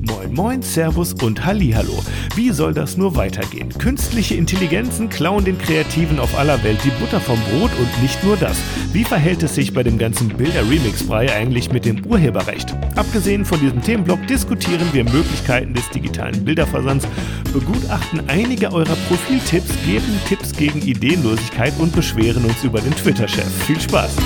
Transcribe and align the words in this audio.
Moin 0.00 0.32
Moin, 0.32 0.62
Servus 0.62 1.14
und 1.14 1.44
Hallihallo. 1.44 1.98
Wie 2.36 2.50
soll 2.50 2.72
das 2.72 2.96
nur 2.96 3.16
weitergehen? 3.16 3.70
Künstliche 3.70 4.34
Intelligenzen 4.34 5.08
klauen 5.08 5.44
den 5.44 5.58
Kreativen 5.58 6.20
auf 6.20 6.38
aller 6.38 6.62
Welt 6.62 6.78
die 6.84 6.90
Butter 7.00 7.20
vom 7.20 7.38
Brot 7.40 7.70
und 7.78 8.02
nicht 8.02 8.22
nur 8.22 8.36
das. 8.36 8.56
Wie 8.92 9.04
verhält 9.04 9.42
es 9.42 9.54
sich 9.54 9.72
bei 9.72 9.82
dem 9.82 9.98
ganzen 9.98 10.28
Bilder-Remix-Brei 10.28 11.32
eigentlich 11.34 11.72
mit 11.72 11.84
dem 11.84 12.04
Urheberrecht? 12.06 12.74
Abgesehen 12.96 13.44
von 13.44 13.58
diesem 13.60 13.82
Themenblock 13.82 14.26
diskutieren 14.26 14.86
wir 14.92 15.04
Möglichkeiten 15.04 15.74
des 15.74 15.88
digitalen 15.90 16.44
Bilderversands, 16.44 17.06
begutachten 17.52 18.22
einige 18.28 18.72
eurer 18.72 18.96
Profiltipps, 19.08 19.70
geben 19.84 20.20
Tipps 20.28 20.52
gegen 20.52 20.80
Ideenlosigkeit 20.80 21.72
und 21.78 21.94
beschweren 21.94 22.44
uns 22.44 22.62
über 22.62 22.80
den 22.80 22.92
Twitter-Chef. 22.92 23.50
Viel 23.64 23.80
Spaß! 23.80 24.16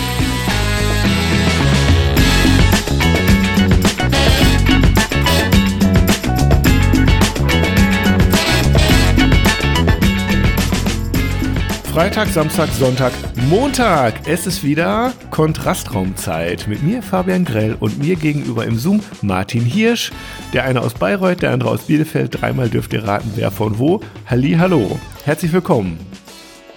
Freitag, 11.92 12.28
Samstag, 12.28 12.70
Sonntag, 12.70 13.12
Montag. 13.50 14.26
Es 14.26 14.46
ist 14.46 14.64
wieder 14.64 15.12
Kontrastraumzeit. 15.30 16.66
Mit 16.66 16.82
mir 16.82 17.02
Fabian 17.02 17.44
Grell 17.44 17.76
und 17.78 17.98
mir 17.98 18.16
gegenüber 18.16 18.64
im 18.64 18.78
Zoom 18.78 19.00
Martin 19.20 19.62
Hirsch. 19.62 20.10
Der 20.54 20.64
eine 20.64 20.80
aus 20.80 20.94
Bayreuth, 20.94 21.42
der 21.42 21.50
andere 21.50 21.68
aus 21.68 21.82
Bielefeld. 21.82 22.40
Dreimal 22.40 22.70
dürft 22.70 22.94
ihr 22.94 23.04
raten, 23.04 23.32
wer 23.34 23.50
von 23.50 23.78
wo. 23.78 24.00
Halli, 24.24 24.54
hallo. 24.58 24.98
Herzlich 25.24 25.52
willkommen. 25.52 26.00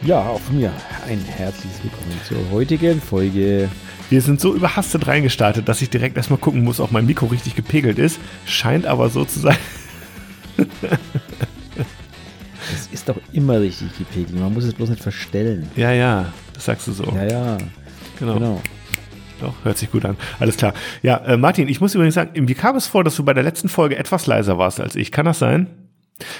Ja, 0.02 0.20
auch 0.20 0.42
von 0.42 0.58
mir 0.58 0.74
ein 1.08 1.22
herzliches 1.22 1.82
Willkommen 1.82 2.20
zur 2.28 2.52
heutigen 2.52 3.02
Folge. 3.02 3.70
Wir 4.10 4.22
sind 4.22 4.42
so 4.42 4.54
überhastet 4.54 5.08
reingestartet, 5.08 5.70
dass 5.70 5.82
ich 5.82 5.90
direkt 5.90 6.18
erstmal 6.18 6.40
gucken 6.40 6.66
muss, 6.66 6.82
ob 6.82 6.92
mein 6.92 7.06
Mikro 7.06 7.28
richtig 7.28 7.56
gepegelt 7.56 8.00
ist. 8.00 8.20
Scheint 8.46 8.86
aber 8.86 9.08
so 9.08 9.24
zu 9.24 9.40
sein. 9.40 9.58
Es 12.74 12.88
ist 12.88 13.10
doch 13.10 13.18
immer 13.32 13.60
richtig 13.60 13.98
gepegelt. 13.98 14.40
Man 14.40 14.54
muss 14.54 14.64
es 14.64 14.74
bloß 14.74 14.90
nicht 14.90 15.02
verstellen. 15.02 15.70
Ja, 15.76 15.92
ja, 15.92 16.34
das 16.54 16.66
sagst 16.66 16.88
du 16.88 16.94
so. 16.94 17.04
Ja, 17.16 17.26
ja. 17.26 17.58
genau. 18.20 18.34
Genau. 18.36 18.62
Doch, 19.42 19.54
hört 19.64 19.78
sich 19.78 19.92
gut 19.92 20.06
an. 20.06 20.16
Alles 20.40 20.58
klar. 20.58 20.74
Ja, 21.02 21.18
äh, 21.18 21.38
Martin, 21.38 21.68
ich 21.68 21.82
muss 21.82 21.94
übrigens 21.94 22.16
sagen, 22.16 22.48
wie 22.48 22.54
kam 22.54 22.76
es 22.76 22.88
vor, 22.88 23.04
dass 23.04 23.16
du 23.16 23.24
bei 23.24 23.34
der 23.34 23.44
letzten 23.44 23.68
Folge 23.68 23.98
etwas 23.98 24.28
leiser 24.28 24.58
warst 24.58 24.80
als 24.80 24.96
ich? 24.96 25.12
Kann 25.12 25.26
das 25.26 25.40
sein? 25.40 25.68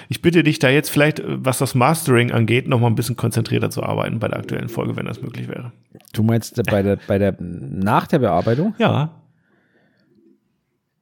Ich 0.08 0.22
bitte 0.22 0.44
dich 0.44 0.60
da 0.60 0.70
jetzt 0.70 0.90
vielleicht, 0.90 1.20
äh, 1.20 1.24
was 1.28 1.58
das 1.58 1.76
Mastering 1.76 2.32
angeht, 2.32 2.68
noch 2.68 2.80
mal 2.80 2.88
ein 2.88 2.96
bisschen 2.96 3.18
konzentrierter 3.18 3.70
zu 3.70 3.84
arbeiten 3.84 4.20
bei 4.20 4.28
der 4.28 4.40
aktuellen 4.40 4.70
Folge, 4.70 4.96
wenn 4.96 5.06
das 5.06 5.22
möglich 5.22 5.50
wäre. 5.50 5.74
Du 6.14 6.24
meinst 6.24 6.58
äh, 6.58 6.64
bei 6.64 6.82
der, 6.82 6.98
bei 7.08 7.18
der, 7.18 7.36
nach 7.40 8.08
der 8.08 8.20
Bearbeitung? 8.20 8.74
Ja. 8.78 9.22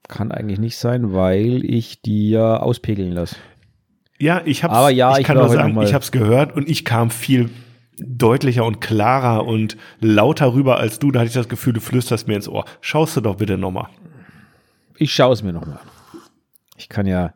Kann 0.08 0.32
eigentlich 0.32 0.60
nicht 0.60 0.78
sein, 0.78 1.14
weil 1.14 1.64
ich 1.64 2.02
die 2.02 2.32
ja 2.32 2.58
auspegeln 2.58 3.12
lasse. 3.12 3.36
Ja, 4.24 4.42
ich 4.46 4.64
hab's, 4.64 4.74
Aber 4.74 4.90
ja, 4.90 5.12
ich 5.12 5.20
ich 5.20 5.26
kann 5.26 5.36
nur 5.36 5.50
sagen, 5.50 5.82
ich 5.82 5.94
hab's 5.94 6.14
gehört 6.14 6.56
und 6.56 6.70
ich 6.70 6.86
kam 6.86 7.10
viel 7.10 7.50
deutlicher 7.98 8.64
und 8.64 8.80
klarer 8.80 9.46
und 9.46 9.76
lauter 10.00 10.54
rüber 10.54 10.78
als 10.78 10.98
du. 10.98 11.12
Da 11.12 11.20
hatte 11.20 11.28
ich 11.28 11.34
das 11.34 11.50
Gefühl, 11.50 11.74
du 11.74 11.82
flüsterst 11.82 12.26
mir 12.30 12.36
ins 12.36 12.48
Ohr. 12.48 12.64
Schaust 12.80 13.18
du 13.18 13.22
doch 13.22 13.36
bitte 13.36 13.58
nochmal. 13.58 13.88
Ich 14.96 15.14
schaue 15.14 15.34
es 15.34 15.44
mir 15.44 15.52
nochmal 15.52 15.80
an. 15.80 16.22
Ich 16.78 16.88
kann 16.88 17.06
ja, 17.06 17.34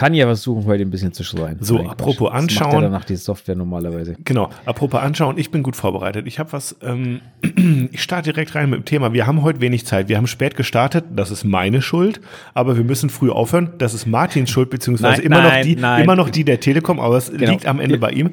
kann 0.00 0.14
ja 0.14 0.24
versuchen, 0.24 0.64
heute 0.64 0.82
ein 0.82 0.90
bisschen 0.90 1.12
zu 1.12 1.24
schreien. 1.24 1.58
So, 1.60 1.74
Mein 1.74 1.82
Gott. 1.84 1.92
apropos 1.92 2.16
Das 2.16 2.32
macht 2.32 2.34
anschauen. 2.42 2.72
ja 2.72 2.80
danach 2.80 3.04
die 3.04 3.16
Software 3.16 3.54
normalerweise. 3.54 4.16
Genau, 4.24 4.48
apropos 4.64 4.98
anschauen, 5.00 5.36
ich 5.36 5.50
bin 5.50 5.62
gut 5.62 5.76
vorbereitet. 5.76 6.26
Ich 6.26 6.38
habe 6.38 6.52
was, 6.52 6.74
ähm, 6.82 7.20
ich 7.92 8.02
starte 8.02 8.32
direkt 8.32 8.54
rein 8.54 8.70
mit 8.70 8.78
dem 8.80 8.84
Thema. 8.86 9.12
Wir 9.12 9.26
haben 9.26 9.42
heute 9.42 9.60
wenig 9.60 9.84
Zeit. 9.84 10.08
Wir 10.08 10.16
haben 10.16 10.26
spät 10.26 10.56
gestartet, 10.56 11.04
das 11.14 11.30
ist 11.30 11.44
meine 11.44 11.82
Schuld, 11.82 12.20
aber 12.54 12.76
wir 12.78 12.84
müssen 12.84 13.10
früh 13.10 13.30
aufhören. 13.30 13.74
Das 13.76 13.92
ist 13.92 14.06
Martins 14.06 14.48
Schuld, 14.50 14.70
beziehungsweise 14.70 15.18
Nein, 15.18 15.26
immer, 15.26 15.42
noch 15.42 15.50
nein, 15.50 15.66
die, 15.66 15.76
nein. 15.76 16.02
immer 16.04 16.16
noch 16.16 16.30
die 16.30 16.44
der 16.44 16.60
Telekom, 16.60 16.98
aber 16.98 17.16
es 17.18 17.30
Genau. 17.30 17.50
liegt 17.50 17.66
am 17.66 17.78
Ende 17.78 17.98
bei 17.98 18.10
ihm. 18.10 18.30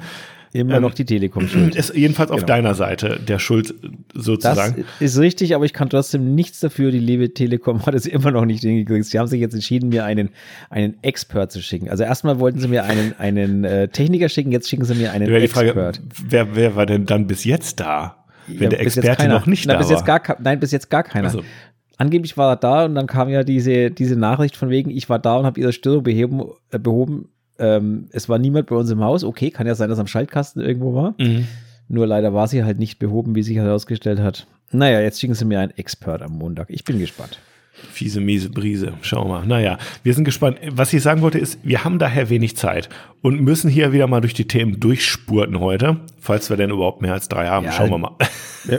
Immer 0.54 0.76
Ähm, 0.76 0.82
noch 0.82 0.94
die 0.94 1.06
Telekom 1.06 1.48
schuld. 1.48 1.76
Ist 1.76 1.94
jedenfalls 1.94 2.32
auf 2.32 2.38
Genau. 2.38 2.48
deiner 2.48 2.74
Seite 2.74 3.20
der 3.20 3.38
Schuld 3.40 3.74
Das 4.14 4.26
sozusagen. 4.26 4.86
ist 5.00 5.18
richtig, 5.20 5.54
aber 5.56 5.66
ich 5.66 5.74
kann 5.74 5.90
trotzdem 5.90 6.36
nichts 6.36 6.60
dafür. 6.62 6.92
Die 6.92 7.00
liebe 7.00 7.34
Telekom 7.34 7.84
hat 7.86 7.94
es 7.94 8.06
immer 8.06 8.32
noch 8.32 8.46
nicht 8.46 8.62
hingekriegt. 8.62 9.06
Sie 9.06 9.20
haben 9.20 9.28
sich 9.28 9.42
jetzt 9.42 9.54
entschieden, 9.54 9.90
mir 9.90 10.06
einen, 10.06 10.30
einen 10.70 10.96
Expert 11.04 11.52
zu 11.52 11.62
schicken. 11.62 11.90
Also 11.90 12.04
erstmal 12.04 12.40
wollten 12.40 12.60
sie 12.60 12.68
mir 12.68 12.86
einen, 12.86 13.14
einen 13.20 13.64
äh, 13.66 13.88
Techniker 13.90 14.30
schicken, 14.30 14.52
jetzt 14.52 14.70
schicken 14.70 14.86
sie 14.86 14.96
mir 14.96 15.12
einen 15.12 15.28
Wäre 15.30 15.42
die 15.42 15.48
Frage, 15.48 15.68
Expert. 15.70 16.02
wer, 16.30 16.56
wer 16.56 16.76
war 16.76 16.86
denn 16.86 17.06
dann 17.06 17.28
bis 17.28 17.44
jetzt 17.44 17.80
da? 17.80 18.24
Wenn 18.48 18.64
Ja, 18.64 18.70
der 18.70 18.80
Experte 18.82 19.28
noch 19.28 19.46
nicht 19.46 19.66
Na, 19.68 19.74
da 19.74 19.80
bis 19.80 19.90
war. 19.90 19.98
jetzt 19.98 20.06
gar, 20.06 20.38
Nein, 20.42 20.60
bis 20.62 20.72
jetzt 20.72 20.90
gar 20.90 21.04
keiner. 21.04 21.26
Also. 21.28 21.42
Angeblich 21.98 22.38
war 22.38 22.52
er 22.54 22.56
da 22.58 22.86
und 22.86 22.96
dann 22.96 23.08
kam 23.08 23.28
ja 23.28 23.44
diese, 23.44 23.90
diese 23.92 24.16
Nachricht 24.16 24.56
von 24.56 24.70
wegen, 24.70 24.90
ich 24.92 25.10
war 25.10 25.18
da 25.20 25.36
und 25.38 25.46
habe 25.46 25.60
ihre 25.60 25.74
Störung 25.74 26.04
beheben, 26.04 26.42
äh, 26.72 26.78
behoben. 26.80 27.30
Ähm, 27.60 28.08
es 28.12 28.30
war 28.30 28.38
niemand 28.40 28.68
bei 28.68 28.76
uns 28.76 28.90
im 28.90 29.04
Haus. 29.04 29.24
Okay, 29.24 29.52
kann 29.52 29.68
ja 29.68 29.76
sein, 29.76 29.90
dass 29.90 30.00
am 30.00 30.08
Schaltkasten 30.08 30.62
irgendwo 30.62 30.94
war. 30.94 31.16
Mhm. 31.18 31.48
Nur 31.90 32.06
leider 32.06 32.34
war 32.34 32.48
sie 32.48 32.64
halt 32.64 32.80
nicht 32.80 33.00
behoben, 33.00 33.36
wie 33.36 33.44
sich 33.44 33.58
herausgestellt 33.58 34.20
hat. 34.20 34.46
Naja, 34.72 35.00
jetzt 35.00 35.20
schicken 35.20 35.34
sie 35.34 35.46
mir 35.46 35.60
einen 35.60 35.72
Expert 35.78 36.22
am 36.22 36.34
Montag. 36.34 36.70
Ich 36.70 36.84
bin 36.84 37.00
gespannt. 37.00 37.40
Fiese, 37.92 38.20
miese 38.20 38.50
Brise. 38.50 38.94
Schauen 39.02 39.28
wir 39.28 39.40
mal. 39.40 39.46
Naja, 39.46 39.78
wir 40.04 40.14
sind 40.14 40.24
gespannt. 40.24 40.58
Was 40.72 40.92
ich 40.94 41.04
sagen 41.04 41.22
wollte 41.22 41.38
ist, 41.38 41.60
wir 41.64 41.84
haben 41.84 42.00
daher 42.00 42.30
wenig 42.30 42.58
Zeit 42.58 42.90
und 43.22 43.40
müssen 43.42 43.70
hier 43.70 43.94
wieder 43.94 44.08
mal 44.08 44.20
durch 44.20 44.34
die 44.34 44.48
Themen 44.48 44.80
durchspurten 44.80 45.60
heute. 45.60 45.98
Falls 46.20 46.50
wir 46.50 46.58
denn 46.58 46.72
überhaupt 46.72 47.02
mehr 47.02 47.14
als 47.14 47.30
drei 47.30 47.48
haben. 47.48 47.66
Ja, 47.66 47.72
Schauen 47.72 47.92
wir 47.92 47.98
mal. 48.00 48.16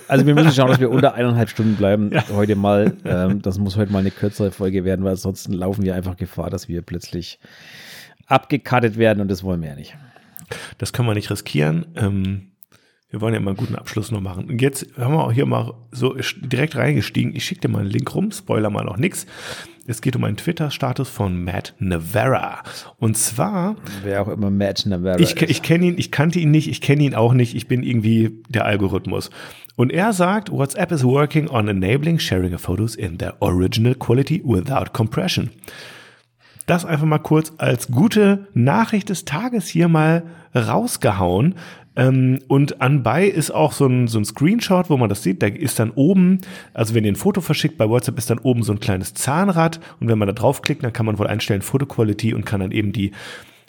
Also 0.09 0.27
wir 0.27 0.35
müssen 0.35 0.53
schauen, 0.53 0.69
dass 0.69 0.81
wir 0.81 0.91
unter 0.91 1.15
eineinhalb 1.15 1.49
Stunden 1.49 1.77
bleiben. 1.77 2.11
Heute 2.35 2.57
mal. 2.57 2.93
Ähm, 3.05 3.41
das 3.41 3.59
muss 3.59 3.77
heute 3.77 3.93
mal 3.93 4.01
eine 4.01 4.11
kürzere 4.11 4.51
Folge 4.51 4.85
werden, 4.85 5.05
weil 5.05 5.13
ansonsten 5.13 5.53
laufen 5.53 5.85
wir 5.85 5.95
einfach 5.95 6.17
Gefahr, 6.17 6.51
dass 6.51 6.69
wir 6.69 6.83
plötzlich 6.83 7.39
abgekattet 8.29 8.97
werden 8.97 9.21
und 9.21 9.29
das 9.29 9.43
wollen 9.43 9.61
wir 9.63 9.71
ja 9.71 9.75
nicht. 9.75 9.97
Das 10.79 10.93
können 10.93 11.09
wir 11.09 11.15
nicht 11.15 11.31
riskieren. 11.31 11.87
Ähm, 11.97 12.53
wir 13.11 13.23
wollen 13.23 13.33
ja 13.33 13.41
immer 13.41 13.51
einen 13.51 13.57
guten 13.57 13.75
Abschluss 13.75 14.11
noch 14.11 14.21
machen. 14.21 14.49
Und 14.51 14.61
jetzt 14.61 14.87
haben 14.99 15.15
wir 15.15 15.25
auch 15.25 15.33
hier 15.33 15.47
mal 15.47 15.73
so 15.93 16.15
direkt 16.43 16.77
reingestiegen. 16.77 17.35
Ich 17.35 17.45
schicke 17.45 17.63
dir 17.63 17.69
mal 17.69 17.81
einen 17.81 17.91
Link 17.91 18.15
rum, 18.15 18.31
spoiler 18.31 18.69
mal 18.69 18.85
noch 18.85 18.99
nix. 18.99 19.27
Es 19.87 20.03
geht 20.03 20.15
um 20.17 20.25
einen 20.25 20.37
Twitter-Status 20.37 21.09
von 21.09 21.43
Matt 21.43 21.75
Navarra. 21.79 22.63
Und 22.99 23.17
zwar 23.17 23.77
Wer 24.03 24.21
auch 24.21 24.29
immer 24.29 24.51
Matt 24.51 24.85
Navarra 24.85 25.19
Ich, 25.19 25.35
ist. 25.41 25.51
ich 25.51 25.63
kenne 25.63 25.87
ihn, 25.87 25.95
ich 25.97 26.11
kannte 26.11 26.39
ihn 26.39 26.51
nicht, 26.51 26.69
ich 26.69 26.83
kenne 26.83 27.03
ihn 27.03 27.15
auch 27.15 27.33
nicht, 27.33 27.55
ich 27.57 27.67
bin 27.67 27.83
irgendwie 27.83 28.43
der 28.51 28.67
Algorithmus. 28.67 29.31
Und 29.77 29.91
er 29.91 30.13
sagt, 30.13 30.51
WhatsApp 30.51 30.93
is 30.93 31.03
working 31.05 31.49
on 31.49 31.69
enabling 31.69 32.19
sharing 32.19 32.53
of 32.53 32.61
photos 32.61 32.95
in 32.95 33.17
their 33.17 33.41
original 33.41 33.95
quality 33.95 34.43
without 34.45 34.93
compression. 34.93 35.49
Das 36.69 36.85
einfach 36.85 37.07
mal 37.07 37.19
kurz 37.19 37.51
als 37.57 37.89
gute 37.91 38.47
Nachricht 38.53 39.09
des 39.09 39.25
Tages 39.25 39.69
hier 39.69 39.89
mal 39.89 40.25
rausgehauen. 40.55 41.55
Ähm, 41.97 42.41
und 42.47 42.83
anbei 42.83 43.27
ist 43.27 43.51
auch 43.51 43.73
so 43.73 43.87
ein, 43.87 44.07
so 44.07 44.19
ein 44.19 44.27
Screenshot, 44.27 44.91
wo 44.91 44.99
man 44.99 45.09
das 45.09 45.23
sieht. 45.23 45.43
Da 45.43 45.47
ist 45.47 45.79
dann 45.79 45.91
oben, 45.93 46.43
also 46.75 46.95
wenn 46.95 47.05
ihr 47.07 47.13
ein 47.13 47.17
Foto 47.17 47.41
verschickt 47.41 47.79
bei 47.79 47.89
WhatsApp, 47.89 48.19
ist 48.19 48.29
dann 48.29 48.39
oben 48.39 48.63
so 48.65 48.73
ein 48.73 48.81
kleines 48.81 49.15
Zahnrad. 49.15 49.81
Und 49.99 50.09
wenn 50.09 50.19
man 50.19 50.29
da 50.29 50.35
draufklickt, 50.35 50.85
dann 50.85 50.93
kann 50.93 51.07
man 51.07 51.19
wohl 51.19 51.27
einstellen 51.27 51.63
Photo 51.63 51.87
Quality 51.87 52.35
und 52.35 52.45
kann 52.45 52.61
dann 52.61 52.71
eben 52.71 52.93
die 52.93 53.13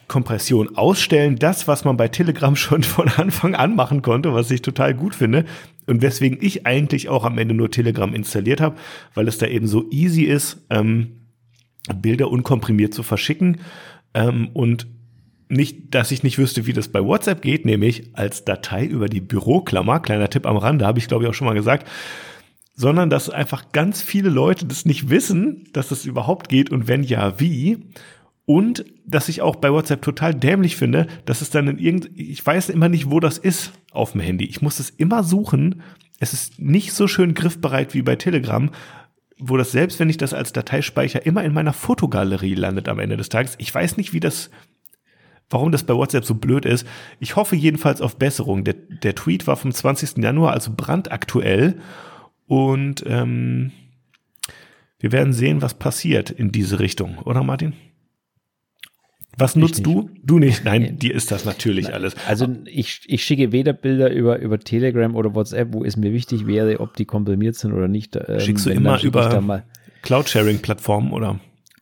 Kompression 0.09 0.75
ausstellen. 0.75 1.37
Das, 1.37 1.69
was 1.69 1.85
man 1.85 1.95
bei 1.95 2.09
Telegram 2.09 2.53
schon 2.57 2.83
von 2.83 3.07
Anfang 3.07 3.55
an 3.55 3.77
machen 3.77 4.01
konnte, 4.01 4.33
was 4.33 4.51
ich 4.51 4.61
total 4.61 4.93
gut 4.93 5.15
finde. 5.15 5.45
Und 5.87 6.01
weswegen 6.01 6.37
ich 6.41 6.67
eigentlich 6.67 7.07
auch 7.07 7.23
am 7.23 7.37
Ende 7.37 7.53
nur 7.53 7.71
Telegram 7.71 8.13
installiert 8.13 8.59
habe, 8.59 8.75
weil 9.13 9.29
es 9.29 9.37
da 9.37 9.47
eben 9.47 9.67
so 9.67 9.89
easy 9.89 10.23
ist, 10.23 10.65
ähm, 10.69 11.18
Bilder 11.93 12.29
unkomprimiert 12.29 12.93
zu 12.93 13.03
verschicken. 13.03 13.61
Ähm, 14.13 14.49
und 14.53 14.87
nicht, 15.49 15.95
dass 15.95 16.11
ich 16.11 16.23
nicht 16.23 16.37
wüsste, 16.37 16.67
wie 16.67 16.73
das 16.73 16.89
bei 16.89 17.03
WhatsApp 17.03 17.41
geht, 17.41 17.65
nämlich 17.65 18.11
als 18.13 18.45
Datei 18.45 18.85
über 18.85 19.09
die 19.09 19.21
Büroklammer, 19.21 19.99
kleiner 19.99 20.29
Tipp 20.29 20.45
am 20.45 20.57
Rande, 20.57 20.85
habe 20.85 20.99
ich 20.99 21.07
glaube 21.07 21.23
ich 21.23 21.29
auch 21.29 21.33
schon 21.33 21.47
mal 21.47 21.55
gesagt, 21.55 21.87
sondern 22.75 23.09
dass 23.09 23.29
einfach 23.29 23.71
ganz 23.71 24.01
viele 24.01 24.29
Leute 24.29 24.65
das 24.65 24.85
nicht 24.85 25.09
wissen, 25.09 25.67
dass 25.73 25.89
das 25.89 26.05
überhaupt 26.05 26.47
geht 26.47 26.69
und 26.69 26.87
wenn 26.87 27.03
ja, 27.03 27.39
wie. 27.39 27.77
Und 28.45 28.85
dass 29.05 29.29
ich 29.29 29.41
auch 29.41 29.57
bei 29.57 29.71
WhatsApp 29.71 30.01
total 30.01 30.33
dämlich 30.33 30.75
finde, 30.75 31.07
dass 31.25 31.41
es 31.41 31.49
dann 31.49 31.67
in 31.67 31.77
irgend, 31.77 32.09
ich 32.15 32.43
weiß 32.43 32.69
immer 32.69 32.89
nicht, 32.89 33.11
wo 33.11 33.19
das 33.19 33.37
ist 33.37 33.73
auf 33.91 34.13
dem 34.13 34.21
Handy. 34.21 34.45
Ich 34.45 34.61
muss 34.61 34.79
es 34.79 34.89
immer 34.89 35.23
suchen. 35.23 35.81
Es 36.19 36.33
ist 36.33 36.57
nicht 36.59 36.93
so 36.93 37.07
schön 37.07 37.33
griffbereit 37.33 37.93
wie 37.93 38.01
bei 38.01 38.15
Telegram, 38.15 38.71
wo 39.39 39.57
das 39.57 39.71
selbst, 39.71 39.99
wenn 39.99 40.09
ich 40.09 40.17
das 40.17 40.33
als 40.33 40.53
Dateispeicher 40.53 41.25
immer 41.25 41.43
in 41.43 41.53
meiner 41.53 41.73
Fotogalerie 41.73 42.55
landet 42.55 42.89
am 42.89 42.99
Ende 42.99 43.17
des 43.17 43.29
Tages. 43.29 43.55
Ich 43.57 43.73
weiß 43.73 43.97
nicht, 43.97 44.13
wie 44.13 44.19
das, 44.19 44.51
warum 45.49 45.71
das 45.71 45.83
bei 45.83 45.95
WhatsApp 45.95 46.25
so 46.25 46.35
blöd 46.35 46.65
ist. 46.65 46.85
Ich 47.19 47.37
hoffe 47.37 47.55
jedenfalls 47.55 48.01
auf 48.01 48.17
Besserung. 48.17 48.65
Der, 48.65 48.73
der 48.73 49.15
Tweet 49.15 49.47
war 49.47 49.55
vom 49.55 49.71
20. 49.71 50.17
Januar, 50.17 50.53
also 50.53 50.71
brandaktuell. 50.75 51.79
Und 52.47 53.03
ähm, 53.07 53.71
wir 54.99 55.13
werden 55.13 55.31
sehen, 55.31 55.61
was 55.61 55.73
passiert 55.73 56.29
in 56.29 56.51
diese 56.51 56.79
Richtung, 56.79 57.19
oder 57.19 57.41
Martin? 57.43 57.73
Was 59.37 59.55
nutzt 59.55 59.85
nicht. 59.85 59.85
du? 59.85 60.09
Du 60.23 60.39
nicht. 60.39 60.65
Nein, 60.65 60.97
dir 60.99 61.13
ist 61.15 61.31
das 61.31 61.45
natürlich 61.45 61.93
alles. 61.93 62.15
Also 62.27 62.47
ich, 62.65 63.01
ich 63.05 63.23
schicke 63.23 63.51
weder 63.51 63.73
Bilder 63.73 64.11
über, 64.11 64.39
über 64.39 64.59
Telegram 64.59 65.15
oder 65.15 65.33
WhatsApp, 65.35 65.73
wo 65.73 65.83
es 65.85 65.95
mir 65.97 66.11
wichtig 66.13 66.45
wäre, 66.47 66.79
ob 66.79 66.95
die 66.95 67.05
komprimiert 67.05 67.55
sind 67.55 67.73
oder 67.73 67.87
nicht. 67.87 68.15
Ähm, 68.15 68.39
Schickst 68.39 68.65
du 68.65 68.69
immer 68.71 68.97
ich 68.97 69.03
über- 69.05 69.63
Cloud-Sharing-Plattformen 70.01 71.11
oder? 71.11 71.39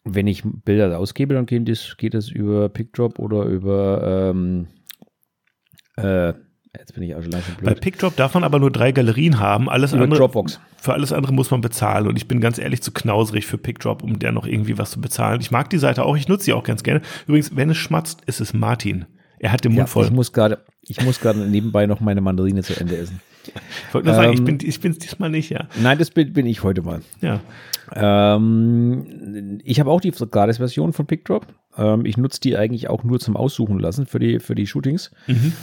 wenn 0.10 0.26
ich 0.28 0.42
Bilder 0.44 0.98
ausgebe, 0.98 1.34
dann 1.34 1.46
geht 1.46 1.68
das, 1.68 1.98
geht 1.98 2.14
das 2.14 2.30
über 2.30 2.70
PickDrop 2.70 3.20
oder 3.20 3.44
über 3.44 4.32
ähm, 4.34 4.68
äh, 5.98 6.34
jetzt 6.78 6.94
bin 6.94 7.04
ich 7.04 7.16
auch 7.16 7.22
schon 7.22 7.32
langsam 7.32 7.56
blöd. 7.56 7.70
Bei 7.70 7.80
PickDrop 7.80 8.16
darf 8.16 8.34
man 8.34 8.44
aber 8.44 8.60
nur 8.60 8.72
drei 8.72 8.92
Galerien 8.92 9.40
haben. 9.40 9.70
Alles 9.70 9.94
über 9.94 10.04
andere, 10.04 10.20
Dropbox. 10.20 10.60
Für 10.78 10.94
alles 10.94 11.14
andere 11.14 11.34
muss 11.34 11.52
man 11.52 11.62
bezahlen. 11.62 12.08
Und 12.08 12.18
ich 12.18 12.28
bin 12.28 12.42
ganz 12.42 12.58
ehrlich 12.58 12.82
zu 12.82 12.92
knauserig 12.92 13.46
für 13.46 13.58
PickDrop, 13.58 14.04
um 14.04 14.20
der 14.20 14.32
noch 14.32 14.46
irgendwie 14.46 14.78
was 14.78 14.92
zu 14.92 15.02
bezahlen. 15.02 15.42
Ich 15.42 15.52
mag 15.52 15.70
die 15.70 15.78
Seite 15.78 16.04
auch, 16.04 16.16
ich 16.16 16.28
nutze 16.28 16.46
sie 16.46 16.54
auch 16.54 16.64
ganz 16.64 16.84
gerne. 16.84 17.02
Übrigens, 17.28 17.56
wenn 17.56 17.70
es 17.70 17.78
schmatzt, 17.78 18.22
ist 18.26 18.42
es 18.42 18.54
Martin. 18.54 19.06
Er 19.40 19.52
hat 19.52 19.64
den 19.64 19.74
Mund 19.74 19.80
Ja, 19.80 19.86
voll. 19.86 20.06
ich 20.06 20.12
muss 20.12 20.34
gerade, 20.34 20.64
ich 20.82 21.02
muss 21.04 21.20
gerade 21.20 21.40
nebenbei 21.40 21.86
noch 21.86 22.00
meine 22.00 22.22
Mandarine 22.22 22.64
zu 22.64 22.80
Ende 22.80 22.98
essen. 22.98 23.22
Ich 23.88 23.94
wollte 23.94 24.08
nur 24.08 24.16
sagen, 24.16 24.34
ich 24.34 24.40
ähm, 24.40 24.46
bin 24.46 24.58
ich 24.62 24.82
bin's 24.82 24.98
diesmal 24.98 25.30
nicht, 25.30 25.50
ja. 25.50 25.68
Nein, 25.82 25.98
das 25.98 26.12
bin, 26.12 26.34
bin 26.34 26.46
ich 26.46 26.64
heute 26.64 26.82
mal. 26.82 27.02
Ja. 27.22 27.40
Ähm, 27.96 29.60
ich 29.64 29.80
habe 29.80 29.90
auch 29.90 30.02
die 30.02 30.12
Gratis-Version 30.12 30.94
von 30.94 31.06
PickDrop. 31.06 31.48
Ähm, 31.78 32.06
ich 32.06 32.18
nutze 32.18 32.42
die 32.42 32.58
eigentlich 32.58 32.90
auch 32.90 33.04
nur 33.04 33.20
zum 33.20 33.38
Aussuchen 33.38 33.80
lassen 33.80 34.06
für 34.06 34.20
die, 34.20 34.40
für 34.40 34.56
die 34.56 34.68
Shootings. 34.68 35.12
Mhm. 35.28 35.54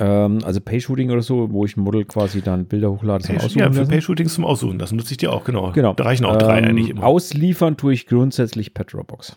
Ähm, 0.00 0.38
also 0.44 0.60
Pay-Shooting 0.60 1.10
oder 1.10 1.22
so, 1.22 1.50
wo 1.50 1.64
ich 1.64 1.76
ein 1.76 1.80
Model 1.80 2.04
quasi 2.04 2.40
dann 2.40 2.66
Bilder 2.66 2.90
hochlade 2.90 3.24
zum 3.24 3.36
Aussuchen 3.36 3.58
Ja, 3.58 3.72
für. 3.72 3.84
Pay-Shootings 3.86 4.34
zum 4.34 4.44
Aussuchen. 4.44 4.78
Das 4.78 4.92
nutze 4.92 5.12
ich 5.12 5.16
dir 5.18 5.32
auch, 5.32 5.44
genau. 5.44 5.72
Genau. 5.72 5.92
Da 5.94 6.04
reichen 6.04 6.24
auch 6.24 6.36
drei 6.36 6.58
Ähm, 6.58 6.64
eigentlich 6.66 6.90
immer. 6.90 7.04
Ausliefern 7.04 7.76
tue 7.76 7.92
ich 7.92 8.06
grundsätzlich 8.06 8.74
per 8.74 8.84
Dropbox. 8.84 9.36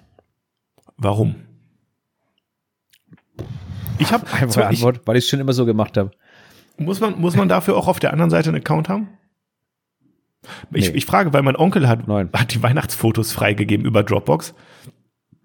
Warum? 0.97 1.35
Ich 3.97 4.11
habe 4.11 4.25
Einfache 4.31 4.67
Antwort, 4.67 5.01
weil 5.05 5.17
ich 5.17 5.25
es 5.25 5.29
schon 5.29 5.39
immer 5.39 5.53
so 5.53 5.65
gemacht 5.65 5.97
habe. 5.97 6.11
Muss 6.77 6.99
man, 6.99 7.19
muss 7.19 7.35
man 7.35 7.47
dafür 7.49 7.75
auch 7.77 7.87
auf 7.87 7.99
der 7.99 8.11
anderen 8.13 8.29
Seite 8.31 8.49
einen 8.49 8.57
Account 8.57 8.89
haben? 8.89 9.09
Ich, 10.73 10.89
Nee. 10.91 10.97
ich 10.97 11.05
frage, 11.05 11.33
weil 11.33 11.43
mein 11.43 11.55
Onkel 11.55 11.87
hat, 11.87 12.07
Nein. 12.07 12.29
hat 12.33 12.53
die 12.53 12.63
Weihnachtsfotos 12.63 13.31
freigegeben 13.31 13.85
über 13.85 14.01
Dropbox, 14.03 14.55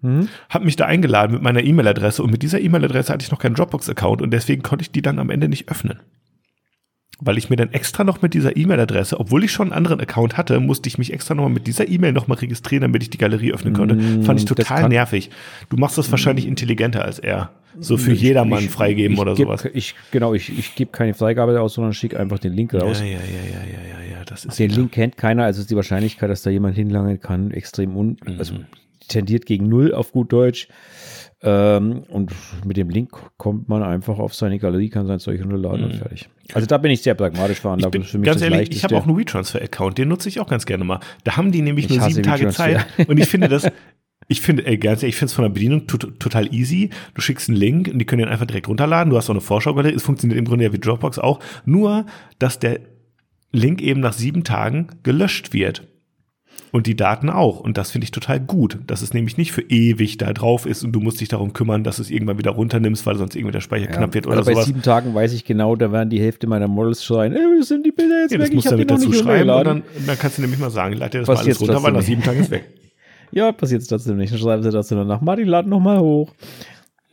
Mhm. 0.07 0.27
hat 0.49 0.63
mich 0.63 0.75
da 0.75 0.85
eingeladen 0.85 1.33
mit 1.33 1.41
meiner 1.41 1.63
E-Mail-Adresse 1.63 2.23
und 2.23 2.31
mit 2.31 2.41
dieser 2.43 2.59
E-Mail-Adresse 2.61 3.11
hatte 3.13 3.23
ich 3.23 3.31
noch 3.31 3.39
keinen 3.39 3.55
Dropbox-Account 3.55 4.21
und 4.21 4.31
deswegen 4.31 4.61
konnte 4.63 4.83
ich 4.83 4.91
die 4.91 5.01
dann 5.01 5.19
am 5.19 5.29
Ende 5.29 5.47
nicht 5.49 5.69
öffnen. 5.69 5.99
Weil 7.19 7.39
ich 7.39 7.49
mir 7.49 7.55
dann 7.55 7.73
extra 7.73 8.03
noch 8.03 8.21
mit 8.21 8.35
dieser 8.35 8.55
E-Mail-Adresse, 8.57 9.19
obwohl 9.19 9.43
ich 9.43 9.51
schon 9.51 9.67
einen 9.67 9.73
anderen 9.77 9.99
Account 9.99 10.37
hatte, 10.37 10.59
musste 10.59 10.87
ich 10.87 10.99
mich 10.99 11.11
extra 11.11 11.33
nochmal 11.33 11.51
mit 11.51 11.65
dieser 11.65 11.87
E-Mail 11.89 12.11
nochmal 12.13 12.37
registrieren, 12.37 12.83
damit 12.83 13.01
ich 13.01 13.09
die 13.09 13.17
Galerie 13.17 13.53
öffnen 13.53 13.73
konnte. 13.73 13.95
Mm, 13.95 14.21
Fand 14.23 14.39
ich 14.39 14.45
total 14.45 14.87
nervig. 14.87 15.31
Du 15.69 15.77
machst 15.77 15.97
das 15.97 16.11
wahrscheinlich 16.11 16.45
intelligenter 16.45 17.03
als 17.03 17.17
er. 17.17 17.49
So 17.79 17.97
für 17.97 18.11
Ich- 18.11 18.21
jedermann 18.21 18.65
ich- 18.65 18.69
freigeben 18.69 19.13
ich 19.15 19.19
oder 19.19 19.33
geb, 19.33 19.47
sowas. 19.47 19.67
Ich, 19.73 19.95
genau, 20.11 20.35
ich, 20.35 20.55
ich 20.59 20.75
gebe 20.75 20.91
keine 20.91 21.15
Freigabe 21.15 21.59
aus, 21.59 21.73
sondern 21.73 21.93
schicke 21.93 22.19
einfach 22.19 22.37
den 22.37 22.53
Link 22.53 22.75
raus. 22.75 22.99
Ja, 22.99 23.05
ja, 23.05 23.11
ja, 23.13 23.17
ja, 23.17 23.19
ja, 23.19 23.99
ja, 24.11 24.17
ja, 24.19 24.25
das 24.25 24.45
ist 24.45 24.59
Den 24.59 24.69
wieder- 24.69 24.81
Link 24.81 24.91
kennt 24.91 25.17
keiner, 25.17 25.45
also 25.45 25.61
ist 25.61 25.71
die 25.71 25.75
Wahrscheinlichkeit, 25.75 26.29
dass 26.29 26.43
da 26.43 26.51
jemand 26.51 26.75
hinlangen 26.75 27.19
kann, 27.19 27.49
extrem 27.49 27.95
un 27.95 28.17
Mhm. 28.27 28.35
also 28.37 28.53
tendiert 29.07 29.45
gegen 29.45 29.67
null 29.69 29.93
auf 29.93 30.11
gut 30.11 30.31
Deutsch. 30.31 30.67
Ähm, 31.43 32.03
und 32.09 32.31
mit 32.65 32.77
dem 32.77 32.89
Link 32.89 33.11
kommt 33.37 33.69
man 33.69 33.83
einfach 33.83 34.17
auf 34.17 34.33
seine 34.33 34.57
Galerie, 34.57 34.89
kann 34.89 35.05
sein 35.05 35.19
Zeug 35.19 35.39
runterladen 35.41 35.83
und 35.85 35.93
fertig. 35.93 36.29
Also 36.53 36.65
da 36.65 36.79
bin 36.79 36.89
ich 36.91 37.03
sehr 37.03 37.13
pragmatisch 37.13 37.63
Mhm. 37.63 37.79
Ich 37.79 37.87
bin, 37.89 38.03
für 38.03 38.17
mich 38.17 38.25
ganz 38.25 38.41
ehrlich, 38.41 38.57
Leichteste. 38.57 38.77
ich 38.77 38.83
habe 38.83 38.97
auch 38.97 39.07
einen 39.07 39.17
WeTransfer-Account, 39.17 39.99
den 39.99 40.07
nutze 40.07 40.29
ich 40.29 40.39
auch 40.39 40.47
ganz 40.47 40.65
gerne 40.65 40.83
mal. 40.83 40.99
Da 41.23 41.37
haben 41.37 41.51
die 41.51 41.61
nämlich 41.61 41.85
Ich 41.91 41.97
nur 41.97 42.09
sieben 42.09 42.23
Tage. 42.23 42.49
Zeit. 42.49 42.87
Und 43.07 43.19
ich 43.19 43.27
finde 43.27 43.49
das, 43.49 43.67
ich 44.27 44.41
finde, 44.41 44.65
ey, 44.65 44.77
ganz 44.79 45.03
ehrlich, 45.03 45.13
ich 45.13 45.19
finde 45.19 45.29
es 45.29 45.33
von 45.33 45.43
der 45.43 45.49
Bedienung 45.49 45.85
tot- 45.85 46.19
total 46.19 46.51
easy. 46.53 46.89
Du 47.13 47.21
schickst 47.21 47.49
einen 47.49 47.57
Link 47.57 47.87
und 47.87 47.99
die 47.99 48.05
können 48.05 48.23
den 48.23 48.29
einfach 48.29 48.47
direkt 48.47 48.67
runterladen. 48.67 49.11
Du 49.11 49.17
hast 49.17 49.29
auch 49.29 49.33
eine 49.35 49.41
Vorschaugalerie. 49.41 49.95
Es 49.95 50.01
funktioniert 50.03 50.39
im 50.39 50.45
Grunde 50.45 50.65
ja 50.65 50.73
wie 50.73 50.79
Dropbox 50.79 51.19
auch. 51.19 51.39
Nur, 51.65 52.07
dass 52.39 52.57
der 52.57 52.79
Link 53.51 53.79
eben 53.81 53.99
nach 54.01 54.13
sieben 54.13 54.43
Tagen 54.43 54.87
gelöscht 55.03 55.53
wird. 55.53 55.87
Und 56.77 56.85
die 56.85 56.95
Daten 56.95 57.31
auch. 57.31 57.59
Und 57.59 57.75
das 57.79 57.89
finde 57.89 58.05
ich 58.05 58.11
total 58.11 58.39
gut, 58.39 58.77
dass 58.85 59.01
es 59.01 59.11
nämlich 59.11 59.35
nicht 59.35 59.51
für 59.51 59.63
ewig 59.63 60.19
da 60.19 60.31
drauf 60.31 60.67
ist 60.67 60.83
und 60.83 60.91
du 60.91 60.99
musst 60.99 61.19
dich 61.19 61.27
darum 61.27 61.51
kümmern, 61.51 61.83
dass 61.83 61.95
du 61.95 62.03
es 62.03 62.11
irgendwann 62.11 62.37
wieder 62.37 62.51
runternimmst, 62.51 63.03
weil 63.07 63.15
sonst 63.15 63.35
irgendwie 63.35 63.53
der 63.53 63.61
Speicher 63.61 63.89
Ja, 63.89 63.97
knapp 63.97 64.13
wird 64.13 64.27
oder 64.27 64.37
also 64.37 64.45
bei 64.45 64.53
sowas. 64.53 64.67
sieben 64.67 64.83
Tagen 64.83 65.15
weiß 65.15 65.33
ich 65.33 65.43
genau, 65.43 65.75
da 65.75 65.91
werden 65.91 66.11
die 66.11 66.21
Hälfte 66.21 66.45
meiner 66.45 66.67
Models 66.67 67.03
schreien, 67.03 67.33
ey, 67.33 67.39
wie 67.39 67.63
sind 67.63 67.83
die 67.83 67.91
Bilder 67.91 68.21
jetzt 68.21 68.31
Ja, 68.31 68.37
das 68.37 68.49
weg? 68.49 68.53
musst 68.53 68.67
Ich 68.67 68.69
damit 68.69 68.91
dazu 68.91 69.11
schreiben 69.11 69.49
und 69.49 69.65
dann, 69.65 69.83
dann 70.05 70.19
kannst 70.19 70.37
du 70.37 70.43
nämlich 70.43 70.59
mal 70.59 70.69
sagen, 70.69 70.93
dir 70.99 70.99
das 71.09 71.27
Was 71.27 71.39
mal 71.39 71.45
alles 71.45 71.61
runter, 71.61 71.81
weil 71.81 71.93
nach 71.93 72.01
sieben 72.03 72.21
Tagen 72.21 72.41
ist 72.41 72.51
weg. 72.51 72.65
Ja, 73.31 73.51
passiert 73.51 73.89
trotzdem 73.89 74.17
nicht. 74.17 74.31
Dann 74.31 74.39
schreiben 74.39 74.61
sie 74.61 74.69
das 74.69 74.87
dann 74.87 75.07
nach. 75.07 75.21
Martin, 75.21 75.47
lad 75.47 75.65
noch 75.65 75.79
mal 75.79 75.99
hoch. 75.99 76.31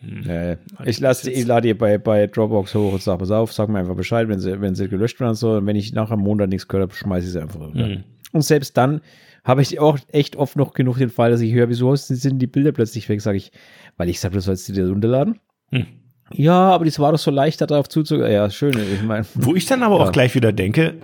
Hm. 0.00 0.20
Nee, 0.26 0.56
ich, 0.84 1.00
lasse, 1.00 1.30
ich 1.30 1.46
lade 1.46 1.68
ihr 1.68 1.78
bei, 1.78 1.96
bei 1.96 2.26
Dropbox 2.26 2.74
hoch 2.74 2.92
und 2.92 3.02
sage, 3.02 3.18
pass 3.18 3.30
auf, 3.30 3.52
sag 3.52 3.70
mir 3.70 3.78
einfach 3.78 3.96
Bescheid, 3.96 4.28
wenn 4.28 4.40
sie, 4.40 4.60
wenn 4.60 4.74
sie 4.74 4.88
gelöscht 4.88 5.18
werden 5.20 5.34
soll. 5.34 5.58
Und 5.58 5.66
wenn 5.66 5.76
ich 5.76 5.94
nachher 5.94 6.12
am 6.12 6.20
Montag 6.20 6.50
nichts 6.50 6.68
gehört 6.68 6.90
habe, 6.90 6.94
schmeiße 6.94 7.26
ich 7.26 7.32
sie 7.32 7.40
einfach 7.40 7.60
runter. 7.60 7.86
Mhm. 7.86 8.04
Und 8.32 8.42
selbst 8.42 8.76
dann 8.76 9.00
habe 9.44 9.62
ich 9.62 9.78
auch 9.78 9.98
echt 10.08 10.36
oft 10.36 10.56
noch 10.56 10.72
genug 10.72 10.96
den 10.98 11.10
Fall, 11.10 11.30
dass 11.30 11.40
ich 11.40 11.52
höre, 11.52 11.68
wieso 11.68 11.94
sind 11.94 12.38
die 12.40 12.46
Bilder 12.46 12.72
plötzlich 12.72 13.08
weg? 13.08 13.20
Sage 13.20 13.36
ich, 13.36 13.52
weil 13.96 14.08
ich 14.08 14.18
sage, 14.18 14.34
du 14.34 14.40
sollst 14.40 14.66
die 14.68 14.72
dir 14.72 14.88
runterladen. 14.88 15.38
Hm. 15.70 15.86
Ja, 16.32 16.70
aber 16.70 16.86
das 16.86 16.98
war 16.98 17.12
doch 17.12 17.18
so 17.18 17.30
leicht, 17.30 17.60
da 17.60 17.66
drauf 17.66 17.88
zuzugehen. 17.88 18.32
Ja, 18.32 18.48
schön. 18.50 18.74
Ich 18.94 19.02
meine, 19.02 19.26
Wo 19.34 19.54
ich 19.54 19.66
dann 19.66 19.82
aber 19.82 19.98
Ja. 19.98 20.04
auch 20.06 20.12
gleich 20.12 20.34
wieder 20.34 20.52
denke, 20.52 20.94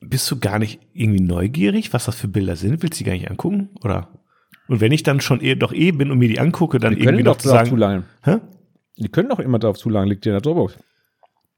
bist 0.00 0.30
du 0.30 0.38
gar 0.38 0.58
nicht 0.58 0.80
irgendwie 0.94 1.20
neugierig, 1.22 1.92
was 1.92 2.04
das 2.06 2.14
für 2.14 2.28
Bilder 2.28 2.56
sind? 2.56 2.82
Willst 2.82 2.98
du 3.00 3.04
die 3.04 3.10
gar 3.10 3.14
nicht 3.16 3.28
angucken? 3.30 3.70
Oder? 3.82 4.08
Und 4.68 4.80
wenn 4.80 4.92
ich 4.92 5.02
dann 5.02 5.20
schon 5.20 5.40
eh, 5.42 5.56
doch 5.56 5.72
eh 5.72 5.90
bin 5.90 6.12
und 6.12 6.18
mir 6.18 6.28
die 6.28 6.38
angucke, 6.38 6.78
dann 6.78 6.96
irgendwie 6.96 7.24
doch 7.24 7.32
noch 7.32 7.38
zu 7.38 7.48
sagen, 7.48 7.68
zulangen. 7.70 8.04
hä? 8.22 8.36
Die 8.96 9.08
können 9.08 9.28
doch 9.28 9.40
immer 9.40 9.58
drauf 9.58 9.76
zulangen, 9.76 10.08
liegt 10.08 10.24
dir 10.24 10.30
in 10.30 10.34
der 10.34 10.40
Dropbox. 10.42 10.78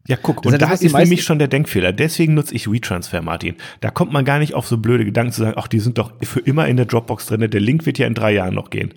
Ja, 0.09 0.17
guck, 0.21 0.43
Das 0.43 0.53
und 0.53 0.61
da 0.61 0.73
ist 0.73 0.83
nämlich 0.83 1.23
schon 1.23 1.39
der 1.39 1.49
Denkfehler. 1.49 1.93
Deswegen 1.93 2.35
nutze 2.35 2.55
ich 2.55 2.71
WeTransfer, 2.71 3.23
Martin. 3.23 3.55
Da 3.81 3.91
kommt 3.91 4.13
man 4.13 4.25
gar 4.25 4.39
nicht 4.39 4.55
auf 4.55 4.67
so 4.67 4.79
blöde 4.79 5.05
Gedanken 5.05 5.33
zu 5.33 5.43
sagen, 5.43 5.55
ach, 5.57 5.69
die 5.69 5.79
sind 5.79 5.99
doch 5.99 6.13
für 6.23 6.41
immer 6.41 6.67
in 6.67 6.77
der 6.77 6.87
Dropbox 6.87 7.27
drin. 7.27 7.49
Der 7.49 7.61
Link 7.61 7.87
wird 7.87 7.99
ja 7.99 8.07
in 8.07 8.15
drei 8.15 8.33
Jahren 8.33 8.55
noch 8.55 8.71
gehen. 8.71 8.95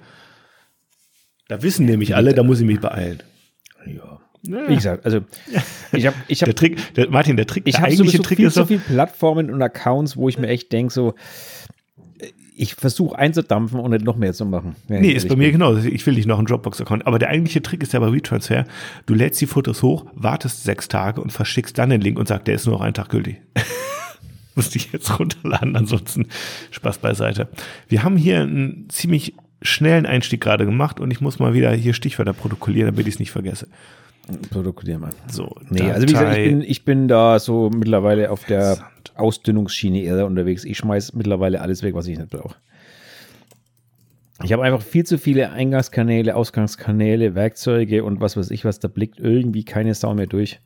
Da 1.48 1.62
wissen 1.62 1.86
nämlich 1.86 2.16
alle, 2.16 2.34
da 2.34 2.42
muss 2.42 2.60
ich 2.60 2.66
mich 2.66 2.80
beeilen. 2.80 3.22
Ja. 3.86 4.20
Ja. 4.48 4.70
Wie 4.70 4.76
gesagt, 4.76 5.06
also 5.06 5.22
ich 5.92 6.06
habe 6.06 6.16
ich 6.28 6.42
hab, 6.42 6.48
Der 6.48 6.56
Trick, 6.56 6.94
der, 6.96 7.10
Martin, 7.10 7.36
der 7.36 7.48
Trick, 7.48 7.64
ich 7.66 7.80
habe 7.80 7.96
Trick 7.96 8.40
ist 8.40 8.54
zu 8.54 8.60
doch, 8.62 8.68
viele 8.68 8.80
Plattformen 8.80 9.50
und 9.52 9.62
Accounts, 9.62 10.18
wo 10.18 10.30
ich 10.30 10.38
mir 10.38 10.48
echt 10.48 10.72
denke, 10.72 10.94
so, 10.94 11.16
ich 12.58 12.76
versuche 12.76 13.18
einzudampfen 13.18 13.80
und 13.80 13.92
nicht 13.92 14.06
noch 14.06 14.16
mehr 14.16 14.34
zu 14.34 14.46
machen. 14.46 14.76
Nee, 14.88 15.12
ist 15.12 15.28
bei 15.28 15.36
mir 15.36 15.52
bin. 15.52 15.60
genau. 15.60 15.76
Ich 15.76 16.06
will 16.06 16.14
nicht 16.14 16.26
noch 16.26 16.38
einen 16.38 16.48
Dropbox-Account. 16.48 17.06
Aber 17.06 17.20
der 17.20 17.30
eigentliche 17.30 17.62
Trick 17.62 17.84
ist 17.84 17.94
ja 17.94 18.00
bei 18.00 18.12
WeTransfer. 18.14 18.66
Du 19.06 19.14
lädst 19.14 19.42
die 19.42 19.46
Fotos 19.46 19.84
hoch, 19.84 20.06
wartest 20.14 20.64
sechs 20.64 20.88
Tage 20.88 21.20
und 21.22 21.32
verschickst 21.34 21.78
dann 21.78 21.90
den 21.90 22.02
Link 22.02 22.18
und 22.18 22.28
sagst, 22.28 22.48
der 22.48 22.56
ist 22.56 22.66
nur 22.66 22.76
noch 22.76 22.82
einen 22.82 22.94
Tag 22.94 23.10
gültig. 23.10 23.42
Musste 24.56 24.78
ich 24.78 24.94
jetzt 24.94 25.20
runterladen, 25.20 25.76
ansonsten 25.76 26.28
Spaß 26.72 27.00
beiseite. 27.00 27.50
Wir 27.90 28.04
haben 28.04 28.16
hier 28.16 28.42
einen 28.42 28.86
ziemlich 28.90 29.34
schnellen 29.62 30.06
Einstieg 30.06 30.40
gerade 30.40 30.66
gemacht 30.66 31.00
und 31.02 31.12
ich 31.12 31.20
muss 31.20 31.40
mal 31.40 31.54
wieder 31.54 31.72
hier 31.74 31.94
Stichwörter 31.94 32.32
protokollieren, 32.34 32.92
damit 32.94 33.06
ich 33.08 33.16
es 33.16 33.20
nicht 33.20 33.32
vergesse. 33.32 33.68
Protokollier 34.52 34.98
mal. 34.98 35.12
So, 35.30 35.56
Nee, 35.70 35.92
also 35.92 36.04
wie 36.04 36.14
gesagt, 36.14 36.32
ich 36.32 36.38
Datei- 36.38 36.50
bin, 36.50 36.62
ich 36.62 36.86
bin 36.86 37.08
da 37.08 37.38
so 37.40 37.70
mittlerweile 37.70 38.32
auf 38.32 38.46
der 38.46 38.78
Ausdünnungsschiene 39.16 40.02
eher 40.02 40.26
unterwegs. 40.26 40.64
Ich 40.64 40.78
schmeiß 40.78 41.14
mittlerweile 41.14 41.62
alles 41.62 41.84
weg, 41.84 41.94
was 41.96 42.08
ich 42.08 42.18
nicht 42.18 42.30
brauche. 42.30 42.56
Ich 44.44 44.52
habe 44.52 44.64
einfach 44.64 44.82
viel 44.82 45.06
zu 45.06 45.18
viele 45.18 45.52
Eingangskanäle, 45.52 46.36
Ausgangskanäle, 46.36 47.36
Werkzeuge 47.36 48.04
und 48.04 48.20
was 48.20 48.36
weiß 48.36 48.52
ich 48.52 48.66
was, 48.66 48.80
da 48.80 48.90
blickt 48.90 49.20
irgendwie 49.20 49.64
keine 49.64 49.94
Sau 49.94 50.14
mehr 50.14 50.28
durch. 50.28 50.60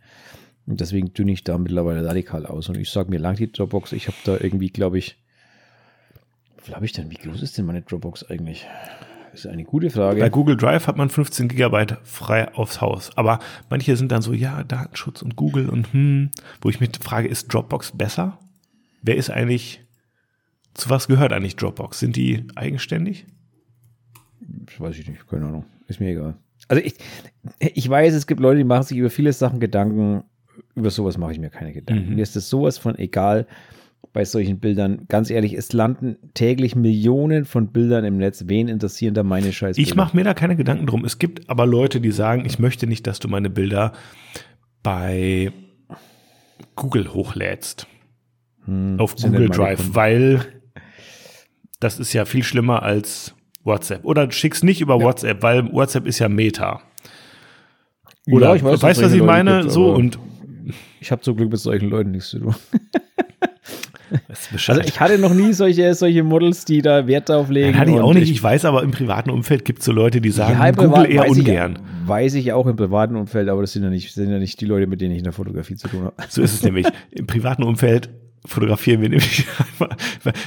Und 0.66 0.82
deswegen 0.82 1.14
dünne 1.14 1.32
ich 1.32 1.44
da 1.44 1.58
mittlerweile 1.58 2.06
radikal 2.06 2.46
aus. 2.46 2.70
Und 2.70 2.78
ich 2.78 2.90
sage 2.90 3.10
mir 3.10 3.20
lang 3.20 3.36
die 3.36 3.52
Dropbox, 3.52 3.92
ich 3.92 4.08
habe 4.08 4.18
da 4.26 4.38
irgendwie, 4.40 4.70
glaube 4.70 4.98
ich, 4.98 5.18
wie 6.66 6.74
habe 6.74 6.86
ich 6.86 6.94
denn? 6.94 7.10
Wie 7.10 7.16
groß 7.16 7.42
ist 7.42 7.58
denn 7.58 7.66
meine 7.66 7.82
Dropbox 7.82 8.30
eigentlich? 8.30 8.68
Das 9.40 9.46
ist 9.46 9.52
eine 9.54 9.64
gute 9.64 9.90
Frage. 9.90 10.20
Bei 10.20 10.30
Google 10.30 10.58
Drive 10.58 10.86
hat 10.88 10.98
man 10.98 11.10
15 11.10 11.48
Gigabyte 11.48 11.98
frei 12.04 12.54
aufs 12.56 12.82
Haus. 12.82 13.16
Aber 13.16 13.40
manche 13.70 13.96
sind 13.96 14.12
dann 14.12 14.22
so, 14.22 14.34
ja, 14.34 14.66
Datenschutz 14.66 15.22
und 15.22 15.38
Google 15.38 15.70
und 15.70 15.94
hm, 15.94 16.32
wo 16.62 16.68
ich 16.68 16.82
mich 16.82 16.90
frage, 17.00 17.30
ist 17.30 17.54
Dropbox 17.54 17.94
besser? 17.94 18.38
Wer 19.02 19.16
ist 19.16 19.30
eigentlich, 19.30 19.80
zu 20.74 20.90
was 20.90 21.08
gehört 21.08 21.32
eigentlich 21.32 21.56
Dropbox? 21.56 22.00
Sind 22.00 22.18
die 22.18 22.48
eigenständig? 22.56 23.28
Das 24.42 24.78
weiß 24.78 24.98
ich 24.98 25.08
nicht, 25.08 25.26
keine 25.26 25.46
Ahnung. 25.46 25.64
Ist 25.88 26.02
mir 26.02 26.10
egal. 26.10 26.36
Also 26.68 26.84
ich, 26.84 26.96
ich 27.60 27.90
weiß, 27.90 28.14
es 28.14 28.28
gibt 28.28 28.42
Leute, 28.42 28.58
die 28.58 28.66
machen 28.66 28.84
sich 28.84 28.98
über 28.98 29.10
viele 29.10 29.32
Sachen 29.32 29.62
Gedanken. 29.62 30.24
Über 30.76 30.90
sowas 30.90 31.18
mache 31.18 31.32
ich 31.32 31.40
mir 31.40 31.50
keine 31.50 31.72
Gedanken. 31.72 32.10
Mhm. 32.10 32.16
Mir 32.16 32.24
ist 32.24 32.36
das 32.36 32.50
sowas 32.50 32.78
von 32.78 33.00
egal 33.00 33.48
bei 34.14 34.26
solchen 34.26 34.60
Bildern. 34.60 35.06
Ganz 35.08 35.30
ehrlich, 35.30 35.54
es 35.54 35.72
landen 35.74 36.18
täglich 36.34 36.76
Millionen 36.76 37.46
von 37.46 37.72
Bildern 37.72 38.06
im 38.06 38.18
Netz. 38.18 38.46
Wen 38.48 38.68
interessieren 38.68 39.14
da 39.14 39.24
meine 39.24 39.54
scheiß 39.54 39.78
Ich 39.78 39.96
mache 39.96 40.16
mir 40.16 40.24
da 40.24 40.34
keine 40.34 40.56
Gedanken 40.56 40.88
drum. 40.88 41.06
Es 41.06 41.20
gibt 41.20 41.50
aber 41.50 41.66
Leute, 41.66 42.02
die 42.02 42.12
sagen, 42.12 42.44
ich 42.46 42.60
möchte 42.60 42.88
nicht, 42.88 43.06
dass 43.08 43.20
du 43.20 43.28
meine 43.28 43.50
Bilder 43.50 43.94
bei 44.82 45.52
Google 46.76 47.14
hochlädst. 47.14 47.88
Hm, 48.66 49.00
Auf 49.00 49.16
Google 49.16 49.50
Drive, 49.50 49.94
weil 49.94 50.46
das 51.80 52.00
ist 52.00 52.14
ja 52.14 52.26
viel 52.26 52.44
schlimmer 52.44 52.84
als 52.84 53.36
WhatsApp. 53.64 54.04
Oder 54.06 54.28
du 54.28 54.34
schickst 54.34 54.64
nicht 54.64 54.82
über 54.82 55.00
WhatsApp, 55.02 55.44
weil 55.44 55.72
WhatsApp 55.72 56.08
ist 56.08 56.20
ja 56.20 56.30
Meta. 56.30 56.82
Oder 58.32 58.50
Ja, 58.50 58.56
ich 58.56 58.64
weiß, 58.64 58.82
weißt 58.82 59.02
du, 59.02 59.06
was 59.06 59.12
ich 59.14 59.20
Leute 59.20 59.32
meine? 59.32 59.60
gibt, 59.62 59.72
so 59.72 59.94
und 59.94 60.20
Ich 61.00 61.12
habe 61.12 61.22
zum 61.22 61.36
Glück 61.38 61.52
mit 61.52 61.60
solchen 61.60 61.90
Leuten 61.90 62.12
nichts 62.12 62.30
zu 62.30 62.40
tun. 62.40 62.56
Also 64.30 64.82
ich 64.82 65.00
hatte 65.00 65.18
noch 65.18 65.34
nie 65.34 65.54
solche, 65.54 65.94
solche 65.94 66.24
Models, 66.24 66.66
die 66.66 66.82
da 66.82 67.08
Wert 67.08 67.30
drauf 67.30 67.50
legen. 67.50 67.78
Hatte 67.78 67.92
ich 67.92 68.00
auch 68.00 68.14
nicht. 68.14 68.32
Ich 68.32 68.42
weiß 68.42 68.66
aber, 68.66 68.84
im 68.84 68.92
privaten 68.92 69.30
Umfeld 69.30 69.66
gibt 69.66 69.80
es 69.80 69.86
so 69.86 69.92
Leute, 69.92 70.22
die 70.22 70.32
sagen, 70.32 70.58
Ja, 70.60 70.72
Google 70.72 71.12
eher 71.12 71.22
weiß 71.24 71.32
ungern. 71.32 71.80
Ich, 72.04 72.08
weiß 72.08 72.34
ich 72.36 72.54
auch 72.54 72.68
im 72.68 72.76
privaten 72.76 73.16
Umfeld, 73.16 73.50
aber 73.50 73.62
das 73.62 73.74
sind 73.74 73.84
ja 73.84 73.90
nicht, 73.90 74.14
sind 74.14 74.32
ja 74.32 74.40
nicht 74.40 74.60
die 74.62 74.66
Leute, 74.66 74.88
mit 74.88 75.02
denen 75.02 75.12
ich 75.12 75.20
in 75.20 75.24
der 75.24 75.34
Fotografie 75.34 75.76
zu 75.76 75.88
tun 75.88 76.04
habe. 76.04 76.14
So 76.30 76.42
ist 76.42 76.54
es 76.54 76.64
nämlich. 76.64 76.88
Im 77.12 77.28
privaten 77.28 77.64
Umfeld 77.64 78.10
fotografieren 78.46 79.02
wir 79.02 79.10
nämlich 79.10 79.46
einfach. 79.60 79.96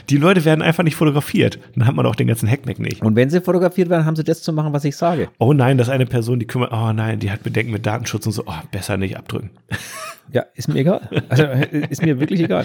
Die 0.08 0.16
Leute 0.16 0.44
werden 0.44 0.62
einfach 0.62 0.82
nicht 0.82 0.96
fotografiert. 0.96 1.58
Dann 1.74 1.86
hat 1.86 1.94
man 1.94 2.06
auch 2.06 2.14
den 2.16 2.26
ganzen 2.26 2.48
Hackmack 2.48 2.78
nicht. 2.78 3.02
Und 3.02 3.16
wenn 3.16 3.30
sie 3.30 3.40
fotografiert 3.40 3.90
werden, 3.90 4.04
haben 4.04 4.16
sie 4.16 4.24
das 4.24 4.42
zu 4.42 4.52
machen, 4.52 4.72
was 4.72 4.84
ich 4.84 4.96
sage. 4.96 5.28
Oh 5.38 5.52
nein, 5.52 5.78
das 5.78 5.88
ist 5.88 5.92
eine 5.92 6.06
Person, 6.06 6.38
die 6.40 6.46
kümmert, 6.46 6.72
oh 6.72 6.92
nein, 6.92 7.18
die 7.18 7.30
hat 7.30 7.42
Bedenken 7.42 7.72
mit 7.72 7.86
Datenschutz 7.86 8.26
und 8.26 8.32
so, 8.32 8.44
oh, 8.46 8.54
besser 8.70 8.96
nicht 8.96 9.16
abdrücken. 9.16 9.50
Ja, 10.32 10.44
ist 10.54 10.68
mir 10.68 10.80
egal. 10.80 11.08
Also 11.28 11.44
ist 11.90 12.02
mir 12.02 12.18
wirklich 12.20 12.40
egal. 12.40 12.64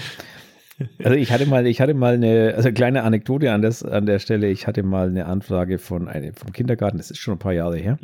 Also 1.02 1.16
ich 1.16 1.32
hatte 1.32 1.46
mal, 1.46 1.66
ich 1.66 1.80
hatte 1.80 1.94
mal 1.94 2.14
eine, 2.14 2.54
also 2.56 2.70
kleine 2.72 3.02
Anekdote 3.02 3.52
an, 3.52 3.62
das, 3.62 3.82
an 3.82 4.06
der 4.06 4.18
Stelle. 4.18 4.48
Ich 4.48 4.66
hatte 4.66 4.82
mal 4.82 5.08
eine 5.08 5.26
Anfrage 5.26 5.78
von 5.78 6.08
einem 6.08 6.34
vom 6.34 6.52
Kindergarten, 6.52 6.98
das 6.98 7.10
ist 7.10 7.18
schon 7.18 7.34
ein 7.34 7.38
paar 7.38 7.52
Jahre 7.52 7.76
her. 7.76 7.98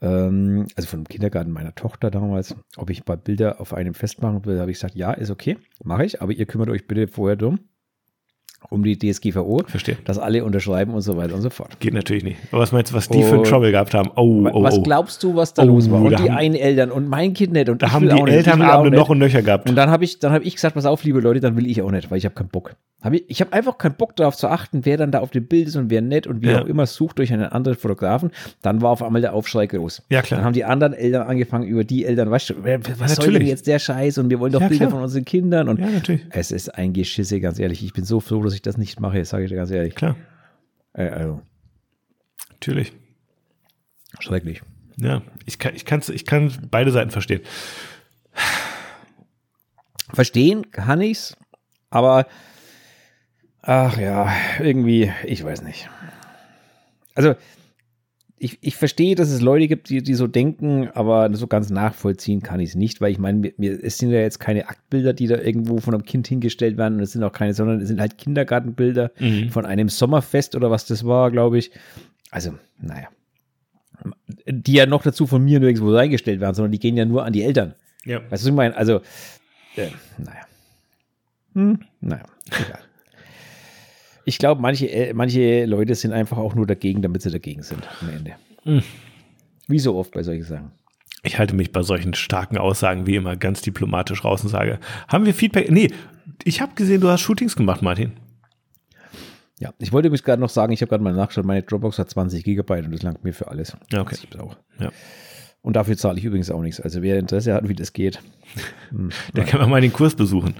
Ähm, 0.00 0.66
also 0.76 0.88
vom 0.88 1.04
Kindergarten 1.04 1.50
meiner 1.52 1.74
Tochter 1.74 2.10
damals, 2.10 2.56
ob 2.76 2.90
ich 2.90 3.00
ein 3.00 3.04
paar 3.04 3.16
Bilder 3.16 3.60
auf 3.60 3.72
einem 3.72 3.94
festmachen 3.94 4.44
will, 4.44 4.60
habe 4.60 4.70
ich 4.70 4.78
gesagt, 4.78 4.96
ja, 4.96 5.12
ist 5.12 5.30
okay, 5.30 5.56
mache 5.82 6.04
ich, 6.04 6.20
aber 6.20 6.32
ihr 6.32 6.46
kümmert 6.46 6.68
euch 6.68 6.86
bitte 6.86 7.06
vorher 7.06 7.36
drum, 7.36 7.60
um 8.70 8.82
die 8.82 8.98
DSGVO, 8.98 9.62
Verstehe. 9.66 9.96
dass 10.04 10.18
alle 10.18 10.44
unterschreiben 10.44 10.94
und 10.94 11.00
so 11.02 11.16
weiter 11.16 11.34
und 11.34 11.42
so 11.42 11.50
fort. 11.50 11.78
Geht 11.80 11.94
natürlich 11.94 12.24
nicht. 12.24 12.36
Aber 12.50 12.62
was 12.62 12.72
meinst 12.72 12.92
du, 12.92 12.96
was 12.96 13.08
die 13.08 13.22
für 13.22 13.28
einen 13.30 13.38
Und- 13.38 13.46
Trouble 13.48 13.70
gehabt 13.70 13.94
haben? 13.94 14.10
Oh, 14.16 14.48
oh, 14.52 14.62
was 14.62 14.78
oh. 14.78 14.82
glaubst 14.82 15.22
du, 15.22 15.34
was 15.36 15.54
da 15.54 15.62
Oh, 15.62 15.66
los 15.66 15.90
war? 15.90 16.00
Und 16.00 16.18
die 16.18 16.30
einen 16.30 16.54
Eltern 16.54 16.90
und 16.90 17.08
mein 17.08 17.34
Kind 17.34 17.52
nicht. 17.52 17.68
Und 17.68 17.82
Da 17.82 17.86
ich 17.86 17.92
haben 17.92 18.08
die 18.08 18.30
Elternabende 18.32 18.96
noch 18.96 19.08
und 19.08 19.18
nöcher 19.18 19.42
gehabt. 19.42 19.68
Und 19.68 19.76
dann 19.76 19.90
habe 19.90 20.04
ich, 20.04 20.18
dann 20.18 20.32
habe 20.32 20.44
ich 20.44 20.54
gesagt, 20.54 20.74
pass 20.74 20.86
auf, 20.86 21.04
liebe 21.04 21.20
Leute, 21.20 21.40
dann 21.40 21.56
will 21.56 21.66
ich 21.66 21.80
auch 21.82 21.90
nicht, 21.90 22.10
weil 22.10 22.18
ich 22.18 22.24
habe 22.24 22.34
keinen 22.34 22.48
Bock. 22.48 22.74
Hab 23.04 23.12
ich 23.12 23.24
ich 23.28 23.40
habe 23.40 23.52
einfach 23.52 23.78
keinen 23.78 23.94
Bock 23.96 24.16
darauf 24.16 24.34
zu 24.36 24.48
achten, 24.48 24.84
wer 24.84 24.96
dann 24.96 25.12
da 25.12 25.20
auf 25.20 25.30
dem 25.30 25.46
Bild 25.46 25.68
ist 25.68 25.76
und 25.76 25.90
wer 25.90 26.00
nicht 26.00 26.26
und 26.26 26.42
wie 26.42 26.48
Ja. 26.48 26.62
auch 26.62 26.66
immer 26.66 26.86
sucht 26.86 27.18
durch 27.18 27.32
einen 27.32 27.44
anderen 27.44 27.76
Fotografen. 27.78 28.30
Dann 28.62 28.80
war 28.82 28.90
auf 28.90 29.02
einmal 29.02 29.20
der 29.20 29.34
Aufschrei 29.34 29.66
groß. 29.66 30.02
Ja, 30.08 30.22
klar. 30.22 30.38
Dann 30.38 30.46
haben 30.46 30.54
die 30.54 30.64
anderen 30.64 30.94
Eltern 30.94 31.26
angefangen, 31.28 31.68
über 31.68 31.84
die 31.84 32.04
Eltern, 32.06 32.30
weißt 32.30 32.50
du, 32.50 32.54
was 32.98 33.14
soll 33.16 33.32
denn 33.34 33.46
jetzt 33.46 33.66
der 33.66 33.78
Scheiß 33.78 34.18
und 34.18 34.30
wir 34.30 34.40
wollen 34.40 34.52
doch 34.52 34.60
Ja, 34.62 34.68
Bilder 34.68 34.86
klar. 34.86 34.90
von 34.92 35.02
unseren 35.02 35.24
Kindern 35.24 35.68
und 35.68 35.78
Ja, 35.78 35.86
natürlich. 35.86 36.22
es 36.30 36.50
ist 36.50 36.70
ein 36.74 36.92
Geschisse, 36.94 37.38
ganz 37.40 37.58
ehrlich. 37.58 37.84
Ich 37.84 37.92
bin 37.92 38.04
so 38.04 38.20
froh, 38.20 38.42
dass 38.42 38.54
ich 38.54 38.62
das 38.62 38.78
nicht 38.78 38.98
mache, 39.00 39.22
sage 39.24 39.44
ich 39.44 39.50
dir 39.50 39.56
ganz 39.56 39.70
ehrlich. 39.70 39.94
Klar, 39.94 40.16
Äh, 40.94 41.08
also, 41.10 41.42
natürlich. 42.52 42.92
schrecklich. 44.20 44.62
Ja, 44.96 45.22
ich 45.44 45.58
kann, 45.58 45.74
ich, 45.74 45.84
kann's, 45.84 46.08
ich 46.08 46.24
kann 46.24 46.52
beide 46.70 46.90
Seiten 46.90 47.10
verstehen. 47.10 47.40
Verstehen 50.12 50.70
kann 50.70 51.00
ich's, 51.00 51.36
aber 51.90 52.26
ach 53.66 53.98
ja, 53.98 54.32
irgendwie, 54.60 55.12
ich 55.24 55.42
weiß 55.44 55.62
nicht. 55.62 55.88
Also, 57.14 57.34
ich, 58.36 58.58
ich 58.60 58.76
verstehe, 58.76 59.14
dass 59.14 59.30
es 59.30 59.40
Leute 59.40 59.68
gibt, 59.68 59.88
die, 59.88 60.02
die 60.02 60.14
so 60.14 60.26
denken, 60.26 60.88
aber 60.92 61.34
so 61.34 61.46
ganz 61.46 61.70
nachvollziehen 61.70 62.42
kann 62.42 62.60
ich 62.60 62.70
es 62.70 62.74
nicht, 62.74 63.00
weil 63.00 63.10
ich 63.10 63.18
meine, 63.18 63.38
mir, 63.38 63.54
mir, 63.56 63.82
es 63.82 63.96
sind 63.96 64.10
ja 64.10 64.20
jetzt 64.20 64.38
keine 64.38 64.68
Aktbilder, 64.68 65.14
die 65.14 65.28
da 65.28 65.38
irgendwo 65.38 65.78
von 65.78 65.94
einem 65.94 66.04
Kind 66.04 66.26
hingestellt 66.26 66.76
werden 66.76 66.94
und 66.94 67.00
es 67.00 67.12
sind 67.12 67.22
auch 67.22 67.32
keine, 67.32 67.54
sondern 67.54 67.80
es 67.80 67.88
sind 67.88 68.00
halt 68.00 68.18
Kindergartenbilder 68.18 69.12
von 69.50 69.64
einem 69.64 69.88
Sommerfest 69.88 70.56
oder 70.56 70.70
was 70.70 70.84
das 70.84 71.06
war, 71.06 71.30
glaube 71.30 71.58
ich. 71.58 71.70
Also, 72.30 72.54
naja. 72.80 73.08
Die 74.46 74.74
ja 74.74 74.86
noch 74.86 75.02
dazu 75.02 75.26
von 75.26 75.42
mir 75.42 75.60
nirgendwo 75.60 75.94
reingestellt 75.94 76.40
werden, 76.40 76.54
sondern 76.54 76.72
die 76.72 76.80
gehen 76.80 76.96
ja 76.96 77.06
nur 77.06 77.24
an 77.24 77.32
die 77.32 77.44
Eltern. 77.44 77.74
Ja. 78.04 78.18
Weißt 78.18 78.30
du, 78.30 78.32
was 78.32 78.46
ich 78.46 78.52
meine? 78.52 78.76
Also, 78.76 78.96
äh, 79.76 79.88
naja. 80.18 80.42
Hm, 81.54 81.78
naja, 82.00 82.24
egal. 82.48 82.80
Ich 84.24 84.38
glaube, 84.38 84.60
manche, 84.60 84.90
äh, 84.90 85.12
manche 85.12 85.66
Leute 85.66 85.94
sind 85.94 86.12
einfach 86.12 86.38
auch 86.38 86.54
nur 86.54 86.66
dagegen, 86.66 87.02
damit 87.02 87.22
sie 87.22 87.30
dagegen 87.30 87.62
sind 87.62 87.82
am 88.00 88.08
Ende. 88.10 88.32
Hm. 88.62 88.82
Wie 89.68 89.78
so 89.78 89.96
oft 89.96 90.12
bei 90.12 90.22
solchen 90.22 90.44
Sachen. 90.44 90.70
Ich 91.22 91.38
halte 91.38 91.54
mich 91.54 91.72
bei 91.72 91.82
solchen 91.82 92.14
starken 92.14 92.58
Aussagen 92.58 93.06
wie 93.06 93.16
immer 93.16 93.36
ganz 93.36 93.62
diplomatisch 93.62 94.24
raus 94.24 94.42
und 94.42 94.50
sage, 94.50 94.78
haben 95.08 95.24
wir 95.24 95.34
Feedback? 95.34 95.70
Nee, 95.70 95.90
ich 96.44 96.60
habe 96.60 96.74
gesehen, 96.74 97.00
du 97.00 97.08
hast 97.08 97.22
Shootings 97.22 97.56
gemacht, 97.56 97.80
Martin. 97.82 98.12
Ja, 99.58 99.72
ich 99.78 99.92
wollte 99.92 100.08
übrigens 100.08 100.24
gerade 100.24 100.40
noch 100.40 100.48
sagen, 100.50 100.72
ich 100.72 100.82
habe 100.82 100.90
gerade 100.90 101.02
mal 101.02 101.14
nachgeschaut, 101.14 101.44
meine 101.44 101.62
Dropbox 101.62 101.98
hat 101.98 102.10
20 102.10 102.44
Gigabyte 102.44 102.84
und 102.84 102.92
das 102.92 103.02
langt 103.02 103.24
mir 103.24 103.32
für 103.32 103.48
alles. 103.48 103.76
Ja, 103.90 104.00
okay. 104.02 104.16
Brauche. 104.30 104.56
Ja. 104.78 104.90
Und 105.62 105.76
dafür 105.76 105.96
zahle 105.96 106.18
ich 106.18 106.24
übrigens 106.24 106.50
auch 106.50 106.60
nichts. 106.60 106.80
Also 106.80 107.00
wer 107.00 107.18
Interesse 107.18 107.54
hat, 107.54 107.66
wie 107.68 107.74
das 107.74 107.92
geht, 107.92 108.20
hm, 108.90 109.10
Da 109.32 109.44
kann 109.44 109.60
man 109.60 109.70
mal 109.70 109.80
den 109.80 109.92
Kurs 109.92 110.14
besuchen. 110.14 110.54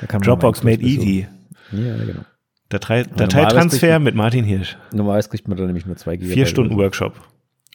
da 0.00 0.06
kann 0.06 0.20
man 0.20 0.28
Dropbox 0.28 0.62
meinen 0.62 0.80
made 0.80 0.82
Kurs 0.82 0.94
besuchen. 0.96 1.08
easy. 1.08 1.28
Ja, 1.72 2.04
genau. 2.04 2.20
Datei, 2.68 3.04
Dateitransfer 3.04 3.98
mit 4.00 4.14
Martin 4.14 4.44
Hirsch. 4.44 4.76
Normalerweise 4.92 5.28
kriegt 5.28 5.46
man 5.46 5.56
da 5.56 5.64
nämlich 5.64 5.86
nur 5.86 5.96
zwei 5.96 6.16
Gigabyte. 6.16 6.34
Vier 6.34 6.46
Stunden 6.46 6.76
Workshop. 6.76 7.14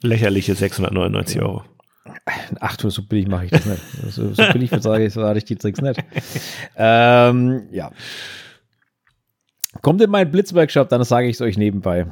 Lächerliche 0.01 0.55
699 0.55 1.41
Euro. 1.41 1.63
Ach 2.59 2.75
du, 2.77 2.89
so 2.89 3.03
billig 3.03 3.27
mache 3.27 3.45
ich 3.45 3.51
das 3.51 3.65
nicht. 3.65 3.81
So, 4.09 4.33
so 4.33 4.43
billig 4.51 4.69
vertrage 4.69 5.05
ich, 5.05 5.15
ich 5.15 5.45
die 5.45 5.55
Tricks 5.55 5.81
nicht. 5.81 6.03
ähm, 6.75 7.63
ja. 7.71 7.91
Kommt 9.81 10.01
in 10.01 10.09
meinen 10.09 10.29
Blitzworkshop, 10.31 10.89
dann 10.89 11.03
sage 11.03 11.27
ich 11.27 11.35
es 11.35 11.41
euch 11.41 11.57
nebenbei. 11.57 12.07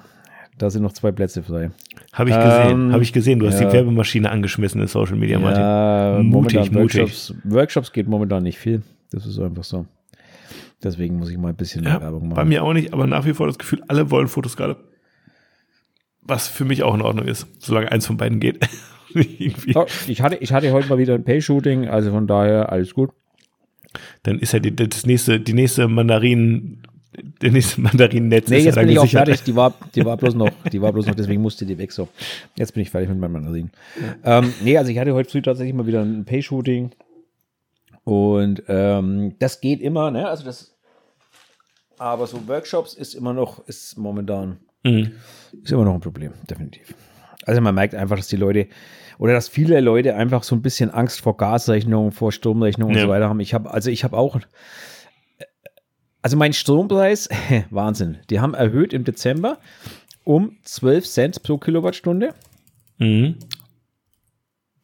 Da 0.58 0.70
sind 0.70 0.84
noch 0.84 0.94
zwei 0.94 1.12
Plätze 1.12 1.44
frei. 1.44 1.72
Habe 2.14 2.30
ich 2.30 2.36
gesehen. 2.36 2.72
Ähm, 2.72 2.94
Habe 2.94 3.04
ich 3.04 3.14
gesehen. 3.14 3.40
Du 3.40 3.48
hast 3.48 3.60
ja. 3.60 3.68
die 3.68 3.74
Werbemaschine 3.74 4.30
angeschmissen 4.30 4.82
in 4.82 4.88
Social 4.88 5.16
Media, 5.16 5.40
Martin. 5.40 5.62
Ja, 5.62 6.20
Mutig, 6.22 6.72
mutig. 6.72 7.00
Workshops, 7.00 7.34
Workshops 7.44 7.92
geht 7.92 8.08
momentan 8.08 8.44
nicht 8.44 8.58
viel. 8.58 8.82
Das 9.12 9.26
ist 9.26 9.40
einfach 9.40 9.64
so. 9.64 9.86
Deswegen 10.84 11.18
muss 11.18 11.30
ich 11.30 11.38
mal 11.38 11.50
ein 11.50 11.56
bisschen 11.56 11.84
Ja, 11.84 12.00
Werbung 12.02 12.24
machen. 12.30 12.36
bei 12.36 12.46
mir 12.46 12.64
auch 12.64 12.74
nicht, 12.74 12.94
aber 12.94 13.06
nach 13.08 13.26
wie 13.26 13.34
vor 13.34 13.48
das 13.48 13.58
Gefühl, 13.58 13.82
alle 13.88 14.12
wollen 14.12 14.28
Fotos 14.28 14.56
gerade. 14.56 14.78
Was 16.22 16.48
für 16.48 16.64
mich 16.66 16.84
auch 16.84 16.94
in 16.96 17.02
Ordnung 17.02 17.26
ist, 17.28 17.48
solange 17.60 17.92
eins 17.92 18.06
von 18.06 18.18
beiden 18.18 18.40
geht. 18.40 18.60
Oh, 19.74 19.88
ich, 20.06 20.22
hatte, 20.22 20.36
ich 20.36 20.54
hatte 20.54 20.72
heute 20.72 20.88
mal 20.88 21.00
wieder 21.00 21.16
ein 21.16 21.24
Pay-Shooting, 21.24 21.88
also 21.88 22.12
von 22.12 22.28
daher 22.28 22.72
alles 22.72 22.94
gut. 22.94 23.10
Dann 24.22 24.38
ist 24.38 24.54
ja 24.54 24.60
die, 24.60 24.76
das 24.76 25.08
nächste, 25.08 25.40
die 25.40 25.54
nächste 25.54 25.88
Mandarin, 25.88 26.84
der 27.42 27.52
nächste 27.52 27.82
Mandarin-Netz 27.82 28.50
Nee, 28.52 28.60
jetzt 28.60 28.76
ja 28.76 28.84
bin 28.84 28.92
ich 28.92 29.00
auch 29.00 29.08
fertig. 29.10 29.42
Die 29.42 29.56
war, 29.56 29.74
die 29.96 30.06
war 30.06 30.16
bloß 30.16 30.36
noch, 30.36 30.52
die 30.72 30.80
war 30.80 30.94
bloß 30.94 31.08
noch, 31.08 31.16
deswegen 31.16 31.42
musste 31.42 31.66
die 31.66 31.80
weg 31.80 31.92
so. 31.92 32.08
Jetzt 32.56 32.76
bin 32.76 32.84
ich 32.84 32.92
fertig 32.92 33.10
mit 33.10 33.18
meinem 33.18 33.32
Mandarin. 33.32 33.72
Ähm, 34.24 34.54
nee, 34.64 34.78
also 34.78 34.92
ich 34.92 35.00
hatte 35.00 35.12
heute 35.16 35.32
früh 35.32 35.42
tatsächlich 35.42 35.74
mal 35.74 35.88
wieder 35.88 36.04
ein 36.04 36.24
Pay-Shooting. 36.26 36.92
Und 38.10 38.64
ähm, 38.68 39.36
das 39.40 39.62
geht 39.62 39.82
immer, 39.82 40.10
ne? 40.12 40.28
Also 40.28 40.44
das. 40.44 40.76
Aber 41.98 42.28
so 42.28 42.48
Workshops 42.48 42.94
ist 42.94 43.14
immer 43.14 43.34
noch, 43.34 43.60
ist 43.68 43.98
momentan, 43.98 44.60
Mhm. 44.84 45.12
ist 45.62 45.72
immer 45.72 45.84
noch 45.84 45.94
ein 45.94 46.00
Problem, 46.00 46.32
definitiv. 46.50 46.94
Also 47.46 47.60
man 47.62 47.76
merkt 47.76 47.94
einfach, 47.96 48.16
dass 48.16 48.28
die 48.28 48.38
Leute 48.38 48.68
oder 49.18 49.34
dass 49.34 49.50
viele 49.50 49.82
Leute 49.82 50.16
einfach 50.16 50.44
so 50.44 50.56
ein 50.56 50.62
bisschen 50.62 50.92
Angst 50.92 51.20
vor 51.20 51.36
Gasrechnungen, 51.36 52.12
vor 52.14 52.32
Stromrechnungen 52.32 52.96
Ja. 52.96 53.02
und 53.04 53.08
so 53.08 53.14
weiter 53.14 53.28
haben. 53.28 53.42
Ich 53.42 53.54
habe, 53.54 53.70
also 53.72 53.90
ich 53.92 54.04
habe 54.06 54.16
auch, 54.18 54.40
also 56.22 56.38
mein 56.38 56.54
Strompreis, 56.54 57.28
Wahnsinn. 57.70 58.20
Die 58.30 58.40
haben 58.40 58.54
erhöht 58.54 58.94
im 58.94 59.04
Dezember 59.04 59.58
um 60.24 60.58
12 60.64 61.06
Cent 61.06 61.44
pro 61.44 61.58
Kilowattstunde. 61.58 62.34
Mhm. 62.98 63.36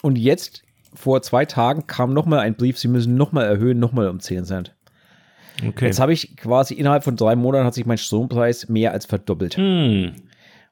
Und 0.02 0.18
jetzt 0.18 0.64
vor 0.96 1.22
zwei 1.22 1.46
Tagen 1.46 1.88
kam 1.88 2.14
nochmal 2.14 2.40
ein 2.40 2.56
Brief, 2.56 2.78
sie 2.78 2.88
müssen 2.88 3.16
nochmal 3.16 3.46
erhöhen, 3.46 3.80
nochmal 3.80 4.10
um 4.10 4.20
10 4.20 4.46
Cent. 4.46 4.76
Okay. 5.66 5.86
Jetzt 5.86 6.00
habe 6.00 6.14
ich 6.14 6.36
quasi 6.36 6.74
innerhalb 6.74 7.04
von 7.04 7.16
drei 7.16 7.36
Monaten 7.36 7.66
hat 7.66 7.74
sich 7.74 7.86
mein 7.86 7.98
Strompreis 7.98 8.68
mehr 8.68 8.92
als 8.92 9.06
verdoppelt. 9.06 9.56
Hm. 9.56 10.14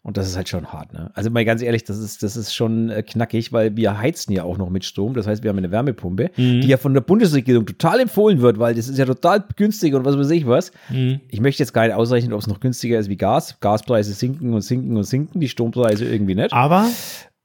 Und 0.05 0.17
das 0.17 0.27
ist 0.27 0.35
halt 0.35 0.49
schon 0.49 0.73
hart, 0.73 0.91
ne? 0.91 1.11
Also 1.13 1.29
mal 1.29 1.45
ganz 1.45 1.61
ehrlich, 1.61 1.85
das 1.85 1.97
ist, 1.97 2.23
das 2.23 2.35
ist 2.35 2.53
schon 2.53 2.89
äh, 2.89 3.03
knackig, 3.03 3.53
weil 3.53 3.77
wir 3.77 3.97
heizen 3.97 4.33
ja 4.33 4.43
auch 4.43 4.57
noch 4.57 4.69
mit 4.69 4.83
Strom. 4.83 5.13
Das 5.13 5.27
heißt, 5.27 5.43
wir 5.43 5.49
haben 5.49 5.57
eine 5.57 5.71
Wärmepumpe, 5.71 6.29
die 6.35 6.67
ja 6.67 6.75
von 6.75 6.93
der 6.93 6.99
Bundesregierung 6.99 7.65
total 7.65 8.01
empfohlen 8.01 8.41
wird, 8.41 8.59
weil 8.59 8.75
das 8.75 8.89
ist 8.89 8.97
ja 8.97 9.05
total 9.05 9.45
günstig 9.55 9.93
und 9.93 10.03
was 10.03 10.17
weiß 10.17 10.29
ich 10.31 10.45
was. 10.45 10.73
Ich 11.29 11.39
möchte 11.39 11.63
jetzt 11.63 11.71
gar 11.71 11.85
nicht 11.85 11.95
ausrechnen, 11.95 12.33
ob 12.33 12.41
es 12.41 12.47
noch 12.47 12.59
günstiger 12.59 12.99
ist 12.99 13.07
wie 13.07 13.15
Gas. 13.15 13.61
Gaspreise 13.61 14.11
sinken 14.11 14.53
und 14.53 14.59
sinken 14.59 14.97
und 14.97 15.03
sinken, 15.03 15.39
die 15.39 15.47
Strompreise 15.47 16.03
irgendwie 16.03 16.35
nicht. 16.35 16.51
Aber 16.51 16.85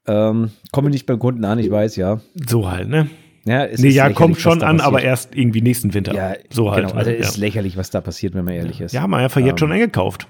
Ähm, 0.09 0.51
komme 0.71 0.89
nicht 0.89 1.05
beim 1.05 1.19
Kunden 1.19 1.45
an, 1.45 1.59
ich 1.59 1.69
weiß, 1.69 1.95
ja. 1.95 2.19
so 2.47 2.69
halt, 2.69 2.89
ne? 2.89 3.09
ja 3.45 3.65
es 3.65 3.79
Nee, 3.79 3.89
ist 3.89 3.95
ja, 3.95 4.09
kommt 4.11 4.39
schon 4.39 4.61
an, 4.63 4.77
passiert. 4.77 4.81
aber 4.87 5.01
erst 5.03 5.35
irgendwie 5.35 5.61
nächsten 5.61 5.93
Winter. 5.93 6.13
Ja, 6.13 6.33
so 6.49 6.71
halt. 6.71 6.87
Genau, 6.87 6.97
also 6.97 7.09
ne? 7.11 7.17
es 7.17 7.29
ist 7.29 7.37
ja. 7.37 7.41
lächerlich, 7.41 7.77
was 7.77 7.89
da 7.91 8.01
passiert, 8.01 8.33
wenn 8.33 8.43
man 8.45 8.53
ehrlich 8.55 8.81
ist. 8.81 8.91
ja, 8.93 9.01
haben 9.01 9.11
wir 9.11 9.17
einfach 9.17 9.39
jetzt 9.41 9.51
Ähm, 9.51 9.57
schon 9.57 9.71
eingekauft. 9.71 10.27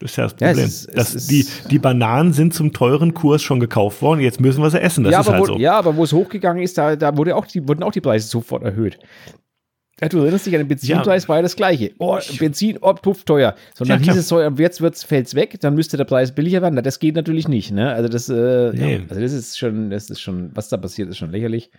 Das 0.00 0.10
ist 0.10 0.16
ja 0.18 0.24
das 0.24 0.34
Ja, 0.40 0.48
es 0.48 0.52
Problem. 0.52 0.66
ist- 0.66 0.88
es 0.94 1.14
ist- 1.14 1.30
die, 1.30 1.46
die 1.70 1.78
Bananen 1.78 2.32
sind 2.34 2.52
zum 2.52 2.72
teuren 2.74 3.14
Kurs 3.14 3.42
schon 3.42 3.60
gekauft 3.60 4.02
worden, 4.02 4.20
jetzt 4.20 4.40
müssen 4.40 4.62
wir 4.62 4.68
sie 4.70 4.80
essen. 4.80 5.04
Das 5.04 5.12
ja, 5.12 5.20
ist 5.20 5.26
aber 5.28 5.38
halt 5.38 5.48
wo, 5.48 5.54
so. 5.54 5.58
ja, 5.58 5.78
aber 5.78 5.96
wo 5.96 6.04
es 6.04 6.12
hochgegangen 6.12 6.62
ist, 6.62 6.76
da, 6.76 6.96
da 6.96 7.16
wurde 7.16 7.34
auch 7.34 7.46
die, 7.46 7.66
wurden 7.66 7.82
auch 7.82 7.92
die 7.92 8.02
Preise 8.02 8.28
sofort 8.28 8.62
erhöht. 8.62 8.98
Ja, 10.00 10.10
du 10.10 10.18
erinnerst 10.18 10.44
dich 10.44 10.54
an 10.54 10.60
den 10.60 10.68
Benzinpreis, 10.68 11.26
war 11.26 11.36
ja 11.36 11.42
das 11.42 11.56
gleiche. 11.56 11.92
Oh, 11.98 12.18
Benzin, 12.38 12.76
oh, 12.82 12.92
puff, 12.92 13.24
teuer. 13.24 13.54
Sondern 13.74 13.98
Ja, 13.98 14.02
klar. 14.04 14.14
hieß 14.14 14.20
es 14.24 14.28
so, 14.28 14.42
jetzt 14.42 14.82
wird's, 14.82 15.02
fällt's 15.02 15.34
weg, 15.34 15.58
dann 15.60 15.74
müsste 15.74 15.96
der 15.96 16.04
Preis 16.04 16.34
billiger 16.34 16.60
werden. 16.60 16.74
Na, 16.74 16.82
das 16.82 16.98
geht 16.98 17.14
natürlich 17.14 17.48
nicht, 17.48 17.70
ne? 17.72 17.92
Also 17.92 18.10
das, 18.10 18.28
äh, 18.28 18.72
Nee. 18.74 18.96
ja, 18.96 19.00
also 19.08 19.20
das 19.22 19.32
ist 19.32 19.58
schon, 19.58 19.88
das 19.88 20.10
ist 20.10 20.20
schon, 20.20 20.54
was 20.54 20.68
da 20.68 20.76
passiert, 20.76 21.08
ist 21.08 21.16
schon 21.16 21.30
lächerlich. 21.30 21.70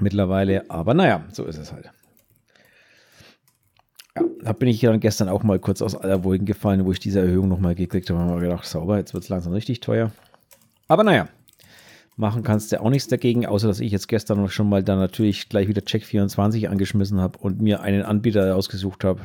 Mittlerweile, 0.00 0.64
aber 0.70 0.94
naja, 0.94 1.24
so 1.32 1.44
ist 1.44 1.58
es 1.58 1.72
halt. 1.72 1.90
Ja, 4.16 4.22
da 4.42 4.52
bin 4.54 4.68
ich 4.68 4.80
dann 4.80 4.98
gestern 5.00 5.28
auch 5.28 5.42
mal 5.42 5.58
kurz 5.58 5.82
aus 5.82 5.94
aller 5.94 6.24
Wolken 6.24 6.46
gefallen, 6.46 6.86
wo 6.86 6.92
ich 6.92 7.00
diese 7.00 7.20
Erhöhung 7.20 7.48
nochmal 7.48 7.74
gekriegt 7.74 8.08
habe. 8.08 8.18
Da 8.18 8.24
habe 8.26 8.36
ich 8.38 8.42
gedacht, 8.48 8.64
sauber, 8.64 8.96
jetzt 8.96 9.12
wird 9.12 9.24
es 9.24 9.28
langsam 9.28 9.52
richtig 9.52 9.80
teuer. 9.80 10.10
Aber 10.88 11.04
naja, 11.04 11.28
machen 12.16 12.42
kannst 12.42 12.72
du 12.72 12.80
auch 12.80 12.90
nichts 12.90 13.08
dagegen, 13.08 13.46
außer 13.46 13.68
dass 13.68 13.80
ich 13.80 13.92
jetzt 13.92 14.08
gestern 14.08 14.48
schon 14.48 14.68
mal 14.68 14.82
dann 14.82 14.98
natürlich 14.98 15.48
gleich 15.48 15.68
wieder 15.68 15.82
Check24 15.82 16.68
angeschmissen 16.68 17.20
habe 17.20 17.38
und 17.38 17.60
mir 17.60 17.80
einen 17.80 18.02
Anbieter 18.02 18.56
ausgesucht 18.56 19.04
habe. 19.04 19.20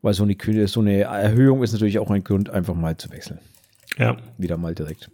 Weil 0.00 0.14
so 0.14 0.22
eine, 0.22 0.68
so 0.68 0.80
eine 0.80 1.00
Erhöhung 1.02 1.62
ist 1.62 1.72
natürlich 1.72 1.98
auch 1.98 2.10
ein 2.10 2.24
Grund, 2.24 2.50
einfach 2.50 2.74
mal 2.74 2.96
zu 2.96 3.10
wechseln. 3.10 3.40
Ja. 3.96 4.16
Wieder 4.38 4.56
mal 4.56 4.74
direkt. 4.74 5.10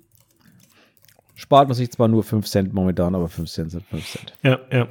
Spart 1.34 1.68
man 1.68 1.74
sich 1.74 1.90
zwar 1.90 2.06
nur 2.08 2.22
5 2.22 2.46
Cent 2.46 2.72
momentan, 2.72 3.14
aber 3.14 3.28
5 3.28 3.50
Cent 3.50 3.70
sind 3.70 3.84
5 3.86 4.06
Cent. 4.06 4.32
Ja, 4.42 4.60
ja. 4.70 4.88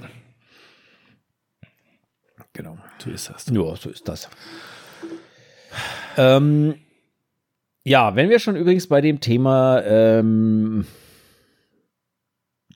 Genau. 2.54 2.78
So 3.00 3.10
ist 3.10 3.30
das. 3.30 3.46
Ja, 3.48 3.76
so 3.76 3.90
ist 3.90 4.08
das. 4.08 4.30
Ähm, 6.18 6.76
ja, 7.84 8.16
wenn 8.16 8.30
wir 8.30 8.40
schon 8.40 8.56
übrigens 8.56 8.88
bei 8.88 9.02
dem 9.02 9.20
Thema 9.20 9.82
ähm, 9.84 10.86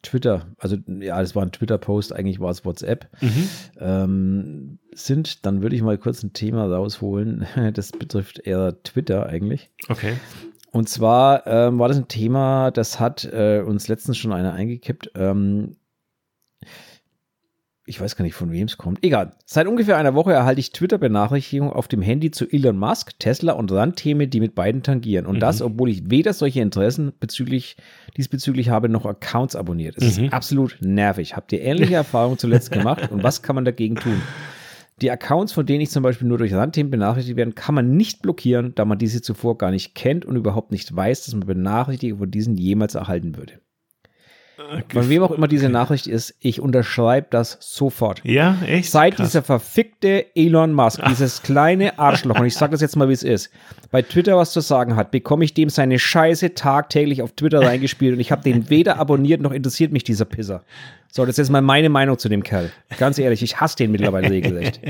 Twitter, 0.08 0.48
also 0.58 0.78
ja, 1.00 1.20
das 1.20 1.36
war 1.36 1.44
ein 1.44 1.52
Twitter-Post, 1.52 2.14
eigentlich 2.14 2.40
war 2.40 2.52
es 2.52 2.66
WhatsApp, 2.66 3.08
Mhm. 3.22 3.50
ähm, 3.80 4.80
sind, 4.94 5.46
dann 5.46 5.62
würde 5.62 5.76
ich 5.76 5.82
mal 5.82 5.98
kurz 5.98 6.24
ein 6.24 6.34
Thema 6.34 6.66
rausholen. 6.66 7.46
Das 7.74 7.92
betrifft 7.92 8.40
eher 8.40 8.82
Twitter 8.84 9.28
eigentlich. 9.28 9.70
Okay. 9.90 10.14
Und 10.72 10.90
zwar 10.90 11.46
ähm, 11.48 11.80
war 11.80 11.88
das 11.88 11.98
ein 11.98 12.08
Thema, 12.08 12.72
das 12.72 13.00
hat 13.00 13.26
äh, 13.26 13.62
uns 13.66 13.88
letztens 13.88 14.18
schon 14.18 14.34
einer 14.34 14.54
eingekippt. 14.54 15.12
Ähm, 15.16 15.76
ich 17.88 18.00
weiß 18.00 18.16
gar 18.16 18.24
nicht, 18.26 18.36
von 18.36 18.52
wem 18.52 18.66
es 18.68 18.78
kommt. 18.78 19.04
Egal. 19.04 19.32
Seit 19.46 19.66
ungefähr 19.66 19.98
einer 19.98 20.14
Woche 20.14 20.34
erhalte 20.34 20.60
ich 20.60 20.72
Twitter-Benachrichtigungen 20.74 21.74
auf 21.74 21.88
dem 21.88 22.02
Handy 22.02 22.32
zu 22.32 22.46
Elon 22.52 22.78
Musk, 22.78 23.18
Tesla 23.20 23.54
und 23.54 23.72
Randthemen, 23.72 24.30
die 24.30 24.40
mit 24.40 24.56
beiden 24.56 24.84
tangieren. 24.84 25.26
Und 25.26 25.40
das, 25.40 25.62
obwohl 25.62 25.90
ich 25.90 26.10
weder 26.10 26.34
solche 26.34 26.60
Interessen 26.62 27.14
bezüglich, 27.20 27.78
diesbezüglich 28.18 28.70
habe, 28.70 28.90
noch 28.90 29.06
Accounts 29.06 29.56
abonniert. 29.56 29.98
Es 29.98 30.18
Mhm. 30.18 30.26
ist 30.26 30.34
absolut 30.34 30.78
nervig. 30.82 31.36
Habt 31.36 31.52
ihr 31.54 31.62
ähnliche 31.62 31.96
Erfahrungen 31.96 32.38
zuletzt 32.38 32.72
gemacht? 32.72 33.10
Und 33.12 33.24
was 33.24 33.42
kann 33.42 33.56
man 33.56 33.66
dagegen 33.66 33.96
tun? 33.96 34.22
Die 35.02 35.12
Accounts, 35.12 35.54
von 35.54 35.66
denen 35.66 35.82
ich 35.82 35.92
zum 35.92 36.02
Beispiel 36.02 36.28
nur 36.28 36.40
durch 36.40 36.54
Randthemen 36.56 36.90
benachrichtigt 36.90 37.38
werden, 37.38 37.54
kann 37.54 37.76
man 37.76 37.96
nicht 37.96 38.24
blockieren, 38.24 38.74
da 38.74 38.84
man 38.84 38.98
diese 38.98 39.22
zuvor 39.22 39.58
gar 39.58 39.70
nicht 39.70 39.94
kennt 39.94 40.26
und 40.26 40.36
überhaupt 40.36 40.72
nicht 40.72 40.94
weiß, 40.96 41.26
dass 41.26 41.36
man 41.36 41.46
Benachrichtigungen 41.46 42.20
von 42.20 42.32
diesen 42.32 42.56
jemals 42.58 42.96
erhalten 42.96 43.38
würde. 43.38 43.60
Von 44.92 45.10
wem 45.10 45.24
auch 45.24 45.32
immer 45.32 45.48
diese 45.48 45.70
Nachricht 45.70 46.08
ist, 46.08 46.36
ich 46.40 46.62
unterschreibe 46.62 47.28
das 47.30 47.58
sofort. 47.62 48.22
Ja, 48.24 48.58
echt? 48.66 48.92
Seit 48.92 49.16
Krass. 49.16 49.28
dieser 49.28 49.44
verfickte 49.44 50.26
Elon 50.36 50.74
Musk, 50.74 51.02
dieses 51.08 51.42
kleine 51.42 51.98
Arschloch, 52.00 52.40
und 52.40 52.46
ich 52.46 52.56
sage 52.56 52.72
das 52.72 52.82
jetzt 52.82 52.96
mal, 52.96 53.10
wie 53.10 53.14
es 53.14 53.24
ist, 53.24 53.50
bei 53.92 54.02
Twitter 54.02 54.38
was 54.38 54.52
zu 54.52 54.60
sagen 54.60 54.96
hat, 54.96 55.12
bekomme 55.12 55.46
ich 55.46 55.54
dem 55.54 55.70
seine 55.70 56.00
Scheiße 56.00 56.54
tagtäglich 56.54 57.22
auf 57.22 57.34
Twitter 57.34 57.62
reingespielt 57.62 58.14
und 58.14 58.20
ich 58.20 58.32
habe 58.32 58.44
den 58.44 58.70
weder 58.70 58.98
abonniert 59.00 59.42
noch 59.42 59.52
interessiert 59.52 59.92
mich 59.92 60.04
dieser 60.04 60.26
Pisser. 60.26 60.64
So, 61.12 61.24
das 61.24 61.34
ist 61.34 61.38
jetzt 61.38 61.50
mal 61.52 61.62
meine 61.62 61.90
Meinung 61.90 62.18
zu 62.18 62.30
dem 62.30 62.44
Kerl. 62.44 62.72
Ganz 62.98 63.18
ehrlich, 63.18 63.42
ich 63.44 63.60
hasse 63.60 63.78
den 63.78 63.92
mittlerweile 63.92 64.30
regelrecht. 64.30 64.82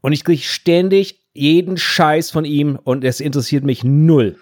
Und 0.00 0.12
ich 0.12 0.22
kriege 0.22 0.42
ständig 0.42 1.24
jeden 1.32 1.78
Scheiß 1.78 2.30
von 2.30 2.44
ihm 2.44 2.78
und 2.84 3.04
es 3.04 3.20
interessiert 3.20 3.64
mich 3.64 3.84
null. 3.84 4.36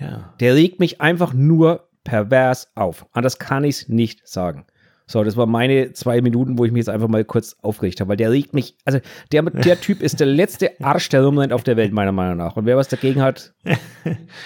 Ja. 0.00 0.32
Der 0.40 0.54
regt 0.54 0.80
mich 0.80 1.02
einfach 1.02 1.34
nur 1.34 1.86
pervers 2.04 2.68
auf. 2.74 3.06
Anders 3.12 3.38
kann 3.38 3.64
ich 3.64 3.76
es 3.76 3.88
nicht 3.88 4.26
sagen. 4.28 4.66
So, 5.06 5.22
das 5.22 5.36
war 5.36 5.44
meine 5.44 5.92
zwei 5.92 6.22
Minuten, 6.22 6.56
wo 6.56 6.64
ich 6.64 6.72
mich 6.72 6.80
jetzt 6.80 6.88
einfach 6.88 7.08
mal 7.08 7.24
kurz 7.24 7.56
aufgeregt 7.60 8.00
habe, 8.00 8.08
weil 8.08 8.16
der 8.16 8.30
regt 8.30 8.54
mich, 8.54 8.74
also 8.86 9.00
der, 9.32 9.42
der 9.42 9.78
Typ 9.78 10.00
ist 10.00 10.18
der 10.18 10.26
letzte 10.26 10.70
Arsch, 10.82 11.10
der 11.10 11.22
rumrennt 11.22 11.52
auf 11.52 11.62
der 11.62 11.76
Welt, 11.76 11.92
meiner 11.92 12.12
Meinung 12.12 12.38
nach. 12.38 12.56
Und 12.56 12.64
wer 12.64 12.78
was 12.78 12.88
dagegen 12.88 13.20
hat, 13.20 13.52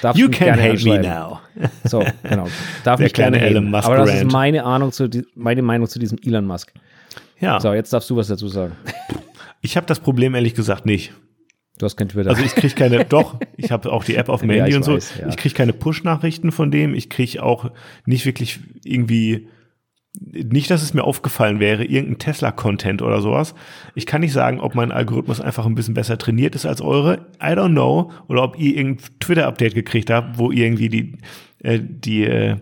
darf 0.03 0.17
You 0.17 0.27
mich 0.27 0.37
can 0.37 0.57
gerne 0.57 0.63
hate 0.63 0.85
me 0.85 1.01
now. 1.01 1.39
So, 1.85 2.05
genau. 2.25 2.49
Darf 2.83 2.97
Der 2.97 3.05
mich 3.07 3.13
gerne. 3.13 3.41
Elon 3.41 3.71
Musk 3.71 3.87
Aber 3.87 3.99
das 3.99 4.15
ist 4.15 4.33
meine 4.33 4.65
Ahnung 4.65 4.91
zu, 4.91 5.09
meine 5.37 5.63
Meinung 5.63 5.87
zu 5.87 6.01
diesem 6.01 6.19
Elon 6.25 6.45
Musk. 6.45 6.73
Ja. 7.39 7.61
So, 7.61 7.73
jetzt 7.73 7.93
darfst 7.93 8.11
du 8.11 8.17
was 8.17 8.27
dazu 8.27 8.49
sagen. 8.49 8.73
Ich 9.61 9.77
habe 9.77 9.87
das 9.87 10.01
Problem 10.01 10.35
ehrlich 10.35 10.55
gesagt 10.55 10.87
nicht. 10.87 11.13
Du 11.79 11.87
hast 11.87 11.97
kein 11.97 12.09
Twitter. 12.09 12.31
Also 12.31 12.43
ich 12.45 12.55
kriege 12.55 12.75
keine, 12.75 13.05
doch, 13.09 13.37
ich 13.57 13.71
habe 13.71 13.91
auch 13.93 14.05
die 14.05 14.17
App 14.17 14.29
auf 14.29 14.41
dem 14.41 14.51
Ja, 14.51 14.65
Handy 14.65 14.77
und 14.77 14.85
so. 14.85 14.95
weiß, 14.95 15.15
ja. 15.21 15.29
Ich 15.29 15.37
kriege 15.37 15.55
keine 15.55 15.73
Push-Nachrichten 15.73 16.53
von 16.53 16.71
dem. 16.71 16.95
Ich 16.95 17.09
kriege 17.09 17.43
auch 17.43 17.71
nicht 18.05 18.27
wirklich 18.27 18.59
irgendwie, 18.85 19.49
nicht, 20.21 20.71
dass 20.71 20.83
es 20.83 20.95
mir 20.95 21.05
aufgefallen 21.05 21.61
wäre, 21.61 21.85
irgendein 21.85 22.19
Tesla-Content 22.19 23.03
oder 23.03 23.21
sowas. 23.21 23.55
Ich 23.95 24.07
kann 24.07 24.21
nicht 24.23 24.33
sagen, 24.33 24.59
ob 24.61 24.75
mein 24.75 24.91
Algorithmus 24.91 25.41
einfach 25.41 25.65
ein 25.67 25.77
bisschen 25.77 25.95
besser 25.95 26.19
trainiert 26.19 26.55
ist 26.57 26.67
als 26.67 26.81
eure. 26.81 27.27
I 27.41 27.53
don't 27.53 27.71
know. 27.71 28.11
Oder 28.27 28.43
ob 28.43 28.59
ihr 28.59 28.77
irgendein 28.77 29.05
Twitter-Update 29.21 29.75
gekriegt 29.75 30.11
habt, 30.11 30.39
wo 30.39 30.51
irgendwie 30.51 30.89
die, 30.89 31.19
äh, 31.63 31.79
die, 31.81 32.25
äh, 32.25 32.57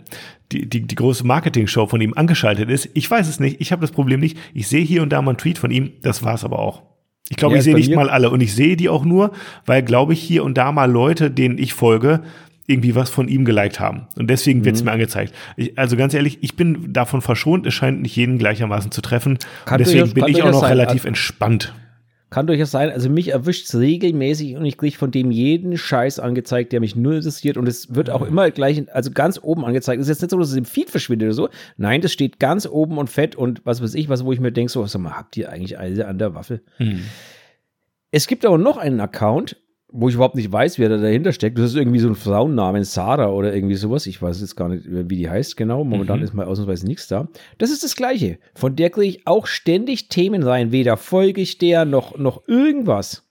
die, 0.52 0.68
die, 0.68 0.82
die 0.86 0.94
große 0.94 1.26
Marketing-Show 1.26 1.86
von 1.86 2.00
ihm 2.00 2.12
angeschaltet 2.14 2.68
ist. 2.70 2.90
Ich 2.94 3.10
weiß 3.10 3.26
es 3.28 3.40
nicht. 3.40 3.60
Ich 3.60 3.72
habe 3.72 3.80
das 3.80 3.90
Problem 3.90 4.20
nicht. 4.20 4.36
Ich 4.52 4.68
sehe 4.68 4.84
hier 4.84 5.02
und 5.02 5.10
da 5.10 5.22
mal 5.22 5.30
einen 5.30 5.38
Tweet 5.38 5.56
von 5.58 5.70
ihm. 5.70 5.92
Das 6.02 6.22
war's 6.22 6.44
aber 6.44 6.58
auch. 6.58 6.82
Ich 7.28 7.36
glaube, 7.36 7.54
Ja, 7.54 7.58
ich 7.58 7.64
sehe 7.64 7.74
nicht 7.74 7.94
mal 7.94 8.08
alle 8.08 8.30
und 8.30 8.40
ich 8.40 8.54
sehe 8.54 8.76
die 8.76 8.88
auch 8.88 9.04
nur, 9.04 9.32
weil, 9.64 9.82
glaube 9.82 10.12
ich, 10.12 10.20
hier 10.20 10.44
und 10.44 10.56
da 10.56 10.70
mal 10.72 10.90
Leute, 10.90 11.30
denen 11.30 11.58
ich 11.58 11.72
folge, 11.74 12.20
irgendwie 12.68 12.94
was 12.94 13.10
von 13.10 13.28
ihm 13.28 13.44
geliked 13.44 13.78
haben. 13.80 14.06
Und 14.16 14.28
deswegen 14.28 14.64
wird 14.64 14.74
es 14.76 14.82
Mhm. 14.82 14.86
mir 14.86 14.92
angezeigt. 14.92 15.32
Ich, 15.56 15.78
also 15.78 15.96
ganz 15.96 16.14
ehrlich, 16.14 16.38
ich 16.40 16.56
bin 16.56 16.92
davon 16.92 17.22
verschont, 17.22 17.66
es 17.66 17.74
scheint 17.74 18.02
nicht 18.02 18.16
jeden 18.16 18.38
gleichermaßen 18.38 18.90
zu 18.90 19.00
treffen. 19.02 19.38
Kann 19.64 19.78
und 19.80 19.86
deswegen 19.86 20.12
bin 20.14 20.26
ich 20.28 20.42
auch 20.42 20.50
noch 20.50 20.60
sein. 20.60 20.70
relativ 20.78 21.04
entspannt. 21.04 21.74
Kann 22.36 22.46
durchaus 22.46 22.70
sein. 22.70 22.90
Also 22.90 23.08
mich 23.08 23.28
erwischt 23.28 23.64
es 23.64 23.74
regelmäßig 23.74 24.56
und 24.56 24.66
ich 24.66 24.76
kriege 24.76 24.94
von 24.94 25.10
dem 25.10 25.30
jeden 25.30 25.78
Scheiß 25.78 26.18
angezeigt, 26.18 26.70
der 26.70 26.80
mich 26.80 26.94
null 26.94 27.14
interessiert. 27.14 27.56
Und 27.56 27.66
es 27.66 27.94
wird 27.94 28.10
auch 28.10 28.20
immer 28.20 28.50
gleich, 28.50 28.84
also 28.92 29.10
ganz 29.10 29.40
oben 29.42 29.64
angezeigt. 29.64 30.02
Es 30.02 30.06
ist 30.06 30.16
jetzt 30.16 30.20
nicht 30.20 30.32
so, 30.32 30.38
dass 30.38 30.50
es 30.50 30.56
im 30.56 30.66
Feed 30.66 30.90
verschwindet 30.90 31.28
oder 31.28 31.34
so. 31.34 31.48
Nein, 31.78 32.02
das 32.02 32.12
steht 32.12 32.38
ganz 32.38 32.66
oben 32.66 32.98
und 32.98 33.08
fett 33.08 33.36
und 33.36 33.64
was 33.64 33.82
weiß 33.82 33.94
ich, 33.94 34.10
was, 34.10 34.22
wo 34.22 34.34
ich 34.34 34.40
mir 34.40 34.52
denke, 34.52 34.70
so, 34.70 34.84
sag 34.84 35.00
mal, 35.00 35.16
habt 35.16 35.34
ihr 35.38 35.48
eigentlich 35.48 35.78
alle 35.78 36.06
an 36.06 36.18
der 36.18 36.34
Waffel? 36.34 36.60
Es 38.10 38.26
gibt 38.26 38.44
aber 38.44 38.58
noch 38.58 38.76
einen 38.76 39.00
Account, 39.00 39.56
wo 39.98 40.08
ich 40.08 40.14
überhaupt 40.14 40.34
nicht 40.34 40.50
weiß, 40.52 40.78
wer 40.78 40.88
da 40.88 40.96
dahinter 40.98 41.32
steckt. 41.32 41.58
Das 41.58 41.70
ist 41.70 41.76
irgendwie 41.76 41.98
so 41.98 42.08
ein 42.08 42.14
Frauennamen, 42.14 42.84
Sarah 42.84 43.28
oder 43.30 43.54
irgendwie 43.54 43.74
sowas. 43.76 44.06
Ich 44.06 44.20
weiß 44.20 44.40
jetzt 44.40 44.56
gar 44.56 44.68
nicht, 44.68 44.84
wie 44.86 45.16
die 45.16 45.28
heißt 45.30 45.56
genau. 45.56 45.84
Momentan 45.84 46.22
ist 46.22 46.34
mal 46.34 46.46
ausnahmsweise 46.46 46.86
nichts 46.86 47.08
da. 47.08 47.28
Das 47.58 47.70
ist 47.70 47.82
das 47.84 47.96
Gleiche. 47.96 48.38
Von 48.54 48.76
der 48.76 48.90
kriege 48.90 49.08
ich 49.08 49.26
auch 49.26 49.46
ständig 49.46 50.08
Themen 50.08 50.42
rein. 50.42 50.72
Weder 50.72 50.96
folge 50.96 51.40
ich 51.40 51.58
der 51.58 51.84
noch, 51.84 52.18
noch 52.18 52.46
irgendwas. 52.46 53.24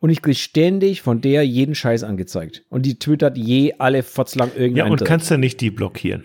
Und 0.00 0.10
ich 0.10 0.20
kriege 0.20 0.34
ständig 0.36 1.00
von 1.02 1.20
der 1.22 1.46
jeden 1.46 1.74
Scheiß 1.74 2.04
angezeigt. 2.04 2.64
Und 2.68 2.84
die 2.84 2.98
twittert 2.98 3.38
je 3.38 3.74
alle 3.78 4.02
fotzlang 4.02 4.50
Ja, 4.54 4.60
irgendeinen. 4.60 4.92
und 4.92 5.00
Dreck. 5.00 5.08
kannst 5.08 5.30
du 5.30 5.38
nicht 5.38 5.60
die 5.62 5.70
blockieren. 5.70 6.24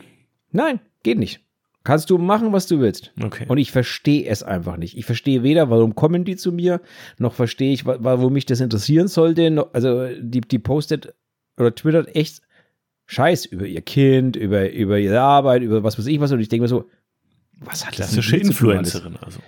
Nein, 0.52 0.80
geht 1.04 1.18
nicht. 1.18 1.40
Kannst 1.84 2.10
du 2.10 2.18
machen, 2.18 2.52
was 2.52 2.68
du 2.68 2.80
willst. 2.82 3.14
Okay. 3.24 3.46
Und 3.48 3.58
ich 3.58 3.72
verstehe 3.72 4.26
es 4.28 4.44
einfach 4.44 4.76
nicht. 4.78 4.98
Ich 4.98 5.06
verstehe 5.06 5.44
weder, 5.44 5.70
warum 5.70 5.96
kommen 5.96 6.26
die 6.26 6.36
zu 6.36 6.52
mir, 6.52 6.82
noch 7.18 7.34
verstehe 7.34 7.72
ich, 7.72 7.86
wa- 7.86 7.98
warum 8.02 8.34
mich 8.34 8.46
das 8.46 8.60
interessieren 8.60 9.08
sollte. 9.08 9.68
Also 9.74 10.08
die, 10.20 10.42
die 10.42 10.60
postet 10.60 11.14
oder 11.58 11.74
twittert 11.74 12.16
echt 12.16 12.42
Scheiß 13.06 13.46
über 13.46 13.66
ihr 13.66 13.82
Kind, 13.82 14.36
über, 14.36 14.70
über 14.72 15.00
ihre 15.00 15.22
Arbeit, 15.22 15.62
über 15.64 15.84
was 15.84 15.98
weiß 15.98 16.06
ich 16.08 16.20
was. 16.20 16.32
Und 16.32 16.42
ich 16.42 16.50
denke 16.50 16.64
mir 16.64 16.68
so, 16.68 16.90
was 17.60 17.86
hat 17.86 17.98
das 17.98 18.12
Klassische? 18.12 18.38
Influencerin 18.38 19.16
also. 19.22 19.40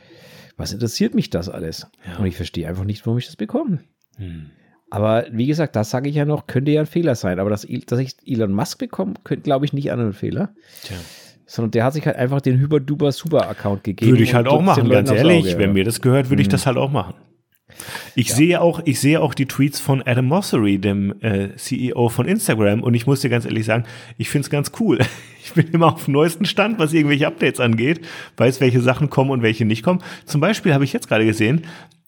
Was 0.58 0.74
interessiert 0.74 1.14
mich 1.14 1.30
das 1.30 1.50
alles? 1.50 1.88
Ja. 2.08 2.18
Und 2.18 2.26
ich 2.28 2.36
verstehe 2.38 2.68
einfach 2.68 2.84
nicht, 2.86 3.06
warum 3.06 3.18
ich 3.20 3.26
das 3.26 3.36
bekomme. 3.36 3.80
Hm. 4.18 4.48
Aber 4.90 5.26
wie 5.32 5.48
gesagt, 5.48 5.76
das 5.76 5.90
sage 5.90 6.10
ich 6.10 6.16
ja 6.16 6.26
noch, 6.26 6.48
könnte 6.48 6.72
ja 6.72 6.82
ein 6.82 6.86
Fehler 6.88 7.16
sein. 7.16 7.40
Aber 7.40 7.50
dass, 7.50 7.68
dass 7.88 8.00
ich 8.00 8.16
Elon 8.26 8.52
Musk 8.52 8.80
bekomme, 8.80 9.14
könnte, 9.24 9.44
glaube 9.44 9.66
ich, 9.66 9.74
nicht 9.74 9.92
an 9.92 10.00
einen 10.00 10.14
Fehler. 10.14 10.54
Tja. 10.84 10.98
Sondern 11.52 11.72
der 11.72 11.84
hat 11.84 11.92
sich 11.92 12.06
halt 12.06 12.16
einfach 12.16 12.40
den 12.40 12.62
Hyper-Duper-Super-Account 12.62 13.84
gegeben. 13.84 14.12
Würde 14.12 14.24
ich 14.24 14.34
halt 14.34 14.48
auch 14.48 14.62
machen, 14.62 14.90
ganz 14.90 15.12
ehrlich. 15.12 15.58
Wenn 15.58 15.72
ja. 15.72 15.74
mir 15.74 15.84
das 15.84 16.00
gehört, 16.00 16.30
würde 16.30 16.42
ich 16.42 16.48
das 16.48 16.66
halt 16.66 16.78
auch 16.78 16.92
machen. 16.92 17.14
Ich 18.16 18.34
sehe 18.34 18.62
auch, 18.62 18.80
ich 18.86 19.02
sehe 19.02 19.20
auch 19.20 19.34
die 19.34 19.48
Tweets 19.48 19.82
von 19.82 20.02
Adam 20.02 20.28
Mosseri, 20.28 20.78
dem 20.78 21.14
äh, 21.22 21.54
CEO 21.58 22.08
von 22.08 22.26
Instagram, 22.26 22.82
und 22.82 22.94
ich 22.94 23.06
muss 23.06 23.20
dir 23.20 23.30
ganz 23.30 23.44
ehrlich 23.44 23.66
sagen, 23.66 23.84
ich 24.18 24.30
finde 24.30 24.46
es 24.46 24.50
ganz 24.50 24.72
cool. 24.80 25.00
Ich 25.44 25.54
bin 25.54 25.70
immer 25.72 25.96
auf 25.96 26.06
dem 26.06 26.14
neuesten 26.14 26.46
Stand, 26.46 26.78
was 26.78 26.94
irgendwelche 26.94 27.26
Updates 27.26 27.60
angeht, 27.60 28.02
weiß, 28.38 28.62
welche 28.62 28.80
Sachen 28.80 29.10
kommen 29.10 29.32
und 29.32 29.42
welche 29.42 29.66
nicht 29.66 29.82
kommen. 29.82 30.04
Zum 30.24 30.40
Beispiel 30.40 30.72
habe 30.72 30.84
ich 30.84 30.94
jetzt 30.94 31.08
gerade 31.08 31.26
gesehen, 31.26 31.64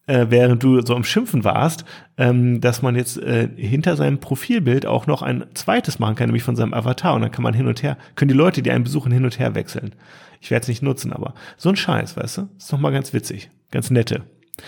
äh, 0.06 0.28
während 0.30 0.64
du 0.64 0.82
so 0.82 0.96
am 0.96 1.04
Schimpfen 1.04 1.44
warst, 1.44 1.86
ähm, 2.18 2.62
dass 2.62 2.82
man 2.82 2.96
jetzt 2.96 3.18
äh, 3.18 3.48
hinter 3.56 3.96
seinem 3.96 4.20
Profilbild 4.20 4.86
auch 4.86 5.08
noch 5.08 5.22
ein 5.22 5.46
zweites 5.54 6.00
machen 6.00 6.16
kann, 6.16 6.28
nämlich 6.28 6.44
von 6.44 6.56
seinem 6.56 6.74
Avatar. 6.74 7.14
Und 7.16 7.22
dann 7.22 7.32
kann 7.32 7.44
man 7.44 7.54
hin 7.54 7.68
und 7.68 7.84
her, 7.84 7.98
können 8.16 8.30
die 8.30 8.36
Leute, 8.36 8.62
die 8.62 8.72
einen 8.72 8.84
besuchen, 8.84 9.12
hin 9.12 9.24
und 9.24 9.40
her 9.40 9.56
wechseln. 9.56 9.96
Ich 10.42 10.52
werde 10.52 10.64
es 10.64 10.68
nicht 10.68 10.82
nutzen, 10.82 11.14
aber 11.14 11.34
so 11.58 11.70
ein 11.70 11.76
Scheiß, 11.76 12.18
weißt 12.18 12.38
du? 12.38 12.50
Ist 12.58 12.72
doch 12.72 12.80
mal 12.80 12.92
ganz 12.92 13.14
witzig. 13.14 13.50
Ganz 13.72 13.90
nette. 13.92 14.24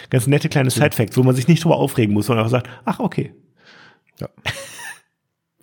Ganz 0.10 0.26
nette 0.26 0.50
kleine 0.50 0.70
Side-Facts, 0.70 1.18
wo 1.18 1.24
man 1.24 1.36
sich 1.36 1.48
nicht 1.48 1.64
drüber 1.64 1.78
aufregen 1.78 2.14
muss, 2.14 2.28
sondern 2.28 2.46
einfach 2.46 2.58
sagt, 2.58 2.70
ach, 2.86 3.00
okay. 3.00 3.34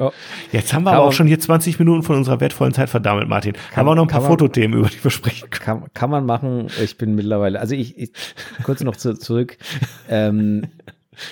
Oh. 0.03 0.13
Jetzt 0.51 0.73
haben 0.73 0.83
wir 0.83 0.91
kann 0.91 0.99
aber 0.99 1.09
auch 1.09 1.13
schon 1.13 1.27
hier 1.27 1.39
20 1.39 1.79
Minuten 1.79 2.03
von 2.03 2.17
unserer 2.17 2.41
wertvollen 2.41 2.75
Zeit 2.75 2.91
verdammelt, 2.91 3.29
Martin. 3.29 3.55
Haben 3.77 3.87
wir 3.87 3.95
noch 3.95 4.03
ein 4.03 4.09
paar 4.09 4.21
man, 4.21 4.31
Fotothemen, 4.31 4.79
über 4.79 4.89
die 4.89 5.03
wir 5.03 5.11
sprechen 5.11 5.49
können. 5.51 5.81
Kann, 5.81 5.91
kann 5.95 6.11
man 6.11 6.27
machen. 6.27 6.67
Ich 6.83 6.99
bin 6.99 7.15
mittlerweile, 7.15 7.61
also 7.61 7.75
ich, 7.75 7.97
ich 7.97 8.11
kurz 8.65 8.83
noch 8.83 8.97
zu, 8.97 9.15
zurück. 9.15 9.57
Ähm, 10.09 10.67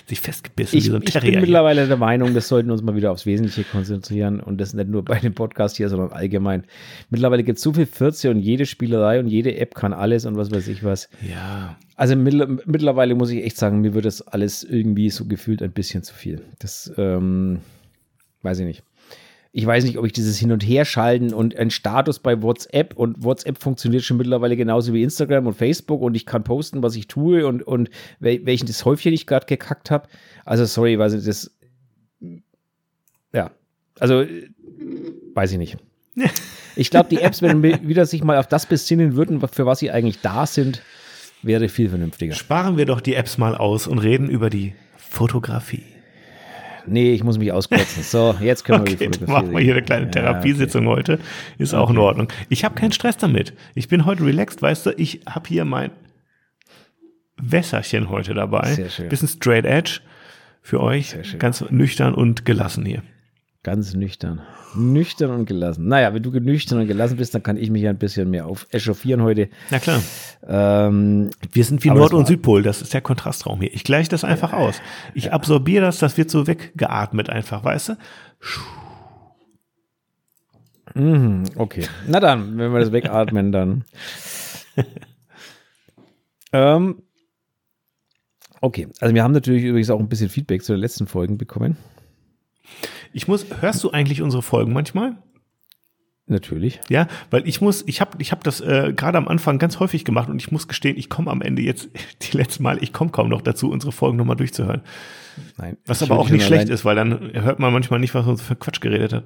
sich 0.07 0.21
festgebissen. 0.21 0.79
Ich, 0.79 0.87
so 0.87 0.99
ich 0.99 1.21
bin 1.21 1.41
mittlerweile 1.41 1.87
der 1.87 1.97
Meinung, 1.97 2.35
wir 2.35 2.41
sollten 2.43 2.71
uns 2.71 2.83
mal 2.83 2.95
wieder 2.95 3.11
aufs 3.11 3.27
Wesentliche 3.27 3.65
konzentrieren 3.65 4.41
und 4.41 4.61
das 4.61 4.75
nicht 4.75 4.89
nur 4.89 5.05
bei 5.05 5.19
dem 5.19 5.35
Podcast 5.35 5.77
hier, 5.77 5.89
sondern 5.89 6.13
allgemein. 6.13 6.65
Mittlerweile 7.09 7.43
gibt 7.43 7.59
es 7.59 7.63
so 7.63 7.73
viel 7.73 7.87
14 7.87 8.33
und 8.33 8.41
jede 8.41 8.67
Spielerei 8.67 9.19
und 9.19 9.29
jede 9.29 9.57
App 9.57 9.75
kann 9.75 9.93
alles 9.93 10.27
und 10.27 10.37
was 10.37 10.51
weiß 10.51 10.69
ich 10.69 10.85
was. 10.85 11.09
Ja. 11.27 11.77
Also 11.97 12.15
mittlerweile 12.17 13.15
muss 13.15 13.31
ich 13.31 13.43
echt 13.45 13.57
sagen, 13.57 13.81
mir 13.81 13.95
wird 13.95 14.05
das 14.05 14.23
alles 14.23 14.65
irgendwie 14.65 15.11
so 15.11 15.25
gefühlt 15.25 15.63
ein 15.63 15.73
bisschen 15.73 16.03
zu 16.03 16.15
viel. 16.15 16.43
Das 16.59 16.93
ähm, 16.97 17.61
weiß 18.43 18.61
ich 18.61 18.67
nicht 18.67 18.83
ich 19.53 19.67
weiß 19.67 19.85
nicht, 19.85 19.99
ob 19.99 20.07
ich 20.07 20.13
dieses 20.13 20.39
Hin- 20.39 20.53
und 20.53 20.63
Herschalten 20.63 21.35
und 21.35 21.57
ein 21.57 21.71
Status 21.71 22.21
bei 22.21 22.41
WhatsApp 22.41 22.95
und 22.95 23.25
WhatsApp 23.25 23.61
funktioniert 23.61 24.05
schon 24.05 24.17
mittlerweile 24.17 24.57
genauso 24.57 24.93
wie 24.93 25.03
Instagram 25.03 25.49
und 25.49 25.55
Facebook 25.55 26.03
und 26.03 26.15
ich 26.15 26.25
kann 26.25 26.45
posten, 26.45 26.83
was 26.83 26.95
ich 26.95 27.09
tue 27.09 27.47
und, 27.47 27.63
und 27.63 27.91
welchen 28.21 28.67
das 28.67 28.85
Häufchen 28.85 29.13
ich 29.13 29.27
gerade 29.27 29.47
gekackt 29.47 29.91
habe. 29.91 30.09
Also, 30.45 30.65
sorry, 30.67 30.99
weiß 30.99 31.15
ich, 31.15 31.25
das. 31.25 31.51
Ja, 33.33 33.51
also, 33.99 34.25
weiß 35.35 35.53
ich 35.53 35.59
nicht. 35.59 35.79
Ich 36.77 36.91
glaube, 36.91 37.09
die 37.09 37.21
Apps, 37.21 37.43
wenn 37.43 37.63
wieder 37.63 38.07
sich 38.07 38.23
mal 38.23 38.39
auf 38.39 38.47
das 38.47 38.67
besinnen 38.67 39.17
würden, 39.17 39.41
für 39.49 39.67
was 39.67 39.81
sie 39.81 39.91
eigentlich 39.91 40.21
da 40.21 40.47
sind, 40.47 40.83
wäre 41.43 41.69
viel 41.69 41.89
vernünftiger. 41.89 42.35
Sparen 42.35 42.77
wir 42.77 42.87
doch 42.87 43.01
die 43.01 43.15
Apps 43.15 43.39
mal 43.39 43.57
aus 43.57 43.89
und 43.89 43.99
reden 43.99 44.31
über 44.31 44.51
die 44.51 44.75
Fotografie 44.97 45.83
nee, 46.87 47.13
ich 47.13 47.25
muss 47.25 47.39
mich 47.39 47.53
auskotzen. 47.53 48.03
So, 48.03 48.37
jetzt 48.41 48.65
können 48.65 48.85
wir 48.85 48.93
okay, 48.93 49.09
die 49.09 49.19
Fotografie 49.19 49.33
machen 49.33 49.53
wir 49.53 49.61
hier 49.61 49.75
eine 49.75 49.83
kleine 49.83 50.11
Therapiesitzung 50.11 50.85
ja, 50.85 50.91
okay. 50.91 50.99
heute. 50.99 51.19
Ist 51.59 51.75
okay. 51.75 51.83
auch 51.83 51.91
in 51.91 51.99
Ordnung. 51.99 52.29
Ich 52.49 52.65
habe 52.65 52.75
keinen 52.75 52.93
Stress 52.93 53.17
damit. 53.17 53.53
Ich 53.75 53.89
bin 53.89 54.05
heute 54.07 54.25
relaxed, 54.25 54.63
weißt 54.63 54.87
du, 54.87 54.91
ich 54.97 55.21
habe 55.29 55.49
hier 55.49 55.65
mein 55.65 55.91
Wässerchen 57.37 58.11
heute 58.11 58.35
dabei. 58.35 58.75
Sehr 58.75 58.91
schön. 58.91 59.09
Bisschen 59.09 59.29
straight 59.29 59.65
edge 59.65 60.01
für 60.63 60.81
euch. 60.81 61.17
Ganz 61.39 61.65
nüchtern 61.71 62.15
und 62.15 62.45
gelassen 62.45 62.85
hier. 62.85 63.03
Ganz 63.63 63.93
nüchtern. 63.93 64.41
Nüchtern 64.75 65.31
und 65.33 65.45
gelassen. 65.45 65.87
Naja, 65.87 66.15
wenn 66.15 66.23
du 66.23 66.31
nüchtern 66.31 66.81
und 66.81 66.87
gelassen 66.87 67.19
bist, 67.19 67.35
dann 67.35 67.43
kann 67.43 67.59
ich 67.59 67.71
mich 67.71 67.87
ein 67.87 67.99
bisschen 67.99 68.31
mehr 68.31 68.47
auf 68.47 68.67
echauffieren 68.71 69.23
heute. 69.23 69.51
Na 69.71 69.79
klar. 69.79 70.01
Ähm, 70.47 71.29
wir 71.53 71.65
sind 71.65 71.85
wie 71.85 71.91
Nord- 71.91 72.15
und 72.15 72.27
Südpol, 72.27 72.63
das 72.63 72.81
ist 72.81 72.95
der 72.95 73.03
Kontrastraum 73.03 73.61
hier. 73.61 73.75
Ich 73.75 73.85
gleiche 73.85 74.09
das 74.09 74.25
einfach 74.25 74.53
ja, 74.53 74.59
aus. 74.59 74.81
Ich 75.13 75.25
ja. 75.25 75.33
absorbiere 75.33 75.85
das, 75.85 75.99
das 75.99 76.17
wird 76.17 76.31
so 76.31 76.47
weggeatmet 76.47 77.29
einfach, 77.29 77.63
weißt 77.63 77.91
du? 77.91 77.97
Mhm, 80.95 81.45
okay. 81.57 81.87
Na 82.09 82.19
dann, 82.19 82.57
wenn 82.57 82.73
wir 82.73 82.81
das 82.81 82.93
wegatmen, 82.93 83.53
dann. 83.53 83.85
ähm, 86.55 87.03
okay, 88.63 88.89
also 89.01 89.15
wir 89.15 89.23
haben 89.23 89.33
natürlich 89.33 89.65
übrigens 89.65 89.91
auch 89.91 90.01
ein 90.01 90.09
bisschen 90.09 90.31
Feedback 90.31 90.65
zu 90.65 90.73
den 90.73 90.81
letzten 90.81 91.07
Folgen 91.07 91.37
bekommen. 91.37 91.77
Ich 93.13 93.29
muss, 93.29 93.47
hörst 93.61 93.83
du 93.85 93.91
eigentlich 93.91 94.23
unsere 94.23 94.43
Folgen 94.43 94.73
manchmal? 94.73 95.17
Natürlich. 96.31 96.81
Ja, 96.89 97.09
weil 97.31 97.47
ich 97.49 97.61
muss, 97.61 97.83
ich 97.89 98.01
habe 98.01 98.13
ich 98.19 98.31
hab 98.31 98.45
das 98.45 98.61
äh, 98.61 98.93
gerade 98.95 99.19
am 99.19 99.27
Anfang 99.27 99.59
ganz 99.59 99.81
häufig 99.81 100.05
gemacht 100.05 100.29
und 100.29 100.41
ich 100.41 100.53
muss 100.53 100.69
gestehen, 100.69 100.97
ich 100.97 101.09
komme 101.09 101.29
am 101.29 101.43
Ende 101.43 101.61
jetzt, 101.61 101.89
die 102.23 102.37
letzten 102.37 102.63
Mal, 102.63 102.83
ich 102.83 102.93
komme 102.93 103.11
kaum 103.11 103.29
noch 103.29 103.43
dazu, 103.43 103.71
unsere 103.71 103.91
Folgen 103.91 104.17
nochmal 104.17 104.37
durchzuhören. 104.37 104.83
Nein. 105.59 105.77
Was 105.87 106.03
aber 106.03 106.19
auch 106.19 106.31
nicht 106.31 106.47
schlecht 106.47 106.69
ist, 106.69 106.85
weil 106.85 106.95
dann 106.95 107.33
hört 107.35 107.59
man 107.59 107.73
manchmal 107.73 107.99
nicht, 107.99 108.15
was 108.15 108.27
uns 108.27 108.43
für 108.43 108.55
Quatsch 108.55 108.81
geredet 108.81 109.13
hat. 109.13 109.25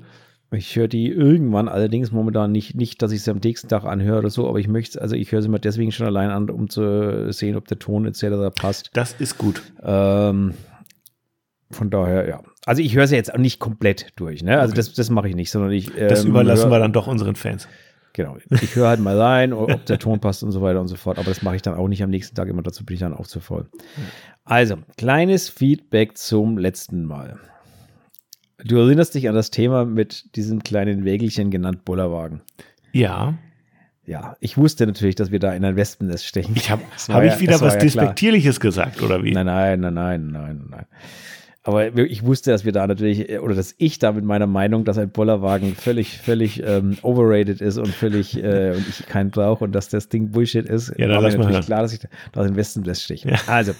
Ich 0.51 0.77
höre 0.77 0.89
die 0.89 1.09
irgendwann, 1.09 1.69
allerdings 1.69 2.13
momentan 2.13 2.53
nicht, 2.53 2.75
nicht, 2.75 3.03
dass 3.03 3.13
ich 3.13 3.23
sie 3.23 3.31
am 3.31 3.41
nächsten 3.43 3.69
Tag 3.69 3.85
anhöre 3.85 4.21
oder 4.21 4.31
so, 4.31 4.49
aber 4.49 4.59
ich 4.59 4.69
möchte, 4.69 5.03
also 5.03 5.17
ich 5.17 5.33
höre 5.33 5.43
sie 5.43 5.49
mal 5.49 5.59
deswegen 5.59 5.93
schon 5.93 6.07
allein 6.07 6.31
an, 6.31 6.49
um 6.49 6.71
zu 6.71 7.33
sehen, 7.33 7.57
ob 7.57 7.67
der 7.67 7.79
Ton 7.79 8.07
etc. 8.07 8.55
passt. 8.55 8.91
Das 8.95 9.15
ist 9.19 9.37
gut. 9.37 9.63
Ähm, 9.83 10.55
von 11.71 11.91
daher, 11.91 12.29
ja. 12.29 12.41
Also 12.67 12.83
ich 12.83 12.95
höre 12.95 13.07
sie 13.07 13.17
jetzt 13.17 13.33
auch 13.33 13.39
nicht 13.39 13.59
komplett 13.59 14.13
durch, 14.17 14.43
ne? 14.43 14.59
Also 14.59 14.73
okay. 14.73 14.77
das, 14.77 14.93
das 14.95 15.11
mache 15.11 15.29
ich 15.29 15.35
nicht, 15.35 15.51
sondern 15.51 15.73
ich. 15.73 15.97
Ähm, 15.99 16.09
das 16.09 16.25
überlassen 16.25 16.71
wir 16.71 16.79
dann 16.79 16.93
doch 16.93 17.07
unseren 17.07 17.37
Fans. 17.37 17.69
Genau. 18.15 18.37
Ich 18.49 18.77
höre 18.77 18.89
halt 18.89 19.01
mal 19.01 19.21
rein, 19.21 19.53
ob 19.53 19.85
der 19.87 19.99
Ton 19.99 20.21
passt 20.21 20.45
und 20.45 20.53
so 20.53 20.63
weiter 20.63 20.81
und 20.81 20.87
so 20.87 20.95
fort. 20.95 21.19
Aber 21.19 21.29
das 21.29 21.43
mache 21.43 21.57
ich 21.57 21.63
dann 21.63 21.75
auch 21.75 21.89
nicht 21.89 22.03
am 22.03 22.11
nächsten 22.11 22.37
Tag 22.37 22.49
immer. 22.49 22.63
Dazu 22.63 22.85
bin 22.85 22.95
ich 22.95 23.01
dann 23.01 23.13
auch 23.13 23.27
zu 23.27 23.41
voll. 23.41 23.67
Also, 24.45 24.77
kleines 24.97 25.49
Feedback 25.49 26.17
zum 26.17 26.57
letzten 26.57 27.05
Mal. 27.05 27.41
Du 28.65 28.79
erinnerst 28.79 29.17
dich 29.17 29.29
an 29.29 29.35
das 29.35 29.51
Thema 29.51 29.85
mit 29.85 30.37
diesem 30.37 30.63
kleinen 30.63 31.05
Wägelchen 31.05 31.51
genannt 31.51 31.85
Bullerwagen. 31.85 32.41
Ja. 32.93 33.35
Ja, 34.07 34.37
ich 34.39 34.57
wusste 34.57 34.87
natürlich, 34.87 35.17
dass 35.17 35.33
wir 35.33 35.41
da 35.41 35.53
in 35.53 35.65
ein 35.65 35.77
Wespennest 35.77 36.27
stechen. 36.27 36.55
Ich 36.57 36.71
habe 36.71 36.83
hab 37.09 37.25
ich 37.25 37.41
wieder 37.41 37.61
was 37.61 37.75
ja 37.75 37.81
Despektierliches 37.81 38.61
gesagt, 38.61 39.03
oder 39.03 39.25
wie? 39.25 39.33
Nein, 39.33 39.47
nein, 39.47 39.81
nein, 39.81 39.95
nein, 39.95 40.31
nein, 40.31 40.67
nein. 40.71 40.87
Aber 41.67 41.97
ich 41.97 42.25
wusste, 42.25 42.51
dass 42.51 42.67
wir 42.67 42.73
da 42.73 42.87
natürlich, 42.87 43.31
äh, 43.31 43.39
oder 43.39 43.55
dass 43.55 43.75
ich 43.79 43.99
da 43.99 44.13
mit 44.13 44.25
meiner 44.25 44.47
Meinung, 44.47 44.85
dass 44.85 44.99
ein 44.99 45.11
Bollerwagen 45.11 45.75
völlig, 45.75 46.19
völlig 46.19 46.63
ähm, 46.63 46.99
overrated 47.03 47.63
ist 47.63 47.79
und 47.79 47.89
völlig, 47.89 48.37
äh, 48.37 48.73
und 48.77 48.87
ich 48.87 49.07
keinen 49.07 49.31
brauche 49.31 49.65
und 49.65 49.73
dass 49.73 49.89
das 49.89 50.11
Ding 50.11 50.31
Bullshit 50.31 50.67
ist, 50.67 50.93
ja, 50.99 51.09
dann 51.09 51.23
war 51.23 51.23
mir 51.23 51.39
natürlich 51.39 51.67
klar, 51.67 51.81
dass 51.81 51.95
ich 51.95 52.01
da 52.33 52.43
in 52.43 52.49
den 52.49 52.57
Westen 52.57 52.95
steche. 52.95 53.31
Ja. 53.31 53.39
Also, 53.47 53.73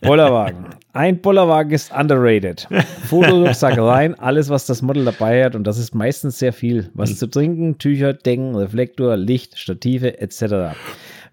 Bollerwagen. 0.00 0.66
Ein 0.94 1.20
Bollerwagen 1.20 1.70
ist 1.72 1.92
underrated. 1.92 2.66
Foto, 3.04 3.52
sag 3.52 3.78
rein, 3.78 4.18
alles, 4.18 4.48
was 4.48 4.66
das 4.66 4.82
Model 4.82 5.04
dabei 5.04 5.44
hat, 5.44 5.54
und 5.54 5.64
das 5.64 5.78
ist 5.78 5.94
meistens 5.94 6.38
sehr 6.38 6.52
viel. 6.52 6.90
Was 6.94 7.10
mhm. 7.10 7.16
zu 7.16 7.26
trinken, 7.28 7.78
Tücher, 7.78 8.14
Decken, 8.14 8.56
Reflektor, 8.56 9.16
Licht, 9.16 9.58
Stative 9.58 10.18
etc. 10.18 10.76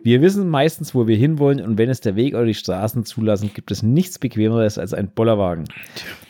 Wir 0.01 0.21
wissen 0.21 0.47
meistens, 0.47 0.95
wo 0.95 1.07
wir 1.07 1.17
hinwollen 1.17 1.61
und 1.61 1.77
wenn 1.77 1.89
es 1.89 2.01
der 2.01 2.15
Weg 2.15 2.33
oder 2.33 2.45
die 2.45 2.53
Straßen 2.53 3.03
zulassen, 3.05 3.51
gibt 3.53 3.71
es 3.71 3.83
nichts 3.83 4.19
Bequemeres 4.19 4.77
als 4.77 4.93
ein 4.93 5.09
Bollerwagen. 5.09 5.65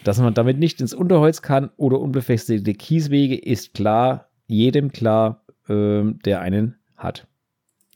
Dass 0.04 0.20
man 0.20 0.34
damit 0.34 0.58
nicht 0.58 0.82
ins 0.82 0.94
Unterholz 0.94 1.42
kann 1.42 1.70
oder 1.78 2.00
unbefestigte 2.00 2.74
Kieswege, 2.74 3.38
ist 3.38 3.74
klar, 3.74 4.30
jedem 4.48 4.92
klar, 4.92 5.44
ähm, 5.68 6.20
der 6.26 6.42
einen 6.42 6.76
hat. 6.98 7.28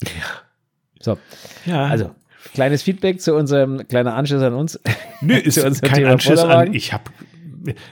Ja. 0.03 0.09
So. 0.99 1.17
Ja. 1.65 1.87
Also, 1.87 2.11
kleines 2.53 2.83
Feedback 2.83 3.19
zu 3.19 3.35
unserem 3.35 3.87
kleiner 3.87 4.15
Anschluss 4.15 4.43
an 4.43 4.53
uns. 4.53 4.79
Nö, 5.21 5.33
ist 5.37 5.61
kein 5.81 5.93
Thema 5.93 6.11
Anschluss 6.11 6.39
an. 6.39 6.73
Ich 6.73 6.93
habe 6.93 7.11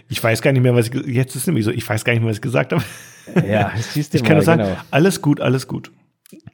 ich 0.09 0.21
weiß 0.21 0.41
gar 0.41 0.51
nicht 0.51 0.61
mehr, 0.61 0.75
was 0.75 0.87
ich 0.87 0.93
jetzt 1.07 1.35
ist 1.35 1.47
nämlich 1.47 1.65
so, 1.65 1.71
ich 1.71 1.87
weiß 1.87 2.03
gar 2.03 2.13
nicht 2.13 2.21
mehr, 2.21 2.29
was 2.29 2.37
ich 2.37 2.41
gesagt 2.41 2.73
habe. 2.73 2.83
Ja, 3.47 3.71
ich 3.95 4.23
kann 4.23 4.37
nur 4.37 4.43
sagen, 4.43 4.63
genau. 4.63 4.77
alles 4.89 5.21
gut, 5.21 5.39
alles 5.39 5.67
gut. 5.67 5.91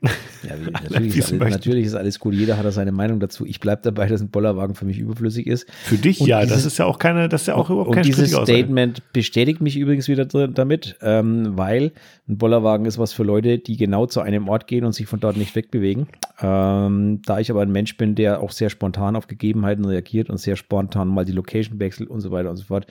Ja, 0.02 0.56
natürlich, 0.84 1.18
ist 1.18 1.34
alles, 1.34 1.52
natürlich, 1.52 1.86
ist 1.86 1.96
alles, 1.96 2.20
gut. 2.20 2.34
Jeder 2.34 2.58
hat 2.58 2.66
da 2.66 2.72
seine 2.72 2.92
Meinung 2.92 3.20
dazu. 3.20 3.46
Ich 3.46 3.60
bleibe 3.60 3.82
dabei, 3.84 4.08
dass 4.08 4.22
ein 4.22 4.30
Bollerwagen 4.30 4.76
für 4.76 4.86
mich 4.86 5.00
überflüssig 5.00 5.48
ist. 5.48 5.70
Für 5.72 5.98
dich 5.98 6.22
und 6.22 6.28
ja, 6.28 6.42
dieses, 6.42 6.58
das 6.58 6.66
ist 6.66 6.78
ja 6.78 6.86
auch 6.86 7.00
keine, 7.00 7.30
das 7.30 7.42
ist 7.42 7.48
ja 7.48 7.56
auch 7.56 7.70
überhaupt 7.70 7.94
kein 7.94 8.04
dieses 8.04 8.32
Statement 8.32 9.02
bestätigt 9.14 9.62
mich 9.62 9.78
übrigens 9.78 10.08
wieder 10.08 10.26
damit, 10.26 10.98
ähm, 11.02 11.58
weil 11.58 11.92
ein 12.28 12.38
Bollerwagen 12.38 12.86
ist 12.86 12.98
was 12.98 13.14
für 13.14 13.24
Leute, 13.24 13.60
die 13.60 13.78
genau 13.78 14.06
zu 14.06 14.22
einem 14.22 14.48
Ort 14.48 14.68
gehen 14.68 14.86
und 14.86 14.94
sich 14.94 15.08
von 15.08 15.20
dort 15.20 15.38
nicht 15.38 15.56
wegbewegen. 15.56 16.08
Ähm, 16.42 17.22
da 17.26 17.40
ich 17.40 17.50
aber 17.50 17.62
ein 17.62 17.72
Mensch 17.72 17.98
bin, 17.98 18.16
der 18.16 18.42
auch 18.42 18.52
sehr 18.52 18.70
spontan 18.70 19.16
auf 19.16 19.28
Gegebenheiten 19.28 19.86
reagiert 19.86 20.30
und 20.30 20.38
sehr 20.38 20.56
spontan 20.56 21.08
mal 21.08 21.26
die 21.26 21.32
Location 21.32 21.80
wechselt 21.80 22.10
und 22.10 22.22
so 22.22 22.32
weiter 22.32 22.50
und 22.50 22.58
so 22.58 22.66
fort, 22.66 22.86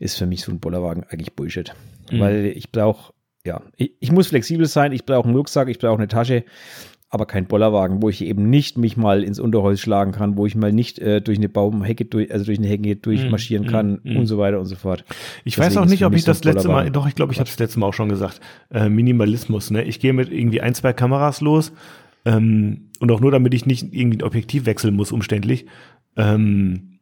ist 0.00 0.16
für 0.16 0.26
mich 0.26 0.42
so 0.42 0.50
ein 0.50 0.60
Bollerwagen 0.60 1.04
eigentlich 1.08 1.34
Bullshit. 1.34 1.72
Mhm. 2.10 2.20
Weil 2.20 2.44
ich 2.46 2.72
brauche 2.72 3.12
ja, 3.44 3.62
ich, 3.76 3.92
ich, 4.00 4.12
muss 4.12 4.28
flexibel 4.28 4.66
sein, 4.66 4.92
ich 4.92 5.04
brauche 5.04 5.26
einen 5.26 5.36
Rucksack, 5.36 5.68
ich 5.68 5.78
brauche 5.78 5.98
eine 5.98 6.08
Tasche, 6.08 6.44
aber 7.08 7.26
kein 7.26 7.46
Bollerwagen, 7.46 8.02
wo 8.02 8.08
ich 8.08 8.22
eben 8.22 8.48
nicht 8.50 8.78
mich 8.78 8.96
mal 8.96 9.24
ins 9.24 9.40
Unterholz 9.40 9.80
schlagen 9.80 10.12
kann, 10.12 10.36
wo 10.36 10.46
ich 10.46 10.54
mal 10.54 10.72
nicht 10.72 11.00
äh, 11.00 11.20
durch 11.20 11.38
eine 11.38 11.48
Baumhecke, 11.48 12.04
durch, 12.04 12.30
also 12.32 12.44
durch 12.44 12.58
eine 12.58 12.68
Hecke 12.68 12.94
durchmarschieren 12.94 13.66
mm, 13.66 13.68
kann 13.68 14.00
mm, 14.04 14.16
und 14.16 14.26
so 14.26 14.38
weiter 14.38 14.60
und 14.60 14.66
so 14.66 14.76
fort. 14.76 15.04
Ich 15.44 15.56
Deswegen 15.56 15.74
weiß 15.74 15.82
auch 15.82 15.90
nicht, 15.90 16.04
ob 16.04 16.14
ich 16.14 16.24
das 16.24 16.44
letzte 16.44 16.68
Mal, 16.68 16.90
doch, 16.90 17.08
ich 17.08 17.16
glaube, 17.16 17.32
ich 17.32 17.40
habe 17.40 17.50
es 17.50 17.58
letzte 17.58 17.80
Mal 17.80 17.86
auch 17.86 17.94
schon 17.94 18.08
gesagt, 18.08 18.40
äh, 18.70 18.88
Minimalismus, 18.88 19.70
ne? 19.72 19.82
Ich 19.82 19.98
gehe 19.98 20.12
mit 20.12 20.30
irgendwie 20.30 20.60
ein, 20.60 20.74
zwei 20.74 20.92
Kameras 20.92 21.40
los 21.40 21.72
ähm, 22.24 22.90
und 23.00 23.10
auch 23.10 23.20
nur, 23.20 23.32
damit 23.32 23.54
ich 23.54 23.66
nicht 23.66 23.92
irgendwie 23.92 24.18
ein 24.18 24.22
Objektiv 24.22 24.66
wechseln 24.66 24.94
muss, 24.94 25.10
umständlich. 25.10 25.66
Ähm, 26.16 26.99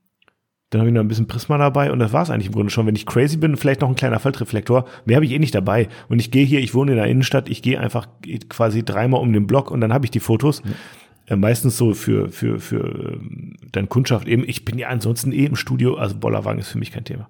dann 0.71 0.81
habe 0.81 0.91
ich 0.91 0.95
noch 0.95 1.01
ein 1.01 1.09
bisschen 1.09 1.27
Prisma 1.27 1.57
dabei 1.57 1.91
und 1.91 1.99
das 1.99 2.13
war 2.13 2.23
es 2.23 2.31
eigentlich 2.31 2.49
im 2.49 2.53
Grunde 2.53 2.71
schon. 2.71 2.87
Wenn 2.87 2.95
ich 2.95 3.07
crazy 3.07 3.39
bin, 3.39 3.57
vielleicht 3.57 3.81
noch 3.81 3.89
ein 3.89 3.97
kleiner 3.97 4.19
Faltreflektor. 4.19 4.85
Mehr 5.07 5.17
habe 5.17 5.25
ich 5.25 5.33
eh 5.33 5.39
nicht 5.39 5.55
dabei. 5.55 5.89
Und 6.09 6.19
ich 6.19 6.31
gehe 6.31 6.45
hier, 6.45 6.61
ich 6.61 6.75
wohne 6.75 6.93
in 6.93 6.99
der 6.99 7.07
Innenstadt, 7.07 7.49
ich 7.49 7.63
gehe 7.63 7.81
einfach 7.81 8.07
quasi 8.51 8.85
dreimal 8.85 9.21
um 9.21 9.33
den 9.33 9.47
Block 9.47 9.71
und 9.71 9.81
dann 9.81 9.95
habe 9.95 10.05
ich 10.05 10.11
die 10.11 10.21
Fotos. 10.21 10.63
Mhm. 10.63 11.41
Meistens 11.41 11.77
so 11.77 11.95
für, 11.95 12.31
für, 12.31 12.59
für 12.59 13.17
ähm, 13.21 13.57
dann 13.73 13.89
Kundschaft 13.89 14.29
eben. 14.29 14.45
Ich 14.47 14.65
bin 14.65 14.79
ja 14.79 14.89
ansonsten 14.89 15.33
eh 15.33 15.45
im 15.45 15.57
Studio, 15.57 15.97
also 15.97 16.17
Bollerwagen 16.17 16.61
ist 16.61 16.69
für 16.69 16.79
mich 16.79 16.91
kein 16.91 17.05
Thema. 17.05 17.29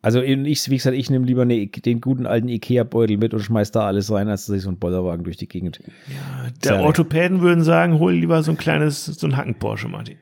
Also 0.00 0.20
ich, 0.20 0.68
wie 0.68 0.76
gesagt, 0.76 0.96
ich 0.96 1.08
nehme 1.10 1.24
lieber 1.24 1.42
eine, 1.42 1.66
den 1.66 2.00
guten 2.00 2.26
alten 2.26 2.48
Ikea-Beutel 2.48 3.16
mit 3.16 3.32
und 3.32 3.40
schmeiß 3.40 3.72
da 3.72 3.86
alles 3.86 4.12
rein, 4.12 4.28
als 4.28 4.46
dass 4.46 4.56
ich 4.56 4.62
so 4.62 4.68
einen 4.68 4.78
Bollerwagen 4.78 5.24
durch 5.24 5.38
die 5.38 5.48
Gegend. 5.48 5.80
Ja, 6.08 6.50
der 6.62 6.80
Orthopäden 6.80 7.40
würden 7.40 7.64
sagen, 7.64 7.98
hol 7.98 8.12
lieber 8.12 8.42
so 8.42 8.50
ein 8.50 8.58
kleines, 8.58 9.06
so 9.06 9.26
ein 9.26 9.36
Hacken-Porsche, 9.36 9.88
Martin. 9.88 10.18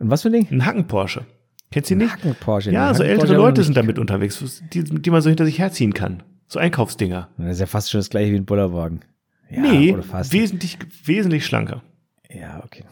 Und 0.00 0.10
was 0.10 0.22
für 0.22 0.28
ein 0.28 0.32
Ding? 0.32 0.48
Ein 0.50 0.66
Hacken-Porsche. 0.66 1.24
Kennst 1.70 1.90
du 1.90 1.94
nicht? 1.94 2.12
Hacken 2.12 2.34
Porsche. 2.34 2.72
Ja, 2.72 2.92
so 2.94 3.04
ältere 3.04 3.34
Leute 3.36 3.62
sind 3.62 3.76
damit 3.76 3.98
unterwegs, 3.98 4.62
die, 4.72 4.82
die 4.82 5.10
man 5.10 5.22
so 5.22 5.28
hinter 5.28 5.44
sich 5.44 5.58
herziehen 5.60 5.94
kann. 5.94 6.22
So 6.48 6.58
Einkaufsdinger. 6.58 7.28
Das 7.38 7.52
ist 7.52 7.60
ja 7.60 7.66
fast 7.66 7.90
schon 7.90 8.00
das 8.00 8.10
gleiche 8.10 8.32
wie 8.32 8.36
ein 8.36 8.44
Bollerwagen. 8.44 9.02
Ja, 9.48 9.60
nee, 9.62 9.96
wesentlich, 9.96 10.78
wesentlich 11.04 11.46
schlanker. 11.46 11.82
Ja, 12.28 12.60
okay. 12.64 12.84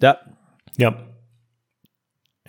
Ja, 0.00 0.18
Ja. 0.76 0.96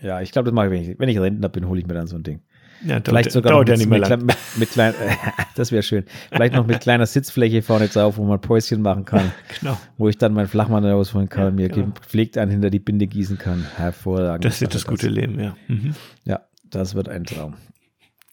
ja, 0.01 0.21
ich 0.21 0.31
glaube, 0.31 0.45
das 0.49 0.55
mache 0.55 0.67
ich, 0.67 0.71
wenn 0.71 0.91
ich, 0.91 0.99
wenn 0.99 1.09
ich 1.09 1.19
Rentner 1.19 1.49
bin, 1.49 1.67
hole 1.67 1.79
ich 1.79 1.85
mir 1.85 1.93
dann 1.93 2.07
so 2.07 2.15
ein 2.15 2.23
Ding. 2.23 2.41
Ja 2.83 2.99
dauert, 2.99 3.07
Vielleicht 3.07 3.31
sogar 3.31 3.53
noch 3.53 3.65
mit, 3.77 3.87
mit, 3.89 4.09
mit, 4.09 4.37
mit 4.57 4.69
klein, 4.71 4.93
das 5.55 5.71
wäre 5.71 5.83
schön. 5.83 6.05
Vielleicht 6.31 6.53
noch 6.55 6.65
mit 6.65 6.81
kleiner 6.81 7.05
Sitzfläche 7.05 7.61
vorne 7.61 7.87
drauf, 7.87 8.17
wo 8.17 8.23
man 8.25 8.39
Päuschen 8.41 8.81
machen 8.81 9.05
kann, 9.05 9.31
Genau. 9.59 9.77
wo 9.97 10.09
ich 10.09 10.17
dann 10.17 10.33
meinen 10.33 10.47
Flachmann 10.47 10.85
rausholen 10.85 11.29
kann, 11.29 11.43
Ja, 11.45 11.51
mir 11.51 11.69
genau. 11.69 11.87
gepflegt 11.93 12.37
einen 12.37 12.51
hinter 12.51 12.69
die 12.69 12.79
Binde 12.79 13.07
gießen 13.07 13.37
kann. 13.37 13.65
Hervorragend. 13.77 14.45
Das 14.45 14.61
wird 14.61 14.73
das 14.75 14.85
gute 14.85 15.07
Leben, 15.07 15.39
ja. 15.39 15.55
Mhm. 15.67 15.95
Ja, 16.25 16.41
das 16.69 16.95
wird 16.95 17.09
ein 17.09 17.23
Traum. 17.25 17.55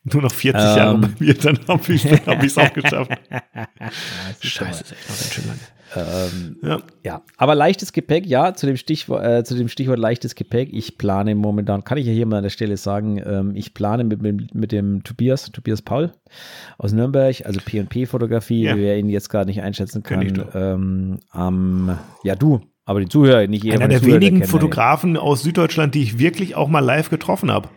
Nur 0.04 0.22
noch 0.22 0.32
40 0.32 0.60
Ähm. 0.60 0.76
Jahre 0.76 0.98
bei 0.98 1.08
mir, 1.20 1.34
dann 1.34 1.58
habe 1.68 1.92
ich 1.92 2.04
es 2.04 2.26
hab 2.26 2.68
auch 2.68 2.72
geschafft. 2.74 3.12
Scheiße, 4.40 4.82
ist 4.84 4.92
echt 4.92 5.08
noch 5.08 5.16
ganz 5.16 5.32
schön 5.34 5.46
lange. 5.46 5.60
Ähm, 5.96 6.56
Ja. 6.62 6.82
Ja, 7.04 7.22
aber 7.36 7.54
leichtes 7.54 7.92
Gepäck, 7.92 8.26
ja, 8.26 8.54
zu 8.54 8.66
dem, 8.66 8.76
Stichwort, 8.76 9.24
äh, 9.24 9.44
zu 9.44 9.54
dem 9.56 9.68
Stichwort 9.68 9.98
leichtes 9.98 10.34
Gepäck. 10.34 10.68
Ich 10.72 10.96
plane 10.98 11.34
momentan, 11.34 11.84
kann 11.84 11.98
ich 11.98 12.06
ja 12.06 12.12
hier 12.12 12.26
mal 12.26 12.36
an 12.38 12.42
der 12.44 12.50
Stelle 12.50 12.76
sagen, 12.76 13.20
ähm, 13.24 13.52
ich 13.54 13.74
plane 13.74 14.04
mit, 14.04 14.22
mit, 14.22 14.54
mit 14.54 14.72
dem 14.72 15.02
Tobias, 15.04 15.50
Tobias 15.52 15.82
Paul 15.82 16.12
aus 16.78 16.92
Nürnberg, 16.92 17.44
also 17.44 17.60
P&P-Fotografie, 17.64 18.64
Ja. 18.64 18.76
wer 18.76 18.98
ihn 18.98 19.08
jetzt 19.08 19.28
gerade 19.28 19.46
nicht 19.48 19.62
einschätzen 19.62 20.02
kann. 20.02 20.44
Ähm, 20.54 21.18
am, 21.30 21.98
ja, 22.24 22.34
du, 22.36 22.60
aber 22.84 23.00
die 23.00 23.08
Zuhörer, 23.08 23.46
nicht 23.46 23.64
jeder 23.64 23.76
Einer 23.76 23.88
der 23.88 24.00
Zuhörern 24.00 24.20
wenigen. 24.22 24.44
Fotografen 24.44 25.16
aus 25.16 25.42
Süddeutschland, 25.42 25.94
die 25.94 26.02
ich 26.02 26.18
wirklich 26.18 26.54
auch 26.56 26.68
mal 26.68 26.80
live 26.80 27.10
getroffen 27.10 27.50
habe. 27.50 27.68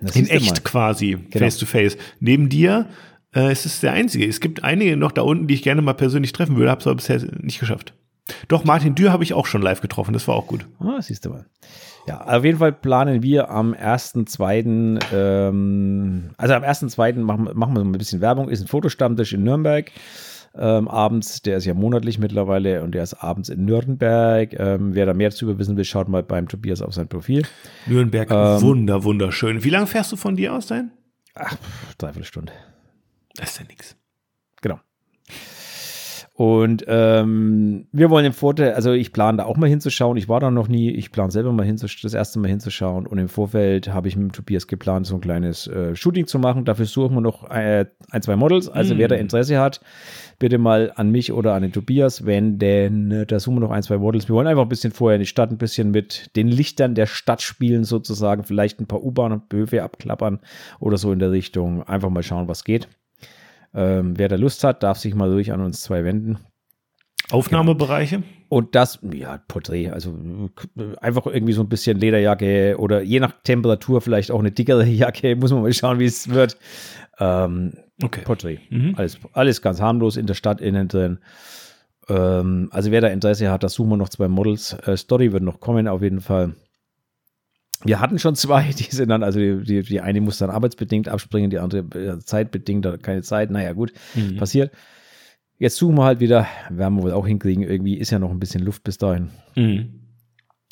Das 0.00 0.14
In 0.14 0.28
echt 0.28 0.62
quasi, 0.64 1.18
face 1.32 1.56
to 1.56 1.66
face. 1.66 1.96
Neben 2.20 2.48
dir 2.48 2.86
äh, 3.34 3.52
ist 3.52 3.66
es 3.66 3.80
der 3.80 3.92
einzige. 3.92 4.26
Es 4.26 4.40
gibt 4.40 4.64
einige 4.64 4.96
noch 4.96 5.12
da 5.12 5.22
unten, 5.22 5.46
die 5.46 5.54
ich 5.54 5.62
gerne 5.62 5.82
mal 5.82 5.94
persönlich 5.94 6.32
treffen 6.32 6.56
würde, 6.56 6.70
habe 6.70 6.80
es 6.80 6.86
aber 6.86 6.96
bisher 6.96 7.20
nicht 7.40 7.60
geschafft. 7.60 7.94
Doch, 8.48 8.64
Martin 8.64 8.94
Dürr 8.94 9.10
habe 9.12 9.24
ich 9.24 9.32
auch 9.32 9.46
schon 9.46 9.62
live 9.62 9.80
getroffen, 9.80 10.12
das 10.12 10.28
war 10.28 10.34
auch 10.34 10.46
gut. 10.46 10.66
Ah, 10.80 11.00
siehst 11.00 11.24
du 11.24 11.30
mal. 11.30 11.46
Ja, 12.06 12.22
auf 12.26 12.44
jeden 12.44 12.58
Fall 12.58 12.72
planen 12.72 13.22
wir 13.22 13.50
am 13.50 13.72
1.2., 13.74 14.98
ähm, 15.12 16.30
also 16.36 16.54
am 16.54 16.62
1.2. 16.62 17.18
machen, 17.20 17.48
machen 17.54 17.74
wir 17.74 17.80
so 17.80 17.86
ein 17.86 17.92
bisschen 17.92 18.20
Werbung, 18.20 18.48
ist 18.48 18.60
ein 18.60 18.66
Fotostammtisch 18.66 19.32
in 19.32 19.44
Nürnberg. 19.44 19.90
Ähm, 20.56 20.88
abends, 20.88 21.42
der 21.42 21.58
ist 21.58 21.66
ja 21.66 21.74
monatlich 21.74 22.18
mittlerweile 22.18 22.82
und 22.82 22.92
der 22.94 23.02
ist 23.02 23.14
abends 23.14 23.48
in 23.48 23.64
Nürnberg. 23.64 24.52
Ähm, 24.58 24.94
wer 24.94 25.06
da 25.06 25.14
mehr 25.14 25.30
dazu 25.30 25.58
wissen 25.58 25.76
will, 25.76 25.84
schaut 25.84 26.08
mal 26.08 26.22
beim 26.22 26.48
Tobias 26.48 26.82
auf 26.82 26.94
sein 26.94 27.08
Profil. 27.08 27.44
Nürnberg, 27.86 28.30
Ähm. 28.30 28.60
wunder, 28.62 29.04
wunderschön. 29.04 29.62
Wie 29.62 29.70
lange 29.70 29.86
fährst 29.86 30.10
du 30.10 30.16
von 30.16 30.36
dir 30.36 30.54
aus 30.54 30.66
dahin? 30.66 30.90
Ach, 31.34 31.56
dreiviertel 31.98 32.24
Stunde. 32.26 32.52
Das 33.38 33.50
ist 33.50 33.58
ja 33.60 33.64
nix. 33.66 33.96
Genau. 34.60 34.80
Und 36.34 36.84
ähm, 36.86 37.88
wir 37.90 38.10
wollen 38.10 38.24
im 38.24 38.32
Vorteil, 38.32 38.74
also 38.74 38.92
ich 38.92 39.12
plane 39.12 39.38
da 39.38 39.44
auch 39.44 39.56
mal 39.56 39.68
hinzuschauen. 39.68 40.16
Ich 40.16 40.28
war 40.28 40.38
da 40.38 40.52
noch 40.52 40.68
nie. 40.68 40.88
Ich 40.92 41.10
plane 41.10 41.32
selber 41.32 41.50
mal 41.52 41.66
hinzuschauen, 41.66 42.02
das 42.04 42.14
erste 42.14 42.38
Mal 42.38 42.46
hinzuschauen. 42.46 43.08
Und 43.08 43.18
im 43.18 43.28
Vorfeld 43.28 43.92
habe 43.92 44.06
ich 44.06 44.14
mit 44.14 44.34
Tobias 44.34 44.68
geplant, 44.68 45.06
so 45.08 45.16
ein 45.16 45.20
kleines 45.20 45.66
äh, 45.66 45.96
Shooting 45.96 46.28
zu 46.28 46.38
machen. 46.38 46.64
Dafür 46.64 46.86
suchen 46.86 47.16
wir 47.16 47.22
noch 47.22 47.50
äh, 47.50 47.86
ein, 48.12 48.22
zwei 48.22 48.36
Models. 48.36 48.68
Also 48.68 48.94
Mm. 48.94 48.98
wer 48.98 49.08
da 49.08 49.16
Interesse 49.16 49.58
hat, 49.58 49.80
bitte 50.38 50.58
mal 50.58 50.92
an 50.94 51.10
mich 51.10 51.32
oder 51.32 51.54
an 51.54 51.62
den 51.62 51.72
Tobias, 51.72 52.24
wenn 52.24 52.60
denn, 52.60 53.10
äh, 53.10 53.26
da 53.26 53.40
suchen 53.40 53.56
wir 53.56 53.60
noch 53.62 53.72
ein, 53.72 53.82
zwei 53.82 53.98
Models. 53.98 54.28
Wir 54.28 54.36
wollen 54.36 54.46
einfach 54.46 54.62
ein 54.62 54.68
bisschen 54.68 54.92
vorher 54.92 55.18
die 55.18 55.26
Stadt 55.26 55.50
ein 55.50 55.58
bisschen 55.58 55.90
mit 55.90 56.36
den 56.36 56.46
Lichtern 56.46 56.94
der 56.94 57.06
Stadt 57.06 57.42
spielen, 57.42 57.82
sozusagen. 57.82 58.44
Vielleicht 58.44 58.78
ein 58.78 58.86
paar 58.86 59.02
U-Bahn-Böwe 59.02 59.82
abklappern 59.82 60.38
oder 60.78 60.98
so 60.98 61.10
in 61.10 61.18
der 61.18 61.32
Richtung. 61.32 61.82
Einfach 61.82 62.10
mal 62.10 62.22
schauen, 62.22 62.46
was 62.46 62.62
geht. 62.62 62.86
Ähm, 63.78 64.18
wer 64.18 64.28
da 64.28 64.34
Lust 64.34 64.64
hat, 64.64 64.82
darf 64.82 64.98
sich 64.98 65.14
mal 65.14 65.30
durch 65.30 65.52
an 65.52 65.60
uns 65.60 65.82
zwei 65.82 66.04
wenden. 66.04 66.38
Aufnahmebereiche? 67.30 68.22
Und 68.48 68.74
das, 68.74 68.98
ja, 69.12 69.38
Porträt, 69.46 69.90
also 69.90 70.18
einfach 71.00 71.26
irgendwie 71.26 71.52
so 71.52 71.62
ein 71.62 71.68
bisschen 71.68 71.98
Lederjacke 71.98 72.76
oder 72.78 73.02
je 73.02 73.20
nach 73.20 73.34
Temperatur 73.44 74.00
vielleicht 74.00 74.30
auch 74.30 74.40
eine 74.40 74.50
dickere 74.50 74.84
Jacke, 74.86 75.36
muss 75.36 75.52
man 75.52 75.62
mal 75.62 75.72
schauen, 75.72 75.98
wie 75.98 76.06
es 76.06 76.28
wird. 76.30 76.56
Ähm, 77.20 77.72
Okay. 78.02 78.22
Porträt. 78.24 78.60
Mhm. 78.70 78.94
Alles, 78.96 79.18
alles 79.32 79.62
ganz 79.62 79.80
harmlos 79.80 80.16
in 80.16 80.26
der 80.26 80.34
Stadt 80.34 80.60
innen 80.60 80.88
drin. 80.88 81.18
Ähm, 82.08 82.68
also 82.70 82.90
wer 82.90 83.00
da 83.00 83.08
Interesse 83.08 83.50
hat, 83.50 83.64
da 83.64 83.68
suchen 83.68 83.90
wir 83.90 83.96
noch 83.96 84.08
zwei 84.08 84.28
Models. 84.28 84.74
Äh, 84.86 84.96
Story 84.96 85.32
wird 85.32 85.42
noch 85.42 85.60
kommen, 85.60 85.88
auf 85.88 86.02
jeden 86.02 86.20
Fall. 86.20 86.54
Wir 87.84 88.00
hatten 88.00 88.18
schon 88.18 88.34
zwei, 88.34 88.62
die 88.78 88.84
sind 88.94 89.08
dann, 89.08 89.22
also 89.22 89.38
die, 89.38 89.62
die, 89.62 89.82
die 89.82 90.00
eine 90.00 90.20
muss 90.20 90.38
dann 90.38 90.50
arbeitsbedingt 90.50 91.08
abspringen, 91.08 91.50
die 91.50 91.58
andere 91.58 92.18
zeitbedingt, 92.20 92.84
da 92.84 92.96
keine 92.96 93.22
Zeit, 93.22 93.50
naja 93.50 93.72
gut, 93.72 93.92
Mhm. 94.14 94.36
passiert. 94.36 94.72
Jetzt 95.60 95.76
suchen 95.76 95.96
wir 95.96 96.04
halt 96.04 96.20
wieder, 96.20 96.46
werden 96.70 96.94
wir 96.96 97.02
wohl 97.02 97.12
auch 97.12 97.26
hinkriegen, 97.26 97.64
irgendwie 97.64 97.96
ist 97.98 98.10
ja 98.10 98.18
noch 98.20 98.30
ein 98.30 98.38
bisschen 98.38 98.62
Luft 98.64 98.84
bis 98.84 98.96
dahin. 98.98 99.30
Mhm. 99.56 99.94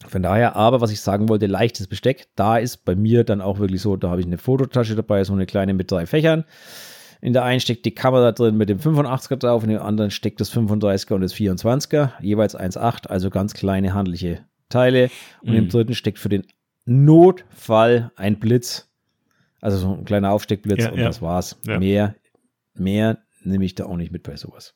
Von 0.06 0.22
daher, 0.22 0.54
aber 0.56 0.80
was 0.80 0.92
ich 0.92 1.00
sagen 1.00 1.28
wollte, 1.28 1.46
leichtes 1.46 1.86
Besteck, 1.88 2.26
da 2.36 2.58
ist 2.58 2.84
bei 2.84 2.94
mir 2.94 3.24
dann 3.24 3.40
auch 3.40 3.58
wirklich 3.58 3.80
so, 3.80 3.96
da 3.96 4.10
habe 4.10 4.20
ich 4.20 4.26
eine 4.26 4.38
Fototasche 4.38 4.94
dabei, 4.94 5.24
so 5.24 5.32
eine 5.32 5.46
kleine 5.46 5.74
mit 5.74 5.90
drei 5.90 6.06
Fächern. 6.06 6.44
In 7.22 7.32
der 7.32 7.44
einen 7.44 7.60
steckt 7.60 7.86
die 7.86 7.94
Kamera 7.94 8.30
drin 8.32 8.56
mit 8.56 8.68
dem 8.68 8.78
85er 8.78 9.36
drauf, 9.36 9.64
in 9.64 9.70
der 9.70 9.82
anderen 9.84 10.10
steckt 10.10 10.40
das 10.40 10.52
35er 10.54 11.14
und 11.14 11.22
das 11.22 11.34
24er, 11.34 12.10
jeweils 12.20 12.56
1,8, 12.56 13.06
also 13.08 13.30
ganz 13.30 13.54
kleine 13.54 13.94
handliche 13.94 14.40
Teile. 14.68 15.10
Und 15.42 15.54
im 15.54 15.64
Mhm. 15.64 15.68
dritten 15.70 15.94
steckt 15.94 16.18
für 16.18 16.28
den 16.28 16.44
Notfall 16.86 18.12
ein 18.16 18.38
Blitz, 18.38 18.88
also 19.60 19.76
so 19.76 19.94
ein 19.94 20.04
kleiner 20.04 20.30
Aufsteckblitz 20.32 20.84
Ja, 20.84 20.92
und 20.92 20.98
ja. 20.98 21.04
das 21.04 21.20
war's. 21.20 21.58
Ja. 21.66 21.78
Mehr, 21.78 22.14
mehr 22.74 23.18
nehme 23.42 23.64
ich 23.64 23.74
da 23.74 23.84
auch 23.86 23.96
nicht 23.96 24.12
mit 24.12 24.22
bei 24.22 24.36
sowas. 24.36 24.74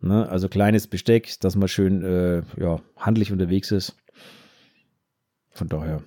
Ne? 0.00 0.28
Also 0.28 0.48
kleines 0.48 0.86
Besteck, 0.86 1.38
dass 1.40 1.56
man 1.56 1.68
schön 1.68 2.02
äh, 2.02 2.42
ja, 2.60 2.80
handlich 2.96 3.32
unterwegs 3.32 3.70
ist. 3.70 3.96
Von 5.50 5.68
daher, 5.68 6.02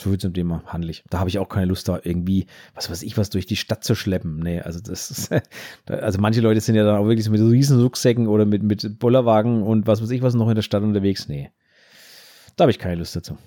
so 0.00 0.10
viel 0.10 0.18
zum 0.18 0.34
Thema 0.34 0.64
handlich. 0.66 1.04
Da 1.10 1.18
habe 1.18 1.28
ich 1.28 1.38
auch 1.38 1.48
keine 1.48 1.66
Lust, 1.66 1.88
da 1.88 2.00
irgendwie, 2.02 2.46
was 2.74 2.90
weiß 2.90 3.02
ich, 3.02 3.16
was 3.16 3.30
durch 3.30 3.46
die 3.46 3.56
Stadt 3.56 3.84
zu 3.84 3.94
schleppen. 3.94 4.38
Nee, 4.38 4.60
also 4.60 4.80
das 4.80 5.10
ist, 5.10 5.30
also 5.86 6.20
manche 6.20 6.40
Leute 6.40 6.60
sind 6.60 6.74
ja 6.74 6.84
dann 6.84 6.96
auch 6.96 7.06
wirklich 7.06 7.24
so 7.24 7.30
mit 7.30 7.40
riesen 7.40 7.80
Rucksäcken 7.80 8.26
oder 8.26 8.44
mit, 8.44 8.62
mit 8.62 8.98
Bollerwagen 8.98 9.62
und 9.62 9.86
was 9.86 10.02
weiß 10.02 10.10
ich, 10.10 10.22
was 10.22 10.34
noch 10.34 10.48
in 10.48 10.54
der 10.56 10.62
Stadt 10.62 10.82
unterwegs. 10.82 11.28
Nee. 11.28 11.50
Da 12.56 12.64
habe 12.64 12.70
ich 12.70 12.78
keine 12.78 12.96
Lust 12.96 13.14
dazu. 13.14 13.38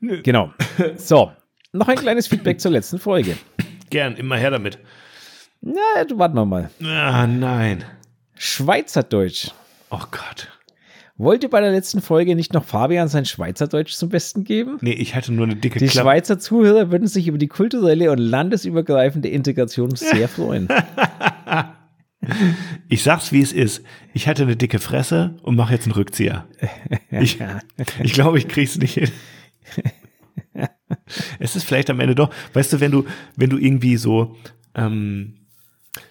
Nö. 0.00 0.22
Genau. 0.22 0.52
So, 0.96 1.32
noch 1.72 1.88
ein 1.88 1.96
kleines 1.96 2.26
Feedback 2.28 2.60
zur 2.60 2.70
letzten 2.70 2.98
Folge. 2.98 3.36
Gern, 3.90 4.16
immer 4.16 4.36
her 4.36 4.50
damit. 4.50 4.78
Na, 5.60 6.04
du 6.06 6.18
warten 6.18 6.34
wir 6.36 6.44
mal. 6.46 6.70
Ah, 6.82 7.26
nein. 7.26 7.84
Schweizerdeutsch. 8.34 9.48
Oh 9.90 10.02
Gott. 10.10 10.48
Wollte 11.16 11.48
bei 11.48 11.60
der 11.60 11.72
letzten 11.72 12.00
Folge 12.00 12.36
nicht 12.36 12.54
noch 12.54 12.64
Fabian 12.64 13.08
sein 13.08 13.24
Schweizerdeutsch 13.24 13.94
zum 13.94 14.08
Besten 14.08 14.44
geben? 14.44 14.78
Nee, 14.82 14.92
ich 14.92 15.16
hatte 15.16 15.32
nur 15.32 15.46
eine 15.46 15.56
dicke 15.56 15.80
Die 15.80 15.86
Klappe. 15.86 16.06
Schweizer 16.06 16.38
Zuhörer 16.38 16.92
würden 16.92 17.08
sich 17.08 17.26
über 17.26 17.38
die 17.38 17.48
kulturelle 17.48 18.12
und 18.12 18.18
landesübergreifende 18.18 19.28
Integration 19.28 19.96
sehr 19.96 20.28
freuen. 20.28 20.68
Ich 22.88 23.02
sag's, 23.04 23.32
wie 23.32 23.40
es 23.40 23.52
ist. 23.52 23.82
Ich 24.12 24.26
hatte 24.28 24.42
eine 24.42 24.56
dicke 24.56 24.80
Fresse 24.80 25.36
und 25.42 25.56
mache 25.56 25.72
jetzt 25.74 25.84
einen 25.84 25.92
Rückzieher. 25.92 26.46
Ich, 27.10 27.38
ich 28.02 28.12
glaube, 28.12 28.38
ich 28.38 28.48
krieg's 28.48 28.76
nicht 28.76 28.94
hin. 28.94 29.10
Es 31.38 31.56
ist 31.56 31.64
vielleicht 31.64 31.90
am 31.90 32.00
Ende 32.00 32.14
doch, 32.14 32.30
weißt 32.52 32.72
du, 32.72 32.80
wenn 32.80 32.90
du, 32.90 33.04
wenn 33.36 33.50
du 33.50 33.58
irgendwie 33.58 33.96
so, 33.96 34.36
ähm, 34.74 35.34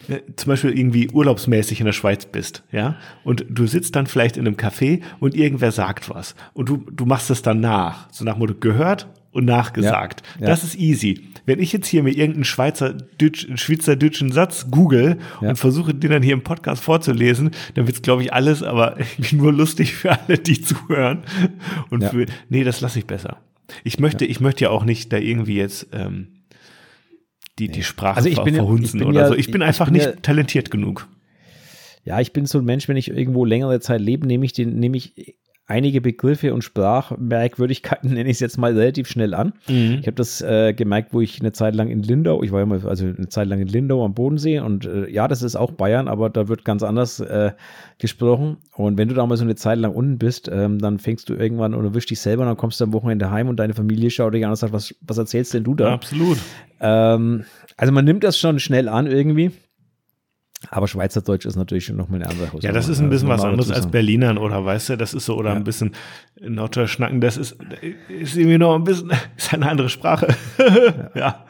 ne, 0.08 0.22
zum 0.36 0.50
Beispiel 0.50 0.78
irgendwie 0.78 1.10
urlaubsmäßig 1.10 1.80
in 1.80 1.86
der 1.86 1.94
Schweiz 1.94 2.26
bist, 2.26 2.64
ja, 2.72 2.98
und 3.24 3.46
du 3.50 3.68
sitzt 3.68 3.96
dann 3.96 4.08
vielleicht 4.08 4.38
in 4.38 4.48
einem 4.48 4.56
Café 4.56 5.02
und 5.20 5.36
irgendwer 5.36 5.72
sagt 5.72 6.10
was 6.10 6.36
und 6.54 6.70
du, 6.70 6.78
du 6.92 7.06
machst 7.06 7.30
es 7.30 7.42
dann 7.42 7.60
nach, 7.60 8.08
so 8.12 8.24
nach 8.24 8.38
Motto 8.38 8.56
gehört 8.56 9.08
und 9.32 9.46
nachgesagt. 9.46 10.24
Ja, 10.36 10.42
ja. 10.42 10.48
Das 10.48 10.64
ist 10.64 10.76
easy. 10.76 11.28
Wenn 11.46 11.60
ich 11.60 11.72
jetzt 11.72 11.88
hier 11.88 12.02
mir 12.04 12.12
irgendeinen 12.12 12.44
Schweizer, 12.44 12.94
Deutsch, 12.94 13.48
schweizerdeutschen 13.56 14.32
Satz 14.32 14.68
google 14.72 15.18
Ja. 15.42 15.50
und 15.50 15.58
versuche, 15.58 15.94
den 15.94 16.12
dann 16.12 16.24
hier 16.24 16.34
im 16.34 16.42
Podcast 16.44 16.84
vorzulesen, 16.84 17.52
dann 17.76 17.88
wird's 17.88 18.02
glaube 18.02 18.24
ich, 18.24 18.34
alles, 18.34 18.64
aber 18.64 18.98
nur 19.32 19.54
lustig 19.54 19.94
für 19.96 20.12
alle, 20.12 20.38
die 20.40 20.62
zuhören. 20.62 21.24
Und 21.90 22.04
für, 22.04 22.26
nee, 22.50 22.64
das 22.64 22.82
lasse 22.82 23.00
ich 23.00 23.06
besser. 23.06 23.38
Ich 23.84 24.00
möchte, 24.00 24.26
ich 24.26 24.40
möchte 24.40 24.66
ja 24.66 24.70
auch 24.70 24.84
nicht 24.86 25.12
da 25.14 25.18
irgendwie 25.18 25.56
jetzt 25.56 25.88
ähm, 25.94 26.30
die, 27.60 27.70
die 27.70 27.84
Sprache 27.84 28.18
Also 28.18 28.30
ich 28.30 28.42
bin 28.44 28.54
ja- 28.56 28.62
verhunzen 28.62 29.00
ich 29.00 29.06
bin 29.06 29.08
oder 29.10 29.22
ja- 29.22 29.28
so. 29.28 29.36
Ich 29.36 29.52
bin 29.52 29.62
ich 29.62 29.68
einfach 29.68 29.86
bin 29.88 29.96
nicht 29.96 30.06
ja- 30.06 30.12
talentiert 30.22 30.72
genug. 30.72 31.08
Ja, 32.06 32.22
ich 32.22 32.32
bin 32.32 32.46
so 32.46 32.60
ein 32.60 32.66
Mensch, 32.66 32.88
wenn 32.88 32.96
ich 32.98 33.10
irgendwo 33.10 33.44
längere 33.44 33.80
Zeit 33.82 34.00
lebe, 34.00 34.26
nehme 34.28 34.46
ich 34.46 34.54
den, 34.54 34.80
nehme 34.80 34.96
ich 34.98 35.14
einige 35.68 36.00
Begriffe 36.00 36.54
und 36.54 36.64
Sprachmerkwürdigkeiten, 36.64 38.10
nenne 38.14 38.30
ich 38.30 38.36
es 38.36 38.40
jetzt 38.40 38.58
mal 38.58 38.74
relativ 38.74 39.08
schnell 39.08 39.34
an. 39.34 39.54
Mhm. 39.68 39.98
Ich 40.00 40.08
habe 40.08 40.16
das 40.16 40.42
äh, 40.42 40.74
gemerkt, 40.74 41.14
wo 41.14 41.22
ich 41.22 41.40
eine 41.42 41.52
Zeit 41.52 41.76
lang 41.76 41.90
in 41.90 42.02
Lindau, 42.02 42.42
ich 42.42 42.52
war 42.52 42.62
ja 42.62 42.66
mal 42.66 42.82
also 42.88 43.06
eine 43.06 43.28
Zeit 43.28 43.48
lang 43.48 43.60
in 43.60 43.68
Lindau 43.68 44.04
am 44.04 44.14
Bodensee 44.14 44.60
und 44.60 44.86
äh, 44.86 45.10
ja, 45.10 45.28
das 45.28 45.42
ist 45.42 45.58
auch 45.58 45.72
Bayern, 45.72 46.08
aber 46.08 46.30
da 46.30 46.48
wird 46.48 46.64
ganz 46.64 46.84
anders 46.84 47.20
äh, 47.20 47.52
gesprochen. 48.00 48.58
Und 48.76 48.98
wenn 48.98 49.10
du 49.10 49.14
da 49.14 49.26
mal 49.26 49.38
so 49.38 49.44
eine 49.44 49.56
Zeit 49.56 49.78
lang 49.80 49.94
unten 49.94 50.18
bist, 50.18 50.50
ähm, 50.52 50.80
dann 50.80 51.00
fängst 51.00 51.28
du 51.30 51.34
irgendwann 51.34 51.74
und 51.74 51.84
erwischst 51.84 52.10
dich 52.10 52.22
selber, 52.22 52.46
dann 52.46 52.58
kommst 52.58 52.80
du 52.80 52.86
am 52.86 52.94
Wochenende 52.94 53.30
heim 53.30 53.50
und 53.50 53.58
deine 53.58 53.74
Familie 53.74 54.10
schaut 54.10 54.34
dich 54.34 54.46
an 54.46 54.52
und 54.52 54.56
sagt, 54.56 54.74
was, 54.74 54.96
was 55.02 55.18
erzählst 55.18 55.54
denn 55.54 55.66
du 55.66 55.76
da? 55.76 55.94
absolut. 55.94 56.38
Ähm, 56.80 57.44
also 57.76 57.92
man 57.92 58.06
nimmt 58.06 58.24
das 58.24 58.38
schon 58.38 58.60
schnell 58.60 58.88
an 58.88 59.08
irgendwie. 59.08 59.52
Aber 60.70 60.88
Schweizerdeutsch 60.88 61.46
ist 61.46 61.56
natürlich 61.56 61.86
schon 61.86 61.96
nochmal 61.96 62.22
eine 62.22 62.30
andere 62.30 62.48
Sache. 62.48 62.60
Ja, 62.62 62.72
das 62.72 62.90
ist 62.90 63.00
ein 63.00 63.10
bisschen 63.10 63.30
was 63.30 63.44
anderes 63.44 63.72
als 63.72 63.88
Berlinern 63.88 64.38
oder 64.38 64.64
weißt 64.64 64.90
du, 64.90 64.98
das 64.98 65.14
ist 65.14 65.26
so, 65.26 65.38
oder 65.38 65.52
ja. 65.52 65.56
ein 65.56 65.64
bisschen 65.64 65.92
Norddeutsch 66.40 66.92
schnacken, 66.92 67.22
das 67.22 67.38
ist, 67.38 67.58
ist 68.10 68.36
irgendwie 68.36 68.58
noch 68.58 68.76
ein 68.76 68.84
bisschen, 68.84 69.12
ist 69.38 69.54
eine 69.54 69.70
andere 69.70 69.90
Sprache. 69.90 70.28
ja. 71.16 71.16
ja. 71.16 71.46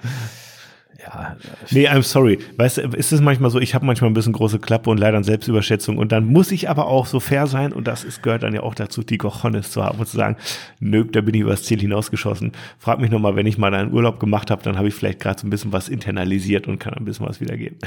Ja. 1.08 1.38
Nee, 1.72 1.88
I'm 1.88 2.04
sorry. 2.04 2.40
Weißt 2.58 2.78
du, 2.78 2.82
ist 2.82 3.12
es 3.12 3.22
manchmal 3.22 3.50
so, 3.50 3.60
ich 3.60 3.74
habe 3.76 3.86
manchmal 3.86 4.10
ein 4.10 4.14
bisschen 4.14 4.34
große 4.34 4.60
Klappe 4.60 4.90
und 4.90 4.98
leider 4.98 5.18
eine 5.18 5.24
Selbstüberschätzung 5.24 5.98
und 5.98 6.12
dann 6.12 6.26
muss 6.26 6.52
ich 6.52 6.70
aber 6.70 6.88
auch 6.88 7.06
so 7.06 7.20
fair 7.20 7.48
sein 7.48 7.72
und 7.72 7.88
das 7.88 8.04
ist, 8.04 8.24
gehört 8.24 8.44
dann 8.44 8.54
ja 8.54 8.62
auch 8.62 8.76
dazu, 8.76 9.04
die 9.04 9.18
Gochonis 9.18 9.72
zu 9.72 9.84
haben 9.84 10.00
und 10.00 10.08
zu 10.08 10.18
sagen, 10.18 10.38
nö, 10.80 11.06
da 11.06 11.22
bin 11.22 11.34
ich 11.34 11.42
übers 11.42 11.64
Ziel 11.64 11.80
hinausgeschossen. 11.80 12.52
Frag 12.78 13.00
mich 13.00 13.12
nochmal, 13.12 13.36
wenn 13.36 13.46
ich 13.46 13.58
mal 13.58 13.74
einen 13.74 13.94
Urlaub 13.94 14.20
gemacht 14.20 14.52
habe, 14.52 14.64
dann 14.64 14.78
habe 14.78 14.88
ich 14.88 14.94
vielleicht 14.94 15.20
gerade 15.20 15.40
so 15.40 15.48
ein 15.48 15.50
bisschen 15.50 15.72
was 15.72 15.88
internalisiert 15.88 16.68
und 16.68 16.80
kann 16.80 16.94
ein 16.94 17.06
bisschen 17.06 17.26
was 17.26 17.40
wiedergeben. 17.40 17.78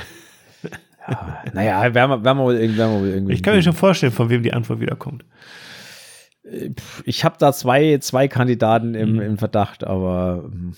Ja, 1.08 1.44
naja, 1.52 1.94
werden 1.94 2.10
wir, 2.10 2.24
werden 2.24 2.38
wir 2.38 2.44
wohl 2.44 2.56
irgendwie. 2.56 3.32
Ich 3.32 3.42
kann 3.42 3.54
mir 3.54 3.62
schon 3.62 3.72
vorstellen, 3.72 4.12
von 4.12 4.30
wem 4.30 4.42
die 4.42 4.52
Antwort 4.52 4.80
wiederkommt. 4.80 5.24
Ich 7.04 7.24
habe 7.24 7.36
da 7.38 7.52
zwei, 7.52 7.98
zwei 7.98 8.28
Kandidaten 8.28 8.94
im, 8.94 9.14
mhm. 9.14 9.20
im 9.20 9.38
Verdacht, 9.38 9.84
aber 9.84 10.44
hm, 10.44 10.74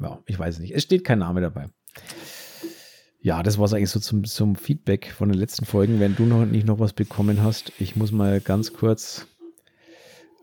ja, 0.00 0.18
ich 0.26 0.38
weiß 0.38 0.58
nicht. 0.58 0.74
Es 0.74 0.82
steht 0.82 1.04
kein 1.04 1.18
Name 1.18 1.40
dabei. 1.40 1.66
Ja, 3.20 3.42
das 3.42 3.58
war 3.58 3.64
es 3.64 3.74
eigentlich 3.74 3.90
so 3.90 4.00
zum, 4.00 4.24
zum 4.24 4.54
Feedback 4.54 5.10
von 5.10 5.28
den 5.28 5.38
letzten 5.38 5.64
Folgen. 5.64 5.98
Wenn 5.98 6.14
du 6.14 6.24
noch 6.24 6.44
nicht 6.44 6.66
noch 6.66 6.78
was 6.78 6.92
bekommen 6.92 7.42
hast, 7.42 7.72
ich 7.78 7.96
muss 7.96 8.12
mal 8.12 8.40
ganz 8.40 8.72
kurz 8.72 9.26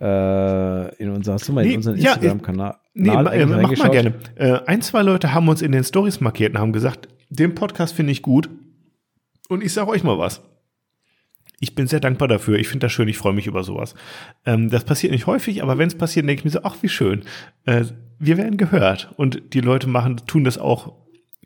äh, 0.01 0.95
in 0.95 1.09
unser, 1.09 1.33
hast 1.33 1.47
du 1.47 1.53
mal 1.53 1.65
in 1.65 1.77
unseren 1.77 1.97
ja, 1.97 2.13
Instagram-Kanal. 2.13 2.75
Nee, 2.93 3.09
äh, 3.09 3.45
mach 3.45 3.77
mal 3.77 3.89
gerne. 3.89 4.13
Äh, 4.35 4.59
ein, 4.65 4.81
zwei 4.81 5.01
Leute 5.01 5.33
haben 5.33 5.47
uns 5.47 5.61
in 5.61 5.71
den 5.71 5.83
Stories 5.83 6.19
markiert 6.19 6.53
und 6.53 6.59
haben 6.59 6.73
gesagt, 6.73 7.07
den 7.29 7.55
Podcast 7.55 7.93
finde 7.95 8.11
ich 8.11 8.21
gut. 8.21 8.49
Und 9.53 9.63
ich 9.63 9.73
sage 9.73 9.89
euch 9.89 10.03
mal 10.03 10.17
was. 10.17 10.41
Ich 11.59 11.75
bin 11.75 11.87
sehr 11.87 11.99
dankbar 11.99 12.27
dafür. 12.27 12.57
Ich 12.57 12.67
finde 12.67 12.85
das 12.85 12.91
schön. 12.91 13.07
Ich 13.07 13.17
freue 13.17 13.33
mich 13.33 13.47
über 13.47 13.63
sowas. 13.63 13.95
Ähm, 14.45 14.69
das 14.69 14.83
passiert 14.83 15.13
nicht 15.13 15.27
häufig, 15.27 15.63
aber 15.63 15.77
wenn 15.77 15.87
es 15.87 15.97
passiert, 15.97 16.27
denke 16.27 16.41
ich 16.41 16.45
mir 16.45 16.51
so, 16.51 16.59
ach, 16.63 16.75
wie 16.81 16.89
schön. 16.89 17.23
Äh, 17.65 17.85
wir 18.19 18.37
werden 18.37 18.57
gehört. 18.57 19.13
Und 19.15 19.53
die 19.53 19.61
Leute 19.61 19.87
machen, 19.87 20.17
tun 20.27 20.43
das 20.43 20.57
auch 20.57 20.93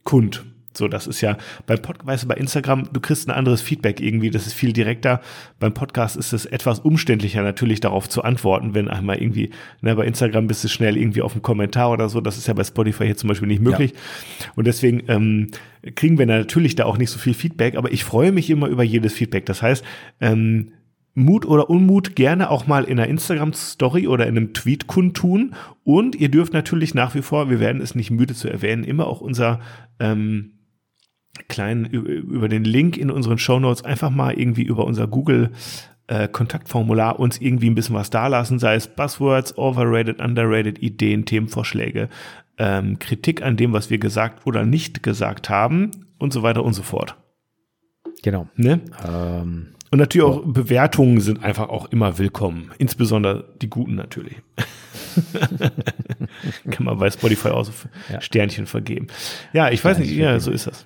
kund. 0.04 0.46
So, 0.78 0.88
das 0.88 1.08
ist 1.08 1.22
ja 1.22 1.38
beim 1.66 1.82
Podcast, 1.82 2.08
weißt 2.08 2.24
du, 2.24 2.28
bei 2.28 2.36
Instagram, 2.36 2.90
du 2.94 3.00
kriegst 3.00 3.28
ein 3.28 3.32
anderes 3.32 3.62
Feedback 3.62 4.00
irgendwie, 4.00 4.30
das 4.30 4.48
ist 4.48 4.54
viel 4.54 4.74
direkter. 4.74 5.22
Beim 5.60 5.74
Podcast 5.74 6.16
ist 6.16 6.34
es 6.34 6.46
etwas 6.46 6.80
umständlicher, 6.80 7.42
natürlich 7.42 7.80
darauf 7.80 8.08
zu 8.08 8.24
antworten, 8.24 8.74
wenn 8.74 8.88
einmal 8.88 9.22
irgendwie, 9.22 9.50
ne, 9.82 9.96
bei 9.96 10.06
Instagram 10.06 10.48
bist 10.48 10.64
du 10.64 10.68
schnell 10.68 10.98
irgendwie 10.98 11.22
auf 11.22 11.34
einen 11.34 11.42
Kommentar 11.42 11.92
oder 11.92 12.10
so. 12.10 12.22
Das 12.22 12.38
ist 12.38 12.48
ja 12.48 12.54
bei 12.54 12.64
Spotify 12.64 13.06
hier 13.06 13.18
zum 13.18 13.28
Beispiel 13.28 13.48
nicht 13.48 13.62
möglich. 13.62 13.92
Ja. 13.92 14.52
Und 14.56 14.68
deswegen 14.68 15.04
ähm, 15.08 15.48
kriegen 15.96 16.18
wir 16.18 16.26
natürlich 16.26 16.76
da 16.76 16.86
auch 16.86 16.98
nicht 16.98 17.10
so 17.10 17.20
viel 17.20 17.34
Feedback, 17.34 17.76
aber 17.76 17.92
ich 17.92 18.04
freue 18.04 18.32
mich 18.32 18.50
immer 18.50 18.68
über 18.68 18.84
jedes 18.84 19.14
Feedback. 19.14 19.46
Das 19.46 19.62
heißt, 19.62 19.84
ähm, 20.22 20.72
Mut 21.18 21.48
oder 21.48 21.68
Unmut 21.72 22.16
gerne 22.16 22.52
auch 22.52 22.68
mal 22.68 22.84
in 22.84 23.00
einer 23.00 23.10
Instagram-Story 23.10 24.08
oder 24.08 24.28
in 24.28 24.38
einem 24.38 24.54
Tweet 24.54 24.86
kundtun. 24.86 25.56
Und 25.84 26.16
ihr 26.16 26.30
dürft 26.30 26.54
natürlich 26.54 26.94
nach 26.94 27.16
wie 27.16 27.24
vor, 27.24 27.50
wir 27.50 27.60
werden 27.60 27.82
es 27.82 27.96
nicht 27.96 28.12
müde 28.12 28.36
zu 28.36 28.48
erwähnen, 28.48 28.84
immer 28.84 29.08
auch 29.08 29.20
unser 29.20 29.60
ähm, 30.00 30.57
kleinen 31.48 31.86
über 31.86 32.50
den 32.50 32.64
Link 32.64 32.98
in 32.98 33.12
unseren 33.12 33.38
Show 33.38 33.60
Notes 33.60 33.84
einfach 33.84 34.10
mal 34.10 34.34
irgendwie 34.34 34.64
über 34.64 34.86
unser 34.86 35.08
Google 35.08 35.52
äh, 36.08 36.28
Kontaktformular 36.28 37.20
uns 37.20 37.40
irgendwie 37.40 37.70
ein 37.70 37.76
bisschen 37.76 37.96
was 37.96 38.10
dalassen, 38.10 38.60
sei 38.60 38.76
es 38.76 38.88
Buzzwords, 38.88 39.58
overrated, 39.58 40.22
underrated, 40.22 40.82
Ideen, 40.82 41.26
Themenvorschläge, 41.26 42.10
ähm, 42.58 42.98
Kritik 43.00 43.42
an 43.42 43.58
dem, 43.58 43.74
was 43.74 43.90
wir 43.90 43.98
gesagt 43.98 44.46
oder 44.48 44.66
nicht 44.66 45.04
gesagt 45.04 45.50
haben 45.50 45.92
und 46.18 46.34
so 46.34 46.44
weiter 46.44 46.64
und 46.64 46.74
so 46.74 46.84
fort. 46.84 47.16
Genau. 48.24 48.48
Ne? 48.56 48.82
Ähm, 49.08 49.68
und 49.92 50.00
natürlich 50.00 50.28
auch 50.28 50.44
Bewertungen 50.46 51.22
sind 51.22 51.44
einfach 51.44 51.70
auch 51.70 51.92
immer 51.92 52.18
willkommen, 52.18 52.72
insbesondere 52.78 53.54
die 53.62 53.70
guten 53.70 53.96
natürlich. 53.96 54.36
Kann 56.70 56.86
man 56.86 56.98
bei 56.98 57.10
Spotify 57.10 57.50
auch 57.50 57.66
so 57.66 57.72
ja. 58.12 58.22
Sternchen 58.22 58.66
vergeben. 58.66 59.08
Ja, 59.54 59.72
ich 59.72 59.84
weiß 59.84 60.00
nicht, 60.00 60.12
ja, 60.12 60.40
so 60.40 60.52
ist 60.52 60.68
das. 60.68 60.86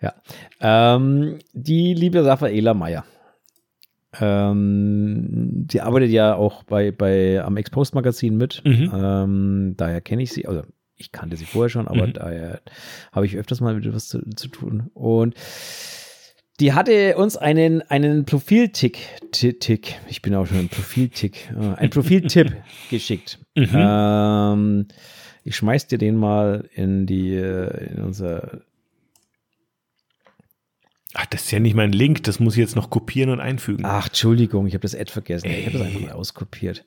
Ja. 0.00 0.14
Ähm, 0.60 1.38
die 1.52 1.94
liebe 1.94 2.24
Raffaela 2.24 2.74
Meyer. 2.74 3.04
Ähm, 4.20 5.66
die 5.66 5.80
arbeitet 5.80 6.10
ja 6.10 6.34
auch 6.34 6.62
bei, 6.62 6.90
bei 6.90 7.42
am 7.42 7.56
Exposed 7.56 7.94
Magazin 7.94 8.36
mit. 8.36 8.62
Mhm. 8.64 8.92
Ähm, 8.94 9.74
daher 9.76 10.00
kenne 10.00 10.22
ich 10.22 10.32
sie, 10.32 10.46
also 10.46 10.62
ich 10.96 11.12
kannte 11.12 11.36
sie 11.36 11.44
vorher 11.44 11.68
schon, 11.68 11.88
aber 11.88 12.06
mhm. 12.06 12.12
daher 12.14 12.60
habe 13.12 13.26
ich 13.26 13.36
öfters 13.36 13.60
mal 13.60 13.74
mit 13.74 13.92
was 13.92 14.08
zu, 14.08 14.22
zu 14.30 14.48
tun. 14.48 14.90
Und 14.94 15.34
die 16.58 16.72
hatte 16.72 17.16
uns 17.16 17.36
einen, 17.36 17.82
einen 17.82 18.24
Profiltick, 18.24 18.98
Tick, 19.30 19.94
ich 20.08 20.22
bin 20.22 20.34
auch 20.34 20.46
schon 20.46 20.58
ein 20.58 20.68
Profiltick, 20.68 21.52
äh, 21.54 21.74
ein 21.74 21.90
Profiltipp 21.90 22.54
geschickt. 22.90 23.38
Mhm. 23.54 23.68
Ähm, 23.74 24.86
ich 25.44 25.56
schmeiß 25.56 25.86
dir 25.88 25.98
den 25.98 26.16
mal 26.16 26.68
in 26.74 27.06
die, 27.06 27.34
äh, 27.34 27.92
in 27.92 28.02
unser 28.02 28.62
Ach, 31.18 31.26
das 31.26 31.44
ist 31.44 31.50
ja 31.50 31.60
nicht 31.60 31.74
mein 31.74 31.92
Link, 31.92 32.24
das 32.24 32.40
muss 32.40 32.54
ich 32.54 32.60
jetzt 32.60 32.76
noch 32.76 32.90
kopieren 32.90 33.30
und 33.30 33.40
einfügen. 33.40 33.86
Ach, 33.86 34.08
Entschuldigung, 34.08 34.66
ich 34.66 34.74
habe 34.74 34.82
das 34.82 34.94
Ad 34.94 35.10
vergessen. 35.10 35.46
Ey. 35.46 35.60
Ich 35.60 35.66
habe 35.66 35.78
das 35.78 35.86
einfach 35.86 36.00
mal 36.00 36.12
auskopiert. 36.12 36.84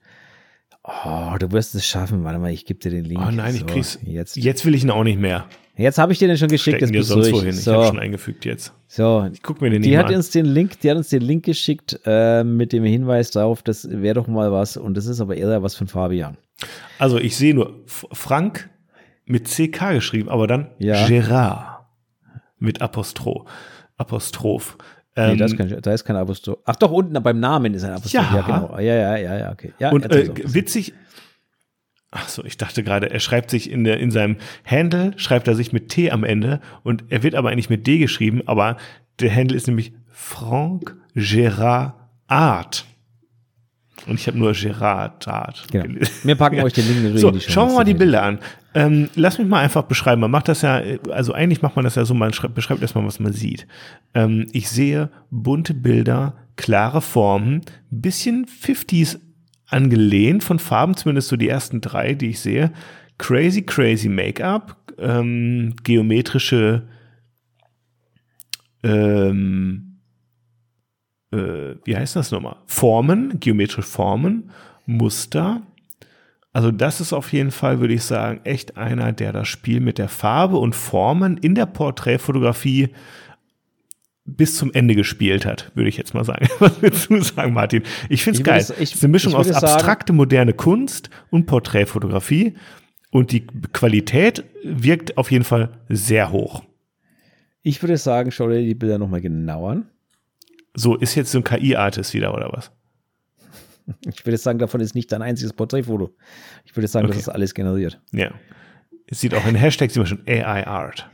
Oh, 0.84 1.36
du 1.40 1.52
wirst 1.52 1.74
es 1.74 1.86
schaffen. 1.86 2.24
Warte 2.24 2.38
mal, 2.38 2.52
ich 2.52 2.66
gebe 2.66 2.80
dir 2.80 2.92
den 2.92 3.06
Link. 3.06 3.22
Oh 3.26 3.32
nein, 3.32 3.54
so, 3.54 3.60
ich 3.60 3.66
krieg's. 3.66 4.00
Jetzt. 4.04 4.38
jetzt 4.38 4.66
will 4.66 4.76
ich 4.76 4.84
ihn 4.84 4.92
auch 4.92 5.04
nicht 5.04 5.20
mehr. 5.20 5.46
Jetzt 5.76 5.98
habe 5.98 6.12
ich 6.12 6.20
dir 6.20 6.28
den 6.28 6.38
schon 6.38 6.50
geschickt. 6.50 6.78
Stecken 6.78 6.94
das 6.94 7.08
sonst 7.08 7.32
wohin. 7.32 7.54
So. 7.54 7.72
Ich 7.72 7.78
habe 7.78 7.88
schon 7.88 8.00
eingefügt 8.00 8.46
jetzt. 8.46 8.74
So, 8.88 9.28
ich 9.32 9.42
guck 9.42 9.62
mir 9.62 9.70
den 9.72 9.82
die 9.82 9.98
hat 9.98 10.08
an. 10.08 10.16
uns 10.16 10.30
den 10.30 10.46
Link, 10.46 10.80
die 10.82 10.92
hat 10.92 10.98
uns 10.98 11.10
den 11.10 11.22
Link 11.22 11.46
geschickt 11.46 12.00
äh, 12.06 12.44
mit 12.44 12.72
dem 12.72 12.84
Hinweis 12.84 13.32
darauf, 13.32 13.64
das 13.64 13.90
wäre 13.90 14.16
doch 14.16 14.28
mal 14.28 14.52
was. 14.52 14.78
Und 14.78 14.96
das 14.96 15.06
ist 15.06 15.22
aber 15.22 15.38
eher 15.38 15.64
was 15.64 15.76
von 15.76 15.88
Fabian. 15.88 16.38
Also 16.98 17.18
ich 17.18 17.36
sehe 17.36 17.54
nur 17.56 17.84
Frank 17.86 18.70
mit 19.26 19.48
CK 19.48 19.94
geschrieben, 19.94 20.30
aber 20.30 20.48
dann 20.48 20.70
ja. 20.80 21.08
Gerard 21.08 21.86
mit 22.60 22.82
Apostro. 22.82 23.48
Apostroph. 24.00 24.78
Nee, 25.16 25.36
da 25.36 25.46
ist 25.46 25.52
ähm, 25.52 25.58
kein, 25.58 25.82
da 25.82 25.94
ist 25.94 26.06
kein 26.06 26.16
Apostroph. 26.16 26.60
Ach 26.66 26.76
doch, 26.76 26.92
unten 26.92 27.22
beim 27.22 27.40
Namen 27.40 27.74
ist 27.74 27.84
ein 27.84 27.92
Apostroph. 27.92 28.14
Ja, 28.14 28.36
ja 28.36 28.42
genau. 28.42 28.80
Ja, 28.80 28.96
ja, 28.96 29.18
ja, 29.18 29.38
ja, 29.38 29.52
okay. 29.52 29.74
Ja, 29.78 29.92
und 29.92 30.10
äh, 30.12 30.32
witzig, 30.54 30.94
Ach 32.12 32.28
so, 32.28 32.44
ich 32.44 32.58
dachte 32.58 32.84
gerade, 32.84 33.12
er 33.12 33.20
schreibt 33.20 33.52
sich 33.52 33.70
in, 33.70 33.84
der, 33.84 34.00
in 34.00 34.10
seinem 34.10 34.38
Handle, 34.66 35.14
schreibt 35.18 35.48
er 35.48 35.54
sich 35.54 35.72
mit 35.74 35.90
T 35.90 36.10
am 36.10 36.24
Ende 36.24 36.60
und 36.84 37.04
er 37.10 37.22
wird 37.22 37.36
aber 37.36 37.50
eigentlich 37.50 37.70
mit 37.70 37.86
D 37.86 38.00
geschrieben, 38.00 38.42
aber 38.48 38.78
der 39.20 39.36
Handle 39.36 39.56
ist 39.56 39.68
nämlich 39.68 39.94
Franck 40.08 40.96
Gérard 41.16 41.94
Art. 42.26 42.86
Und 44.08 44.20
ich 44.20 44.28
habe 44.28 44.38
nur 44.38 44.54
Gerard 44.54 45.28
Art. 45.28 45.68
Genau. 45.72 46.06
Wir 46.24 46.36
packen 46.36 46.58
ja. 46.58 46.64
euch 46.64 46.74
den 46.74 46.88
Link 46.88 47.04
natürlich 47.04 47.22
so, 47.22 47.28
in 47.30 47.34
die 47.36 47.42
Show. 47.42 47.52
Schauen 47.52 47.70
wir 47.70 47.76
mal 47.76 47.84
die 47.84 47.94
Bilder 47.94 48.24
an. 48.24 48.40
Ähm, 48.74 49.10
lass 49.16 49.38
mich 49.38 49.48
mal 49.48 49.60
einfach 49.60 49.84
beschreiben. 49.84 50.22
Man 50.22 50.32
macht 50.32 50.48
das 50.48 50.62
ja, 50.62 50.82
also 51.12 51.34
eigentlich 51.34 51.62
macht 51.62 51.76
man 51.76 51.86
das 51.86 51.96
ja 51.96 52.06
so, 52.06 52.14
man 52.14 52.32
beschreibt 52.54 52.82
erstmal, 52.82 53.06
was 53.06 53.20
man 53.20 53.34
sieht. 53.34 53.68
Ähm, 54.14 54.48
ich 54.52 54.70
sehe 54.70 55.10
bunte 55.32 55.74
Bilder, 55.74 56.36
klare 56.56 57.02
Formen, 57.02 57.62
bisschen 57.90 58.46
50s 58.46 59.20
angelehnt 59.68 60.44
von 60.44 60.60
Farben, 60.60 60.96
zumindest 60.96 61.28
so 61.28 61.36
die 61.36 61.50
ersten 61.50 61.82
drei, 61.82 62.14
die 62.14 62.30
ich 62.30 62.40
sehe. 62.40 62.72
Crazy, 63.18 63.64
crazy 63.64 64.10
Make-up, 64.10 64.78
ähm, 64.98 65.76
geometrische 65.84 66.88
ähm, 68.84 69.89
äh, 71.32 71.76
wie 71.84 71.96
heißt 71.96 72.16
das 72.16 72.32
nochmal? 72.32 72.58
Formen, 72.66 73.40
geometrische 73.40 73.82
Formen, 73.88 74.52
Muster, 74.86 75.62
also 76.52 76.72
das 76.72 77.00
ist 77.00 77.14
auf 77.14 77.32
jeden 77.32 77.52
Fall, 77.52 77.80
würde 77.80 77.94
ich 77.94 78.04
sagen, 78.04 78.42
echt 78.44 78.76
einer, 78.76 79.12
der 79.12 79.32
das 79.32 79.48
Spiel 79.48 79.80
mit 79.82 79.98
der 79.98 80.10
Farbe 80.10 80.58
und 80.58 80.76
Formen 80.76 81.38
in 81.38 81.54
der 81.54 81.68
Porträtfotografie 81.68 82.90
bis 84.26 84.58
zum 84.58 84.74
Ende 84.74 84.96
gespielt 84.96 85.46
hat, 85.46 85.72
würde 85.76 85.90
ich 85.90 85.98
jetzt 85.98 86.14
mal 86.14 86.24
sagen. 86.24 86.48
Was 86.60 86.82
willst 86.82 87.10
du 87.10 87.22
sagen, 87.22 87.54
Martin? 87.54 87.84
Ich 88.10 88.24
finde 88.24 88.40
es 88.40 88.44
geil. 88.44 88.60
Es, 88.60 88.70
ist 88.70 89.04
eine 89.04 89.12
Mischung 89.12 89.36
aus 89.36 89.52
abstrakte, 89.52 90.14
moderne 90.14 90.54
Kunst 90.54 91.10
und 91.30 91.46
Porträtfotografie. 91.46 92.56
Und 93.12 93.32
die 93.32 93.48
Qualität 93.74 94.44
wirkt 94.64 95.18
auf 95.18 95.32
jeden 95.32 95.44
Fall 95.44 95.80
sehr 95.88 96.32
hoch. 96.32 96.64
Ich 97.64 97.82
würde 97.82 97.98
sagen, 97.98 98.32
schau 98.32 98.48
dir 98.50 98.62
die 98.62 98.76
Bilder 98.76 98.98
nochmal 98.98 99.22
genauer 99.22 99.72
an. 99.72 99.86
So, 100.80 100.96
ist 100.96 101.16
jetzt 101.16 101.32
so 101.32 101.40
ein 101.40 101.44
KI-Artist 101.44 102.14
wieder, 102.14 102.34
oder 102.34 102.52
was? 102.54 102.72
Ich 104.08 104.24
würde 104.24 104.38
sagen, 104.38 104.60
davon 104.60 104.82
ist 104.82 104.94
nicht 104.94 105.12
dein 105.12 105.24
einziges 105.24 105.52
Porträtfoto. 105.52 106.16
Ich 106.64 106.76
würde 106.78 106.88
sagen, 106.88 107.08
okay. 107.08 107.16
das 107.16 107.24
ist 107.24 107.30
alles 107.30 107.56
generiert. 107.56 108.00
Ja. 108.12 108.30
Es 109.08 109.20
sieht 109.20 109.34
auch 109.34 109.48
in 109.48 109.56
Hashtags 109.56 109.96
immer 109.96 110.06
schon 110.06 110.22
AI 110.28 110.68
Art. 110.68 111.10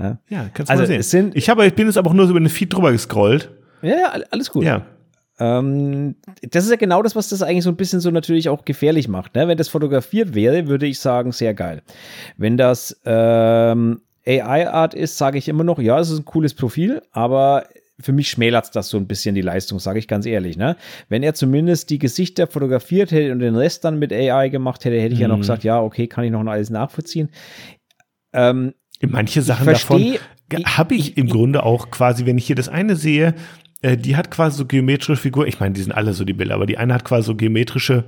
Ja, 0.00 0.18
ja 0.28 0.50
kannst 0.52 0.68
du 0.68 0.76
also 0.76 0.92
mal 0.92 1.02
sehen. 1.02 1.30
ich, 1.34 1.48
habe, 1.48 1.64
ich 1.64 1.74
bin 1.74 1.86
jetzt 1.86 1.96
aber 1.96 2.10
auch 2.10 2.14
nur 2.14 2.26
so 2.26 2.32
über 2.32 2.40
den 2.40 2.48
Feed 2.48 2.74
drüber 2.74 2.90
gescrollt. 2.90 3.52
Ja, 3.82 3.96
ja, 3.96 4.08
alles 4.32 4.50
gut. 4.50 4.64
Ja. 4.64 4.84
Ähm, 5.38 6.16
das 6.42 6.64
ist 6.64 6.70
ja 6.70 6.76
genau 6.76 7.02
das, 7.02 7.14
was 7.14 7.28
das 7.28 7.42
eigentlich 7.42 7.62
so 7.62 7.70
ein 7.70 7.76
bisschen 7.76 8.00
so 8.00 8.10
natürlich 8.10 8.48
auch 8.48 8.64
gefährlich 8.64 9.06
macht. 9.06 9.36
Ne? 9.36 9.46
Wenn 9.46 9.56
das 9.56 9.68
fotografiert 9.68 10.34
wäre, 10.34 10.66
würde 10.66 10.86
ich 10.86 10.98
sagen, 10.98 11.30
sehr 11.30 11.54
geil. 11.54 11.82
Wenn 12.36 12.56
das 12.56 13.00
ähm, 13.04 14.00
AI-Art 14.26 14.94
ist, 14.94 15.18
sage 15.18 15.38
ich 15.38 15.48
immer 15.48 15.62
noch, 15.62 15.78
ja, 15.78 16.00
es 16.00 16.10
ist 16.10 16.18
ein 16.18 16.24
cooles 16.24 16.52
Profil, 16.54 17.00
aber 17.12 17.64
für 18.00 18.12
mich 18.12 18.28
schmälert 18.28 18.74
das 18.76 18.88
so 18.88 18.98
ein 18.98 19.06
bisschen 19.06 19.34
die 19.34 19.40
Leistung, 19.40 19.78
sage 19.78 19.98
ich 19.98 20.08
ganz 20.08 20.26
ehrlich. 20.26 20.56
Ne? 20.56 20.76
Wenn 21.08 21.22
er 21.22 21.34
zumindest 21.34 21.90
die 21.90 21.98
Gesichter 21.98 22.46
fotografiert 22.46 23.10
hätte 23.10 23.32
und 23.32 23.38
den 23.38 23.56
Rest 23.56 23.84
dann 23.84 23.98
mit 23.98 24.12
AI 24.12 24.48
gemacht 24.48 24.84
hätte, 24.84 25.00
hätte 25.00 25.14
ich 25.14 25.18
mhm. 25.18 25.22
ja 25.22 25.28
noch 25.28 25.36
mhm. 25.36 25.42
gesagt, 25.42 25.64
ja, 25.64 25.80
okay, 25.80 26.06
kann 26.06 26.24
ich 26.24 26.30
noch 26.30 26.44
alles 26.44 26.70
nachvollziehen. 26.70 27.30
Ähm, 28.32 28.74
Manche 29.00 29.42
Sachen 29.42 29.66
davon 29.66 30.18
habe 30.64 30.94
ich 30.94 31.16
im 31.16 31.28
Grunde 31.28 31.64
auch 31.64 31.90
quasi, 31.90 32.26
wenn 32.26 32.38
ich 32.38 32.46
hier 32.46 32.56
das 32.56 32.68
eine 32.68 32.96
sehe, 32.96 33.34
äh, 33.82 33.96
die 33.96 34.16
hat 34.16 34.30
quasi 34.30 34.58
so 34.58 34.66
geometrische 34.66 35.20
Figuren. 35.20 35.48
Ich 35.48 35.60
meine, 35.60 35.74
die 35.74 35.82
sind 35.82 35.92
alle 35.92 36.12
so 36.12 36.24
die 36.24 36.32
Bilder, 36.32 36.54
aber 36.54 36.66
die 36.66 36.78
eine 36.78 36.94
hat 36.94 37.04
quasi 37.04 37.26
so 37.26 37.34
geometrische, 37.34 38.04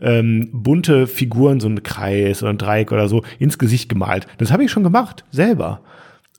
ähm, 0.00 0.50
bunte 0.52 1.06
Figuren, 1.06 1.60
so 1.60 1.68
ein 1.68 1.82
Kreis 1.82 2.42
oder 2.42 2.52
ein 2.52 2.58
Dreieck 2.58 2.92
oder 2.92 3.08
so, 3.08 3.22
ins 3.38 3.58
Gesicht 3.58 3.88
gemalt. 3.88 4.26
Das 4.38 4.52
habe 4.52 4.64
ich 4.64 4.70
schon 4.70 4.82
gemacht, 4.82 5.24
selber. 5.30 5.82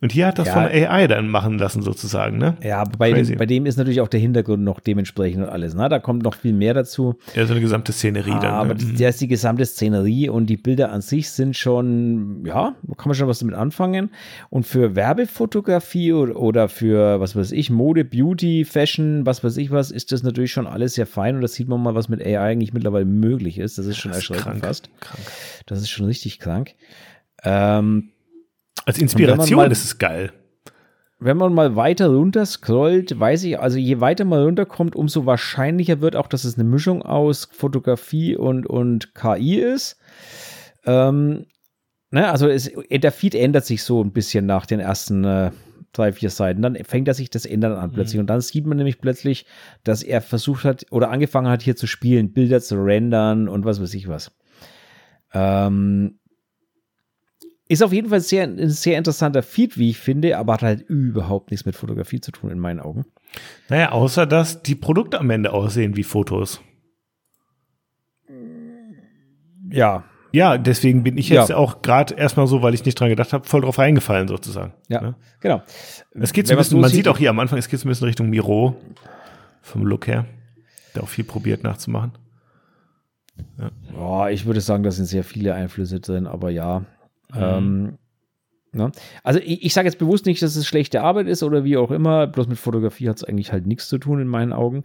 Und 0.03 0.11
hier 0.11 0.27
hat 0.27 0.37
das 0.37 0.47
ja. 0.47 0.53
von 0.55 0.63
AI 0.63 1.07
dann 1.07 1.29
machen 1.29 1.57
lassen, 1.57 1.81
sozusagen, 1.81 2.37
ne? 2.37 2.57
Ja, 2.61 2.83
bei 2.83 3.13
dem, 3.13 3.37
bei 3.37 3.45
dem 3.45 3.65
ist 3.65 3.77
natürlich 3.77 4.01
auch 4.01 4.09
der 4.09 4.19
Hintergrund 4.19 4.61
noch 4.61 4.81
dementsprechend 4.81 5.43
und 5.43 5.49
alles, 5.49 5.75
ne? 5.75 5.87
Da 5.87 5.99
kommt 5.99 6.23
noch 6.23 6.35
viel 6.35 6.51
mehr 6.51 6.73
dazu. 6.73 7.15
Ja, 7.35 7.45
so 7.45 7.53
eine 7.53 7.61
gesamte 7.61 7.93
Szenerie 7.93 8.31
ah, 8.31 8.39
dann. 8.39 8.53
Aber 8.53 8.73
ne? 8.73 8.83
der 8.83 9.07
ist 9.07 9.21
die 9.21 9.29
gesamte 9.29 9.65
Szenerie 9.65 10.27
und 10.27 10.47
die 10.47 10.57
Bilder 10.57 10.91
an 10.91 10.99
sich 10.99 11.29
sind 11.29 11.55
schon, 11.55 12.43
ja, 12.45 12.75
kann 12.97 13.07
man 13.07 13.15
schon 13.15 13.29
was 13.29 13.39
damit 13.39 13.55
anfangen. 13.55 14.09
Und 14.49 14.67
für 14.67 14.97
Werbefotografie 14.97 16.11
oder, 16.11 16.67
für, 16.67 17.21
was 17.21 17.37
weiß 17.37 17.53
ich, 17.53 17.69
Mode, 17.69 18.03
Beauty, 18.03 18.65
Fashion, 18.65 19.25
was 19.25 19.41
weiß 19.41 19.55
ich 19.55 19.71
was, 19.71 19.89
ist 19.89 20.11
das 20.11 20.21
natürlich 20.21 20.51
schon 20.51 20.67
alles 20.67 20.95
sehr 20.95 21.07
fein 21.07 21.35
und 21.35 21.41
das 21.41 21.53
sieht 21.53 21.69
man 21.69 21.81
mal, 21.81 21.95
was 21.95 22.09
mit 22.09 22.21
AI 22.21 22.39
eigentlich 22.39 22.73
mittlerweile 22.73 23.05
möglich 23.05 23.57
ist. 23.57 23.77
Das 23.77 23.85
ist 23.85 23.99
schon 23.99 24.11
das 24.11 24.17
ist 24.17 24.29
erschreckend 24.29 24.61
krank, 24.61 24.65
fast. 24.65 24.89
Krank. 24.99 25.21
Das 25.65 25.79
ist 25.79 25.91
schon 25.91 26.07
richtig 26.07 26.39
krank. 26.39 26.75
Ähm, 27.45 28.12
als 28.85 28.97
Inspiration 28.97 29.57
mal, 29.57 29.71
ist 29.71 29.83
es 29.83 29.97
geil. 29.97 30.31
Wenn 31.19 31.37
man 31.37 31.53
mal 31.53 31.75
weiter 31.75 32.09
runter 32.09 32.45
scrollt, 32.45 33.17
weiß 33.17 33.43
ich, 33.45 33.59
also 33.59 33.77
je 33.77 34.01
weiter 34.01 34.25
man 34.25 34.43
runterkommt, 34.43 34.95
umso 34.95 35.25
wahrscheinlicher 35.25 36.01
wird 36.01 36.15
auch, 36.15 36.27
dass 36.27 36.43
es 36.43 36.55
eine 36.55 36.65
Mischung 36.65 37.01
aus 37.01 37.47
Fotografie 37.51 38.35
und, 38.35 38.67
und 38.67 39.15
KI 39.15 39.55
ist. 39.55 39.97
Ähm, 40.85 41.45
ne, 42.11 42.29
also 42.29 42.49
es, 42.49 42.71
der 42.89 43.11
Feed 43.11 43.35
ändert 43.35 43.65
sich 43.65 43.83
so 43.83 44.03
ein 44.03 44.11
bisschen 44.11 44.45
nach 44.45 44.65
den 44.65 44.81
ersten 44.81 45.23
äh, 45.23 45.51
drei, 45.93 46.11
vier 46.11 46.29
Seiten. 46.29 46.61
Dann 46.61 46.75
fängt 46.83 47.07
er 47.07 47.13
sich 47.13 47.29
das 47.29 47.45
Ändern 47.45 47.73
an 47.73 47.91
plötzlich. 47.91 48.15
Mhm. 48.15 48.21
Und 48.21 48.27
dann 48.27 48.41
sieht 48.41 48.65
man 48.65 48.77
nämlich 48.77 48.99
plötzlich, 48.99 49.45
dass 49.83 50.03
er 50.03 50.21
versucht 50.21 50.65
hat 50.65 50.85
oder 50.91 51.09
angefangen 51.09 51.47
hat, 51.47 51.61
hier 51.61 51.75
zu 51.75 51.87
spielen, 51.87 52.33
Bilder 52.33 52.59
zu 52.59 52.75
rendern 52.83 53.47
und 53.47 53.63
was 53.63 53.81
weiß 53.81 53.93
ich 53.93 54.07
was. 54.07 54.35
Ähm, 55.33 56.19
ist 57.67 57.81
auf 57.81 57.93
jeden 57.93 58.09
Fall 58.09 58.19
sehr, 58.19 58.43
ein 58.43 58.69
sehr 58.69 58.97
interessanter 58.97 59.41
Feed, 59.41 59.77
wie 59.77 59.89
ich 59.89 59.97
finde, 59.97 60.37
aber 60.37 60.53
hat 60.53 60.63
halt 60.63 60.81
überhaupt 60.81 61.51
nichts 61.51 61.65
mit 61.65 61.75
Fotografie 61.75 62.19
zu 62.19 62.31
tun, 62.31 62.51
in 62.51 62.59
meinen 62.59 62.79
Augen. 62.79 63.05
Naja, 63.69 63.91
außer 63.91 64.25
dass 64.25 64.61
die 64.63 64.75
Produkte 64.75 65.19
am 65.19 65.29
Ende 65.29 65.53
aussehen 65.53 65.95
wie 65.95 66.03
Fotos. 66.03 66.61
Ja. 69.69 70.03
Ja, 70.31 70.57
deswegen 70.57 71.03
bin 71.03 71.17
ich 71.17 71.29
jetzt 71.29 71.49
ja. 71.49 71.57
auch 71.57 71.83
gerade 71.83 72.15
erstmal 72.15 72.47
so, 72.47 72.63
weil 72.63 72.73
ich 72.73 72.83
nicht 72.83 72.99
dran 72.99 73.09
gedacht 73.09 73.33
habe, 73.33 73.47
voll 73.47 73.61
drauf 73.61 73.77
eingefallen 73.77 74.27
sozusagen. 74.27 74.73
Ja, 74.87 75.01
ne? 75.01 75.15
genau. 75.39 75.61
Es 76.13 76.33
geht 76.33 76.47
so 76.47 76.53
ein 76.53 76.57
bisschen, 76.57 76.81
man 76.81 76.89
sieht 76.89 77.07
auch 77.07 77.19
hier 77.19 77.29
am 77.29 77.39
Anfang, 77.39 77.59
es 77.59 77.67
geht 77.67 77.79
so 77.79 77.87
ein 77.87 77.89
bisschen 77.89 78.07
Richtung 78.07 78.29
Miro 78.31 78.75
vom 79.61 79.85
Look 79.85 80.07
her, 80.07 80.25
der 80.95 81.03
auch 81.03 81.07
viel 81.07 81.23
probiert 81.23 81.63
nachzumachen. 81.63 82.13
Ja. 83.59 83.71
Oh, 83.95 84.27
ich 84.27 84.45
würde 84.45 84.59
sagen, 84.59 84.81
da 84.81 84.89
sind 84.89 85.05
sehr 85.05 85.23
viele 85.23 85.53
Einflüsse 85.53 85.99
drin, 85.99 86.25
aber 86.25 86.49
ja, 86.49 86.83
Mhm. 87.33 87.41
Ähm, 87.41 87.97
ne? 88.71 88.91
Also 89.23 89.39
ich, 89.39 89.63
ich 89.63 89.73
sage 89.73 89.87
jetzt 89.87 89.99
bewusst 89.99 90.25
nicht, 90.25 90.41
dass 90.41 90.55
es 90.55 90.67
schlechte 90.67 91.01
Arbeit 91.01 91.27
ist 91.27 91.43
oder 91.43 91.63
wie 91.63 91.77
auch 91.77 91.91
immer, 91.91 92.27
bloß 92.27 92.47
mit 92.47 92.57
Fotografie 92.57 93.09
hat 93.09 93.17
es 93.17 93.23
eigentlich 93.23 93.51
halt 93.51 93.67
nichts 93.67 93.87
zu 93.87 93.97
tun 93.97 94.19
in 94.19 94.27
meinen 94.27 94.53
Augen. 94.53 94.83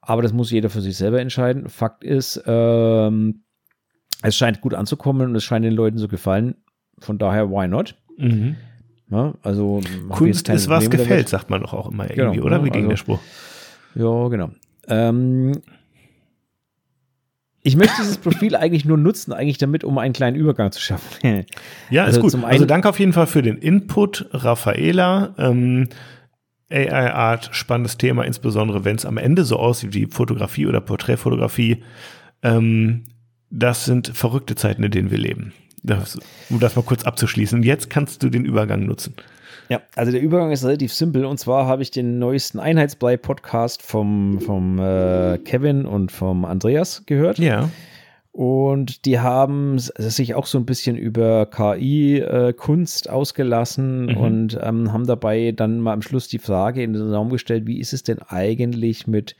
Aber 0.00 0.22
das 0.22 0.32
muss 0.32 0.50
jeder 0.50 0.70
für 0.70 0.80
sich 0.80 0.96
selber 0.96 1.20
entscheiden. 1.20 1.68
Fakt 1.68 2.04
ist, 2.04 2.42
ähm, 2.46 3.42
es 4.22 4.36
scheint 4.36 4.60
gut 4.60 4.74
anzukommen 4.74 5.28
und 5.28 5.36
es 5.36 5.44
scheint 5.44 5.64
den 5.64 5.74
Leuten 5.74 5.98
zu 5.98 6.08
gefallen. 6.08 6.56
Von 6.98 7.18
daher, 7.18 7.50
why 7.50 7.68
not? 7.68 7.94
Mhm. 8.16 8.56
Ja, 9.10 9.34
also 9.42 9.80
Kunst 10.10 10.48
ist, 10.48 10.68
was 10.68 10.84
Probleme 10.84 11.02
gefällt, 11.02 11.10
damit. 11.10 11.28
sagt 11.28 11.50
man 11.50 11.62
doch 11.62 11.72
auch 11.72 11.90
immer 11.90 12.10
irgendwie, 12.10 12.36
genau, 12.38 12.46
oder? 12.46 12.64
Wie 12.64 12.70
ging 12.70 12.82
also, 12.82 12.90
der 12.90 12.96
Spruch? 12.96 13.20
Ja, 13.94 14.28
genau. 14.28 14.50
Ähm, 14.88 15.52
ich 17.62 17.76
möchte 17.76 17.96
dieses 17.98 18.18
Profil 18.18 18.56
eigentlich 18.56 18.84
nur 18.84 18.96
nutzen, 18.96 19.32
eigentlich 19.32 19.58
damit, 19.58 19.84
um 19.84 19.98
einen 19.98 20.14
kleinen 20.14 20.36
Übergang 20.36 20.72
zu 20.72 20.80
schaffen. 20.80 21.44
ja, 21.90 22.04
also 22.04 22.24
ist 22.24 22.34
gut. 22.34 22.44
also 22.44 22.64
danke 22.64 22.88
auf 22.88 22.98
jeden 22.98 23.12
Fall 23.12 23.26
für 23.26 23.42
den 23.42 23.58
Input, 23.58 24.26
Raffaela. 24.32 25.34
Ähm, 25.38 25.88
AI 26.70 27.12
Art, 27.12 27.48
spannendes 27.52 27.96
Thema, 27.96 28.24
insbesondere 28.24 28.84
wenn 28.84 28.96
es 28.96 29.06
am 29.06 29.16
Ende 29.16 29.44
so 29.44 29.56
aussieht 29.56 29.94
wie 29.94 30.06
Fotografie 30.06 30.66
oder 30.66 30.80
Porträtfotografie. 30.80 31.82
Ähm, 32.42 33.04
das 33.50 33.86
sind 33.86 34.08
verrückte 34.08 34.54
Zeiten, 34.54 34.82
in 34.82 34.90
denen 34.90 35.10
wir 35.10 35.18
leben. 35.18 35.52
Das, 35.82 36.18
um 36.50 36.60
das 36.60 36.76
mal 36.76 36.82
kurz 36.82 37.04
abzuschließen. 37.04 37.62
Jetzt 37.62 37.88
kannst 37.88 38.22
du 38.22 38.28
den 38.28 38.44
Übergang 38.44 38.84
nutzen. 38.84 39.14
Ja, 39.68 39.82
also 39.96 40.12
der 40.12 40.20
Übergang 40.20 40.50
ist 40.50 40.64
relativ 40.64 40.92
simpel. 40.92 41.24
Und 41.24 41.38
zwar 41.38 41.66
habe 41.66 41.82
ich 41.82 41.90
den 41.90 42.18
neuesten 42.18 42.58
Einheitsblei-Podcast 42.58 43.82
vom, 43.82 44.40
vom 44.40 44.78
äh, 44.78 45.38
Kevin 45.38 45.84
und 45.84 46.10
vom 46.10 46.44
Andreas 46.44 47.04
gehört. 47.06 47.38
Ja. 47.38 47.68
Und 48.32 49.04
die 49.04 49.18
haben 49.18 49.78
sich 49.78 50.34
auch 50.34 50.46
so 50.46 50.58
ein 50.58 50.64
bisschen 50.64 50.96
über 50.96 51.46
KI-Kunst 51.46 53.06
äh, 53.06 53.10
ausgelassen 53.10 54.06
mhm. 54.06 54.16
und 54.16 54.58
ähm, 54.62 54.92
haben 54.92 55.06
dabei 55.06 55.52
dann 55.52 55.80
mal 55.80 55.92
am 55.92 56.02
Schluss 56.02 56.28
die 56.28 56.38
Frage 56.38 56.82
in 56.82 56.92
den 56.92 57.12
Raum 57.12 57.30
gestellt, 57.30 57.66
wie 57.66 57.80
ist 57.80 57.92
es 57.92 58.04
denn 58.04 58.20
eigentlich 58.22 59.06
mit 59.08 59.34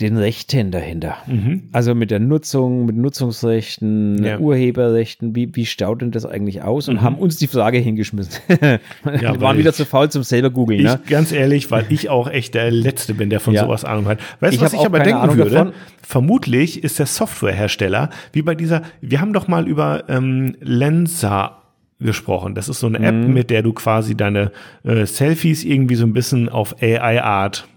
den 0.00 0.16
Rechten 0.16 0.70
dahinter. 0.70 1.18
Mhm. 1.26 1.64
Also 1.72 1.94
mit 1.94 2.10
der 2.10 2.18
Nutzung, 2.18 2.86
mit 2.86 2.96
Nutzungsrechten, 2.96 4.24
ja. 4.24 4.38
Urheberrechten, 4.38 5.36
wie, 5.36 5.54
wie 5.54 5.66
staut 5.66 6.00
denn 6.00 6.10
das 6.10 6.24
eigentlich 6.24 6.62
aus? 6.62 6.88
Und 6.88 6.96
mhm. 6.96 7.02
haben 7.02 7.16
uns 7.16 7.36
die 7.36 7.46
Frage 7.46 7.76
hingeschmissen. 7.76 8.40
ja, 8.48 8.78
Wir 9.04 9.40
waren 9.42 9.58
wieder 9.58 9.74
zu 9.74 9.84
faul 9.84 10.08
zum 10.08 10.22
selber 10.22 10.48
googeln. 10.48 10.82
Ne? 10.82 11.00
Ganz 11.06 11.30
ehrlich, 11.30 11.70
weil 11.70 11.84
ich 11.90 12.08
auch 12.08 12.30
echt 12.30 12.54
der 12.54 12.70
Letzte 12.70 13.12
bin, 13.12 13.28
der 13.28 13.40
von 13.40 13.52
ja. 13.52 13.64
sowas 13.64 13.84
Ahnung 13.84 14.06
hat. 14.06 14.18
Weißt 14.40 14.56
du, 14.56 14.60
was 14.62 14.72
ich 14.72 14.80
aber 14.80 15.00
denken 15.00 15.20
Ahnung 15.20 15.36
würde? 15.36 15.50
Davon. 15.50 15.72
Vermutlich 16.00 16.82
ist 16.82 16.98
der 16.98 17.06
Softwarehersteller, 17.06 18.08
wie 18.32 18.40
bei 18.40 18.54
dieser, 18.54 18.82
wir 19.02 19.20
haben 19.20 19.34
doch 19.34 19.46
mal 19.46 19.68
über 19.68 20.04
ähm, 20.08 20.56
Lensa 20.60 21.58
gesprochen. 22.00 22.54
Das 22.54 22.70
ist 22.70 22.80
so 22.80 22.86
eine 22.86 22.98
App, 22.98 23.14
mhm. 23.14 23.34
mit 23.34 23.50
der 23.50 23.62
du 23.62 23.74
quasi 23.74 24.16
deine 24.16 24.52
äh, 24.84 25.04
Selfies 25.04 25.64
irgendwie 25.64 25.96
so 25.96 26.06
ein 26.06 26.14
bisschen 26.14 26.48
auf 26.48 26.82
AI-Art 26.82 27.68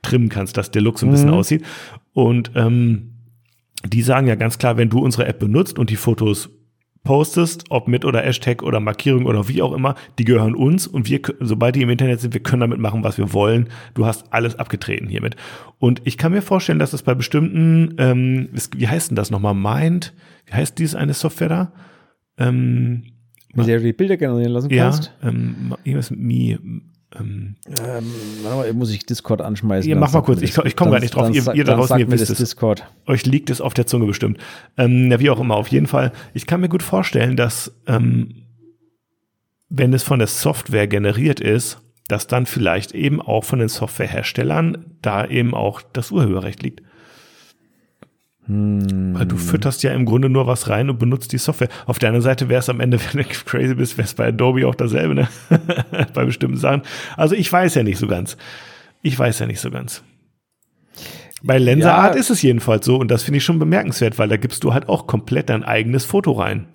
trimmen 0.00 0.28
kannst, 0.28 0.56
dass 0.56 0.70
der 0.70 0.82
Look 0.82 0.98
so 0.98 1.06
ein 1.06 1.12
bisschen 1.12 1.28
mhm. 1.28 1.34
aussieht. 1.34 1.64
Und 2.12 2.52
ähm, 2.54 3.12
die 3.84 4.02
sagen 4.02 4.26
ja 4.26 4.34
ganz 4.34 4.58
klar, 4.58 4.76
wenn 4.76 4.90
du 4.90 5.00
unsere 5.00 5.26
App 5.26 5.38
benutzt 5.38 5.78
und 5.78 5.90
die 5.90 5.96
Fotos 5.96 6.50
postest, 7.04 7.64
ob 7.68 7.88
mit 7.88 8.04
oder 8.04 8.20
Hashtag 8.20 8.62
oder 8.62 8.78
Markierung 8.78 9.26
oder 9.26 9.48
wie 9.48 9.60
auch 9.60 9.72
immer, 9.72 9.96
die 10.18 10.24
gehören 10.24 10.54
uns 10.54 10.86
und 10.86 11.08
wir, 11.08 11.20
sobald 11.40 11.74
die 11.74 11.82
im 11.82 11.90
Internet 11.90 12.20
sind, 12.20 12.32
wir 12.32 12.42
können 12.42 12.60
damit 12.60 12.78
machen, 12.78 13.02
was 13.02 13.18
wir 13.18 13.32
wollen. 13.32 13.68
Du 13.94 14.06
hast 14.06 14.32
alles 14.32 14.56
abgetreten 14.56 15.08
hiermit. 15.08 15.36
Und 15.78 16.00
ich 16.04 16.16
kann 16.16 16.32
mir 16.32 16.42
vorstellen, 16.42 16.78
dass 16.78 16.92
es 16.92 17.02
bei 17.02 17.14
bestimmten, 17.14 17.96
ähm, 17.98 18.50
wie 18.76 18.86
heißt 18.86 19.10
denn 19.10 19.16
das 19.16 19.30
nochmal, 19.30 19.54
Mind, 19.54 20.14
wie 20.46 20.52
heißt 20.52 20.78
dieses 20.78 20.94
eine 20.94 21.14
Software 21.14 21.48
da? 21.48 21.72
Ähm, 22.38 23.04
mit 23.54 23.66
der 23.66 23.78
du 23.78 23.84
die 23.84 23.92
Bilder 23.92 24.16
generieren 24.16 24.52
lassen 24.52 24.70
kannst? 24.70 25.12
Ja, 25.22 25.28
ähm, 25.28 25.74
irgendwas 25.84 26.10
mit 26.10 26.20
Me, 26.20 26.58
ähm, 27.18 27.56
ähm, 27.66 28.76
muss 28.76 28.90
ich 28.90 29.04
Discord 29.06 29.40
anschmeißen. 29.40 29.88
Ihr 29.88 29.96
mach 29.96 30.12
mal 30.12 30.22
kurz, 30.22 30.42
ich, 30.42 30.56
ich 30.56 30.76
komme 30.76 30.92
gar 30.92 31.00
nicht 31.00 31.14
drauf. 31.14 31.24
Dann, 31.24 31.34
ihr, 31.34 31.54
ihr 31.54 31.64
da 31.64 31.74
draußen, 31.74 31.98
ihr 31.98 32.10
wisst 32.10 32.30
es. 32.30 32.38
Discord. 32.38 32.86
Euch 33.06 33.26
liegt 33.26 33.50
es 33.50 33.60
auf 33.60 33.74
der 33.74 33.86
Zunge 33.86 34.06
bestimmt. 34.06 34.38
Ähm, 34.76 35.10
ja, 35.10 35.20
wie 35.20 35.30
auch 35.30 35.40
immer, 35.40 35.56
auf 35.56 35.68
jeden 35.68 35.86
Fall. 35.86 36.12
Ich 36.34 36.46
kann 36.46 36.60
mir 36.60 36.68
gut 36.68 36.82
vorstellen, 36.82 37.36
dass 37.36 37.74
ähm, 37.86 38.46
wenn 39.68 39.92
es 39.92 40.02
von 40.02 40.18
der 40.18 40.28
Software 40.28 40.86
generiert 40.86 41.40
ist, 41.40 41.80
dass 42.08 42.26
dann 42.26 42.46
vielleicht 42.46 42.92
eben 42.92 43.22
auch 43.22 43.44
von 43.44 43.58
den 43.58 43.68
Softwareherstellern 43.68 44.84
da 45.00 45.26
eben 45.26 45.54
auch 45.54 45.80
das 45.80 46.10
Urheberrecht 46.10 46.62
liegt. 46.62 46.82
Hm. 48.52 49.14
Weil 49.14 49.26
du 49.26 49.36
fütterst 49.36 49.82
ja 49.82 49.92
im 49.92 50.04
Grunde 50.04 50.28
nur 50.28 50.46
was 50.46 50.68
rein 50.68 50.90
und 50.90 50.98
benutzt 50.98 51.32
die 51.32 51.38
Software. 51.38 51.68
Auf 51.86 51.98
der 51.98 52.10
anderen 52.10 52.22
Seite 52.22 52.48
wäre 52.48 52.60
es 52.60 52.68
am 52.68 52.80
Ende, 52.80 52.98
wenn 53.12 53.22
du 53.22 53.28
crazy 53.46 53.74
bist, 53.74 53.96
wäre 53.96 54.06
es 54.06 54.14
bei 54.14 54.28
Adobe 54.28 54.66
auch 54.66 54.74
dasselbe, 54.74 55.14
ne? 55.14 55.28
bei 56.14 56.24
bestimmten 56.24 56.58
Sachen. 56.58 56.82
Also 57.16 57.34
ich 57.34 57.50
weiß 57.50 57.74
ja 57.74 57.82
nicht 57.82 57.98
so 57.98 58.06
ganz. 58.06 58.36
Ich 59.00 59.18
weiß 59.18 59.38
ja 59.38 59.46
nicht 59.46 59.60
so 59.60 59.70
ganz. 59.70 60.02
Bei 61.42 61.58
Lenserart 61.58 62.14
ja. 62.14 62.20
ist 62.20 62.30
es 62.30 62.42
jedenfalls 62.42 62.86
so 62.86 62.96
und 62.96 63.10
das 63.10 63.24
finde 63.24 63.38
ich 63.38 63.44
schon 63.44 63.58
bemerkenswert, 63.58 64.18
weil 64.18 64.28
da 64.28 64.36
gibst 64.36 64.62
du 64.62 64.74
halt 64.74 64.88
auch 64.88 65.08
komplett 65.08 65.48
dein 65.48 65.64
eigenes 65.64 66.04
Foto 66.04 66.32
rein. 66.32 66.66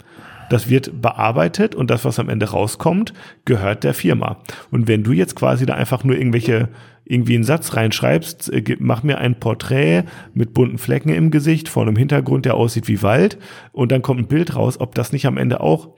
Das 0.50 0.70
wird 0.70 1.02
bearbeitet 1.02 1.76
und 1.76 1.90
das, 1.90 2.06
was 2.06 2.20
am 2.20 2.30
Ende 2.30 2.50
rauskommt, 2.50 3.14
gehört 3.46 3.84
der 3.84 3.94
Firma. 3.94 4.42
Und 4.72 4.88
wenn 4.88 5.04
du 5.04 5.12
jetzt 5.12 5.36
quasi 5.36 5.66
da 5.66 5.74
einfach 5.76 6.04
nur 6.04 6.18
irgendwelche, 6.18 6.70
irgendwie 7.04 7.36
einen 7.36 7.44
Satz 7.44 7.76
reinschreibst, 7.76 8.52
äh, 8.52 8.76
mach 8.80 9.04
mir 9.04 9.18
ein 9.18 9.40
Porträt 9.40 10.04
mit 10.34 10.54
bunten 10.54 10.78
Flecken 10.78 11.10
im 11.10 11.32
Gesicht 11.32 11.70
vor 11.70 11.84
einem 11.84 11.96
Hintergrund, 11.96 12.46
der 12.46 12.56
aussieht 12.56 12.88
wie 12.88 13.02
Wald 13.02 13.38
und 13.72 13.92
dann 13.92 14.02
kommt 14.02 14.22
ein 14.22 14.28
Bild 14.28 14.56
raus, 14.56 14.80
ob 14.80 14.96
das 14.96 15.12
nicht 15.12 15.26
am 15.26 15.38
Ende 15.38 15.62
auch 15.62 15.96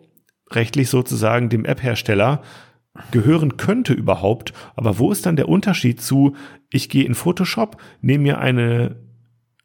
rechtlich 0.52 0.90
sozusagen 0.90 1.50
dem 1.50 1.66
App-Hersteller 1.66 2.42
gehören 3.12 3.58
könnte 3.58 3.94
überhaupt. 3.94 4.54
Aber 4.76 5.00
wo 5.00 5.12
ist 5.12 5.26
dann 5.26 5.36
der 5.36 5.50
Unterschied 5.50 6.02
zu, 6.02 6.36
ich 6.72 6.90
gehe 6.90 7.06
in 7.06 7.16
Photoshop, 7.16 7.78
nehme 8.02 8.24
mir 8.24 8.40
eine 8.40 8.96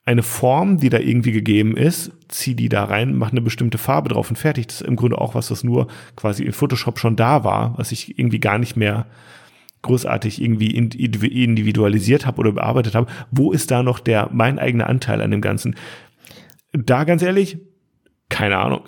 eine 0.06 0.22
Form, 0.22 0.78
die 0.78 0.90
da 0.90 0.98
irgendwie 0.98 1.32
gegeben 1.32 1.76
ist, 1.76 2.12
zieh 2.28 2.54
die 2.54 2.68
da 2.68 2.84
rein, 2.84 3.16
mach 3.16 3.30
eine 3.30 3.40
bestimmte 3.40 3.78
Farbe 3.78 4.10
drauf 4.10 4.28
und 4.28 4.36
fertig. 4.36 4.66
Das 4.66 4.80
ist 4.82 4.86
im 4.86 4.96
Grunde 4.96 5.18
auch 5.18 5.34
was, 5.34 5.50
was 5.50 5.64
nur 5.64 5.86
quasi 6.16 6.44
in 6.44 6.52
Photoshop 6.52 6.98
schon 6.98 7.16
da 7.16 7.44
war, 7.44 7.74
was 7.78 7.90
ich 7.90 8.18
irgendwie 8.18 8.40
gar 8.40 8.58
nicht 8.58 8.76
mehr 8.76 9.06
großartig 9.82 10.42
irgendwie 10.42 10.70
individualisiert 10.74 12.26
habe 12.26 12.38
oder 12.38 12.52
bearbeitet 12.52 12.94
habe. 12.94 13.06
Wo 13.30 13.52
ist 13.52 13.70
da 13.70 13.82
noch 13.82 13.98
der 13.98 14.28
mein 14.32 14.58
eigener 14.58 14.88
Anteil 14.88 15.20
an 15.20 15.30
dem 15.30 15.40
Ganzen? 15.40 15.76
Da 16.72 17.04
ganz 17.04 17.22
ehrlich, 17.22 17.58
keine 18.28 18.58
Ahnung. 18.58 18.80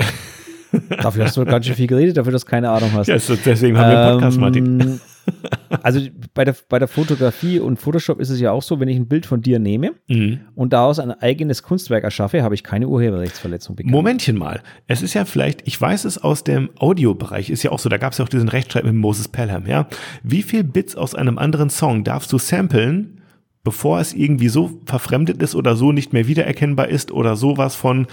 Dafür 1.00 1.24
hast 1.24 1.36
du 1.36 1.44
ganz 1.44 1.66
schön 1.66 1.76
viel 1.76 1.86
geredet, 1.86 2.16
dafür, 2.16 2.32
dass 2.32 2.44
du 2.44 2.50
keine 2.50 2.70
Ahnung 2.70 2.90
hast. 2.92 3.06
Ja, 3.06 3.16
deswegen 3.16 3.78
haben 3.78 3.90
wir 3.90 3.98
einen 3.98 4.12
Podcast, 4.12 4.36
ähm, 4.36 4.40
Martin. 4.40 5.00
Also 5.86 6.00
bei 6.34 6.44
der, 6.44 6.56
bei 6.68 6.80
der 6.80 6.88
Fotografie 6.88 7.60
und 7.60 7.76
Photoshop 7.76 8.18
ist 8.18 8.30
es 8.30 8.40
ja 8.40 8.50
auch 8.50 8.62
so, 8.64 8.80
wenn 8.80 8.88
ich 8.88 8.96
ein 8.96 9.06
Bild 9.06 9.24
von 9.24 9.40
dir 9.40 9.60
nehme 9.60 9.92
mhm. 10.08 10.40
und 10.56 10.72
daraus 10.72 10.98
ein 10.98 11.12
eigenes 11.12 11.62
Kunstwerk 11.62 12.02
erschaffe, 12.02 12.42
habe 12.42 12.56
ich 12.56 12.64
keine 12.64 12.88
Urheberrechtsverletzung 12.88 13.76
begangen. 13.76 13.92
Momentchen 13.92 14.36
mal. 14.36 14.62
Es 14.88 15.00
ist 15.00 15.14
ja 15.14 15.24
vielleicht, 15.24 15.62
ich 15.64 15.80
weiß 15.80 16.04
es 16.04 16.18
aus 16.18 16.42
dem 16.42 16.70
Audiobereich, 16.76 17.50
ist 17.50 17.62
ja 17.62 17.70
auch 17.70 17.78
so, 17.78 17.88
da 17.88 17.98
gab 17.98 18.10
es 18.10 18.18
ja 18.18 18.24
auch 18.24 18.28
diesen 18.28 18.48
Rechtsstreit 18.48 18.82
mit 18.82 18.94
Moses 18.94 19.28
Pelham, 19.28 19.68
ja. 19.68 19.86
Wie 20.24 20.42
viel 20.42 20.64
Bits 20.64 20.96
aus 20.96 21.14
einem 21.14 21.38
anderen 21.38 21.70
Song 21.70 22.02
darfst 22.02 22.32
du 22.32 22.38
samplen, 22.38 23.20
bevor 23.62 24.00
es 24.00 24.12
irgendwie 24.12 24.48
so 24.48 24.80
verfremdet 24.86 25.40
ist 25.40 25.54
oder 25.54 25.76
so 25.76 25.92
nicht 25.92 26.12
mehr 26.12 26.26
wiedererkennbar 26.26 26.88
ist 26.88 27.12
oder 27.12 27.36
sowas 27.36 27.76
von 27.76 28.08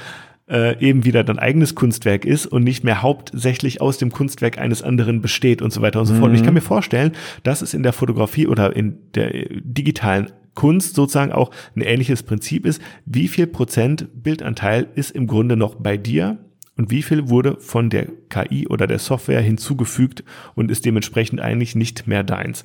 äh, 0.50 0.80
eben 0.80 1.06
wieder 1.06 1.24
dein 1.24 1.40
eigenes 1.40 1.76
Kunstwerk 1.76 2.26
ist 2.26 2.46
und 2.46 2.64
nicht 2.64 2.84
mehr 2.84 3.02
hauptsächlich 3.02 3.82
aus 3.82 3.98
dem 3.98 4.12
Kunstwerk 4.12 4.58
eines 4.58 4.82
anderen 4.82 5.22
besteht 5.22 5.62
und 5.62 5.72
so 5.72 5.82
weiter 5.82 6.00
und 6.00 6.06
so 6.06 6.14
mhm. 6.14 6.20
fort. 6.20 6.30
Und 6.32 6.36
ich 6.36 6.44
kann 6.44 6.54
mir 6.54 6.62
vorstellen, 6.62 7.14
dass 7.44 7.62
es 7.62 7.74
in 7.74 7.84
der 7.84 7.94
Fotografie 7.94 8.48
oder 8.48 8.76
in 8.76 8.98
der 9.16 9.32
digitalen 9.50 10.32
Kunst 10.54 10.96
sozusagen 10.96 11.32
auch 11.32 11.52
ein 11.76 11.82
ähnliches 11.82 12.24
Prinzip 12.24 12.66
ist. 12.66 12.82
Wie 13.06 13.28
viel 13.28 13.48
Prozent 13.48 14.08
Bildanteil 14.14 14.88
ist 14.96 15.12
im 15.12 15.28
Grunde 15.28 15.58
noch 15.58 15.76
bei 15.76 15.98
dir 15.98 16.38
und 16.76 16.92
wie 16.92 17.04
viel 17.04 17.30
wurde 17.30 17.58
von 17.60 17.90
der 17.90 18.08
KI 18.30 18.68
oder 18.68 18.88
der 18.88 19.00
Software 19.00 19.42
hinzugefügt 19.42 20.24
und 20.56 20.72
ist 20.72 20.86
dementsprechend 20.86 21.40
eigentlich 21.40 21.76
nicht 21.76 22.08
mehr 22.08 22.24
deins? 22.24 22.64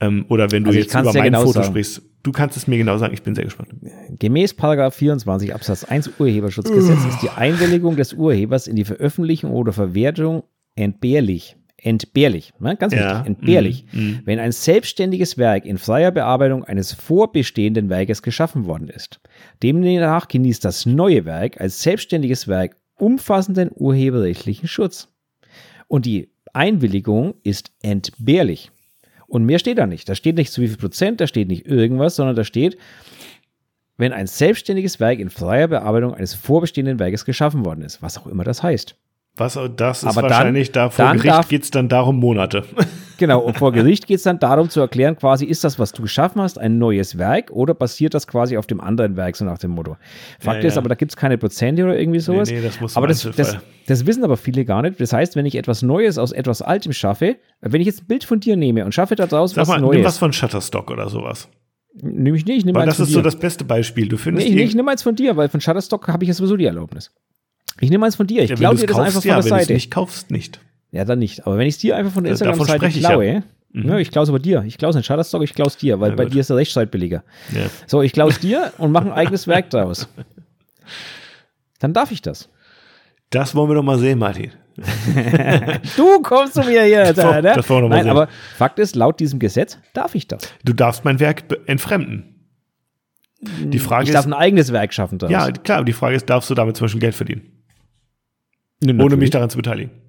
Ähm, 0.00 0.26
oder 0.28 0.50
wenn 0.50 0.64
du 0.64 0.70
also 0.70 0.78
jetzt 0.78 0.94
über 0.94 1.12
mein 1.12 1.24
genau 1.24 1.40
Foto 1.40 1.52
sagen. 1.52 1.66
sprichst, 1.66 2.02
du 2.24 2.32
kannst 2.32 2.56
es 2.56 2.66
mir 2.66 2.78
genau 2.78 2.98
sagen, 2.98 3.14
ich 3.14 3.22
bin 3.22 3.36
sehr 3.36 3.44
gespannt. 3.44 3.68
Gemäß 4.18 4.54
Paragraph 4.54 4.94
24 4.96 5.54
Absatz 5.54 5.84
1 5.84 6.18
Urheberschutzgesetz 6.18 7.04
ist 7.04 7.22
die 7.22 7.30
Einwilligung 7.30 7.94
des 7.96 8.14
Urhebers 8.14 8.66
in 8.66 8.74
die 8.74 8.84
Veröffentlichung 8.84 9.52
oder 9.52 9.72
Verwertung 9.72 10.42
entbehrlich. 10.74 11.56
Entbehrlich, 11.76 12.54
ne? 12.60 12.76
ganz 12.76 12.94
wichtig, 12.94 13.10
ja. 13.10 13.26
entbehrlich, 13.26 13.84
mm, 13.92 13.98
mm. 13.98 14.20
wenn 14.24 14.38
ein 14.38 14.52
selbstständiges 14.52 15.36
Werk 15.36 15.66
in 15.66 15.76
freier 15.76 16.12
Bearbeitung 16.12 16.64
eines 16.64 16.94
vorbestehenden 16.94 17.90
Werkes 17.90 18.22
geschaffen 18.22 18.64
worden 18.64 18.88
ist. 18.88 19.20
Demnach 19.62 20.28
genießt 20.28 20.64
das 20.64 20.86
neue 20.86 21.26
Werk 21.26 21.60
als 21.60 21.82
selbstständiges 21.82 22.48
Werk 22.48 22.78
umfassenden 22.94 23.70
urheberrechtlichen 23.74 24.66
Schutz. 24.66 25.08
Und 25.86 26.06
die 26.06 26.30
Einwilligung 26.54 27.34
ist 27.42 27.72
entbehrlich. 27.82 28.70
Und 29.26 29.44
mehr 29.44 29.58
steht 29.58 29.78
da 29.78 29.86
nicht. 29.86 30.08
Da 30.08 30.14
steht 30.14 30.36
nicht 30.36 30.52
zu 30.52 30.60
wie 30.60 30.68
viel 30.68 30.76
Prozent, 30.76 31.20
da 31.20 31.26
steht 31.26 31.48
nicht 31.48 31.66
irgendwas, 31.66 32.16
sondern 32.16 32.36
da 32.36 32.44
steht, 32.44 32.76
wenn 33.96 34.12
ein 34.12 34.26
selbstständiges 34.26 35.00
Werk 35.00 35.18
in 35.18 35.30
freier 35.30 35.68
Bearbeitung 35.68 36.14
eines 36.14 36.34
vorbestehenden 36.34 36.98
Werkes 36.98 37.24
geschaffen 37.24 37.64
worden 37.64 37.82
ist, 37.82 38.02
was 38.02 38.18
auch 38.18 38.26
immer 38.26 38.44
das 38.44 38.62
heißt. 38.62 38.96
Was, 39.36 39.58
das 39.76 40.02
ist 40.02 40.08
Aber 40.08 40.22
wahrscheinlich 40.22 40.72
dann, 40.72 40.90
da 40.90 40.90
vor 40.90 41.12
Gericht 41.12 41.48
geht 41.48 41.62
es 41.64 41.70
dann 41.70 41.88
darum 41.88 42.16
Monate. 42.16 42.64
Genau, 43.16 43.40
und 43.40 43.56
vor 43.56 43.72
Gericht 43.72 44.06
geht 44.06 44.16
es 44.16 44.22
dann 44.24 44.38
darum 44.38 44.68
zu 44.70 44.80
erklären, 44.80 45.16
quasi, 45.16 45.44
ist 45.44 45.64
das, 45.64 45.78
was 45.78 45.92
du 45.92 46.02
geschaffen 46.02 46.42
hast, 46.42 46.58
ein 46.58 46.78
neues 46.78 47.18
Werk 47.18 47.50
oder 47.50 47.74
basiert 47.74 48.14
das 48.14 48.26
quasi 48.26 48.56
auf 48.56 48.66
dem 48.66 48.80
anderen 48.80 49.16
Werk, 49.16 49.36
so 49.36 49.44
nach 49.44 49.58
dem 49.58 49.72
Motto. 49.72 49.96
Fakt 50.40 50.62
ja, 50.62 50.68
ist, 50.68 50.74
ja. 50.74 50.80
aber 50.80 50.88
da 50.88 50.94
gibt 50.94 51.12
es 51.12 51.16
keine 51.16 51.38
Prozente 51.38 51.84
oder 51.84 51.98
irgendwie 51.98 52.20
sowas. 52.20 52.50
Nee, 52.50 52.56
nee, 52.56 52.64
das 52.64 52.80
muss 52.80 52.96
aber 52.96 53.06
das, 53.06 53.22
das, 53.22 53.58
das, 53.86 54.06
wissen 54.06 54.24
aber 54.24 54.36
viele 54.36 54.64
gar 54.64 54.82
nicht. 54.82 55.00
Das 55.00 55.12
heißt, 55.12 55.36
wenn 55.36 55.46
ich 55.46 55.54
etwas 55.54 55.82
Neues 55.82 56.18
aus 56.18 56.32
etwas 56.32 56.62
Altem 56.62 56.92
schaffe, 56.92 57.36
wenn 57.60 57.80
ich 57.80 57.86
jetzt 57.86 58.02
ein 58.02 58.06
Bild 58.06 58.24
von 58.24 58.40
dir 58.40 58.56
nehme 58.56 58.84
und 58.84 58.92
schaffe 58.92 59.14
daraus 59.14 59.52
Sag 59.52 59.62
was 59.62 59.68
mal, 59.68 59.80
Neues. 59.80 59.96
Nimm 59.96 60.04
was 60.04 60.18
von 60.18 60.32
Shutterstock 60.32 60.90
oder 60.90 61.08
sowas. 61.08 61.48
Nehme 62.02 62.36
ich 62.36 62.44
nicht, 62.44 62.58
ich 62.58 62.64
nehme 62.64 62.78
Weil 62.78 62.86
das 62.86 62.98
ist 62.98 63.12
so 63.12 63.22
das 63.22 63.38
beste 63.38 63.64
Beispiel. 63.64 64.08
Du 64.08 64.16
findest 64.16 64.48
nee, 64.48 64.54
ich, 64.54 64.70
ich 64.70 64.74
nehme 64.74 64.90
eins 64.90 65.02
von 65.02 65.14
dir, 65.14 65.36
weil 65.36 65.48
von 65.48 65.60
Shutterstock 65.60 66.08
habe 66.08 66.24
ich 66.24 66.28
ja 66.28 66.34
sowieso 66.34 66.56
die 66.56 66.64
Erlaubnis. 66.64 67.12
Ich 67.80 67.90
nehme 67.90 68.06
eins 68.06 68.16
von 68.16 68.26
dir. 68.26 68.42
Ich 68.42 68.50
ja, 68.50 68.56
klaue 68.56 68.74
dir 68.74 68.86
das 68.86 68.98
einfach 68.98 69.22
von 69.22 69.28
ja, 69.28 69.34
der 69.36 69.42
Seite. 69.42 69.60
Wenn 69.60 69.66
du 69.68 69.74
nicht 69.74 69.90
kaufst, 69.92 70.30
nicht. 70.30 70.60
Ja, 70.94 71.04
dann 71.04 71.18
nicht. 71.18 71.44
Aber 71.44 71.58
wenn 71.58 71.66
ich 71.66 71.74
es 71.74 71.80
dir 71.80 71.96
einfach 71.96 72.12
von 72.12 72.22
der 72.22 72.30
Instagram-Seite 72.30 72.88
klaue, 72.90 73.26
ja. 73.26 73.42
Mhm. 73.72 73.88
Ja, 73.88 73.98
ich 73.98 74.12
klaue 74.12 74.22
es 74.22 74.28
aber 74.28 74.38
dir. 74.38 74.62
Ich 74.64 74.78
klaue 74.78 74.90
es 74.90 74.96
in 74.96 75.02
Shutterstock, 75.02 75.42
ich 75.42 75.52
klaue 75.52 75.66
es 75.66 75.76
dir, 75.76 75.98
weil 75.98 76.10
ja, 76.10 76.16
bei 76.16 76.26
dir 76.26 76.40
ist 76.40 76.50
der 76.50 76.56
Rechtszeitbilliger. 76.56 77.24
Ja. 77.50 77.62
So, 77.88 78.00
ich 78.00 78.12
klaue 78.12 78.30
es 78.30 78.38
dir 78.38 78.72
und 78.78 78.92
mache 78.92 79.06
ein 79.06 79.12
eigenes 79.12 79.48
Werk 79.48 79.70
daraus. 79.70 80.08
Dann 81.80 81.92
darf 81.94 82.12
ich 82.12 82.22
das. 82.22 82.48
Das 83.30 83.56
wollen 83.56 83.70
wir 83.70 83.74
doch 83.74 83.82
mal 83.82 83.98
sehen, 83.98 84.20
Martin. 84.20 84.52
du 85.96 86.22
kommst 86.22 86.54
zu 86.54 86.62
mir 86.62 86.84
hier. 86.84 87.02
Das, 87.12 87.42
ne? 87.42 87.42
das 87.42 87.68
wollen 87.68 87.86
wir 87.86 87.88
Nein, 87.88 88.04
sehen. 88.04 88.10
aber 88.10 88.28
Fakt 88.56 88.78
ist, 88.78 88.94
laut 88.94 89.18
diesem 89.18 89.40
Gesetz 89.40 89.78
darf 89.94 90.14
ich 90.14 90.28
das. 90.28 90.42
Du 90.64 90.74
darfst 90.74 91.04
mein 91.04 91.18
Werk 91.18 91.42
entfremden. 91.66 92.52
Die 93.40 93.80
Frage 93.80 94.04
ich 94.04 94.10
ist, 94.10 94.14
darf 94.14 94.26
ein 94.26 94.32
eigenes 94.32 94.72
Werk 94.72 94.94
schaffen. 94.94 95.18
Daraus. 95.18 95.32
Ja, 95.32 95.50
klar, 95.50 95.84
die 95.84 95.92
Frage 95.92 96.14
ist, 96.14 96.30
darfst 96.30 96.48
du 96.50 96.54
damit 96.54 96.76
zum 96.76 96.84
Beispiel 96.84 97.00
Geld 97.00 97.16
verdienen? 97.16 97.50
Ohne 99.00 99.16
mich 99.16 99.30
daran 99.30 99.50
zu 99.50 99.56
beteiligen. 99.56 100.03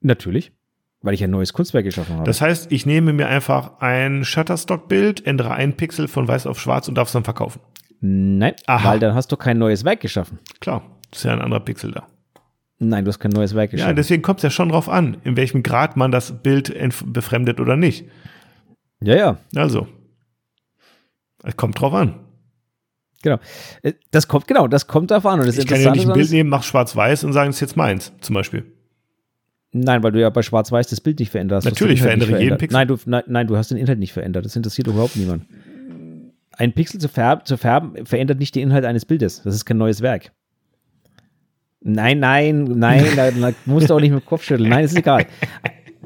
Natürlich. 0.00 0.52
Weil 1.00 1.14
ich 1.14 1.22
ein 1.22 1.30
neues 1.30 1.52
Kunstwerk 1.52 1.84
geschaffen 1.84 2.16
habe. 2.16 2.24
Das 2.24 2.40
heißt, 2.40 2.72
ich 2.72 2.84
nehme 2.84 3.12
mir 3.12 3.28
einfach 3.28 3.80
ein 3.80 4.24
Shutterstock-Bild, 4.24 5.24
ändere 5.26 5.52
einen 5.52 5.74
Pixel 5.74 6.08
von 6.08 6.26
weiß 6.26 6.46
auf 6.46 6.58
schwarz 6.58 6.88
und 6.88 6.96
darf 6.96 7.08
es 7.08 7.12
dann 7.12 7.24
verkaufen. 7.24 7.60
Nein, 8.00 8.54
Aha. 8.66 8.88
weil 8.88 8.98
dann 8.98 9.14
hast 9.14 9.30
du 9.30 9.36
kein 9.36 9.58
neues 9.58 9.84
Werk 9.84 10.00
geschaffen. 10.00 10.38
Klar, 10.60 10.82
ist 11.12 11.24
ja 11.24 11.32
ein 11.32 11.40
anderer 11.40 11.60
Pixel 11.60 11.92
da. 11.92 12.06
Nein, 12.80 13.04
du 13.04 13.08
hast 13.08 13.18
kein 13.18 13.32
neues 13.32 13.54
Werk 13.54 13.72
geschaffen. 13.72 13.90
Ja, 13.90 13.94
deswegen 13.94 14.22
kommt 14.22 14.38
es 14.38 14.44
ja 14.44 14.50
schon 14.50 14.68
drauf 14.68 14.88
an, 14.88 15.18
in 15.24 15.36
welchem 15.36 15.62
Grad 15.62 15.96
man 15.96 16.12
das 16.12 16.42
Bild 16.42 16.74
befremdet 17.06 17.60
oder 17.60 17.76
nicht. 17.76 18.04
Ja, 19.00 19.16
ja. 19.16 19.38
Also, 19.54 19.88
es 21.42 21.56
kommt 21.56 21.80
drauf 21.80 21.94
an. 21.94 22.20
Genau. 23.22 23.38
Äh, 23.82 23.94
das 24.12 24.28
kommt, 24.28 24.46
genau, 24.46 24.68
das 24.68 24.86
kommt 24.86 25.10
drauf 25.10 25.26
an. 25.26 25.40
Und 25.40 25.46
das 25.46 25.58
ich 25.58 25.66
kann 25.66 25.80
ja 25.80 25.90
nicht 25.90 26.06
ein 26.06 26.12
Bild 26.12 26.30
nehmen, 26.30 26.50
mach 26.50 26.62
schwarz-weiß 26.62 27.24
und 27.24 27.32
sagen, 27.32 27.50
es 27.50 27.56
ist 27.56 27.60
jetzt 27.60 27.76
meins, 27.76 28.12
zum 28.20 28.34
Beispiel. 28.34 28.64
Nein, 29.72 30.02
weil 30.02 30.12
du 30.12 30.20
ja 30.20 30.30
bei 30.30 30.42
Schwarz-Weiß 30.42 30.88
das 30.88 31.00
Bild 31.00 31.18
nicht 31.18 31.30
verändert 31.30 31.58
hast. 31.58 31.64
Natürlich 31.64 32.00
verändere 32.00 32.40
jeden 32.40 32.56
Pixel. 32.56 32.76
Nein 32.76 32.88
du, 32.88 32.96
nein, 33.04 33.22
nein, 33.26 33.46
du 33.46 33.56
hast 33.56 33.70
den 33.70 33.78
Inhalt 33.78 33.98
nicht 33.98 34.12
verändert. 34.12 34.44
Das 34.44 34.56
interessiert 34.56 34.86
überhaupt 34.86 35.16
niemand. 35.16 35.44
Ein 36.52 36.72
Pixel 36.72 37.00
zu, 37.00 37.08
färben, 37.08 37.44
zu 37.44 37.56
färben 37.56 38.06
verändert 38.06 38.38
nicht 38.38 38.54
den 38.54 38.62
Inhalt 38.62 38.84
eines 38.84 39.04
Bildes. 39.04 39.42
Das 39.42 39.54
ist 39.54 39.64
kein 39.64 39.76
neues 39.76 40.00
Werk. 40.00 40.32
Nein, 41.80 42.18
nein, 42.18 42.64
nein, 42.64 43.04
da, 43.14 43.30
da 43.30 43.52
musst 43.66 43.88
du 43.88 43.94
auch 43.94 44.00
nicht 44.00 44.10
mit 44.10 44.24
dem 44.24 44.26
Kopf 44.26 44.42
schütteln. 44.42 44.68
Nein, 44.68 44.84
ist 44.84 44.96
egal. 44.96 45.26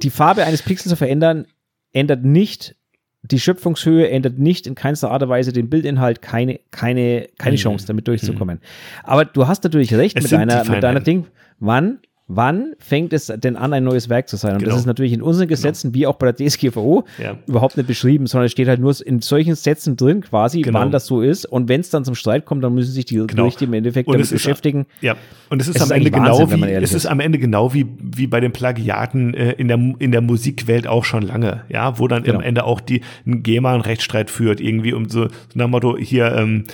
Die 0.02 0.10
Farbe 0.10 0.44
eines 0.44 0.62
Pixels 0.62 0.90
zu 0.90 0.96
verändern, 0.96 1.46
ändert 1.92 2.24
nicht 2.24 2.76
die 3.22 3.38
Schöpfungshöhe, 3.38 4.10
ändert 4.10 4.38
nicht 4.38 4.66
in 4.66 4.74
keinster 4.74 5.10
Art 5.10 5.22
und 5.22 5.28
Weise 5.28 5.52
den 5.52 5.70
Bildinhalt, 5.70 6.20
keine, 6.20 6.60
keine, 6.70 7.28
keine. 7.38 7.56
Chance, 7.56 7.86
damit 7.86 8.08
durchzukommen. 8.08 8.56
Mhm. 8.56 9.04
Aber 9.04 9.24
du 9.24 9.46
hast 9.46 9.62
natürlich 9.64 9.94
recht 9.94 10.16
es 10.16 10.24
mit 10.24 10.32
deiner, 10.32 10.68
mit 10.68 10.82
deiner 10.82 11.00
Ding. 11.00 11.26
Wann 11.60 12.00
wann 12.28 12.74
fängt 12.78 13.12
es 13.12 13.26
denn 13.26 13.56
an, 13.56 13.72
ein 13.72 13.84
neues 13.84 14.08
Werk 14.08 14.28
zu 14.28 14.36
sein? 14.36 14.54
Und 14.54 14.58
genau. 14.60 14.70
das 14.70 14.80
ist 14.80 14.86
natürlich 14.86 15.12
in 15.12 15.22
unseren 15.22 15.48
genau. 15.48 15.56
Gesetzen, 15.56 15.92
genau. 15.92 16.00
wie 16.00 16.06
auch 16.06 16.16
bei 16.16 16.32
der 16.32 16.46
DSGVO, 16.46 17.04
ja. 17.22 17.36
überhaupt 17.46 17.76
nicht 17.76 17.86
beschrieben, 17.86 18.26
sondern 18.26 18.46
es 18.46 18.52
steht 18.52 18.68
halt 18.68 18.80
nur 18.80 18.94
in 19.04 19.20
solchen 19.20 19.54
Sätzen 19.54 19.96
drin, 19.96 20.22
quasi, 20.22 20.62
genau. 20.62 20.80
wann 20.80 20.90
das 20.90 21.06
so 21.06 21.20
ist. 21.20 21.44
Und 21.46 21.68
wenn 21.68 21.80
es 21.80 21.90
dann 21.90 22.04
zum 22.04 22.14
Streit 22.14 22.44
kommt, 22.46 22.62
dann 22.64 22.74
müssen 22.74 22.92
sich 22.92 23.04
die 23.04 23.16
genau. 23.16 23.44
Gerichte 23.44 23.64
im 23.64 23.72
Endeffekt 23.74 24.08
und 24.08 24.14
damit 24.14 24.30
beschäftigen. 24.30 24.86
Ja, 25.00 25.16
und 25.50 25.60
es 25.60 25.68
ist 25.68 25.76
es 25.76 25.82
am 25.82 25.86
ist 25.86 25.96
Ende 25.96 26.10
genau 26.10 26.38
Wahnsinn, 26.38 26.62
wie, 26.62 26.70
es 26.70 26.94
ist 26.94 27.06
am 27.06 27.20
Ende 27.20 27.38
genau 27.38 27.74
wie, 27.74 27.86
wie 28.00 28.26
bei 28.26 28.40
den 28.40 28.52
Plagiaten 28.52 29.34
äh, 29.34 29.52
in, 29.52 29.68
der, 29.68 29.78
in 29.98 30.12
der 30.12 30.20
Musikwelt 30.20 30.86
auch 30.86 31.04
schon 31.04 31.22
lange, 31.22 31.64
ja, 31.68 31.98
wo 31.98 32.08
dann 32.08 32.18
am 32.18 32.24
genau. 32.24 32.40
Ende 32.40 32.64
auch 32.64 32.80
die 32.80 33.02
ein 33.26 33.42
GEMA 33.42 33.74
einen 33.74 33.82
Rechtsstreit 33.82 34.30
führt, 34.30 34.60
irgendwie 34.60 34.92
um 34.92 35.08
so, 35.08 35.24
so 35.24 35.30
nach 35.54 35.66
dem 35.66 35.70
Motto, 35.70 35.96
hier, 35.98 36.32
ähm, 36.32 36.64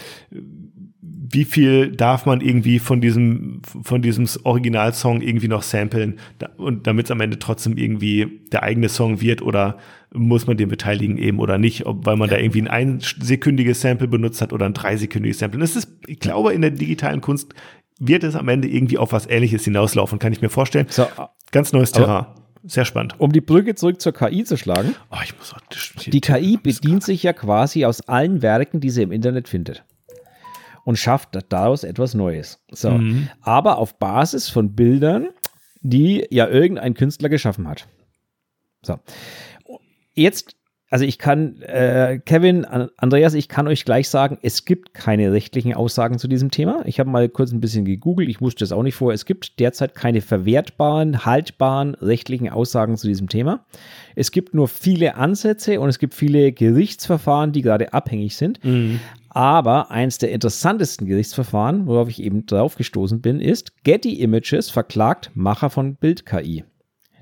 wie 1.31 1.45
viel 1.45 1.91
darf 1.95 2.27
man 2.27 2.41
irgendwie 2.41 2.79
von 2.79 3.01
diesem, 3.01 3.61
von 3.83 4.03
diesem 4.03 4.27
Originalsong 4.45 5.21
irgendwie 5.21 5.49
noch 5.49 5.63
samplen 5.63 6.19
und 6.57 6.87
damit 6.87 7.07
es 7.07 7.11
am 7.11 7.21
Ende 7.21 7.39
trotzdem 7.39 7.77
irgendwie 7.77 8.41
der 8.53 8.63
eigene 8.63 8.89
Song 8.89 9.21
wird 9.21 9.43
oder 9.43 9.79
muss 10.13 10.47
man 10.47 10.57
den 10.57 10.69
beteiligen 10.69 11.19
eben 11.19 11.39
oder 11.39 11.59
nicht, 11.59 11.87
ob, 11.87 12.07
weil 12.07 12.17
man 12.17 12.31
ja. 12.31 12.37
da 12.37 12.43
irgendwie 12.43 12.63
ein 12.63 12.69
einsekündiges 12.69 13.81
Sample 13.81 14.09
benutzt 14.09 14.41
hat 14.41 14.53
oder 14.53 14.67
ein 14.67 14.75
dreisekündiges 14.75 15.39
Sample. 15.39 15.61
Das 15.61 15.77
ist, 15.77 15.91
ich 16.07 16.19
glaube, 16.19 16.55
in 16.55 16.63
der 16.63 16.71
digitalen 16.71 17.21
Kunst 17.21 17.55
wird 17.99 18.25
es 18.25 18.35
am 18.35 18.49
Ende 18.49 18.69
irgendwie 18.69 18.97
auf 18.97 19.13
was 19.13 19.27
Ähnliches 19.27 19.65
hinauslaufen, 19.65 20.19
kann 20.19 20.33
ich 20.33 20.41
mir 20.41 20.51
vorstellen. 20.51 20.87
So, 20.89 21.07
Ganz 21.51 21.73
neues 21.73 21.93
Terrain. 21.93 22.27
Sehr 22.65 22.85
spannend. 22.85 23.15
Um 23.19 23.33
die 23.33 23.41
Brücke 23.41 23.75
zurück 23.75 24.01
zur 24.01 24.13
KI 24.13 24.45
zu 24.45 24.57
schlagen. 24.57 24.95
Oh, 25.11 25.17
auch, 25.17 25.61
die 26.07 26.21
KI 26.21 26.57
bedient 26.57 27.05
sich 27.05 27.23
ja 27.23 27.33
quasi 27.33 27.85
aus 27.85 28.01
allen 28.09 28.43
Werken, 28.43 28.81
die 28.81 28.91
sie 28.91 29.03
im 29.03 29.13
Internet 29.13 29.49
findet. 29.49 29.85
Und 30.89 30.97
schafft 30.97 31.39
daraus 31.51 31.85
etwas 31.85 32.15
Neues. 32.15 32.65
So. 32.71 32.93
Mhm. 32.93 33.29
Aber 33.43 33.77
auf 33.77 33.99
Basis 33.99 34.49
von 34.49 34.75
Bildern, 34.75 35.29
die 35.83 36.27
ja 36.31 36.49
irgendein 36.49 36.95
Künstler 36.95 37.29
geschaffen 37.29 37.69
hat. 37.69 37.87
So. 38.81 38.99
Jetzt 40.15 40.57
also 40.91 41.05
ich 41.05 41.19
kann, 41.19 41.61
äh, 41.61 42.19
Kevin, 42.25 42.65
Andreas, 42.65 43.35
ich 43.35 43.49
kann 43.49 43.69
euch 43.69 43.85
gleich 43.85 44.09
sagen, 44.09 44.39
es 44.41 44.65
gibt 44.65 44.95
keine 44.95 45.33
rechtlichen 45.33 45.75
Aussagen 45.75 46.19
zu 46.19 46.29
diesem 46.29 46.51
Thema. 46.51 46.83
Ich 46.87 46.99
habe 46.99 47.11
mal 47.11 47.29
kurz 47.29 47.53
ein 47.53 47.61
bisschen 47.61 47.85
gegoogelt, 47.85 48.31
ich 48.31 48.41
wusste 48.41 48.65
es 48.65 48.73
auch 48.73 48.83
nicht 48.83 48.95
vorher. 48.95 49.15
Es 49.15 49.27
gibt 49.27 49.61
derzeit 49.61 49.95
keine 49.95 50.23
verwertbaren, 50.23 51.27
haltbaren 51.27 51.95
rechtlichen 51.97 52.49
Aussagen 52.49 52.97
zu 52.97 53.07
diesem 53.07 53.29
Thema. 53.29 53.67
Es 54.15 54.31
gibt 54.31 54.55
nur 54.55 54.67
viele 54.67 55.17
Ansätze 55.17 55.79
und 55.79 55.91
es 55.91 55.99
gibt 55.99 56.15
viele 56.15 56.53
Gerichtsverfahren, 56.53 57.53
die 57.53 57.61
gerade 57.61 57.93
abhängig 57.93 58.37
sind. 58.37 58.65
Mhm. 58.65 59.01
Aber 59.39 59.93
eins 59.93 60.19
der 60.19 60.33
interessantesten 60.33 61.07
Gerichtsverfahren, 61.07 61.87
worauf 61.87 62.09
ich 62.09 62.21
eben 62.21 62.47
drauf 62.47 62.75
gestoßen 62.75 63.21
bin, 63.21 63.41
ist, 63.41 63.85
Getty 63.85 64.15
Images 64.15 64.69
verklagt 64.69 65.31
Macher 65.35 65.71
von 65.71 65.95
Bild-KI. 65.95 66.65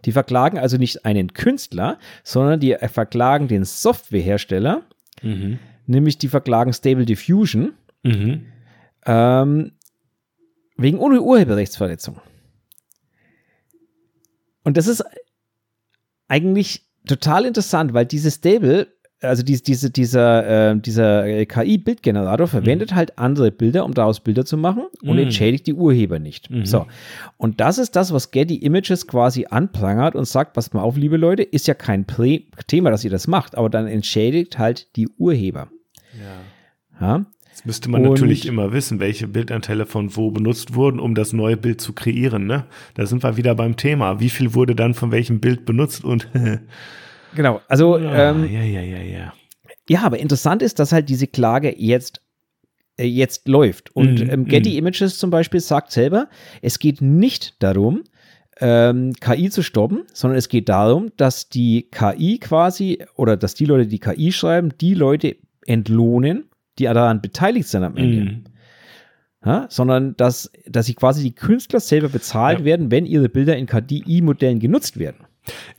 Die 0.07 0.13
verklagen 0.13 0.57
also 0.57 0.79
nicht 0.79 1.05
einen 1.05 1.35
Künstler, 1.35 1.99
sondern 2.25 2.59
die 2.59 2.75
verklagen 2.75 3.49
den 3.49 3.67
Softwarehersteller, 3.67 4.87
mhm. 5.21 5.59
nämlich 5.85 6.17
die 6.17 6.29
verklagen 6.29 6.73
Stable 6.73 7.05
Diffusion 7.05 7.75
mhm. 8.03 8.47
ähm, 9.05 9.73
wegen 10.79 10.99
ohne 10.99 11.21
Urheberrechtsverletzung. 11.21 12.19
Und 14.65 14.79
das 14.79 14.87
ist 14.87 15.05
eigentlich 16.29 16.87
total 17.07 17.45
interessant, 17.45 17.93
weil 17.93 18.07
dieses 18.07 18.37
Stable 18.37 18.87
also 19.21 19.43
diese, 19.43 19.63
diese, 19.63 19.91
dieser, 19.91 20.73
äh, 20.73 20.79
dieser 20.79 21.47
KI-Bildgenerator 21.47 22.47
verwendet 22.47 22.91
mhm. 22.91 22.97
halt 22.97 23.19
andere 23.19 23.51
Bilder, 23.51 23.85
um 23.85 23.95
daraus 23.95 24.21
Bilder 24.21 24.45
zu 24.45 24.57
machen 24.57 24.85
und 25.03 25.15
mhm. 25.15 25.23
entschädigt 25.23 25.67
die 25.67 25.75
Urheber 25.75 26.19
nicht. 26.19 26.51
Mhm. 26.51 26.67
So. 26.67 26.87
Und 27.37 27.61
das 27.61 27.79
ist 27.79 27.97
das, 27.97 28.13
was 28.13 28.31
Getty 28.31 28.57
Images 28.57 29.07
quasi 29.07 29.47
anprangert 29.49 30.15
und 30.15 30.27
sagt, 30.27 30.53
passt 30.53 30.75
mal 30.75 30.83
auf, 30.83 30.97
liebe 30.97 31.17
Leute, 31.17 31.43
ist 31.43 31.67
ja 31.67 31.75
kein 31.75 32.05
Prä 32.05 32.43
Thema, 32.67 32.91
dass 32.91 33.05
ihr 33.05 33.11
das 33.11 33.27
macht, 33.27 33.57
aber 33.57 33.71
dann 33.71 33.87
entschädigt 33.87 34.59
halt 34.59 34.95
die 34.97 35.09
Urheber. 35.09 35.69
Ja. 37.01 37.07
ja? 37.07 37.27
Jetzt 37.49 37.65
müsste 37.65 37.89
man 37.89 38.03
und, 38.03 38.11
natürlich 38.11 38.45
immer 38.45 38.73
wissen, 38.75 39.01
welche 39.01 39.29
Bildanteile 39.29 39.87
von 39.87 40.15
wo 40.15 40.31
benutzt 40.31 40.75
wurden, 40.75 41.01
um 41.01 41.15
das 41.15 41.33
neue 41.33 41.57
Bild 41.57 41.81
zu 41.81 41.95
kreieren. 41.95 42.47
Ne? 42.47 42.67
Da 42.95 43.07
sind 43.07 43.23
wir 43.23 43.39
wieder 43.39 43.55
beim 43.55 43.77
Thema. 43.77 44.21
Wie 44.21 44.29
viel 44.29 44.53
wurde 44.53 44.75
dann 44.75 44.93
von 44.93 45.11
welchem 45.11 45.41
Bild 45.41 45.65
benutzt 45.65 46.05
und 46.05 46.29
Genau, 47.37 47.61
also 47.69 47.99
ja, 47.99 48.31
ähm, 48.31 48.53
ja, 48.53 48.63
ja, 48.63 48.81
ja, 48.81 49.03
ja. 49.03 49.33
Ja, 49.89 50.03
aber 50.03 50.19
interessant 50.19 50.63
ist, 50.63 50.81
dass 50.81 50.91
halt 50.91 51.09
diese 51.09 51.29
Klage 51.29 51.73
jetzt 51.79 52.21
äh, 52.97 53.05
jetzt 53.05 53.47
läuft. 53.47 53.95
Und 53.95 54.25
mm, 54.25 54.31
ähm, 54.31 54.45
Getty 54.47 54.71
mm. 54.71 54.79
Images 54.79 55.19
zum 55.19 55.31
Beispiel 55.31 55.61
sagt 55.61 55.93
selber, 55.93 56.29
es 56.63 56.79
geht 56.79 57.01
nicht 57.03 57.63
darum, 57.63 58.05
ähm, 58.59 59.13
KI 59.21 59.51
zu 59.51 59.63
stoppen, 59.63 60.05
sondern 60.13 60.39
es 60.39 60.49
geht 60.49 60.69
darum, 60.69 61.13
dass 61.19 61.51
die 61.51 61.91
KI 61.91 62.39
quasi 62.39 63.05
oder 63.15 63.37
dass 63.37 63.55
die 63.55 63.67
Leute, 63.67 63.87
die 63.87 63.99
KI 63.99 64.33
schreiben, 64.33 64.73
die 64.81 64.95
Leute 64.95 65.37
entlohnen, 65.67 66.47
die 66.79 66.85
daran 66.85 67.21
beteiligt 67.21 67.69
sind 67.69 67.85
am 67.85 67.97
Ende. 67.97 68.33
Mm. 68.33 68.45
Ja, 69.45 69.67
sondern 69.69 70.17
dass, 70.17 70.51
dass 70.67 70.87
sie 70.87 70.95
quasi 70.95 71.23
die 71.23 71.35
Künstler 71.35 71.79
selber 71.79 72.09
bezahlt 72.09 72.61
ja. 72.61 72.65
werden, 72.65 72.91
wenn 72.91 73.07
ihre 73.07 73.29
Bilder 73.29 73.57
in 73.57 73.67
KI-Modellen 73.67 74.59
genutzt 74.59 74.99
werden. 74.99 75.26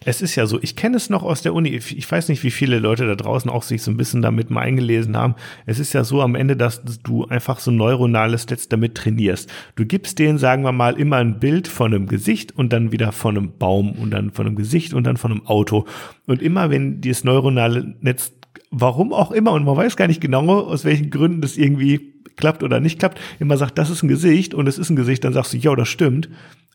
Es 0.06 0.22
ist 0.22 0.36
ja 0.36 0.46
so, 0.46 0.60
ich 0.62 0.76
kenne 0.76 0.98
es 0.98 1.10
noch 1.10 1.24
aus 1.24 1.42
der 1.42 1.54
Uni, 1.54 1.70
ich 1.70 2.12
weiß 2.12 2.30
nicht, 2.30 2.44
wie 2.44 2.52
viele 2.52 2.80
Leute 2.80 3.06
da 3.06 3.16
draußen 3.16 3.50
auch 3.50 3.64
sich 3.64 3.82
so 3.82 3.92
ein 3.92 3.98
bisschen 3.98 4.22
damit 4.22 4.50
mal 4.50 4.62
eingelesen 4.62 5.18
haben. 5.18 5.36
Es 5.66 5.80
ist 5.80 5.94
ja 5.94 6.04
so 6.04 6.22
am 6.22 6.36
Ende, 6.36 6.56
dass 6.56 6.82
du 7.04 7.26
einfach 7.26 7.60
so 7.60 7.72
neuronales 7.72 8.48
Netz 8.48 8.70
damit 8.70 8.96
trainierst. 8.96 9.50
Du 9.76 9.86
gibst 9.86 10.20
denen, 10.20 10.38
sagen 10.38 10.64
wir 10.64 10.72
mal, 10.72 11.00
immer 11.00 11.18
ein 11.18 11.40
Bild 11.40 11.68
von 11.68 11.94
einem 11.94 12.08
Gesicht 12.08 12.56
und 12.56 12.72
dann 12.74 12.92
wieder 12.92 13.12
von 13.12 13.38
einem 13.38 13.58
Baum 13.58 13.92
und 13.94 14.12
dann 14.12 14.32
von 14.32 14.48
einem 14.48 14.56
Gesicht 14.56 14.94
und 14.94 15.06
dann 15.06 15.18
von 15.18 15.32
einem 15.32 15.46
Auto. 15.46 15.86
Und 16.26 16.42
immer 16.42 16.70
wenn 16.70 17.02
dieses 17.02 17.24
neuronale 17.24 17.96
Netz, 18.02 18.32
warum 18.72 19.14
auch 19.14 19.32
immer, 19.32 19.54
und 19.54 19.66
man 19.66 19.78
weiß 19.78 19.98
gar 19.98 20.08
nicht 20.08 20.22
genau, 20.22 20.48
aus 20.48 20.86
welchen 20.86 21.10
Gründen 21.10 21.42
das 21.42 21.58
irgendwie 21.58 22.14
klappt 22.36 22.64
oder 22.64 22.80
nicht 22.80 23.00
klappt, 23.00 23.20
immer 23.40 23.58
sagt, 23.58 23.78
das 23.78 23.90
ist 23.90 24.04
ein 24.04 24.08
Gesicht 24.08 24.54
und 24.54 24.68
es 24.68 24.78
ist 24.78 24.90
ein 24.90 24.96
Gesicht, 24.96 25.24
dann 25.24 25.34
sagst 25.34 25.54
du, 25.54 25.58
ja, 25.58 25.76
das 25.76 25.90
stimmt 25.90 26.30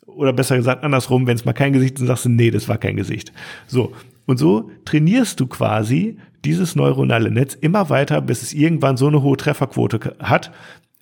oder 0.07 0.33
besser 0.33 0.57
gesagt 0.57 0.85
andersrum, 0.85 1.27
wenn 1.27 1.37
es 1.37 1.45
mal 1.45 1.53
kein 1.53 1.73
Gesicht 1.73 1.99
ist, 1.99 2.07
sagst 2.07 2.25
du, 2.25 2.29
nee, 2.29 2.51
das 2.51 2.69
war 2.69 2.79
kein 2.79 2.97
Gesicht. 2.97 3.33
So. 3.67 3.93
Und 4.27 4.39
so 4.39 4.71
trainierst 4.85 5.41
du 5.41 5.47
quasi 5.47 6.17
dieses 6.45 6.77
neuronale 6.77 7.31
Netz 7.31 7.55
immer 7.55 7.91
weiter, 7.91 8.21
bis 8.21 8.43
es 8.43 8.53
irgendwann 8.53 8.97
so 8.97 9.09
eine 9.09 9.23
hohe 9.23 9.37
Trefferquote 9.37 10.17
hat, 10.21 10.53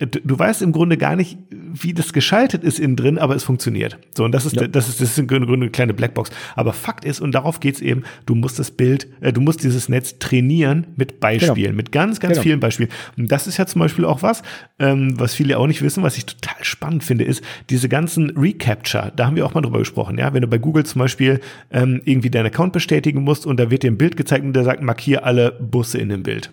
du 0.06 0.38
weißt 0.38 0.62
im 0.62 0.72
Grunde 0.72 0.96
gar 0.96 1.14
nicht, 1.14 1.38
wie 1.50 1.92
das 1.92 2.12
geschaltet 2.12 2.64
ist 2.64 2.80
innen 2.80 2.96
drin, 2.96 3.18
aber 3.18 3.36
es 3.36 3.44
funktioniert. 3.44 3.98
So, 4.16 4.24
und 4.24 4.32
das 4.32 4.46
ist, 4.46 4.56
ja. 4.56 4.66
das 4.66 4.88
ist, 4.88 5.00
das 5.00 5.10
ist 5.10 5.18
im 5.18 5.26
Grunde 5.26 5.52
eine 5.52 5.68
kleine 5.68 5.92
Blackbox. 5.92 6.30
Aber 6.56 6.72
Fakt 6.72 7.04
ist, 7.04 7.20
und 7.20 7.32
darauf 7.32 7.60
geht's 7.60 7.80
eben, 7.80 8.04
du 8.24 8.34
musst 8.34 8.58
das 8.58 8.70
Bild, 8.70 9.08
äh, 9.20 9.32
du 9.32 9.42
musst 9.42 9.62
dieses 9.62 9.88
Netz 9.90 10.18
trainieren 10.18 10.86
mit 10.96 11.20
Beispielen, 11.20 11.54
genau. 11.54 11.76
mit 11.76 11.92
ganz, 11.92 12.18
ganz 12.18 12.34
genau. 12.34 12.42
vielen 12.42 12.60
Beispielen. 12.60 12.88
Und 13.18 13.30
das 13.30 13.46
ist 13.46 13.58
ja 13.58 13.66
zum 13.66 13.80
Beispiel 13.80 14.06
auch 14.06 14.22
was, 14.22 14.42
ähm, 14.78 15.20
was 15.20 15.34
viele 15.34 15.58
auch 15.58 15.66
nicht 15.66 15.82
wissen, 15.82 16.02
was 16.02 16.16
ich 16.16 16.24
total 16.24 16.64
spannend 16.64 17.04
finde, 17.04 17.24
ist 17.24 17.44
diese 17.68 17.88
ganzen 17.88 18.30
Recapture. 18.30 19.12
Da 19.14 19.26
haben 19.26 19.36
wir 19.36 19.44
auch 19.44 19.52
mal 19.52 19.60
drüber 19.60 19.80
gesprochen, 19.80 20.16
ja. 20.16 20.32
Wenn 20.32 20.40
du 20.40 20.48
bei 20.48 20.58
Google 20.58 20.86
zum 20.86 21.00
Beispiel 21.00 21.40
ähm, 21.70 22.00
irgendwie 22.04 22.30
deinen 22.30 22.46
Account 22.46 22.72
bestätigen 22.72 23.22
musst 23.22 23.44
und 23.44 23.60
da 23.60 23.70
wird 23.70 23.82
dir 23.82 23.90
ein 23.90 23.98
Bild 23.98 24.16
gezeigt 24.16 24.44
und 24.44 24.54
der 24.54 24.64
sagt, 24.64 24.82
markier 24.82 25.26
alle 25.26 25.52
Busse 25.52 25.98
in 25.98 26.08
dem 26.08 26.22
Bild. 26.22 26.52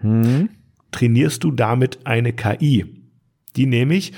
Hm 0.00 0.48
trainierst 0.90 1.44
du 1.44 1.50
damit 1.50 2.00
eine 2.04 2.32
KI. 2.32 2.86
Die 3.56 3.66
nämlich 3.66 4.12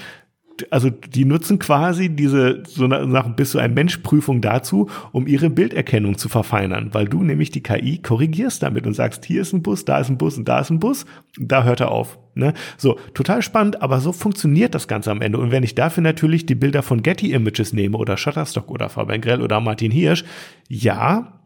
also 0.70 0.90
die 0.90 1.24
nutzen 1.24 1.58
quasi 1.58 2.08
diese 2.10 2.62
so 2.66 2.86
nach 2.86 3.28
bis 3.34 3.52
zu 3.52 3.58
ein 3.58 3.74
Mensch-Prüfung 3.74 4.40
dazu, 4.40 4.90
um 5.12 5.26
ihre 5.26 5.50
Bilderkennung 5.50 6.18
zu 6.18 6.28
verfeinern, 6.28 6.90
weil 6.92 7.06
du 7.06 7.22
nämlich 7.22 7.50
die 7.50 7.62
KI 7.62 7.98
korrigierst 7.98 8.62
damit 8.62 8.86
und 8.86 8.94
sagst, 8.94 9.24
hier 9.24 9.42
ist 9.42 9.52
ein 9.52 9.62
Bus, 9.62 9.84
da 9.84 9.98
ist 9.98 10.10
ein 10.10 10.18
Bus 10.18 10.36
und 10.36 10.48
da 10.48 10.60
ist 10.60 10.70
ein 10.70 10.80
Bus, 10.80 11.06
da 11.38 11.64
hört 11.64 11.80
er 11.80 11.90
auf. 11.90 12.18
Ne? 12.34 12.54
So, 12.76 12.98
total 13.14 13.42
spannend, 13.42 13.82
aber 13.82 14.00
so 14.00 14.12
funktioniert 14.12 14.74
das 14.74 14.88
Ganze 14.88 15.10
am 15.10 15.20
Ende. 15.20 15.38
Und 15.38 15.50
wenn 15.50 15.62
ich 15.62 15.74
dafür 15.74 16.02
natürlich 16.02 16.46
die 16.46 16.54
Bilder 16.54 16.82
von 16.82 17.02
Getty 17.02 17.32
Images 17.32 17.72
nehme 17.72 17.96
oder 17.96 18.16
Shutterstock 18.16 18.70
oder 18.70 18.88
Fabian 18.88 19.20
Grell 19.20 19.42
oder 19.42 19.60
Martin 19.60 19.90
Hirsch, 19.90 20.24
ja, 20.68 21.39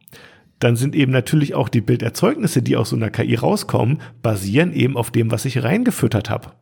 dann 0.59 0.77
sind 0.77 0.95
eben 0.95 1.13
natürlich 1.13 1.55
auch 1.55 1.69
die 1.69 1.81
Bilderzeugnisse, 1.81 2.63
die 2.63 2.77
aus 2.77 2.91
so 2.91 2.97
einer 2.97 3.11
KI 3.11 3.35
rauskommen, 3.35 4.01
basieren 4.23 4.73
eben 4.73 4.97
auf 4.97 5.11
dem, 5.11 5.31
was 5.31 5.45
ich 5.45 5.63
reingefüttert 5.63 6.31
habe. 6.31 6.53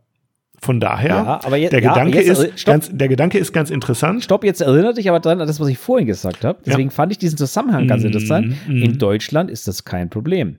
Von 0.60 0.78
daher, 0.78 1.08
ja, 1.08 1.40
aber 1.42 1.56
jetzt, 1.56 1.72
der, 1.72 1.82
ja, 1.82 1.92
Gedanke 1.92 2.22
jetzt, 2.22 2.38
ist 2.38 2.64
ganz, 2.64 2.88
der 2.92 3.08
Gedanke 3.08 3.36
ist 3.36 3.52
ganz 3.52 3.68
interessant. 3.70 4.22
Stopp, 4.22 4.44
jetzt 4.44 4.60
erinnert 4.60 4.96
dich 4.96 5.08
aber 5.08 5.18
dran 5.18 5.40
an 5.40 5.48
das, 5.48 5.58
was 5.58 5.66
ich 5.66 5.76
vorhin 5.76 6.06
gesagt 6.06 6.44
habe. 6.44 6.60
Deswegen 6.64 6.90
ja. 6.90 6.94
fand 6.94 7.10
ich 7.10 7.18
diesen 7.18 7.36
Zusammenhang 7.36 7.88
ganz 7.88 8.04
mm, 8.04 8.06
interessant. 8.06 8.54
Mm. 8.68 8.76
In 8.76 8.96
Deutschland 8.96 9.50
ist 9.50 9.66
das 9.66 9.84
kein 9.84 10.08
Problem. 10.08 10.58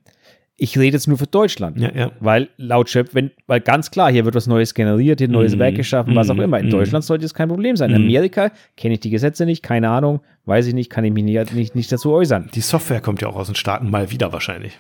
Ich 0.56 0.78
rede 0.78 0.96
jetzt 0.96 1.08
nur 1.08 1.18
für 1.18 1.26
Deutschland. 1.26 1.80
Ja, 1.80 1.92
ja. 1.94 2.12
Weil 2.20 2.50
laut 2.58 2.90
Schöpf, 2.90 3.16
wenn, 3.16 3.32
weil 3.48 3.60
ganz 3.60 3.90
klar, 3.90 4.12
hier 4.12 4.24
wird 4.24 4.36
was 4.36 4.46
Neues 4.46 4.74
generiert, 4.76 5.20
hier 5.20 5.28
ein 5.28 5.32
neues 5.32 5.56
mm, 5.56 5.60
Werk 5.60 5.76
geschaffen, 5.76 6.16
was 6.16 6.30
auch 6.30 6.38
immer. 6.38 6.60
In 6.60 6.70
Deutschland 6.70 7.04
sollte 7.04 7.26
es 7.26 7.34
kein 7.34 7.50
Problem 7.50 7.76
sein. 7.76 7.90
In 7.90 7.96
Amerika 7.96 8.52
kenne 8.78 8.94
ich 8.94 9.00
die 9.00 9.10
Gesetze 9.10 9.46
nicht, 9.46 9.64
keine 9.64 9.90
Ahnung, 9.90 10.22
weiß 10.46 10.68
ich 10.68 10.76
nicht, 10.76 10.92
kann 10.92 11.06
ich 11.06 11.12
mich 11.12 11.24
nicht, 11.24 11.54
nicht, 11.54 11.76
nicht 11.76 11.92
dazu 11.92 12.12
äußern. 12.12 12.50
Die 12.54 12.62
Software 12.62 13.02
kommt 13.02 13.22
ja 13.22 13.30
auch 13.30 13.36
aus 13.36 13.48
den 13.48 13.56
Staaten 13.56 13.90
mal 13.90 14.12
wieder 14.12 14.32
wahrscheinlich. 14.32 14.80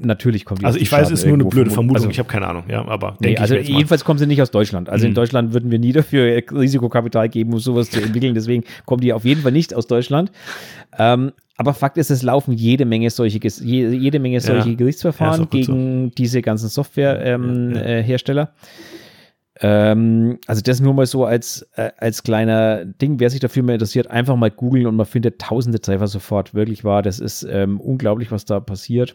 Natürlich 0.00 0.44
kommt 0.44 0.60
die 0.60 0.66
Also 0.66 0.78
ich 0.78 0.90
weiß, 0.90 1.10
es 1.10 1.20
ist 1.20 1.26
nur 1.26 1.34
eine 1.34 1.44
blöde 1.44 1.70
Vermutung, 1.70 1.96
also, 1.96 2.10
ich 2.10 2.18
habe 2.18 2.28
keine 2.28 2.46
Ahnung, 2.46 2.64
ja, 2.68 2.86
aber 2.86 3.16
nee, 3.20 3.36
also 3.36 3.56
jedenfalls 3.56 4.04
kommen 4.04 4.18
sie 4.18 4.26
nicht 4.26 4.40
aus 4.40 4.50
Deutschland. 4.50 4.88
Also 4.88 5.04
mhm. 5.04 5.10
in 5.10 5.14
Deutschland 5.14 5.52
würden 5.52 5.70
wir 5.70 5.78
nie 5.78 5.92
dafür 5.92 6.42
Risikokapital 6.52 7.28
geben, 7.28 7.52
um 7.52 7.58
sowas 7.58 7.90
zu 7.90 8.00
entwickeln. 8.00 8.34
Deswegen 8.34 8.64
kommen 8.84 9.00
die 9.00 9.12
auf 9.12 9.24
jeden 9.24 9.42
Fall 9.42 9.52
nicht 9.52 9.74
aus 9.74 9.86
Deutschland. 9.86 10.30
Ähm, 10.98 11.32
aber 11.56 11.74
Fakt 11.74 11.98
ist, 11.98 12.10
es 12.10 12.22
laufen 12.22 12.52
jede 12.52 12.84
Menge 12.84 13.10
solche, 13.10 13.38
jede 13.62 14.18
Menge 14.18 14.40
solche 14.40 14.70
ja. 14.70 14.74
Gerichtsverfahren 14.74 15.42
ja, 15.42 15.46
gegen 15.46 16.08
so. 16.08 16.14
diese 16.16 16.42
ganzen 16.42 16.68
Softwarehersteller. 16.68 18.42
Ähm, 18.42 18.46
ja, 19.60 19.92
ähm, 19.92 20.38
also 20.48 20.62
das 20.62 20.80
nur 20.80 20.94
mal 20.94 21.06
so 21.06 21.24
als, 21.24 21.68
äh, 21.76 21.92
als 21.98 22.24
kleiner 22.24 22.84
Ding, 22.84 23.20
wer 23.20 23.30
sich 23.30 23.38
dafür 23.38 23.62
mal 23.62 23.74
interessiert, 23.74 24.10
einfach 24.10 24.34
mal 24.34 24.50
googeln 24.50 24.86
und 24.86 24.96
man 24.96 25.06
findet 25.06 25.40
tausende 25.40 25.80
Treffer 25.80 26.08
sofort. 26.08 26.54
Wirklich 26.54 26.82
wahr, 26.82 27.02
das 27.02 27.20
ist 27.20 27.44
ähm, 27.48 27.80
unglaublich, 27.80 28.32
was 28.32 28.44
da 28.44 28.58
passiert. 28.58 29.14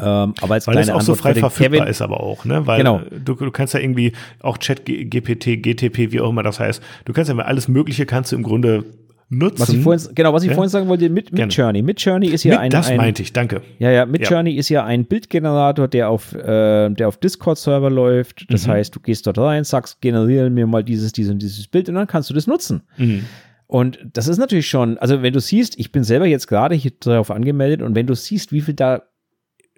Ähm, 0.00 0.34
aber 0.40 0.54
als 0.54 0.66
Weil 0.66 0.78
es 0.78 0.90
auch 0.90 1.00
so 1.00 1.12
Antwort 1.12 1.18
frei 1.18 1.28
für 1.30 1.34
den 1.34 1.40
verfügbar 1.40 1.80
Kevin, 1.80 1.90
ist 1.90 2.02
aber 2.02 2.20
auch, 2.20 2.44
ne? 2.44 2.66
Weil 2.66 2.78
Genau. 2.78 3.00
du, 3.10 3.34
du 3.34 3.50
kannst 3.50 3.74
ja 3.74 3.80
irgendwie 3.80 4.12
auch 4.40 4.58
Chat, 4.58 4.84
GPT, 4.84 5.60
GTP, 5.60 6.12
wie 6.12 6.20
auch 6.20 6.28
immer 6.28 6.44
das 6.44 6.60
heißt, 6.60 6.82
du 7.06 7.12
kannst 7.12 7.30
ja 7.30 7.34
mal 7.34 7.46
alles 7.46 7.66
Mögliche 7.66 8.06
kannst 8.06 8.30
du 8.30 8.36
im 8.36 8.44
Grunde 8.44 8.84
nutzen. 9.30 9.60
Was 9.60 9.68
ich 9.70 9.80
vorhin, 9.82 10.14
genau, 10.14 10.32
was 10.32 10.42
ich 10.42 10.48
Ja. 10.48 10.54
vorhin 10.54 10.70
sagen 10.70 10.88
wollte, 10.88 11.08
mit, 11.10 11.32
mit 11.32 11.52
Journey. 11.54 11.82
Mit 11.82 12.00
Journey 12.00 12.28
ist 12.28 12.44
ja 12.44 12.52
Mit, 12.54 12.60
ein, 12.60 12.70
das 12.70 12.88
ein 12.88 12.96
meinte 12.96 13.22
ich, 13.22 13.32
danke. 13.32 13.60
Ja, 13.78 13.90
ja, 13.90 14.06
mit 14.06 14.22
Ja. 14.22 14.30
Journey 14.30 14.54
ist 14.56 14.68
ja 14.70 14.84
ein 14.84 15.04
Bildgenerator, 15.04 15.86
der 15.88 16.08
auf, 16.08 16.34
äh, 16.34 16.88
der 16.90 17.08
auf 17.08 17.18
Discord-Server 17.18 17.90
läuft. 17.90 18.46
Das 18.50 18.66
Mhm. 18.66 18.70
heißt, 18.72 18.96
du 18.96 19.00
gehst 19.00 19.26
dort 19.26 19.38
rein, 19.38 19.64
sagst, 19.64 20.00
generiere 20.00 20.48
mir 20.50 20.66
mal 20.66 20.82
dieses, 20.82 21.12
dieses 21.12 21.32
und 21.32 21.42
dieses 21.42 21.66
Bild 21.66 21.88
und 21.88 21.94
dann 21.96 22.06
kannst 22.06 22.30
du 22.30 22.34
das 22.34 22.46
nutzen. 22.46 22.82
Mhm. 22.96 23.24
Und 23.66 23.98
das 24.14 24.28
ist 24.28 24.38
natürlich 24.38 24.66
schon, 24.68 24.96
also 24.96 25.20
wenn 25.20 25.34
du 25.34 25.40
siehst, 25.40 25.78
ich 25.78 25.92
bin 25.92 26.02
selber 26.04 26.24
jetzt 26.26 26.46
gerade 26.46 26.74
hier 26.74 26.92
darauf 27.00 27.30
angemeldet 27.30 27.82
und 27.82 27.94
wenn 27.94 28.06
du 28.06 28.14
siehst, 28.14 28.50
wie 28.50 28.62
viel 28.62 28.72
da 28.74 29.02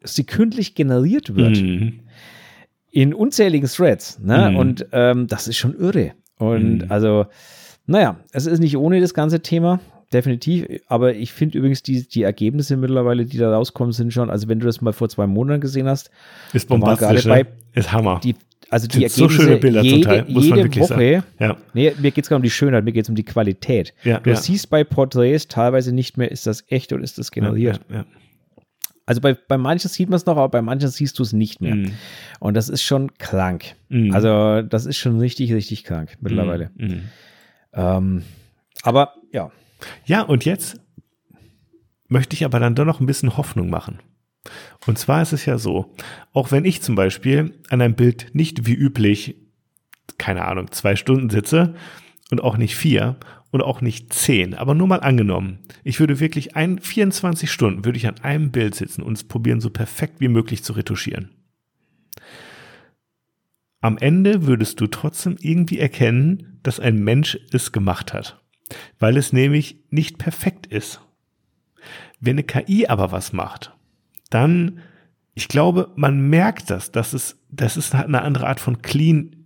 sekündlich 0.04 0.74
generiert 0.74 1.34
wird 1.34 1.60
Mhm. 1.60 2.00
in 2.92 3.14
unzähligen 3.14 3.68
Threads, 3.68 4.18
ne? 4.20 4.50
Mhm. 4.50 4.56
Und 4.56 4.86
ähm, 4.92 5.26
das 5.26 5.48
ist 5.48 5.56
schon 5.56 5.74
irre. 5.74 6.12
Und 6.38 6.84
Mhm. 6.84 6.86
also, 6.88 7.26
naja, 7.90 8.16
es 8.32 8.46
ist 8.46 8.60
nicht 8.60 8.76
ohne 8.76 9.00
das 9.00 9.14
ganze 9.14 9.40
Thema, 9.40 9.80
definitiv. 10.12 10.66
Aber 10.86 11.14
ich 11.14 11.32
finde 11.32 11.58
übrigens 11.58 11.82
die, 11.82 12.08
die 12.08 12.22
Ergebnisse 12.22 12.76
mittlerweile, 12.76 13.24
die 13.24 13.36
da 13.36 13.52
rauskommen, 13.52 13.92
sind 13.92 14.12
schon, 14.12 14.30
also 14.30 14.48
wenn 14.48 14.60
du 14.60 14.66
das 14.66 14.80
mal 14.80 14.92
vor 14.92 15.08
zwei 15.08 15.26
Monaten 15.26 15.60
gesehen 15.60 15.88
hast, 15.88 16.10
Ist 16.52 16.68
bombastisch, 16.68 17.26
ne? 17.26 17.46
ist 17.74 17.92
Hammer. 17.92 18.20
die, 18.22 18.36
also 18.70 18.86
die 18.86 18.98
Sind 18.98 19.10
so 19.10 19.24
Ergebnisse 19.24 19.42
schöne 19.42 19.56
Bilder 19.56 19.80
zum 19.80 19.88
jede, 19.88 20.02
Teil, 20.02 20.24
muss 20.28 20.48
man 20.48 20.58
jede 20.58 20.68
wirklich 20.68 20.84
Woche, 20.84 20.88
sagen. 20.88 21.24
Ja. 21.40 21.56
nee, 21.74 21.92
mir 21.98 22.10
geht 22.12 22.24
es 22.24 22.30
gar 22.30 22.36
um 22.36 22.42
die 22.42 22.50
Schönheit, 22.50 22.84
mir 22.84 22.92
geht 22.92 23.04
es 23.04 23.08
um 23.08 23.16
die 23.16 23.24
Qualität. 23.24 23.92
Ja, 24.04 24.20
du 24.20 24.30
ja. 24.30 24.36
siehst 24.36 24.70
bei 24.70 24.84
Porträts 24.84 25.48
teilweise 25.48 25.92
nicht 25.92 26.16
mehr, 26.16 26.30
ist 26.30 26.46
das 26.46 26.64
echt 26.68 26.92
oder 26.92 27.02
ist 27.02 27.18
das 27.18 27.32
generiert. 27.32 27.80
Ja, 27.88 27.96
ja. 27.96 28.04
Also 29.04 29.20
bei, 29.20 29.34
bei 29.34 29.58
manchen 29.58 29.88
sieht 29.88 30.08
man 30.08 30.18
es 30.18 30.26
noch, 30.26 30.36
aber 30.36 30.48
bei 30.48 30.62
manchen 30.62 30.88
siehst 30.88 31.18
du 31.18 31.24
es 31.24 31.32
nicht 31.32 31.60
mehr. 31.60 31.74
Mhm. 31.74 31.92
Und 32.38 32.54
das 32.54 32.68
ist 32.68 32.82
schon 32.82 33.12
krank. 33.18 33.64
Mhm. 33.88 34.14
Also 34.14 34.62
das 34.62 34.86
ist 34.86 34.98
schon 34.98 35.18
richtig, 35.18 35.52
richtig 35.52 35.82
krank 35.82 36.16
mittlerweile. 36.20 36.70
Mhm. 36.76 37.00
Ähm, 37.72 38.24
aber 38.82 39.14
ja, 39.32 39.50
Ja, 40.04 40.22
und 40.22 40.44
jetzt 40.44 40.80
möchte 42.08 42.34
ich 42.34 42.44
aber 42.44 42.60
dann 42.60 42.74
doch 42.74 42.84
noch 42.84 43.00
ein 43.00 43.06
bisschen 43.06 43.36
Hoffnung 43.36 43.70
machen. 43.70 44.00
Und 44.86 44.98
zwar 44.98 45.22
ist 45.22 45.32
es 45.32 45.44
ja 45.44 45.58
so, 45.58 45.94
auch 46.32 46.50
wenn 46.50 46.64
ich 46.64 46.82
zum 46.82 46.94
Beispiel 46.94 47.54
an 47.68 47.80
einem 47.80 47.94
Bild 47.94 48.28
nicht 48.32 48.66
wie 48.66 48.74
üblich, 48.74 49.36
keine 50.18 50.46
Ahnung, 50.46 50.70
zwei 50.72 50.96
Stunden 50.96 51.30
sitze 51.30 51.74
und 52.30 52.42
auch 52.42 52.56
nicht 52.56 52.74
vier 52.76 53.16
und 53.50 53.62
auch 53.62 53.80
nicht 53.80 54.12
zehn, 54.12 54.54
aber 54.54 54.74
nur 54.74 54.86
mal 54.86 55.00
angenommen, 55.00 55.58
ich 55.84 56.00
würde 56.00 56.20
wirklich 56.20 56.56
ein, 56.56 56.78
24 56.78 57.50
Stunden 57.50 57.84
würde 57.84 57.98
ich 57.98 58.06
an 58.06 58.20
einem 58.20 58.50
Bild 58.50 58.74
sitzen 58.74 59.02
und 59.02 59.14
es 59.14 59.24
probieren, 59.24 59.60
so 59.60 59.70
perfekt 59.70 60.20
wie 60.20 60.28
möglich 60.28 60.64
zu 60.64 60.72
retuschieren. 60.72 61.30
Am 63.80 63.98
Ende 63.98 64.46
würdest 64.46 64.80
du 64.80 64.86
trotzdem 64.86 65.36
irgendwie 65.40 65.78
erkennen, 65.78 66.49
dass 66.62 66.80
ein 66.80 66.96
Mensch 66.96 67.38
es 67.52 67.72
gemacht 67.72 68.12
hat, 68.12 68.40
weil 68.98 69.16
es 69.16 69.32
nämlich 69.32 69.78
nicht 69.90 70.18
perfekt 70.18 70.66
ist. 70.66 71.00
Wenn 72.20 72.34
eine 72.34 72.44
KI 72.44 72.86
aber 72.86 73.12
was 73.12 73.32
macht, 73.32 73.72
dann, 74.28 74.80
ich 75.34 75.48
glaube, 75.48 75.90
man 75.96 76.28
merkt 76.28 76.70
das, 76.70 76.92
dass 76.92 77.12
es, 77.12 77.38
das 77.50 77.76
ist 77.76 77.94
eine 77.94 78.22
andere 78.22 78.46
Art 78.46 78.60
von 78.60 78.82
clean, 78.82 79.36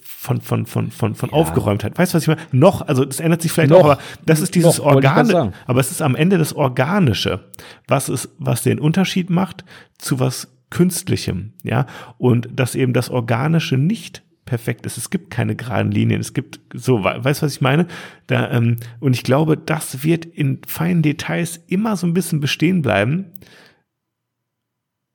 von, 0.00 0.40
von, 0.40 0.66
von, 0.66 0.90
von, 0.90 1.14
von 1.14 1.30
Aufgeräumtheit. 1.30 1.98
Weißt 1.98 2.12
du, 2.12 2.16
was 2.16 2.22
ich 2.22 2.28
meine? 2.28 2.40
Noch, 2.52 2.82
also 2.82 3.04
das 3.04 3.20
ändert 3.20 3.42
sich 3.42 3.52
vielleicht 3.52 3.70
Noch. 3.70 3.80
auch, 3.80 3.84
aber 3.84 3.98
das 4.24 4.40
ist 4.40 4.54
dieses 4.54 4.78
Organe, 4.80 5.52
aber 5.66 5.80
es 5.80 5.90
ist 5.90 6.02
am 6.02 6.14
Ende 6.14 6.38
das 6.38 6.54
Organische, 6.54 7.50
was 7.88 8.08
ist, 8.08 8.30
was 8.38 8.62
den 8.62 8.78
Unterschied 8.78 9.28
macht 9.28 9.64
zu 9.98 10.20
was 10.20 10.48
Künstlichem, 10.70 11.52
ja, 11.62 11.86
und 12.16 12.48
dass 12.52 12.74
eben 12.74 12.92
das 12.92 13.10
Organische 13.10 13.76
nicht 13.76 14.22
perfekt 14.52 14.84
ist. 14.84 14.98
Es 14.98 15.08
gibt 15.08 15.30
keine 15.30 15.56
geraden 15.56 15.90
Linien. 15.90 16.20
Es 16.20 16.34
gibt 16.34 16.60
so, 16.74 17.02
we- 17.02 17.24
weißt 17.24 17.40
du, 17.40 17.46
was 17.46 17.54
ich 17.54 17.62
meine? 17.62 17.86
Da, 18.26 18.50
ähm, 18.50 18.76
und 19.00 19.14
ich 19.14 19.22
glaube, 19.24 19.56
das 19.56 20.04
wird 20.04 20.26
in 20.26 20.60
feinen 20.66 21.00
Details 21.00 21.58
immer 21.68 21.96
so 21.96 22.06
ein 22.06 22.12
bisschen 22.12 22.38
bestehen 22.40 22.82
bleiben, 22.82 23.30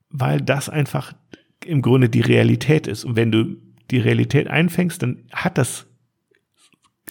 weil 0.10 0.42
das 0.42 0.70
einfach 0.70 1.14
im 1.66 1.84
Grunde 1.84 2.10
die 2.10 2.22
Realität 2.22 2.88
ist. 2.88 3.06
Und 3.06 3.16
wenn 3.16 3.32
du 3.32 3.58
die 3.92 4.00
Realität 4.00 4.48
einfängst, 4.48 5.04
dann 5.04 5.24
hat 5.32 5.60
das 5.60 5.86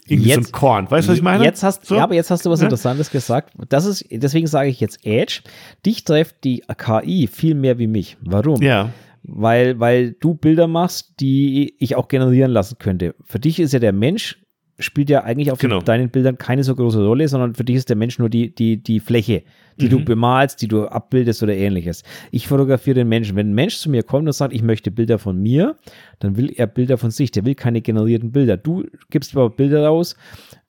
irgendwie 0.08 0.30
so 0.30 0.34
ein 0.38 0.42
Jetzt- 0.42 0.52
Korn. 0.52 0.90
Weißt 0.90 1.06
du, 1.06 1.12
was 1.12 1.18
ich 1.18 1.22
meine? 1.22 1.44
Jetzt 1.44 1.62
hast, 1.62 1.86
So? 1.86 1.94
ja, 1.94 2.02
aber 2.02 2.14
jetzt 2.16 2.30
hast 2.32 2.44
du 2.44 2.50
was 2.50 2.58
Ja? 2.60 2.66
Interessantes 2.66 3.10
gesagt. 3.12 3.54
Das 3.68 3.84
ist, 3.84 4.04
deswegen 4.10 4.48
sage 4.48 4.68
ich 4.68 4.80
jetzt 4.80 5.06
Edge. 5.06 5.42
Dich 5.84 6.02
trifft 6.02 6.42
die 6.42 6.64
KI 6.76 7.28
viel 7.28 7.54
mehr 7.54 7.78
wie 7.78 7.86
mich. 7.86 8.16
Warum? 8.20 8.60
Ja. 8.62 8.90
Weil, 9.28 9.80
weil 9.80 10.12
du 10.12 10.34
Bilder 10.34 10.66
machst, 10.68 11.14
die 11.20 11.74
ich 11.78 11.96
auch 11.96 12.06
generieren 12.08 12.52
lassen 12.52 12.76
könnte. 12.78 13.14
Für 13.24 13.40
dich 13.40 13.58
ist 13.58 13.72
ja 13.72 13.80
der 13.80 13.92
Mensch, 13.92 14.38
spielt 14.78 15.08
ja 15.10 15.24
eigentlich 15.24 15.50
auf 15.50 15.58
Genau. 15.58 15.80
deinen 15.80 16.10
Bildern 16.10 16.36
keine 16.38 16.62
so 16.62 16.74
große 16.76 17.02
Rolle, 17.04 17.26
sondern 17.28 17.54
für 17.54 17.64
dich 17.64 17.76
ist 17.76 17.88
der 17.88 17.96
Mensch 17.96 18.18
nur 18.18 18.28
die, 18.28 18.54
die, 18.54 18.76
die 18.82 19.00
Fläche, 19.00 19.42
die 19.80 19.88
du 19.88 19.98
Mhm. 20.00 20.04
bemalst, 20.04 20.60
die 20.62 20.68
du 20.68 20.84
abbildest 20.86 21.42
oder 21.42 21.54
ähnliches. 21.56 22.04
Ich 22.30 22.46
fotografiere 22.46 22.94
den 22.94 23.08
Menschen. 23.08 23.36
Wenn 23.36 23.50
ein 23.50 23.54
Mensch 23.54 23.78
zu 23.78 23.90
mir 23.90 24.02
kommt 24.02 24.26
und 24.28 24.32
sagt, 24.32 24.52
ich 24.52 24.62
möchte 24.62 24.90
Bilder 24.90 25.18
von 25.18 25.40
mir, 25.42 25.76
dann 26.20 26.36
will 26.36 26.50
er 26.54 26.66
Bilder 26.66 26.98
von 26.98 27.10
sich. 27.10 27.30
Der 27.30 27.44
will 27.46 27.54
keine 27.54 27.80
generierten 27.80 28.32
Bilder. 28.32 28.56
Du 28.58 28.84
gibst 29.10 29.34
aber 29.34 29.48
Bilder 29.50 29.86
raus, 29.86 30.14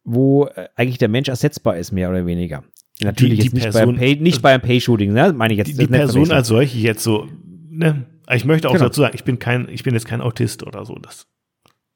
wo 0.03 0.45
äh, 0.45 0.67
eigentlich 0.77 0.97
der 0.99 1.09
Mensch 1.09 1.27
ersetzbar 1.27 1.77
ist, 1.77 1.91
mehr 1.91 2.09
oder 2.09 2.25
weniger. 2.25 2.63
Natürlich 3.03 3.39
die 3.39 3.45
jetzt 3.47 3.53
nicht 3.53 3.63
Person- 3.63 3.85
beim 3.87 3.95
Pay, 3.97 4.15
nicht 4.15 4.41
beim 4.41 4.61
Pay-Shooting, 4.61 5.13
ne? 5.13 5.33
Meine 5.33 5.53
ich 5.53 5.57
jetzt. 5.59 5.67
Die, 5.67 5.75
die 5.77 5.85
Person 5.87 6.31
als 6.31 6.47
solche 6.47 6.77
jetzt 6.79 7.03
so, 7.03 7.27
ne? 7.69 8.05
Ich 8.33 8.45
möchte 8.45 8.67
auch 8.69 8.73
Genau. 8.73 8.85
dazu 8.85 9.01
sagen, 9.01 9.15
ich 9.15 9.23
bin 9.23 9.39
kein, 9.39 9.67
ich 9.69 9.83
bin 9.83 9.93
jetzt 9.93 10.05
kein 10.07 10.21
Autist 10.21 10.63
oder 10.65 10.85
so. 10.85 10.95
Das, 10.95 11.27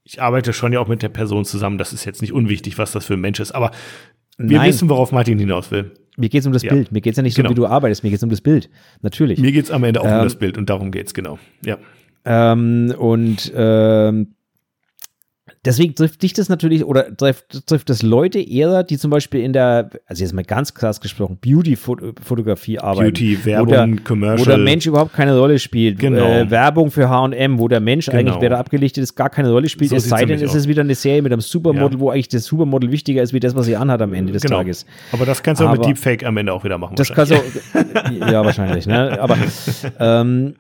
ich 0.04 0.22
arbeite 0.22 0.54
schon 0.54 0.72
ja 0.74 0.80
auch 0.80 0.88
mit 0.88 1.02
der 1.04 1.10
Person 1.10 1.46
zusammen. 1.46 1.78
Das 1.78 1.94
ist 1.94 2.06
jetzt 2.06 2.22
nicht 2.22 2.34
unwichtig, 2.34 2.78
was 2.78 2.92
das 2.92 3.06
für 3.06 3.14
ein 3.16 3.22
Mensch 3.22 3.40
ist. 3.40 3.52
Aber 3.52 3.72
wir 4.38 4.58
Nein. 4.58 4.70
wissen, 4.70 4.90
worauf 4.90 5.12
Martin 5.12 5.38
hinaus 5.40 5.72
will. 5.72 5.92
Mir 6.18 6.30
geht 6.30 6.42
es 6.42 6.48
um 6.48 6.54
das 6.54 6.64
Ja. 6.64 6.74
Bild. 6.74 6.92
Mir 6.92 7.02
geht 7.02 7.12
es 7.14 7.18
ja 7.18 7.24
nicht 7.24 7.36
Genau. 7.36 7.50
so, 7.50 7.52
wie 7.52 7.60
du 7.60 7.66
arbeitest. 7.68 8.04
Mir 8.04 8.10
geht 8.10 8.18
es 8.18 8.24
um 8.24 8.30
das 8.30 8.42
Bild. 8.42 8.70
Natürlich. 9.02 9.40
Mir 9.40 9.52
geht's 9.52 9.72
am 9.72 9.84
Ende 9.84 10.02
auch 10.02 10.06
Ähm, 10.06 10.18
um 10.20 10.24
das 10.24 10.36
Bild 10.36 10.58
und 10.58 10.70
darum 10.70 10.92
geht's 10.92 11.14
genau. 11.14 11.38
Ja. 11.66 11.78
Ähm, 12.26 12.94
und 12.98 13.52
ähm, 13.56 14.36
deswegen 15.66 15.94
trifft 15.96 16.22
dich 16.24 16.34
das 16.34 16.50
natürlich 16.50 16.84
oder 16.86 17.16
trifft, 17.16 17.68
trifft 17.68 17.90
das 17.90 18.02
Leute 18.02 18.40
eher, 18.40 18.84
die 18.84 18.98
zum 18.98 19.12
Beispiel 19.12 19.42
in 19.42 19.54
der, 19.54 19.90
also 20.08 20.24
jetzt 20.24 20.34
mal 20.34 20.44
ganz 20.44 20.74
krass 20.74 21.00
gesprochen, 21.02 21.38
Beauty-Fotografie 21.42 22.80
arbeiten. 22.80 23.14
Beauty, 23.14 23.40
wo 23.42 23.46
Werbung, 23.46 24.00
Wo 24.00 24.04
Commercial. 24.04 24.46
der 24.48 24.58
Mensch 24.58 24.86
überhaupt 24.88 25.14
keine 25.14 25.38
Rolle 25.38 25.60
spielt. 25.60 26.00
Genau. 26.00 26.26
Äh, 26.26 26.50
Werbung 26.50 26.92
für 26.92 27.10
H&M, 27.10 27.60
wo 27.60 27.68
der 27.68 27.80
Mensch 27.80 28.06
Genau. 28.08 28.20
eigentlich, 28.20 28.36
wer 28.42 28.50
da 28.52 28.60
abgelichtet 28.60 29.04
ist, 29.04 29.16
gar 29.16 29.30
keine 29.30 29.52
Rolle 29.52 29.70
spielt. 29.70 29.92
So 29.92 29.98
es 29.98 30.10
sei 30.10 30.26
denn, 30.26 30.42
es 30.42 30.56
ist 30.56 30.68
wieder 30.68 30.82
eine 30.82 30.96
Serie 30.96 31.22
mit 31.22 31.32
einem 31.32 31.42
Supermodel, 31.42 31.98
Ja. 31.98 32.00
wo 32.00 32.10
eigentlich 32.10 32.30
das 32.30 32.46
Supermodel 32.46 32.92
wichtiger 32.92 33.22
ist, 33.22 33.34
wie 33.34 33.40
das, 33.40 33.56
was 33.56 33.66
sie 33.68 33.76
anhat 33.76 34.02
am 34.02 34.14
Ende 34.14 34.34
des 34.34 34.42
genau. 34.42 34.58
Tages. 34.58 34.86
Aber 35.12 35.26
das 35.26 35.44
kannst 35.44 35.62
du 35.62 35.68
auch 35.68 35.72
mit 35.74 35.86
Deepfake 35.86 36.26
am 36.26 36.38
Ende 36.38 36.54
auch 36.54 36.64
wieder 36.64 36.78
machen. 36.78 36.96
Das 36.96 37.14
kannst 37.14 37.32
du, 37.32 37.36
ja, 38.20 38.44
wahrscheinlich, 38.44 38.88
ne? 38.88 39.20
Aber 39.22 39.38
ähm, 40.00 40.56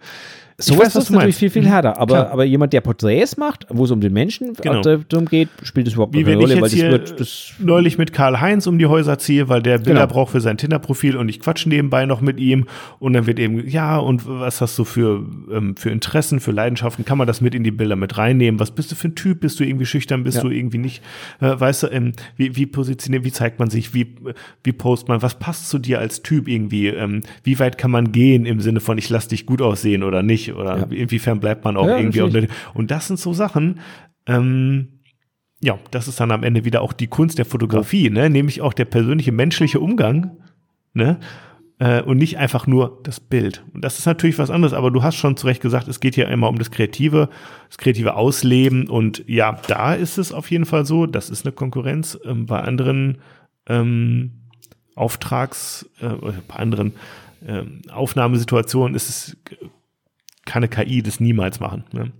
weiß, 0.59 0.79
was 0.79 0.95
ist 0.95 1.09
du 1.09 1.13
natürlich 1.13 1.13
meinst. 1.27 1.39
viel, 1.39 1.49
viel 1.49 1.61
Mhm, 1.63 1.67
härter. 1.67 1.97
Aber, 1.97 2.15
klar. 2.15 2.31
aber 2.31 2.43
jemand, 2.43 2.73
der 2.73 2.81
Porträts 2.81 3.37
macht, 3.37 3.65
wo 3.69 3.85
es 3.85 3.91
um 3.91 3.99
den 4.01 4.13
Menschen 4.13 4.53
Genau. 4.61 4.81
äh, 4.81 4.99
darum 5.09 5.25
geht, 5.25 5.49
spielt 5.63 5.87
es 5.87 5.93
überhaupt 5.93 6.13
Wie 6.13 6.23
keine 6.23 6.33
wenn 6.37 6.39
ich 6.39 6.43
Rolle, 6.51 6.55
weil 6.61 6.63
jetzt 6.63 6.73
das 6.73 6.79
hier 6.79 6.91
wird, 6.91 7.19
das, 7.19 7.53
neulich 7.59 7.97
mit 7.97 8.13
Karl-Heinz 8.13 8.67
um 8.67 8.77
die 8.77 8.85
Häuser 8.85 9.17
ziehe, 9.17 9.49
weil 9.49 9.61
der 9.61 9.77
Bilder 9.79 10.01
Genau. 10.01 10.07
braucht 10.13 10.31
für 10.31 10.41
sein 10.41 10.57
Tinder-Profil 10.57 11.17
und 11.17 11.29
ich 11.29 11.39
quatsche 11.39 11.69
nebenbei 11.69 12.05
noch 12.05 12.21
mit 12.21 12.39
ihm 12.39 12.65
und 12.99 13.13
dann 13.13 13.25
wird 13.27 13.39
eben, 13.39 13.67
ja, 13.67 13.97
und 13.97 14.27
was 14.27 14.61
hast 14.61 14.77
du 14.77 14.83
für, 14.83 15.25
ähm, 15.51 15.75
für 15.77 15.89
Interessen, 15.89 16.39
für 16.39 16.51
Leidenschaften, 16.51 17.05
kann 17.05 17.17
man 17.17 17.27
das 17.27 17.41
mit 17.41 17.55
in 17.55 17.63
die 17.63 17.71
Bilder 17.71 17.95
mit 17.95 18.17
reinnehmen? 18.17 18.59
Was 18.59 18.71
bist 18.71 18.91
du 18.91 18.95
für 18.95 19.07
ein 19.07 19.15
Typ? 19.15 19.39
Bist 19.41 19.59
du 19.59 19.63
irgendwie 19.63 19.85
schüchtern? 19.85 20.23
Bist 20.23 20.37
Ja. 20.37 20.43
du 20.43 20.49
irgendwie 20.49 20.77
nicht? 20.77 21.01
Äh, 21.39 21.59
weißt 21.59 21.83
du, 21.83 21.87
ähm, 21.87 22.13
wie, 22.35 22.55
wie 22.55 22.65
positioniert, 22.65 23.23
wie 23.23 23.31
zeigt 23.31 23.59
man 23.59 23.69
sich? 23.69 23.93
Wie, 23.93 24.15
wie 24.63 24.71
post 24.73 25.07
man? 25.07 25.21
Was 25.21 25.35
passt 25.39 25.69
zu 25.69 25.79
dir 25.79 25.99
als 25.99 26.21
Typ 26.21 26.47
irgendwie? 26.47 26.87
Ähm, 26.87 27.21
wie 27.43 27.57
weit 27.59 27.77
kann 27.77 27.91
man 27.91 28.11
gehen 28.11 28.45
im 28.45 28.59
Sinne 28.61 28.79
von, 28.79 28.97
ich 28.97 29.09
lass 29.09 29.27
dich 29.27 29.45
gut 29.45 29.61
aussehen 29.61 30.03
oder 30.03 30.21
nicht? 30.23 30.50
Oder 30.53 30.77
Ja. 30.77 30.85
inwiefern 30.89 31.39
bleibt 31.39 31.63
man 31.65 31.77
auch 31.77 31.87
Ja, 31.87 31.97
irgendwie? 31.97 32.21
Auf, 32.21 32.75
und 32.75 32.91
das 32.91 33.07
sind 33.07 33.19
so 33.19 33.33
Sachen, 33.33 33.79
ähm, 34.27 34.99
ja, 35.63 35.77
das 35.91 36.07
ist 36.07 36.19
dann 36.19 36.31
am 36.31 36.43
Ende 36.43 36.65
wieder 36.65 36.81
auch 36.81 36.93
die 36.93 37.07
Kunst 37.07 37.37
der 37.37 37.45
Fotografie, 37.45 38.09
ne? 38.09 38.29
nämlich 38.29 38.61
auch 38.61 38.73
der 38.73 38.85
persönliche 38.85 39.31
menschliche 39.31 39.79
Umgang, 39.79 40.31
ne? 40.93 41.19
Äh, 41.77 42.03
und 42.03 42.17
nicht 42.17 42.37
einfach 42.37 42.67
nur 42.67 42.99
das 43.03 43.19
Bild. 43.19 43.63
Und 43.73 43.83
das 43.83 43.97
ist 43.97 44.05
natürlich 44.05 44.37
was 44.37 44.51
anderes, 44.51 44.73
aber 44.73 44.91
du 44.91 45.01
hast 45.01 45.15
schon 45.15 45.35
zu 45.35 45.47
Recht 45.47 45.61
gesagt, 45.61 45.87
es 45.87 45.99
geht 45.99 46.13
hier 46.13 46.27
immer 46.27 46.47
um 46.47 46.59
das 46.59 46.69
kreative, 46.69 47.29
das 47.69 47.77
kreative 47.79 48.15
Ausleben 48.15 48.87
und 48.87 49.23
ja, 49.27 49.59
da 49.67 49.93
ist 49.95 50.19
es 50.19 50.31
auf 50.31 50.51
jeden 50.51 50.65
Fall 50.65 50.85
so, 50.85 51.07
das 51.07 51.31
ist 51.31 51.43
eine 51.45 51.53
Konkurrenz. 51.53 52.19
Ähm, 52.23 52.45
bei 52.45 52.61
anderen 52.61 53.17
ähm, 53.67 54.31
Auftrags, 54.95 55.89
äh, 56.01 56.07
oder 56.07 56.35
bei 56.47 56.55
anderen 56.57 56.93
ähm, 57.47 57.81
Aufnahmesituationen 57.91 58.95
ist 58.95 59.09
es, 59.09 59.37
kann 60.51 60.65
eine 60.65 60.67
KI 60.67 61.01
das 61.01 61.21
niemals 61.21 61.61
machen. 61.61 61.85
Ne? 61.93 62.11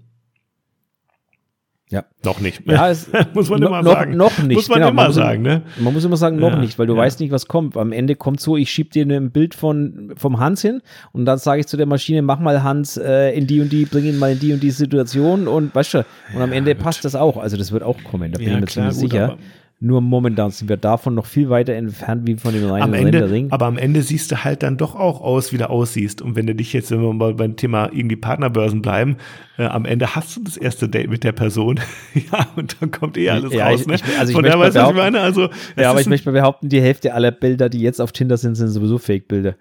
Ja. 1.90 2.06
Noch 2.24 2.40
nicht. 2.40 2.62
Ja, 2.66 2.90
es, 2.90 3.10
muss 3.34 3.50
man 3.50 3.60
no, 3.60 3.68
immer 3.68 3.84
noch, 3.84 3.92
sagen. 3.92 4.16
Noch 4.16 4.38
nicht. 4.42 4.56
Muss 4.56 4.70
man 4.70 4.80
genau, 4.80 4.92
immer 4.92 5.08
muss, 5.08 5.16
sagen, 5.16 5.42
ne? 5.42 5.64
Man 5.78 5.94
muss 5.94 6.06
immer 6.06 6.16
sagen, 6.16 6.38
noch 6.38 6.52
Ja, 6.52 6.60
nicht, 6.60 6.80
weil 6.80 6.88
du 6.88 6.94
ja. 6.94 7.00
weißt 7.00 7.20
nicht, 7.20 7.34
was 7.34 7.48
kommt. 7.48 7.76
Am 7.76 7.92
Ende 7.92 8.16
kommt 8.16 8.40
so, 8.40 8.56
ich 8.56 8.72
schieb 8.72 8.94
dir 8.94 9.06
ein 9.06 9.32
Bild 9.32 9.54
von, 9.54 10.14
vom 10.16 10.40
Hans 10.40 10.62
hin 10.62 10.82
und 11.12 11.26
dann 11.26 11.40
sage 11.40 11.60
ich 11.60 11.68
zu 11.68 11.76
der 11.76 11.88
Maschine, 11.88 12.22
mach 12.22 12.40
mal 12.40 12.64
Hans 12.64 12.96
äh, 12.96 13.32
in 13.32 13.48
die 13.48 13.60
und 13.60 13.70
die, 13.70 13.84
bring 13.84 14.06
ihn 14.06 14.18
mal 14.18 14.32
in 14.32 14.40
die 14.40 14.54
und 14.54 14.64
die 14.64 14.72
Situation 14.72 15.50
und 15.50 15.76
weißt 15.76 15.96
du, 15.96 16.06
und 16.34 16.42
am 16.42 16.54
Ende 16.54 16.74
passt 16.74 17.04
das 17.04 17.16
auch. 17.16 17.36
Also 17.36 17.58
das 17.58 17.74
wird 17.74 17.84
auch 17.84 18.02
kommen, 18.06 18.32
da 18.32 18.38
bin 18.38 18.48
ich 18.48 18.60
mir 18.62 18.68
ziemlich 18.68 18.94
gut, 18.94 19.12
sicher. 19.12 19.38
Nur 19.84 20.00
momentan 20.00 20.52
sind 20.52 20.70
wir 20.70 20.78
davon 20.78 21.16
noch 21.16 21.26
viel 21.26 21.50
weiter 21.50 21.74
entfernt 21.74 22.28
wie 22.28 22.36
von 22.36 22.54
dem 22.54 22.70
reinen 22.70 22.84
am 22.84 22.94
Ende, 22.94 23.18
Rendering. 23.18 23.52
aber 23.52 23.66
am 23.66 23.80
Ende 23.80 24.04
siehst 24.04 24.32
du 24.32 24.44
halt 24.44 24.62
dann 24.62 24.78
doch 24.78 24.94
auch 24.94 25.22
aus, 25.22 25.52
wie 25.52 25.58
du 25.58 25.68
aussiehst. 25.68 26.22
Und 26.22 26.36
wenn 26.36 26.46
du 26.46 26.54
dich 26.54 26.72
jetzt, 26.72 26.92
wenn 26.92 27.02
wir 27.02 27.12
mal 27.14 27.34
beim 27.34 27.56
Thema 27.56 27.90
irgendwie 27.92 28.16
Partnerbörsen 28.16 28.84
bleiben, 28.84 29.18
äh, 29.58 29.66
am 29.66 29.86
Ende 29.86 30.16
hast 30.16 30.36
du 30.38 30.44
das 30.44 30.56
erste 30.56 30.88
Date 30.88 31.10
mit 31.10 31.24
der 31.24 31.32
Person. 31.32 31.80
ja, 32.14 32.46
und 32.56 32.78
dann 32.80 32.92
kommt 32.92 33.18
eh 33.18 33.32
alles 33.32 33.52
Ja, 33.54 33.70
raus. 33.70 33.82
ich- 33.82 33.88
ne? 33.88 33.96
ich- 33.96 34.20
also 34.20 34.30
ich 34.30 34.36
Von 34.36 34.44
daher 34.44 34.60
weißt 34.60 34.76
du, 34.76 34.82
was 34.82 34.90
ich 34.92 34.96
meine? 34.96 35.20
Also, 35.20 35.50
Ja, 35.76 35.90
aber 35.90 36.00
ich 36.02 36.08
möchte 36.08 36.30
mal 36.32 36.40
behaupten, 36.40 36.70
die 36.70 36.80
Hälfte 36.80 37.16
aller 37.16 37.32
Bilder, 37.32 37.68
die 37.68 37.80
jetzt 37.82 38.00
auf 38.00 38.12
Tinder 38.12 38.38
sind, 38.38 38.54
sind 38.54 38.68
sowieso 38.68 39.00
Fake-Bilder. 39.00 39.56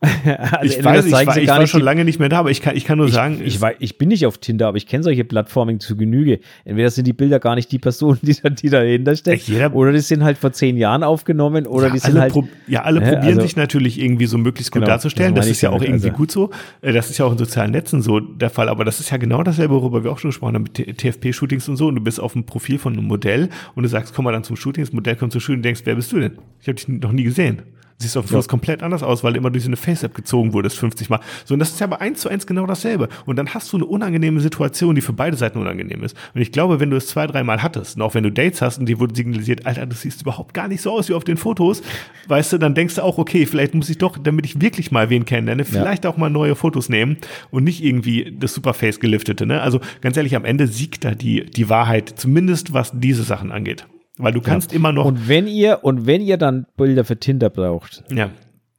also 0.02 0.78
ich 0.78 0.84
weiß, 0.84 1.06
ich 1.06 1.12
war, 1.12 1.36
ich 1.38 1.48
war 1.48 1.66
schon 1.66 1.80
lange 1.80 2.04
nicht 2.04 2.18
mehr 2.18 2.28
da, 2.28 2.40
aber 2.40 2.50
ich 2.50 2.60
kann, 2.60 2.76
ich 2.76 2.84
kann 2.84 2.98
nur 2.98 3.08
sagen, 3.08 3.40
Ich, 3.42 3.58
weiß, 3.58 3.76
ich 3.78 3.96
bin 3.96 4.08
nicht 4.08 4.26
auf 4.26 4.36
Tinder, 4.36 4.68
aber 4.68 4.76
ich 4.76 4.86
kenne 4.86 5.02
solche 5.02 5.24
Plattformen 5.24 5.80
zu 5.80 5.96
Genüge. 5.96 6.40
Entweder 6.66 6.90
sind 6.90 7.06
die 7.06 7.14
Bilder 7.14 7.38
gar 7.40 7.54
nicht 7.54 7.72
die 7.72 7.78
Person, 7.78 8.18
die, 8.20 8.34
da- 8.34 8.50
die 8.50 8.68
dahinter 8.68 9.14
jeder- 9.34 9.74
oder 9.74 9.92
die 9.92 10.00
sind 10.00 10.22
halt 10.22 10.36
vor 10.36 10.52
zehn 10.52 10.76
Jahren 10.76 11.02
aufgenommen, 11.04 11.66
oder 11.66 11.86
ja, 11.86 11.92
die 11.94 12.00
sind 12.00 12.18
alle 12.18 12.34
halt. 12.34 12.34
ja, 12.66 12.82
alle 12.82 13.00
Ne, 13.00 13.06
probieren 13.06 13.28
also- 13.28 13.40
sich 13.42 13.56
natürlich 13.56 13.98
irgendwie 13.98 14.26
so 14.26 14.36
möglichst 14.36 14.72
gut 14.72 14.82
Genau, 14.82 14.90
darzustellen. 14.92 15.34
das 15.34 15.46
Das 15.46 15.50
ist 15.52 15.56
ich 15.58 15.62
ja 15.62 15.70
auch 15.70 15.74
damit, 15.74 15.88
irgendwie 15.88 16.08
also- 16.08 16.16
gut 16.18 16.30
so. 16.30 16.50
Äh, 16.82 16.92
Das 16.92 17.08
ist 17.08 17.16
ja 17.16 17.24
auch 17.24 17.32
in 17.32 17.38
sozialen 17.38 17.70
Netzen 17.70 18.02
so 18.02 18.20
der 18.20 18.50
Fall. 18.50 18.68
Aber 18.68 18.84
das 18.84 19.00
ist 19.00 19.10
ja 19.10 19.16
genau 19.16 19.42
dasselbe, 19.42 19.74
worüber 19.74 20.04
wir 20.04 20.12
auch 20.12 20.18
schon 20.18 20.30
gesprochen 20.32 20.54
haben 20.56 20.64
mit 20.64 20.74
TFP-Shootings 20.98 21.66
und 21.70 21.76
so. 21.76 21.86
Und 21.86 21.94
du 21.94 22.02
bist 22.02 22.20
auf 22.20 22.34
dem 22.34 22.44
Profil 22.44 22.78
von 22.78 22.92
einem 22.92 23.04
Modell 23.06 23.48
und 23.74 23.84
du 23.84 23.88
sagst, 23.88 24.12
komm 24.14 24.26
mal 24.26 24.32
dann 24.32 24.44
zum 24.44 24.56
Shooting. 24.56 24.84
Das 24.84 24.92
Modell 24.92 25.16
kommt 25.16 25.32
zum 25.32 25.40
Shooting 25.40 25.60
und 25.60 25.64
denkst, 25.64 25.80
wer 25.84 25.94
bist 25.94 26.12
du 26.12 26.20
denn? 26.20 26.32
Ich 26.60 26.68
habe 26.68 26.74
dich 26.74 26.88
noch 26.88 27.12
nie 27.12 27.22
gesehen. 27.24 27.62
Siehst 27.98 28.16
auf 28.16 28.26
dem 28.26 28.30
Fotos 28.30 28.48
komplett 28.48 28.82
anders 28.82 29.02
aus, 29.02 29.22
weil 29.22 29.34
du 29.34 29.38
immer 29.38 29.50
durch 29.50 29.64
so 29.64 29.68
eine 29.68 29.76
Face-App 29.76 30.14
gezogen 30.14 30.52
wurdest, 30.52 30.76
50 30.78 31.10
Mal. 31.10 31.20
So, 31.44 31.54
und 31.54 31.60
das 31.60 31.70
ist 31.70 31.80
ja 31.80 31.86
aber 31.86 32.00
eins 32.00 32.20
zu 32.20 32.28
eins 32.28 32.46
genau 32.46 32.66
dasselbe. 32.66 33.08
Und 33.24 33.36
dann 33.36 33.54
hast 33.54 33.72
du 33.72 33.76
eine 33.76 33.86
unangenehme 33.86 34.40
Situation, 34.40 34.94
die 34.94 35.00
für 35.00 35.12
beide 35.12 35.36
Seiten 35.36 35.58
unangenehm 35.58 36.02
ist. 36.02 36.16
Und 36.34 36.40
ich 36.40 36.50
glaube, 36.50 36.80
wenn 36.80 36.90
du 36.90 36.96
es 36.96 37.06
zwei, 37.06 37.26
dreimal 37.26 37.62
hattest, 37.62 37.96
und 37.96 38.02
auch 38.02 38.14
wenn 38.14 38.24
du 38.24 38.32
Dates 38.32 38.60
hast 38.62 38.78
und 38.78 38.86
dir 38.86 38.98
wurde 38.98 39.14
signalisiert, 39.14 39.64
Alter, 39.64 39.86
du 39.86 39.94
siehst 39.94 40.22
überhaupt 40.22 40.54
gar 40.54 40.66
nicht 40.66 40.82
so 40.82 40.90
aus 40.90 41.08
wie 41.08 41.14
auf 41.14 41.24
den 41.24 41.36
Fotos, 41.36 41.82
weißt 42.26 42.54
du, 42.54 42.58
dann 42.58 42.74
denkst 42.74 42.96
du 42.96 43.02
auch, 43.02 43.18
okay, 43.18 43.46
vielleicht 43.46 43.74
muss 43.74 43.88
ich 43.88 43.98
doch, 43.98 44.18
damit 44.18 44.44
ich 44.44 44.60
wirklich 44.60 44.90
mal 44.90 45.08
wen 45.08 45.24
kennenlerne, 45.24 45.64
vielleicht 45.64 46.04
auch 46.06 46.16
mal 46.16 46.30
neue 46.30 46.56
Fotos 46.56 46.88
nehmen 46.88 47.16
und 47.50 47.64
nicht 47.64 47.82
irgendwie 47.82 48.36
das 48.38 48.54
Superface 48.54 48.98
geliftete, 48.98 49.46
ne? 49.46 49.60
Also 49.60 49.80
ganz 50.00 50.16
ehrlich, 50.16 50.34
am 50.34 50.44
Ende 50.44 50.66
siegt 50.66 51.04
da 51.04 51.14
die, 51.14 51.46
die 51.46 51.68
Wahrheit, 51.68 52.14
zumindest 52.16 52.72
was 52.72 52.92
diese 52.94 53.22
Sachen 53.22 53.52
angeht. 53.52 53.86
Weil 54.18 54.32
du 54.32 54.40
kannst 54.40 54.72
immer 54.72 54.92
noch, 54.92 55.04
und 55.06 55.28
wenn 55.28 55.46
ihr, 55.48 55.80
und 55.82 56.06
wenn 56.06 56.20
ihr 56.20 56.36
dann 56.36 56.66
Bilder 56.76 57.04
für 57.04 57.18
Tinder 57.18 57.50
braucht, 57.50 58.04
ja, 58.10 58.30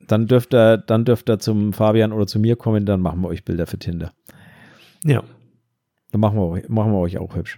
dann 0.08 0.28
dürft 0.28 0.54
ihr, 0.54 0.78
dann 0.78 1.04
dürft 1.04 1.30
ihr 1.30 1.40
zum 1.40 1.74
Fabian 1.74 2.12
oder 2.14 2.26
zu 2.28 2.40
mir 2.40 2.56
kommen, 2.56 2.86
dann 2.86 3.02
machen 3.02 3.22
wir 3.22 3.28
euch 3.30 3.44
Bilder 3.44 3.68
für 3.68 3.78
Tinder. 3.80 4.14
ja. 5.04 5.24
Dann 6.12 6.22
machen 6.22 6.38
wir, 6.38 6.48
euch- 6.48 6.70
machen 6.70 6.94
wir 6.94 7.00
euch 7.00 7.18
auch 7.18 7.36
hübsch. 7.36 7.58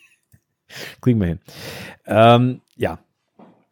Kriegen 1.00 1.18
wir 1.20 1.26
hin. 1.26 1.40
Ähm, 2.06 2.60
ja. 2.76 2.98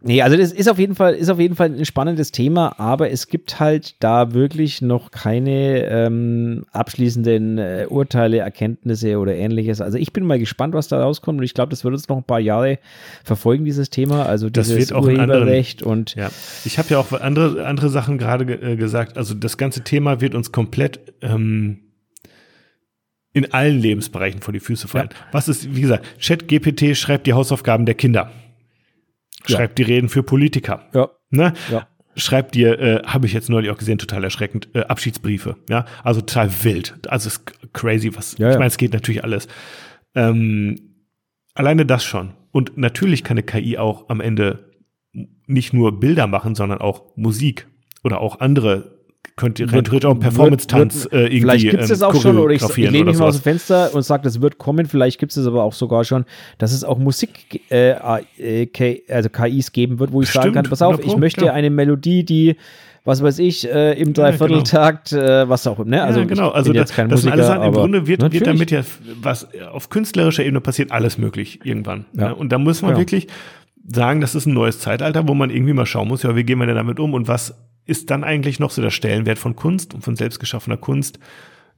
Nee, 0.06 0.22
also 0.22 0.36
das 0.36 0.52
ist 0.52 0.68
auf 0.68 0.78
jeden 0.78 0.94
Fall, 0.94 1.14
ist 1.14 1.28
auf 1.30 1.40
jeden 1.40 1.56
Fall 1.56 1.70
ein 1.74 1.84
spannendes 1.84 2.30
Thema, 2.30 2.78
aber 2.78 3.10
es 3.10 3.26
gibt 3.26 3.58
halt 3.58 3.96
da 4.00 4.32
wirklich 4.34 4.80
noch 4.80 5.10
keine 5.10 5.84
ähm, 5.86 6.64
abschließenden 6.72 7.58
äh, 7.58 7.86
Urteile, 7.90 8.38
Erkenntnisse 8.38 9.18
oder 9.18 9.34
ähnliches. 9.34 9.80
Also 9.80 9.98
ich 9.98 10.12
bin 10.12 10.24
mal 10.24 10.38
gespannt, 10.38 10.74
was 10.74 10.86
da 10.88 11.02
rauskommt 11.02 11.38
und 11.40 11.44
ich 11.44 11.54
glaube, 11.54 11.70
das 11.70 11.82
wird 11.82 11.92
uns 11.92 12.08
noch 12.08 12.16
ein 12.18 12.24
paar 12.24 12.38
Jahre 12.40 12.78
verfolgen, 13.24 13.64
dieses 13.64 13.90
Thema. 13.90 14.26
Also 14.26 14.48
Das 14.48 14.68
dieses 14.68 14.90
wird 14.90 14.92
auch 14.92 15.06
in 15.08 15.18
anderen- 15.18 15.40
Urheberrecht 15.42 15.82
und 15.82 16.14
Ja, 16.14 16.30
ich 16.64 16.78
habe 16.78 16.88
ja 16.90 16.98
auch 16.98 17.10
andere, 17.12 17.66
andere 17.66 17.88
Sachen 17.88 18.16
gerade 18.18 18.46
ge 18.46 18.72
äh, 18.72 18.76
gesagt. 18.76 19.18
Also 19.18 19.34
das 19.34 19.56
ganze 19.58 19.82
Thema 19.82 20.20
wird 20.20 20.34
uns 20.36 20.52
komplett 20.52 21.00
ähm, 21.20 21.78
in 23.32 23.52
allen 23.52 23.80
Lebensbereichen 23.80 24.40
vor 24.40 24.52
die 24.52 24.60
Füße 24.60 24.88
fallen. 24.88 25.08
Was 25.32 25.48
ist, 25.48 25.74
wie 25.74 25.80
gesagt, 25.82 26.06
ChatGPT 26.24 26.96
schreibt 26.96 27.26
die 27.26 27.32
Hausaufgaben 27.34 27.84
der 27.86 27.94
Kinder. 27.96 28.30
Ja. 29.46 29.56
Schreibt 29.56 29.78
die 29.78 29.82
Reden 29.82 30.08
für 30.08 30.22
Politiker. 30.22 30.86
ja, 30.94 31.10
Ne? 31.30 31.52
ja. 31.70 31.86
Schreibt 32.18 32.54
dir, 32.54 32.78
äh, 32.80 33.02
habe 33.04 33.26
ich 33.26 33.34
jetzt 33.34 33.50
neulich 33.50 33.70
auch 33.70 33.76
gesehen, 33.76 33.98
total 33.98 34.24
erschreckend, 34.24 34.68
äh, 34.74 34.80
Abschiedsbriefe. 34.80 35.56
Ja, 35.68 35.84
also 36.02 36.20
total 36.22 36.50
wild. 36.62 36.94
Also 37.08 37.28
es 37.28 37.36
ist 37.36 37.72
crazy, 37.74 38.16
was. 38.16 38.38
Ja, 38.38 38.48
ich 38.48 38.52
ja. 38.54 38.58
meine, 38.58 38.68
es 38.68 38.78
geht 38.78 38.94
natürlich 38.94 39.22
alles. 39.22 39.48
Ähm, 40.14 40.76
alleine 41.54 41.84
das 41.84 42.04
schon. 42.04 42.32
Und 42.52 42.78
natürlich 42.78 43.22
kann 43.22 43.34
eine 43.36 43.42
KI 43.42 43.76
auch 43.76 44.08
am 44.08 44.22
Ende 44.22 44.70
nicht 45.46 45.74
nur 45.74 46.00
Bilder 46.00 46.26
machen, 46.26 46.54
sondern 46.54 46.78
auch 46.80 47.14
Musik 47.16 47.66
oder 48.02 48.20
auch 48.20 48.40
andere 48.40 48.95
könnte 49.34 49.70
Wird- 49.72 49.86
theoretisch 49.86 50.06
auch 50.06 50.12
einen 50.12 50.20
Performance-Tanz 50.20 51.06
äh, 51.10 51.16
irgendwie 51.24 51.40
Vielleicht 51.40 51.64
gibt 51.70 51.82
es 51.82 51.90
ähm, 51.90 51.98
das 51.98 52.02
auch 52.02 52.20
schon, 52.20 52.38
oder 52.38 52.54
ich, 52.54 52.62
ich 52.62 52.76
lehne 52.76 53.06
mich 53.06 53.18
mal 53.18 53.26
aus 53.28 53.36
dem. 53.38 53.42
Fenster 53.42 53.94
und 53.94 54.02
sage, 54.02 54.22
das 54.22 54.40
wird 54.40 54.58
kommen. 54.58 54.86
Vielleicht 54.86 55.18
gibt 55.18 55.32
es 55.32 55.36
es 55.36 55.46
aber 55.46 55.62
auch 55.64 55.72
sogar 55.72 56.04
schon, 56.04 56.24
dass 56.58 56.72
es 56.72 56.84
auch 56.84 56.98
Musik, 56.98 57.62
äh, 57.70 57.96
äh, 58.38 59.02
also 59.10 59.28
KIs 59.28 59.72
geben 59.72 59.98
wird, 59.98 60.12
wo 60.12 60.22
ich 60.22 60.28
sagen 60.28 60.44
Stimmt, 60.44 60.54
kann, 60.56 60.64
pass 60.70 60.82
auf, 60.82 60.92
100 60.94 61.12
ich 61.12 61.16
möchte 61.18 61.40
klar. 61.42 61.54
eine 61.54 61.70
Melodie, 61.70 62.24
die, 62.24 62.56
was 63.04 63.22
weiß 63.22 63.38
ich, 63.38 63.68
äh, 63.70 63.92
im 63.92 64.12
genau. 64.12 64.28
Dreivierteltakt, 64.28 65.12
äh, 65.12 65.48
was 65.48 65.66
auch 65.66 65.78
immer. 65.78 65.90
Ne? 65.90 66.02
Also 66.02 66.20
ja, 66.20 66.26
genau. 66.26 66.48
Also 66.50 66.72
bin 66.72 66.80
das, 66.80 66.88
das 66.90 66.96
sind 66.96 67.10
Musiker, 67.10 67.32
alles 67.32 67.46
Sachen, 67.46 67.62
im 67.62 67.72
Grunde 67.72 68.06
wird, 68.06 68.32
wird 68.32 68.46
damit 68.46 68.70
ja, 68.70 68.82
was 69.22 69.48
auf 69.72 69.90
künstlerischer 69.90 70.44
Ebene 70.44 70.60
passiert, 70.60 70.90
alles 70.92 71.18
möglich 71.18 71.60
irgendwann. 71.64 72.06
Ja. 72.14 72.28
Ne? 72.28 72.34
Und 72.34 72.50
da 72.52 72.58
muss 72.58 72.82
man 72.82 72.90
Genau. 72.92 73.00
wirklich 73.00 73.28
sagen, 73.86 74.20
das 74.20 74.34
ist 74.34 74.46
ein 74.46 74.54
neues 74.54 74.80
Zeitalter, 74.80 75.28
wo 75.28 75.34
man 75.34 75.50
irgendwie 75.50 75.72
mal 75.72 75.86
schauen 75.86 76.08
muss, 76.08 76.22
ja, 76.24 76.34
wie 76.34 76.42
gehen 76.44 76.58
wir 76.58 76.66
denn 76.66 76.74
damit 76.76 76.98
um 76.98 77.14
und 77.14 77.28
was 77.28 77.54
ist 77.86 78.10
dann 78.10 78.24
eigentlich 78.24 78.58
noch 78.58 78.70
so 78.70 78.82
der 78.82 78.90
Stellenwert 78.90 79.38
von 79.38 79.56
Kunst 79.56 79.94
und 79.94 80.02
von 80.02 80.16
selbstgeschaffener 80.16 80.76
Kunst? 80.76 81.18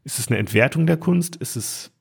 Ist 0.04 0.18
es 0.18 0.28
eine 0.28 0.38
Entwertung 0.38 0.86
der 0.86 0.96
Kunst? 0.96 1.36
Ist 1.36 1.56
es 1.56 1.92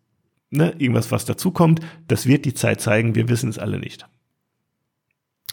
ne, 0.49 0.74
irgendwas, 0.78 1.12
was 1.12 1.26
dazukommt? 1.26 1.82
Das 2.08 2.26
wird 2.26 2.45
die 2.45 2.53
Zeit 2.53 2.82
zeigen. 2.82 3.16
Wir 3.16 3.30
wissen 3.30 3.49
es 3.49 3.60
alle 3.60 3.80
nicht. 3.80 4.08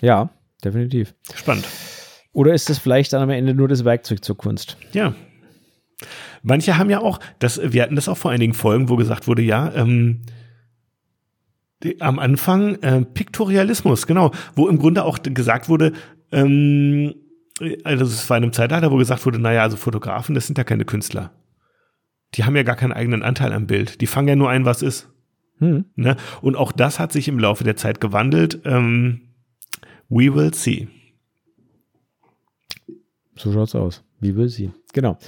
Ja, 0.01 0.31
definitiv. 0.65 1.15
Spannend. 1.35 1.67
Oder 2.33 2.55
ist 2.55 2.71
es 2.71 2.79
vielleicht 2.79 3.13
dann 3.13 3.23
am 3.23 3.31
Ende 3.31 3.55
nur 3.55 3.69
das 3.69 3.85
Werkzeug 3.85 4.25
zur 4.25 4.37
Kunst? 4.37 4.77
Ja. 4.93 5.15
Manche 6.43 6.77
haben 6.77 6.91
ja 6.91 7.01
auch, 7.01 7.21
das, 7.39 7.61
wir 7.63 7.83
hatten 7.83 7.97
das 7.97 8.09
auch 8.09 8.19
vor 8.19 8.31
einigen 8.31 8.55
Folgen, 8.55 8.89
wo 8.89 8.97
gesagt 8.97 9.27
wurde, 9.27 9.43
ja, 9.43 9.73
ähm, 9.75 10.23
die, 11.83 12.01
am 12.01 12.19
Anfang 12.19 12.77
äh, 12.83 13.03
Piktorialismus, 13.03 14.07
genau, 14.07 14.33
wo 14.55 14.69
im 14.69 14.79
Grunde 14.79 15.05
auch 15.05 15.21
gesagt 15.23 15.69
wurde, 15.69 15.93
ähm, 16.33 17.15
also 17.85 18.05
es 18.05 18.29
war 18.29 18.37
in 18.37 18.45
einem 18.45 18.53
Zeitalter, 18.53 18.91
wo 18.91 18.97
gesagt 18.97 19.25
wurde, 19.27 19.39
naja, 19.39 19.63
also 19.63 19.77
Fotografen, 19.77 20.35
das 20.35 20.47
sind 20.47 20.59
ja 20.59 20.65
keine 20.65 20.85
Künstler. 20.85 21.33
Die 22.35 22.45
haben 22.45 22.57
ja 22.57 22.65
gar 22.65 22.77
keinen 22.77 22.93
eigenen 22.93 23.23
Anteil 23.23 23.53
am 23.53 23.67
Bild. 23.67 24.01
Die 24.01 24.07
fangen 24.07 24.29
ja 24.29 24.37
nur 24.37 24.51
ein, 24.51 24.65
was 24.65 24.83
ist. 24.83 25.09
Hm. 25.59 25.85
Ne? 25.95 26.17
Und 26.43 26.57
auch 26.57 26.73
das 26.73 26.99
hat 26.99 27.13
sich 27.13 27.29
im 27.29 27.39
Laufe 27.39 27.63
der 27.63 27.77
Zeit 27.77 28.01
gewandelt. 28.01 28.61
Ähm, 28.65 29.21
we 30.09 30.35
will 30.35 30.53
see. 30.53 30.89
So 33.37 33.53
schaut's 33.53 33.75
aus. 33.75 34.03
Wie 34.21 34.35
will 34.37 34.49
sie? 34.49 34.73
Genau. 34.93 35.19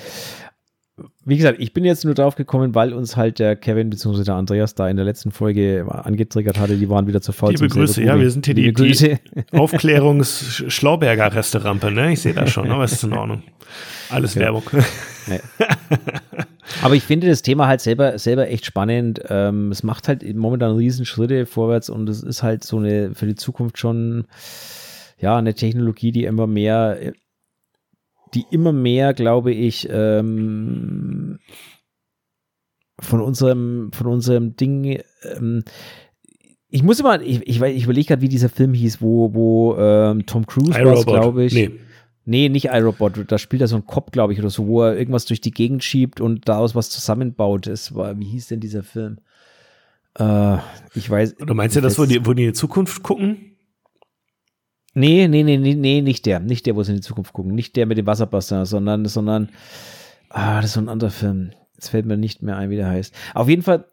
Wie 1.29 1.37
gesagt, 1.37 1.59
ich 1.61 1.73
bin 1.73 1.85
jetzt 1.85 2.05
nur 2.05 2.15
drauf 2.15 2.37
gekommen, 2.37 2.77
weil 2.77 2.93
uns 2.93 3.17
halt 3.17 3.41
der 3.41 3.57
Kevin 3.57 3.91
bzw. 3.91 4.23
der 4.23 4.37
Andreas 4.37 4.77
da 4.77 4.89
in 4.89 4.97
der 4.97 5.05
letzten 5.05 5.33
Folge 5.33 5.85
angetriggert 5.89 6.57
hatte. 6.57 6.77
Die 6.77 6.89
waren 6.89 7.09
wieder 7.09 7.21
zu 7.21 7.33
faul 7.33 7.51
Liebe 7.51 7.67
Grüße, 7.67 8.01
ja, 8.03 8.19
wir 8.19 8.31
sind 8.31 8.47
hier 8.47 8.55
die, 8.55 8.63
Liebe 8.63 8.83
die 8.85 8.89
Grüße. 8.91 9.19
Aufklärungs-Schlauberger 9.51 11.35
Resterampe, 11.35 11.91
ne? 11.91 12.13
Ich 12.13 12.21
sehe 12.21 12.33
das 12.33 12.53
schon, 12.53 12.71
aber 12.71 12.85
es 12.85 12.93
ist 12.93 13.03
in 13.03 13.13
Ordnung. 13.13 13.43
Alles 14.09 14.37
Werbung. 14.37 14.63
Nee. 15.27 15.41
Aber 16.83 16.95
ich 16.95 17.03
finde 17.03 17.27
das 17.27 17.43
Thema 17.43 17.67
halt 17.67 17.81
selber, 17.81 18.19
selber 18.21 18.49
echt 18.49 18.65
spannend. 18.65 19.21
Ähm, 19.29 19.73
es 19.73 19.83
macht 19.83 20.07
halt 20.07 20.23
momentan 20.37 20.77
riesen 20.77 21.05
Schritte 21.05 21.45
vorwärts 21.47 21.91
und 21.91 22.09
es 22.09 22.23
ist 22.23 22.45
halt 22.45 22.63
so 22.63 22.79
eine 22.79 23.15
für 23.15 23.27
die 23.27 23.35
Zukunft 23.35 23.79
schon 23.79 24.27
ja 25.19 25.37
eine 25.37 25.55
Technologie, 25.55 26.13
die 26.13 26.25
immer 26.25 26.47
mehr, 26.47 26.99
die 28.35 28.45
immer 28.51 28.73
mehr, 28.73 29.15
glaube 29.15 29.53
ich, 29.53 29.89
ähm, 29.91 31.39
von 33.01 33.21
unserem, 33.21 33.91
von 33.93 34.07
unserem 34.07 34.57
Ding, 34.57 35.01
ähm, 35.23 35.63
ich 36.69 36.83
muss 36.83 36.99
immer, 37.01 37.21
ich, 37.23 37.47
ich, 37.47 37.61
ich 37.63 37.85
überlege 37.85 38.09
gerade, 38.09 38.23
wie 38.23 38.29
dieser 38.29 38.49
Film 38.49 38.75
hieß, 38.75 39.01
wo, 39.01 39.33
wo 39.35 39.77
ähm, 39.79 40.27
Tom 40.27 40.47
Cruise 40.47 40.73
war, 40.73 40.79
glaube 41.05 41.45
ich. 41.45 41.55
Nee. 41.55 41.71
Nee, 42.29 42.49
nicht 42.49 42.65
iRobot. 42.67 43.25
Da 43.31 43.39
spielt 43.39 43.63
er 43.63 43.69
so 43.69 43.77
ein 43.77 43.87
Kopf, 43.87 44.11
glaube 44.11 44.33
ich, 44.33 44.41
oder 44.41 44.51
so, 44.51 44.67
wo 44.67 44.83
er 44.83 44.97
irgendwas 44.99 45.27
durch 45.27 45.41
die 45.41 45.53
Gegend 45.53 45.85
schiebt 45.85 46.21
und 46.21 46.49
daraus 46.49 46.75
was 46.75 46.91
zusammenbaut. 46.91 47.69
Es 47.69 47.95
war, 47.95 48.19
wie 48.19 48.25
hieß 48.25 48.49
denn 48.49 48.59
dieser 48.59 48.83
Film? 48.83 49.19
Äh, 50.19 50.57
ich 50.95 51.09
weiß. 51.09 51.37
Du 51.37 51.55
meinst 51.55 51.77
ja 51.77 51.81
ich 51.83 51.85
das, 51.85 51.99
wo 51.99 52.03
weiß- 52.03 52.07
die, 52.09 52.27
wo 52.27 52.33
die 52.33 52.43
in 52.45 52.49
die 52.49 52.55
Zukunft 52.55 53.05
gucken? 53.05 53.56
Nee, 54.99 55.29
nee, 55.29 55.43
nee, 55.43 55.59
nee, 55.59 55.75
nee, 55.75 56.01
nicht 56.01 56.25
der. 56.25 56.41
Nicht 56.41 56.65
der, 56.65 56.75
wo 56.75 56.83
sie 56.83 56.93
in 56.93 56.97
die 56.97 57.03
Zukunft 57.03 57.35
gucken. 57.35 57.55
Nicht 57.55 57.77
der 57.77 57.85
mit 57.85 57.99
dem 57.99 58.07
Wasserbuster, 58.07 58.65
sondern, 58.65 59.05
sondern, 59.05 59.51
ah, 60.31 60.57
das 60.57 60.71
ist 60.71 60.73
so 60.73 60.81
ein 60.81 60.89
anderer 60.89 61.11
Film. 61.11 61.51
Jetzt 61.75 61.91
fällt 61.91 62.07
mir 62.07 62.17
nicht 62.17 62.43
mehr 62.43 62.57
ein, 62.57 62.71
wie 62.71 62.77
der 62.77 62.89
heißt. 62.89 63.15
Auf 63.35 63.51
jeden 63.51 63.61
Fall, 63.61 63.85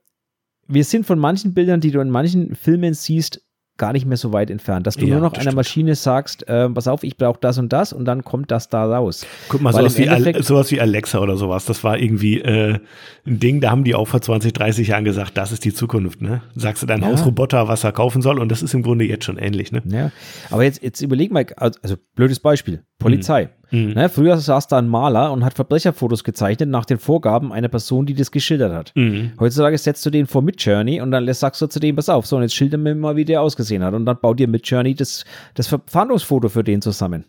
wir 0.65 0.85
sind 0.85 1.05
von 1.05 1.19
manchen 1.19 1.53
Bildern, 1.53 1.81
die 1.81 1.91
du 1.91 1.99
in 1.99 2.09
manchen 2.09 2.55
Filmen 2.55 2.93
siehst, 2.93 3.45
gar 3.77 3.91
nicht 3.93 4.05
mehr 4.05 4.17
so 4.17 4.31
weit 4.33 4.51
entfernt, 4.51 4.85
dass 4.85 4.95
du 4.95 5.05
Ja, 5.05 5.13
nur 5.13 5.21
noch 5.21 5.33
einer 5.33 5.41
stimmt. 5.41 5.55
Maschine 5.55 5.95
sagst, 5.95 6.47
äh, 6.47 6.69
pass 6.69 6.87
auf, 6.87 7.03
ich 7.03 7.17
brauche 7.17 7.39
das 7.41 7.57
und 7.57 7.73
das 7.73 7.91
und 7.91 8.05
dann 8.05 8.23
kommt 8.23 8.51
das 8.51 8.69
da 8.69 8.85
raus. 8.85 9.25
Guck 9.49 9.61
mal, 9.61 9.73
sowas 9.73 9.97
wie, 9.97 10.07
Al 10.07 10.43
sowas 10.43 10.71
wie 10.71 10.79
Alexa 10.79 11.19
oder 11.19 11.37
sowas, 11.37 11.65
das 11.65 11.83
war 11.83 11.97
irgendwie 11.97 12.39
äh, 12.39 12.79
ein 13.25 13.39
Ding, 13.39 13.61
da 13.61 13.71
haben 13.71 13.83
die 13.83 13.95
auch 13.95 14.07
vor 14.07 14.21
20, 14.21 14.53
30 14.53 14.87
Jahren 14.89 15.03
gesagt, 15.05 15.37
das 15.37 15.51
ist 15.51 15.65
die 15.65 15.73
Zukunft, 15.73 16.21
ne? 16.21 16.43
Sagst 16.55 16.83
du 16.83 16.87
deinem 16.87 17.01
Ja. 17.03 17.07
Hausroboter, 17.09 17.67
was 17.67 17.83
er 17.83 17.91
kaufen 17.91 18.21
soll 18.21 18.39
und 18.39 18.49
das 18.51 18.61
ist 18.61 18.73
im 18.75 18.83
Grunde 18.83 19.05
jetzt 19.05 19.25
schon 19.25 19.37
ähnlich, 19.37 19.71
ne? 19.71 19.81
Ja, 19.85 20.11
aber 20.51 20.63
jetzt, 20.63 20.83
jetzt 20.83 21.01
überleg 21.01 21.31
mal, 21.31 21.45
also 21.57 21.79
also 21.81 21.95
blödes 22.15 22.39
Beispiel, 22.39 22.83
Polizei. 22.99 23.49
Mhm. 23.73 23.93
Ne, 23.93 24.07
früher 24.07 24.37
saß 24.37 24.67
da 24.67 24.77
ein 24.77 24.87
Maler 24.87 25.31
und 25.31 25.43
hat 25.43 25.55
Verbrecherfotos 25.55 26.23
gezeichnet 26.23 26.69
nach 26.69 26.85
den 26.85 26.99
Vorgaben 26.99 27.51
einer 27.51 27.69
Person, 27.69 28.05
die 28.05 28.13
das 28.13 28.31
geschildert 28.31 28.71
hat. 28.71 28.91
Mhm. 28.95 29.31
Heutzutage 29.39 29.77
setzt 29.79 30.05
du 30.05 30.11
den 30.11 30.27
vor 30.27 30.43
Midjourney 30.43 31.01
und 31.01 31.09
dann 31.09 31.31
sagst 31.33 31.59
du 31.59 31.67
zu 31.67 31.79
dem, 31.79 31.95
pass 31.95 32.07
auf, 32.07 32.27
so 32.27 32.35
und 32.35 32.43
jetzt 32.43 32.53
schilder 32.53 32.77
mir 32.77 32.93
mal, 32.93 33.15
wie 33.15 33.25
der 33.25 33.41
ausgesehen 33.41 33.83
hat 33.83 33.95
und 33.95 34.05
dann 34.05 34.19
baut 34.21 34.39
dir 34.39 34.47
Midjourney 34.47 34.93
das, 34.93 35.25
das 35.55 35.75
Fahndungsfoto 35.87 36.49
für 36.49 36.63
den 36.63 36.83
zusammen. 36.83 37.25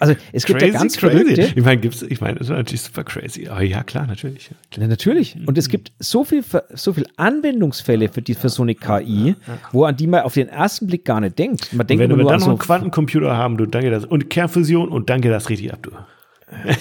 Also 0.00 0.14
es 0.32 0.46
gibt 0.46 0.62
ja 0.62 0.70
ganz 0.70 0.96
verrückte. 0.96 1.52
Ich 1.54 1.62
meine, 1.62 1.80
gibt's, 1.80 2.02
ich 2.02 2.20
meine, 2.20 2.38
das 2.38 2.48
ist 2.48 2.52
natürlich 2.52 2.82
super 2.82 3.04
crazy. 3.04 3.48
Aber 3.48 3.62
ja, 3.62 3.82
klar, 3.82 4.06
natürlich. 4.06 4.50
Ja, 4.74 4.86
natürlich. 4.86 5.36
Und 5.46 5.58
es 5.58 5.68
gibt 5.68 5.92
so 5.98 6.24
viel, 6.24 6.42
so 6.74 6.94
viel 6.94 7.06
Anwendungsfälle 7.16 8.08
für, 8.08 8.22
die, 8.22 8.34
für 8.34 8.48
so 8.48 8.62
eine 8.62 8.74
KI, 8.74 9.36
wo 9.72 9.84
an 9.84 9.96
die 9.96 10.06
man 10.06 10.22
auf 10.22 10.34
den 10.34 10.48
ersten 10.48 10.86
Blick 10.86 11.04
gar 11.04 11.20
nicht 11.20 11.38
denkt. 11.38 11.72
Man 11.74 11.86
denkt 11.86 12.02
Wenn 12.02 12.10
immer 12.10 12.18
wir 12.18 12.22
nur 12.22 12.32
dann 12.32 12.34
an 12.34 12.40
noch 12.40 12.46
so 12.46 12.50
einen 12.52 12.58
Quantencomputer 12.58 13.36
haben, 13.36 13.58
du, 13.58 13.66
dann 13.66 13.82
geht 13.82 13.92
das. 13.92 14.06
Und 14.06 14.30
Kernfusion 14.30 14.88
und 14.88 15.10
dann 15.10 15.20
geht 15.20 15.32
das 15.32 15.50
richtig 15.50 15.72
ab, 15.72 15.80
du. 15.82 15.90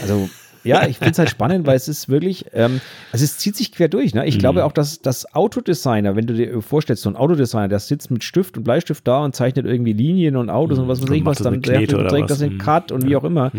Also, 0.02 0.30
ja, 0.66 0.88
ich 0.88 0.98
finde 0.98 1.12
es 1.12 1.20
halt 1.20 1.30
spannend, 1.30 1.66
weil 1.66 1.76
es 1.76 1.88
ist 1.88 2.10
wirklich, 2.10 2.46
ähm, 2.54 2.82
also 3.12 3.24
es 3.24 3.38
zieht 3.38 3.56
sich 3.56 3.72
quer 3.72 3.88
durch. 3.88 4.14
Ne? 4.14 4.26
Ich 4.26 4.40
glaube 4.40 4.66
auch, 4.66 4.72
dass 4.72 5.02
das 5.02 5.34
Autodesigner, 5.34 6.16
wenn 6.16 6.26
du 6.26 6.34
dir 6.34 6.62
vorstellst, 6.62 7.04
so 7.04 7.10
ein 7.10 7.16
Autodesigner, 7.16 7.68
der 7.68 7.80
sitzt 7.80 8.12
mit 8.12 8.24
Stift 8.24 8.58
und 8.58 8.64
Bleistift 8.64 9.08
da 9.08 9.24
und 9.24 9.36
zeichnet 9.36 9.66
irgendwie 9.66 9.94
Linien 9.94 10.36
und 10.36 10.50
Autos 10.50 10.80
und 10.80 10.88
was 10.88 11.02
weiß 11.02 11.10
ich 11.12 11.26
was, 11.26 11.38
dann 11.38 11.62
der 11.62 11.88
trägt 11.88 11.94
was. 12.24 12.28
das 12.28 12.42
in 12.42 12.54
Mhm. 12.54 12.58
Cut 12.58 12.92
und 12.92 13.08
wie 13.08 13.16
auch 13.16 13.24
immer. 13.24 13.52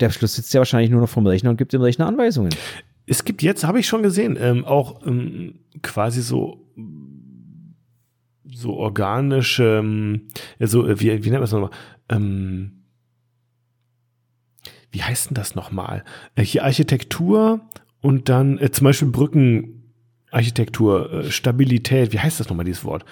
Der 0.00 0.08
am 0.08 0.12
Schluss 0.12 0.34
sitzt 0.34 0.52
ja 0.54 0.60
wahrscheinlich 0.60 0.90
nur 0.90 1.00
noch 1.00 1.08
vom 1.08 1.26
Rechner 1.26 1.50
und 1.50 1.56
gibt 1.56 1.72
dem 1.72 1.82
Rechner 1.82 2.06
Anweisungen. 2.06 2.50
Es 3.06 3.24
gibt 3.24 3.42
jetzt, 3.42 3.64
habe 3.64 3.80
ich 3.80 3.86
schon 3.86 4.02
gesehen, 4.02 4.38
ähm, 4.40 4.64
auch 4.64 5.04
ähm, 5.06 5.60
quasi 5.82 6.22
so 6.22 6.66
so 8.52 8.74
organische, 8.74 9.78
ähm, 9.80 10.22
ja, 10.58 10.66
so, 10.66 10.86
äh, 10.86 11.00
wie, 11.00 11.06
wie 11.06 11.30
nennt 11.30 11.32
man 11.32 11.40
das 11.42 11.52
nochmal? 11.52 11.70
Ähm, 12.08 12.79
wie 14.92 15.02
heißt 15.02 15.30
denn 15.30 15.34
das 15.34 15.54
nochmal? 15.54 16.04
Äh, 16.34 16.42
hier 16.42 16.64
Architektur 16.64 17.60
und 18.00 18.28
dann 18.28 18.58
äh, 18.58 18.70
zum 18.70 18.86
Beispiel 18.86 19.08
Brückenarchitektur, 19.08 21.12
äh, 21.12 21.30
Stabilität, 21.30 22.12
wie 22.12 22.20
heißt 22.20 22.40
das 22.40 22.48
nochmal, 22.48 22.64
dieses 22.64 22.84
Wort? 22.84 23.04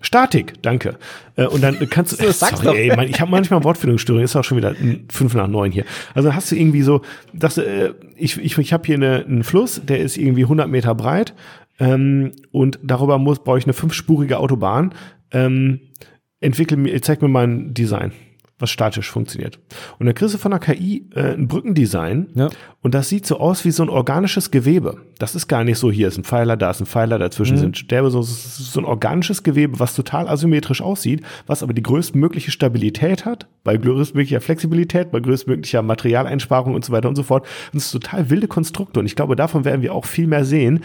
Statik, 0.00 0.62
danke. 0.62 0.96
Äh, 1.36 1.46
und 1.46 1.62
dann 1.62 1.88
kannst 1.88 2.12
du, 2.12 2.16
So, 2.16 2.30
sag's 2.30 2.60
sorry, 2.60 2.66
doch. 2.66 2.74
ey, 2.74 2.96
mein, 2.96 3.08
ich 3.08 3.20
habe 3.20 3.30
manchmal 3.30 3.64
Wortfindungsstörungen, 3.64 4.24
ist 4.24 4.36
auch 4.36 4.44
schon 4.44 4.58
wieder 4.58 4.74
fünf 5.10 5.34
nach 5.34 5.48
neun 5.48 5.72
hier. 5.72 5.84
Also 6.14 6.34
hast 6.34 6.50
du 6.52 6.56
irgendwie 6.56 6.82
so, 6.82 7.00
dass, 7.32 7.58
äh, 7.58 7.92
ich, 8.16 8.38
ich, 8.38 8.58
ich 8.58 8.72
habe 8.72 8.84
hier 8.84 8.96
eine, 8.96 9.24
einen 9.24 9.44
Fluss, 9.44 9.80
der 9.84 10.00
ist 10.00 10.16
irgendwie 10.18 10.42
100 10.42 10.68
Meter 10.68 10.94
breit 10.94 11.34
ähm, 11.78 12.32
und 12.52 12.78
darüber 12.82 13.18
muss 13.18 13.42
brauche 13.42 13.58
ich 13.58 13.64
eine 13.64 13.72
fünfspurige 13.72 14.38
Autobahn. 14.38 14.94
Ähm, 15.32 15.80
entwickel 16.40 16.76
mir, 16.76 17.00
zeig 17.00 17.22
mir 17.22 17.28
mal 17.28 17.46
ein 17.46 17.72
Design, 17.74 18.12
was 18.64 18.70
statisch 18.70 19.10
funktioniert. 19.10 19.58
Und 19.98 20.06
dann 20.06 20.14
kriegst 20.14 20.34
du 20.34 20.38
von 20.38 20.50
der 20.50 20.58
KI 20.60 21.06
äh, 21.14 21.34
ein 21.34 21.46
Brückendesign 21.48 22.28
Ja. 22.34 22.48
und 22.82 22.94
das 22.94 23.08
sieht 23.08 23.26
so 23.26 23.38
aus 23.38 23.64
wie 23.64 23.70
so 23.70 23.82
ein 23.82 23.88
organisches 23.88 24.50
Gewebe. 24.50 24.96
Das 25.18 25.34
ist 25.34 25.46
gar 25.46 25.62
nicht 25.64 25.78
so, 25.78 25.92
hier 25.92 26.08
ist 26.08 26.18
ein 26.18 26.24
Pfeiler, 26.24 26.56
da 26.56 26.70
ist 26.70 26.80
ein 26.80 26.86
Pfeiler, 26.86 27.18
dazwischen 27.18 27.56
sind 27.56 27.76
Stäbe, 27.78 28.10
so, 28.10 28.20
es 28.20 28.30
ist 28.58 28.72
so 28.72 28.80
ein 28.80 28.86
organisches 28.86 29.42
Gewebe, 29.42 29.78
was 29.78 29.94
total 29.94 30.28
asymmetrisch 30.28 30.82
aussieht, 30.82 31.22
was 31.46 31.62
aber 31.62 31.72
die 31.74 31.82
größtmögliche 31.82 32.50
Stabilität 32.50 33.24
hat, 33.24 33.46
bei 33.62 33.76
größtmöglicher 33.76 34.40
Flexibilität, 34.40 35.12
bei 35.12 35.20
größtmöglicher 35.20 35.82
Materialeinsparung 35.82 36.74
und 36.74 36.84
so 36.84 36.92
weiter 36.92 37.08
und 37.08 37.16
so 37.16 37.22
fort. 37.22 37.46
Und 37.72 37.78
es 37.78 37.86
ist 37.86 37.92
total 37.92 38.30
wilde 38.30 38.48
Konstrukte 38.48 38.98
und 39.00 39.06
ich 39.06 39.14
glaube, 39.16 39.36
davon 39.36 39.64
werden 39.64 39.82
wir 39.82 39.94
auch 39.94 40.06
viel 40.06 40.26
mehr 40.26 40.44
sehen, 40.44 40.80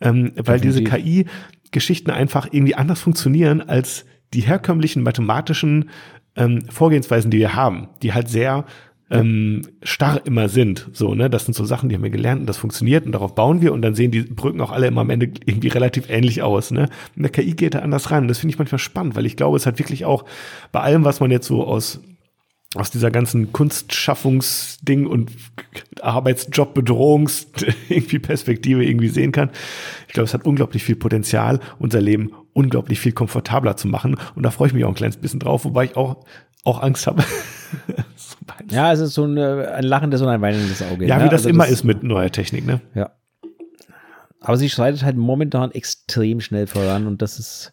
ähm, 0.00 0.32
weil 0.36 0.60
diese 0.60 0.82
KI-Geschichten 0.82 2.10
einfach 2.10 2.48
irgendwie 2.50 2.74
anders 2.74 3.00
funktionieren 3.00 3.60
als 3.60 4.04
die 4.34 4.40
herkömmlichen 4.40 5.02
mathematischen 5.02 5.88
ähm, 6.38 6.62
Vorgehensweisen, 6.70 7.30
die 7.30 7.38
wir 7.38 7.54
haben, 7.54 7.88
die 8.02 8.14
halt 8.14 8.28
sehr 8.28 8.64
ähm, 9.10 9.62
starr 9.82 10.20
immer 10.24 10.48
sind. 10.48 10.88
So, 10.92 11.14
ne? 11.14 11.30
Das 11.30 11.44
sind 11.44 11.54
so 11.54 11.64
Sachen, 11.64 11.88
die 11.88 11.94
haben 11.94 12.02
wir 12.02 12.10
gelernt 12.10 12.40
und 12.40 12.46
das 12.46 12.58
funktioniert 12.58 13.06
und 13.06 13.12
darauf 13.12 13.34
bauen 13.34 13.60
wir 13.60 13.72
und 13.72 13.82
dann 13.82 13.94
sehen 13.94 14.10
die 14.10 14.22
Brücken 14.22 14.60
auch 14.60 14.70
alle 14.70 14.86
immer 14.86 15.00
am 15.00 15.10
Ende 15.10 15.30
irgendwie 15.46 15.68
relativ 15.68 16.10
ähnlich 16.10 16.42
aus. 16.42 16.70
Ne? 16.70 16.88
Und 17.16 17.22
der 17.22 17.30
KI 17.30 17.52
geht 17.54 17.74
da 17.74 17.80
anders 17.80 18.10
ran. 18.10 18.28
Das 18.28 18.38
finde 18.38 18.52
ich 18.52 18.58
manchmal 18.58 18.78
spannend, 18.78 19.16
weil 19.16 19.26
ich 19.26 19.36
glaube, 19.36 19.56
es 19.56 19.66
hat 19.66 19.78
wirklich 19.78 20.04
auch 20.04 20.24
bei 20.72 20.80
allem, 20.80 21.04
was 21.04 21.20
man 21.20 21.30
jetzt 21.30 21.46
so 21.46 21.66
aus 21.66 22.00
aus 22.74 22.90
dieser 22.90 23.10
ganzen 23.10 23.52
Kunstschaffungsding 23.52 25.06
und 25.06 25.30
Arbeitsjobbedrohungs 26.02 27.46
irgendwie 27.88 28.18
Perspektive 28.18 28.84
irgendwie 28.84 29.08
sehen 29.08 29.32
kann. 29.32 29.50
Ich 30.06 30.12
glaube, 30.12 30.26
es 30.26 30.34
hat 30.34 30.44
unglaublich 30.44 30.84
viel 30.84 30.96
Potenzial, 30.96 31.60
unser 31.78 32.00
Leben 32.00 32.32
unglaublich 32.52 33.00
viel 33.00 33.12
komfortabler 33.12 33.76
zu 33.76 33.88
machen. 33.88 34.16
Und 34.34 34.42
da 34.42 34.50
freue 34.50 34.68
ich 34.68 34.74
mich 34.74 34.84
auch 34.84 34.90
ein 34.90 34.94
kleines 34.94 35.16
bisschen 35.16 35.40
drauf, 35.40 35.64
wobei 35.64 35.84
ich 35.84 35.96
auch, 35.96 36.24
auch 36.64 36.82
Angst 36.82 37.06
habe. 37.06 37.24
So. 38.16 38.34
Ja, 38.70 38.94
es 38.94 39.00
ist 39.00 39.12
so 39.12 39.24
ein, 39.24 39.36
äh, 39.36 39.66
ein 39.74 39.84
lachendes 39.84 40.22
und 40.22 40.28
ein 40.28 40.40
weinendes 40.40 40.82
Auge. 40.82 41.06
ja, 41.06 41.18
ne? 41.18 41.24
wie 41.24 41.28
das 41.28 41.40
Also 41.40 41.50
immer 41.50 41.66
ist 41.66 41.84
mit 41.84 42.02
neuer 42.02 42.30
Technik, 42.30 42.64
ne? 42.66 42.80
Ja. 42.94 43.10
Aber 44.40 44.56
sie 44.56 44.70
schreitet 44.70 45.02
halt 45.02 45.16
momentan 45.16 45.70
extrem 45.72 46.40
schnell 46.40 46.66
voran 46.66 47.06
und 47.06 47.20
das 47.20 47.38
ist. 47.38 47.72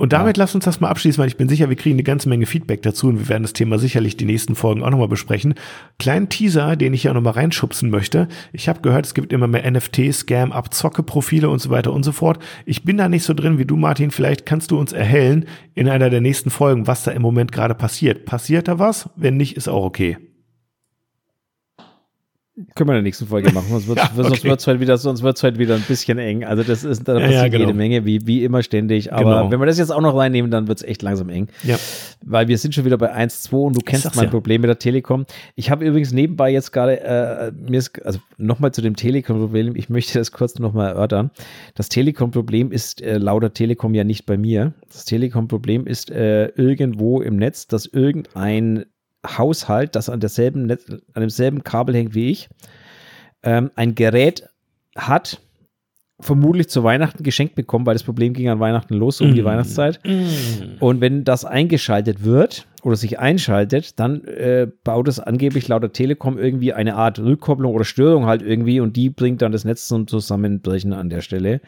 Und 0.00 0.14
damit 0.14 0.38
lass 0.38 0.54
uns 0.54 0.64
das 0.64 0.80
mal 0.80 0.88
abschließen, 0.88 1.20
weil 1.20 1.28
ich 1.28 1.36
bin 1.36 1.50
sicher, 1.50 1.68
wir 1.68 1.76
kriegen 1.76 1.96
eine 1.96 2.02
ganze 2.02 2.30
Menge 2.30 2.46
Feedback 2.46 2.80
dazu 2.80 3.08
und 3.08 3.18
wir 3.18 3.28
werden 3.28 3.42
das 3.42 3.52
Thema 3.52 3.78
sicherlich 3.78 4.16
die 4.16 4.24
nächsten 4.24 4.54
Folgen 4.54 4.82
auch 4.82 4.88
nochmal 4.88 5.08
besprechen. 5.08 5.52
Kleinen 5.98 6.30
Teaser, 6.30 6.74
den 6.74 6.94
ich 6.94 7.02
hier 7.02 7.12
nochmal 7.12 7.34
reinschubsen 7.34 7.90
möchte. 7.90 8.26
Ich 8.54 8.66
habe 8.70 8.80
gehört, 8.80 9.04
es 9.04 9.12
gibt 9.12 9.30
immer 9.30 9.46
mehr 9.46 9.70
NFT, 9.70 10.14
Scam, 10.14 10.52
Abzocke-Profile 10.52 11.50
und 11.50 11.58
so 11.58 11.68
weiter 11.68 11.92
und 11.92 12.02
so 12.02 12.12
fort. 12.12 12.38
Ich 12.64 12.82
bin 12.82 12.96
da 12.96 13.10
nicht 13.10 13.24
so 13.24 13.34
drin 13.34 13.58
wie 13.58 13.66
du, 13.66 13.76
Martin. 13.76 14.10
Vielleicht 14.10 14.46
kannst 14.46 14.70
du 14.70 14.78
uns 14.78 14.94
erhellen 14.94 15.44
in 15.74 15.86
einer 15.86 16.08
der 16.08 16.22
nächsten 16.22 16.48
Folgen, 16.48 16.86
was 16.86 17.04
da 17.04 17.10
im 17.10 17.20
Moment 17.20 17.52
gerade 17.52 17.74
passiert. 17.74 18.24
Passiert 18.24 18.68
da 18.68 18.78
was? 18.78 19.10
Wenn 19.16 19.36
nicht, 19.36 19.58
ist 19.58 19.68
auch 19.68 19.84
okay. 19.84 20.16
Können 22.74 22.88
wir 22.88 22.92
in 22.92 22.96
der 22.98 23.02
nächsten 23.02 23.26
Folge 23.26 23.52
machen. 23.52 23.66
Sonst 23.70 23.88
wird 23.88 23.98
Ja, 24.00 24.10
sonst 24.14 24.30
okay. 24.38 24.48
wird's 24.48 24.66
halt 24.66 24.80
wieder, 24.80 24.96
sonst 24.98 25.22
wird's 25.22 25.42
halt 25.42 25.58
wieder 25.58 25.74
ein 25.74 25.82
bisschen 25.82 26.18
eng. 26.18 26.44
Also 26.44 26.62
das 26.62 26.84
ist, 26.84 27.06
da 27.06 27.14
Ja, 27.14 27.20
passiert 27.20 27.42
ja, 27.42 27.48
genau. 27.48 27.60
jede 27.66 27.74
Menge, 27.74 28.04
wie, 28.04 28.26
wie 28.26 28.44
immer 28.44 28.62
ständig. 28.62 29.12
Aber 29.12 29.22
Genau. 29.40 29.50
wenn 29.50 29.60
wir 29.60 29.66
das 29.66 29.78
jetzt 29.78 29.90
auch 29.90 30.00
noch 30.00 30.16
reinnehmen, 30.16 30.50
dann 30.50 30.68
wird's 30.68 30.82
echt 30.82 31.02
langsam 31.02 31.28
eng. 31.28 31.48
Ja. 31.62 31.78
Weil 32.24 32.48
wir 32.48 32.58
sind 32.58 32.74
schon 32.74 32.84
wieder 32.84 32.98
bei 32.98 33.14
1,2 33.14 33.52
und 33.54 33.76
du 33.76 33.80
kennst 33.80 34.14
mein 34.16 34.24
ja. 34.26 34.30
Problem 34.30 34.60
mit 34.60 34.68
der 34.68 34.78
Telekom. 34.78 35.26
Ich 35.56 35.70
habe 35.70 35.84
übrigens 35.84 36.12
nebenbei 36.12 36.50
jetzt 36.50 36.72
gerade, 36.72 37.00
äh, 37.00 37.52
mir 37.52 37.78
ist, 37.78 38.04
also 38.04 38.18
nochmal 38.38 38.72
zu 38.72 38.82
dem 38.82 38.96
Telekom-Problem, 38.96 39.74
ich 39.76 39.88
möchte 39.88 40.18
das 40.18 40.32
kurz 40.32 40.58
nochmal 40.58 40.88
erörtern. 40.90 41.30
Das 41.74 41.88
Telekom-Problem 41.88 42.72
ist 42.72 43.00
äh, 43.02 43.18
laut 43.18 43.42
der 43.42 43.52
Telekom 43.54 43.94
ja 43.94 44.04
nicht 44.04 44.26
bei 44.26 44.36
mir. 44.36 44.72
Das 44.92 45.04
Telekom-Problem 45.04 45.86
ist 45.86 46.10
äh, 46.10 46.46
irgendwo 46.56 47.20
im 47.20 47.36
Netz, 47.36 47.66
dass 47.66 47.86
irgendein 47.86 48.84
Haushalt, 49.26 49.96
das 49.96 50.08
an 50.08 50.20
derselben 50.20 50.66
Netz, 50.66 50.88
an 50.90 51.20
demselben 51.20 51.62
Kabel 51.64 51.94
hängt 51.94 52.14
wie 52.14 52.30
ich, 52.30 52.48
ähm, 53.42 53.70
ein 53.76 53.94
Gerät 53.94 54.48
hat, 54.96 55.40
vermutlich 56.20 56.68
zu 56.68 56.84
Weihnachten 56.84 57.22
geschenkt 57.22 57.54
bekommen, 57.54 57.86
weil 57.86 57.94
das 57.94 58.02
Problem 58.02 58.34
ging 58.34 58.48
an 58.48 58.60
Weihnachten 58.60 58.94
los, 58.94 59.20
um 59.20 59.34
die 59.34 59.44
Weihnachtszeit. 59.44 60.00
Und 60.78 61.00
wenn 61.00 61.24
das 61.24 61.44
eingeschaltet 61.46 62.24
wird 62.24 62.66
oder 62.82 62.96
sich 62.96 63.18
einschaltet, 63.18 63.98
dann 63.98 64.24
äh, 64.24 64.66
baut 64.84 65.08
es 65.08 65.18
angeblich 65.18 65.68
laut 65.68 65.82
der 65.82 65.92
Telekom 65.92 66.38
irgendwie 66.38 66.74
eine 66.74 66.96
Art 66.96 67.18
Rückkopplung 67.18 67.74
oder 67.74 67.84
Störung 67.84 68.26
halt 68.26 68.42
irgendwie 68.42 68.80
und 68.80 68.96
die 68.96 69.08
bringt 69.08 69.40
dann 69.42 69.52
das 69.52 69.64
Netz 69.64 69.88
zum 69.88 70.06
Zusammenbrechen 70.06 70.92
an 70.92 71.08
der 71.08 71.22
Stelle. 71.22 71.60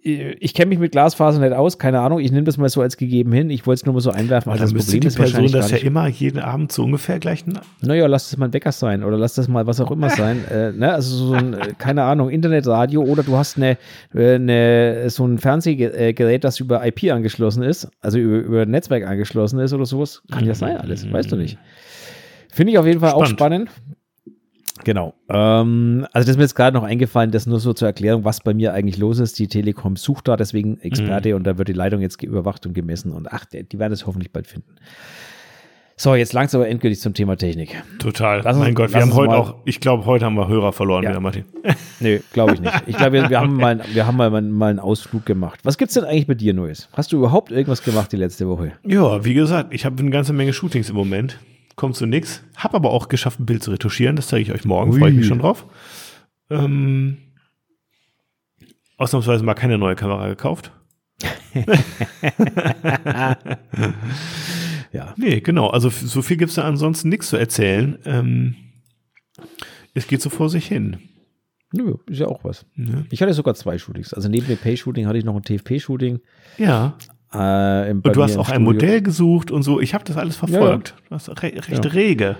Ich 0.00 0.54
kenne 0.54 0.68
mich 0.68 0.78
mit 0.78 0.92
Glasfaser 0.92 1.40
nicht 1.40 1.52
aus, 1.52 1.78
keine 1.78 2.00
Ahnung. 2.00 2.20
Ich 2.20 2.30
nehme 2.30 2.44
das 2.44 2.56
mal 2.56 2.68
so 2.68 2.80
als 2.80 2.96
gegeben 2.96 3.32
hin. 3.32 3.50
Ich 3.50 3.66
wollte 3.66 3.80
es 3.80 3.86
nur 3.86 3.94
mal 3.94 4.00
so 4.00 4.10
einwerfen. 4.10 4.50
Aber 4.52 4.60
dann 4.60 4.72
müsste 4.72 4.98
die 4.98 5.08
Person 5.08 5.50
das 5.50 5.70
ja 5.70 5.78
immer 5.78 6.06
jeden 6.06 6.38
Abend 6.38 6.70
so 6.70 6.84
ungefähr 6.84 7.18
gleich. 7.18 7.44
naja, 7.82 8.06
lass 8.06 8.30
das 8.30 8.38
mal 8.38 8.46
ein 8.46 8.52
Wecker 8.52 8.70
sein 8.72 9.02
oder 9.02 9.16
lass 9.16 9.34
das 9.34 9.48
mal 9.48 9.66
was 9.66 9.80
auch 9.80 9.90
immer 9.90 10.10
sein. 10.10 10.44
Äh, 10.50 10.72
ne? 10.72 10.92
Also 10.92 11.26
so 11.26 11.32
ein, 11.32 11.54
äh, 11.54 11.74
keine 11.76 12.04
Ahnung, 12.04 12.30
Internetradio 12.30 13.02
oder 13.02 13.22
du 13.22 13.36
hast 13.36 13.56
eine, 13.56 13.76
äh, 14.14 14.34
eine, 14.34 15.10
so 15.10 15.26
ein 15.26 15.38
Fernsehgerät, 15.38 16.44
das 16.44 16.60
über 16.60 16.86
IP 16.86 17.10
angeschlossen 17.10 17.62
ist, 17.62 17.88
also 18.00 18.18
über, 18.18 18.36
über 18.36 18.66
Netzwerk 18.66 19.06
angeschlossen 19.06 19.58
ist 19.58 19.72
oder 19.72 19.86
sowas. 19.86 20.22
Kann 20.30 20.44
ja 20.46 20.54
sein 20.54 20.76
alles, 20.76 21.10
weißt 21.10 21.32
du 21.32 21.36
nicht. 21.36 21.58
Finde 22.52 22.72
ich 22.72 22.78
auf 22.78 22.86
jeden 22.86 23.00
Fall 23.00 23.12
auch 23.12 23.26
Spannend. 23.26 23.68
spannend. 23.68 23.97
Genau. 24.84 25.14
Ähm, 25.28 26.06
also 26.12 26.24
das 26.26 26.30
ist 26.30 26.36
mir 26.36 26.44
jetzt 26.44 26.54
gerade 26.54 26.76
noch 26.76 26.84
eingefallen, 26.84 27.30
das 27.30 27.46
nur 27.46 27.60
so 27.60 27.72
zur 27.72 27.88
Erklärung, 27.88 28.24
was 28.24 28.40
bei 28.40 28.54
mir 28.54 28.72
eigentlich 28.74 28.98
los 28.98 29.18
ist. 29.18 29.38
Die 29.38 29.48
Telekom 29.48 29.96
sucht 29.96 30.28
da 30.28 30.36
deswegen 30.36 30.78
Experte 30.80 31.34
und 31.36 31.44
da 31.44 31.58
wird 31.58 31.68
die 31.68 31.72
Leitung 31.74 32.00
jetzt 32.00 32.22
überwacht 32.22 32.64
und 32.66 32.74
gemessen 32.74 33.12
und 33.12 33.30
ach, 33.32 33.44
die 33.44 33.64
die 33.64 33.78
werden 33.78 33.92
es 33.92 34.06
hoffentlich 34.06 34.32
bald 34.32 34.46
finden. 34.46 34.74
So, 36.00 36.14
jetzt 36.14 36.32
langsam 36.32 36.60
aber 36.60 36.70
endgültig 36.70 37.00
zum 37.00 37.12
Thema 37.12 37.36
Technik. 37.36 37.74
Total. 37.98 38.46
Uns- 38.46 38.56
mein 38.56 38.76
Gott, 38.76 38.92
wir 38.94 39.00
haben 39.00 39.14
heute 39.14 39.30
mal- 39.32 39.38
auch, 39.38 39.54
ich 39.64 39.80
glaube, 39.80 40.06
heute 40.06 40.24
haben 40.26 40.36
wir 40.36 40.46
Hörer 40.46 40.72
verloren 40.72 41.02
Ja. 41.02 41.10
wieder, 41.10 41.18
Martin. 41.20 41.44
Nee, 42.00 42.20
glaube 42.32 42.54
ich 42.54 42.60
nicht. 42.60 42.72
Ich 42.86 42.96
glaube, 42.96 43.14
wir, 43.14 43.28
wir 43.30 43.40
haben, 43.40 43.56
mal, 43.56 43.80
wir 43.92 44.06
haben 44.06 44.16
mal, 44.16 44.30
mal 44.30 44.70
einen 44.70 44.78
Ausflug 44.78 45.26
gemacht. 45.26 45.58
Was 45.64 45.76
gibt's 45.76 45.94
denn 45.94 46.04
eigentlich 46.04 46.28
bei 46.28 46.34
dir 46.34 46.54
Neues? 46.54 46.88
Hast 46.92 47.10
du 47.10 47.16
überhaupt 47.16 47.50
irgendwas 47.50 47.82
gemacht 47.82 48.12
die 48.12 48.16
letzte 48.16 48.46
Woche? 48.48 48.70
Ja, 48.84 49.24
wie 49.24 49.34
gesagt, 49.34 49.74
ich 49.74 49.84
habe 49.84 49.98
eine 49.98 50.10
ganze 50.10 50.32
Menge 50.32 50.52
Shootings 50.52 50.88
im 50.88 50.94
Moment. 50.94 51.40
Kommt 51.78 51.94
zu 51.94 52.06
nix. 52.06 52.42
Hab 52.56 52.74
aber 52.74 52.90
auch 52.90 53.08
geschafft, 53.08 53.38
ein 53.38 53.46
Bild 53.46 53.62
zu 53.62 53.70
retuschieren. 53.70 54.16
Das 54.16 54.26
zeige 54.26 54.42
ich 54.42 54.52
euch 54.52 54.64
morgen. 54.64 54.92
Freue 54.92 55.10
ich 55.10 55.16
mich 55.16 55.26
schon 55.26 55.38
drauf. 55.38 55.64
Ähm, 56.50 57.18
ausnahmsweise 58.96 59.44
mal 59.44 59.54
keine 59.54 59.78
neue 59.78 59.94
Kamera 59.94 60.28
gekauft. 60.28 60.72
Ja. 64.92 65.14
Nee, 65.16 65.40
genau. 65.40 65.68
Also 65.68 65.90
so 65.90 66.22
viel 66.22 66.36
gibt's 66.36 66.54
da 66.54 66.62
ansonsten 66.62 67.08
nichts 67.08 67.28
zu 67.28 67.36
erzählen. 67.36 67.98
Ähm, 68.04 68.56
es 69.94 70.06
geht 70.06 70.22
so 70.22 70.30
vor 70.30 70.48
sich 70.48 70.66
hin. 70.66 70.98
Nö, 71.72 71.96
ist 72.06 72.18
ja 72.18 72.26
auch 72.26 72.42
was. 72.44 72.64
Ne? 72.74 73.06
Ich 73.10 73.20
hatte 73.20 73.34
sogar 73.34 73.54
zwei 73.54 73.76
Shootings. 73.76 74.14
Also 74.14 74.28
neben 74.28 74.46
dem 74.46 74.56
Pay-Shooting 74.56 75.06
hatte 75.06 75.18
ich 75.18 75.24
noch 75.24 75.36
ein 75.36 75.42
TFP-Shooting. 75.42 76.20
Ja. 76.56 76.96
Äh, 77.32 77.90
Und 77.92 78.06
du 78.16 78.22
hast 78.22 78.36
auch 78.38 78.48
ein 78.48 78.62
Studio. 78.62 78.72
Modell 78.72 79.02
gesucht 79.02 79.50
und 79.50 79.62
so. 79.62 79.80
Ich 79.80 79.94
habe 79.94 80.04
das 80.04 80.16
alles 80.16 80.36
verfolgt. 80.36 80.94
Du 81.08 81.14
hast 81.14 81.28
re 81.28 81.52
recht 81.54 81.84
Ja. 81.84 81.90
rege. 81.90 82.36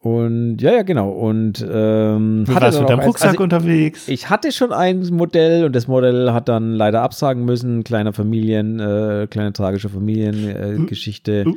Und 0.00 0.58
ja, 0.60 0.72
ja, 0.72 0.82
genau. 0.82 1.10
Und 1.10 1.60
ähm, 1.70 2.44
Du 2.46 2.54
warst 2.56 2.80
mit 2.80 2.88
deinem 2.90 3.00
Rucksack 3.00 3.30
also 3.32 3.42
unterwegs. 3.44 4.08
ich 4.08 4.30
hatte 4.30 4.50
schon 4.50 4.72
ein 4.72 5.00
Modell 5.12 5.64
und 5.64 5.76
das 5.76 5.86
Modell 5.86 6.32
hat 6.32 6.48
dann 6.48 6.72
leider 6.74 7.02
absagen 7.02 7.44
müssen. 7.44 7.84
Kleiner 7.84 8.12
Familien, 8.12 8.80
äh, 8.80 9.28
kleine 9.30 9.52
tragische 9.52 9.88
Familiengeschichte. 9.88 10.82
Äh, 10.82 10.86
Geschichte. 10.86 11.44
Uh. 11.46 11.56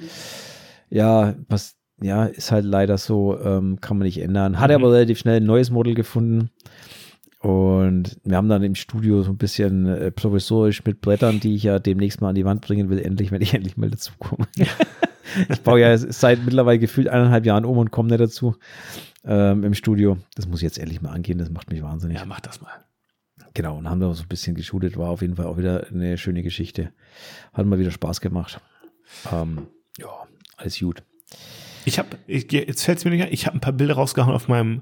Ja, 0.91 1.33
was, 1.49 1.75
ja, 1.99 2.25
ist 2.25 2.51
halt 2.51 2.65
leider 2.65 2.99
so, 2.99 3.35
ähm, 3.43 3.79
kann 3.81 3.97
man 3.97 4.05
nicht 4.05 4.21
ändern. 4.21 4.59
Hatte 4.59 4.77
Mhm. 4.77 4.83
aber 4.83 4.93
relativ 4.93 5.17
schnell 5.17 5.37
ein 5.37 5.45
neues 5.45 5.71
Modell 5.71 5.95
gefunden. 5.95 6.51
Und 7.45 8.19
wir 8.23 8.37
haben 8.37 8.49
dann 8.49 8.63
im 8.63 8.73
Studio 8.73 9.21
so 9.21 9.29
ein 9.29 9.37
bisschen 9.37 9.85
äh, 9.85 10.09
provisorisch 10.09 10.83
mit 10.83 10.99
Brettern, 10.99 11.39
die 11.39 11.53
ich 11.53 11.61
ja 11.61 11.77
demnächst 11.77 12.19
mal 12.19 12.29
an 12.29 12.35
die 12.35 12.43
Wand 12.43 12.61
bringen 12.61 12.89
will, 12.89 12.99
endlich, 12.99 13.29
wenn 13.29 13.43
ich 13.43 13.53
endlich 13.53 13.77
mal 13.77 13.91
dazu 13.91 14.13
komme. 14.17 14.47
ich 15.49 15.61
baue 15.61 15.79
ja 15.79 15.95
seit 15.95 16.43
mittlerweile 16.43 16.79
gefühlt 16.79 17.07
eineinhalb 17.07 17.45
Jahren 17.45 17.63
um 17.63 17.77
und 17.77 17.91
komme 17.91 18.09
nicht 18.09 18.19
dazu 18.19 18.55
ähm, 19.25 19.63
im 19.63 19.75
Studio. 19.75 20.17
Das 20.33 20.47
muss 20.47 20.61
ich 20.61 20.63
jetzt 20.63 20.79
endlich 20.79 21.03
mal 21.03 21.11
angehen, 21.11 21.37
das 21.37 21.51
macht 21.51 21.69
mich 21.69 21.83
wahnsinnig. 21.83 22.17
ja, 22.17 22.25
mach 22.25 22.39
das 22.39 22.61
mal. 22.61 22.71
Genau, 23.53 23.77
und 23.77 23.87
haben 23.87 23.99
da 23.99 24.11
so 24.11 24.23
ein 24.23 24.27
bisschen 24.27 24.55
geshootet, 24.55 24.97
war 24.97 25.09
auf 25.09 25.21
jeden 25.21 25.35
Fall 25.35 25.45
auch 25.45 25.59
wieder 25.59 25.85
eine 25.91 26.17
schöne 26.17 26.41
Geschichte. 26.41 26.93
Hat 27.53 27.67
mal 27.67 27.77
wieder 27.77 27.91
Spaß 27.91 28.21
gemacht. 28.21 28.59
Ähm, 29.31 29.67
ja, 29.99 30.07
alles 30.57 30.79
gut. 30.79 31.03
Ich 31.85 31.99
habe, 31.99 32.17
jetzt 32.25 32.83
fällt 32.83 32.97
es 32.97 33.05
mir 33.05 33.11
nicht 33.11 33.21
ein, 33.21 33.31
ich 33.31 33.45
habe 33.45 33.55
ein 33.55 33.61
paar 33.61 33.73
Bilder 33.73 33.93
rausgehauen 33.93 34.33
auf 34.33 34.47
meinem 34.47 34.81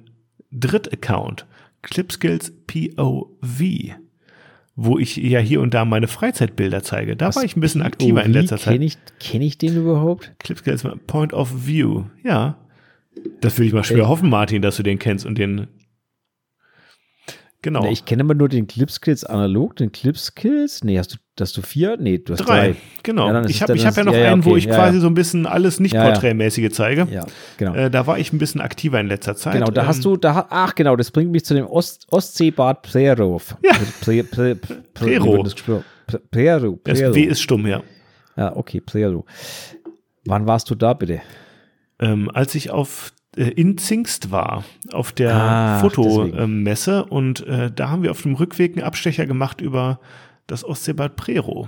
Dritt-Account. 0.52 1.46
Clipskills 1.84 2.52
POV. 2.68 3.62
Wo 4.76 4.98
ich 4.98 5.18
ja 5.18 5.38
hier 5.40 5.62
und 5.62 5.76
da 5.76 5.86
meine 5.86 6.08
Freizeitbilder 6.08 6.82
zeige. 6.82 7.16
Da 7.16 7.28
Was? 7.28 7.36
war 7.36 7.44
ich 7.44 7.56
ein 7.56 7.60
bisschen 7.62 7.84
aktiver 7.84 8.24
in 8.24 8.34
letzter 8.34 8.58
Zeit. 8.58 8.74
Kenne 8.74 8.86
ich, 8.86 8.98
kenn 9.20 9.42
ich 9.44 9.60
den 9.60 9.76
überhaupt? 9.78 10.34
Clipskills 10.40 10.84
Point 11.06 11.32
of 11.34 11.68
View. 11.68 12.06
Ja. 12.24 12.58
Das 13.42 13.60
will 13.60 13.68
ich 13.68 13.74
mal 13.74 13.84
schwer 13.84 14.06
Äh. 14.06 14.08
hoffen, 14.08 14.30
Martin, 14.32 14.64
dass 14.64 14.78
du 14.78 14.84
den 14.84 14.98
kennst 14.98 15.28
und 15.28 15.38
den. 15.38 15.68
Genau. 17.64 17.90
Ich 17.90 18.06
kenne 18.06 18.22
immer 18.22 18.34
nur 18.36 18.50
den 18.50 18.68
Clipskills 18.68 19.24
analog, 19.24 19.78
den 19.78 19.92
Clipskills. 19.92 20.84
Nee, 20.84 21.00
hast 21.00 21.14
du, 21.14 21.18
hast 21.40 21.58
du 21.58 21.62
vier? 21.62 21.98
Nee, 21.98 22.20
du 22.20 22.34
hast 22.34 22.42
drei. 22.42 22.72
Drei, 22.72 22.76
genau. 23.02 23.32
Ja, 23.32 23.46
ich 23.46 23.62
habe 23.64 23.74
hab 23.74 23.98
ja 23.98 24.04
noch 24.04 24.14
ja, 24.14 24.32
einen, 24.32 24.44
wo 24.44 24.52
okay, 24.52 24.60
ich 24.60 24.66
ja, 24.66 24.76
quasi 24.76 25.00
so 25.00 25.08
ein 25.08 25.14
bisschen 25.14 25.48
alles 25.48 25.80
nicht 25.80 25.96
porträtmäßige 25.96 26.72
zeige. 26.72 27.08
Ja, 27.10 27.26
genau. 27.58 27.74
Äh, 27.74 27.90
da 27.90 28.06
war 28.06 28.20
ich 28.20 28.34
ein 28.34 28.38
bisschen 28.38 28.62
aktiver 28.62 29.00
in 29.00 29.08
letzter 29.08 29.36
Zeit. 29.36 29.54
Genau, 29.54 29.72
da 29.72 29.82
Ähm, 29.82 29.88
hast 29.88 30.06
du, 30.06 30.18
da, 30.18 30.46
ach 30.50 30.76
genau, 30.76 30.96
das 30.96 31.10
bringt 31.10 31.32
mich 31.32 31.46
zu 31.46 31.54
dem 31.54 31.66
Ost, 31.66 32.06
Ostseebad 32.12 32.82
Prerov. 32.84 33.56
Ja. 33.64 33.72
Pre, 34.02 34.24
pre, 34.24 34.56
Prero. 34.94 35.42
das 35.42 35.56
Prero. 35.56 36.80
W 36.86 37.24
ist 37.24 37.42
stumm, 37.42 37.66
ja. 37.66 37.82
Ja, 38.36 38.56
okay, 38.56 38.82
Prero. 38.82 39.26
Wann 40.26 40.46
warst 40.46 40.70
du 40.70 40.76
da 40.76 40.94
bitte? 40.94 41.22
ähm, 42.04 42.30
als 42.34 42.56
ich 42.56 42.70
auf 42.70 43.14
in 43.36 43.78
Zingst 43.78 44.32
war, 44.32 44.64
auf 44.92 45.12
der 45.12 45.34
Ach, 45.36 45.82
Fotomesse 45.82 47.06
und 47.06 47.46
äh, 47.48 47.72
da 47.74 47.90
haben 47.90 48.04
wir 48.04 48.12
auf 48.12 48.22
dem 48.22 48.36
Rückweg 48.36 48.76
einen 48.78 48.86
Abstecher 48.86 49.26
gemacht 49.26 49.62
über 49.62 50.00
das 50.48 50.64
Ostseebad 50.64 51.16
Prero. 51.16 51.68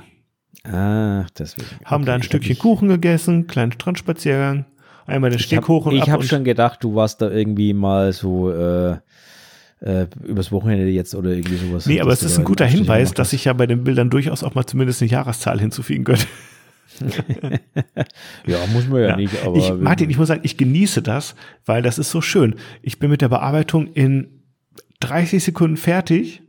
Ach, 0.64 1.30
deswegen. 1.32 1.68
Haben 1.86 2.04
Okay, 2.04 2.06
da 2.06 2.14
ein 2.14 2.20
ich 2.20 2.24
hab 2.24 2.26
Stückchen 2.26 2.50
mich- 2.52 2.60
Kuchen 2.60 2.88
gegessen, 2.90 3.48
kleinen 3.48 3.72
Strandspaziergang, 3.72 4.66
einmal 5.06 5.30
den 5.30 5.40
Ich 5.40 5.46
Steg 5.46 5.58
habe 5.58 5.68
hoch 5.68 5.86
und 5.86 6.02
ab 6.02 6.10
hab 6.10 6.20
und 6.22 6.28
schon 6.28 6.44
gedacht, 6.44 6.84
du 6.84 6.96
warst 6.96 7.22
da 7.22 7.30
irgendwie 7.30 7.74
mal 7.74 8.14
so 8.14 8.52
äh, 8.52 8.98
äh, 9.82 10.08
übers 10.24 10.52
Wochenende 10.52 10.88
jetzt 10.88 11.14
oder 11.16 11.32
irgendwie 11.32 11.58
sowas. 11.58 11.86
Nee, 11.86 12.00
aber 12.02 12.12
es 12.12 12.24
ist 12.24 12.38
ein 12.40 12.46
guter 12.46 12.66
Hinweis, 12.66 13.14
dass 13.14 13.34
ich 13.34 13.46
ja 13.46 13.54
bei 13.54 13.68
den 13.68 13.84
Bildern 13.84 14.10
durchaus 14.10 14.44
auch 14.44 14.56
mal 14.56 14.66
zumindest 14.66 15.02
eine 15.02 15.12
Jahreszahl 15.12 15.60
hinzufügen 15.60 16.04
könnte. 16.04 16.26
Ja, 18.48 18.58
muss 18.74 18.88
man 18.88 19.02
ja, 19.02 19.08
Ja. 19.10 19.16
nicht, 19.18 19.44
aber. 19.46 19.58
ich, 19.58 19.74
Martin, 19.74 20.10
ich 20.10 20.18
muss 20.18 20.28
sagen, 20.28 20.42
ich 20.44 20.58
genieße 20.58 21.02
das, 21.02 21.36
weil 21.66 21.82
das 21.82 21.98
ist 22.00 22.12
so 22.12 22.22
schön. 22.22 22.56
Ich 22.82 23.00
bin 23.00 23.10
mit 23.10 23.22
der 23.22 23.30
Bearbeitung 23.30 23.88
in 23.94 24.28
30 25.00 25.44
Sekunden 25.44 25.78
fertig, 25.78 26.42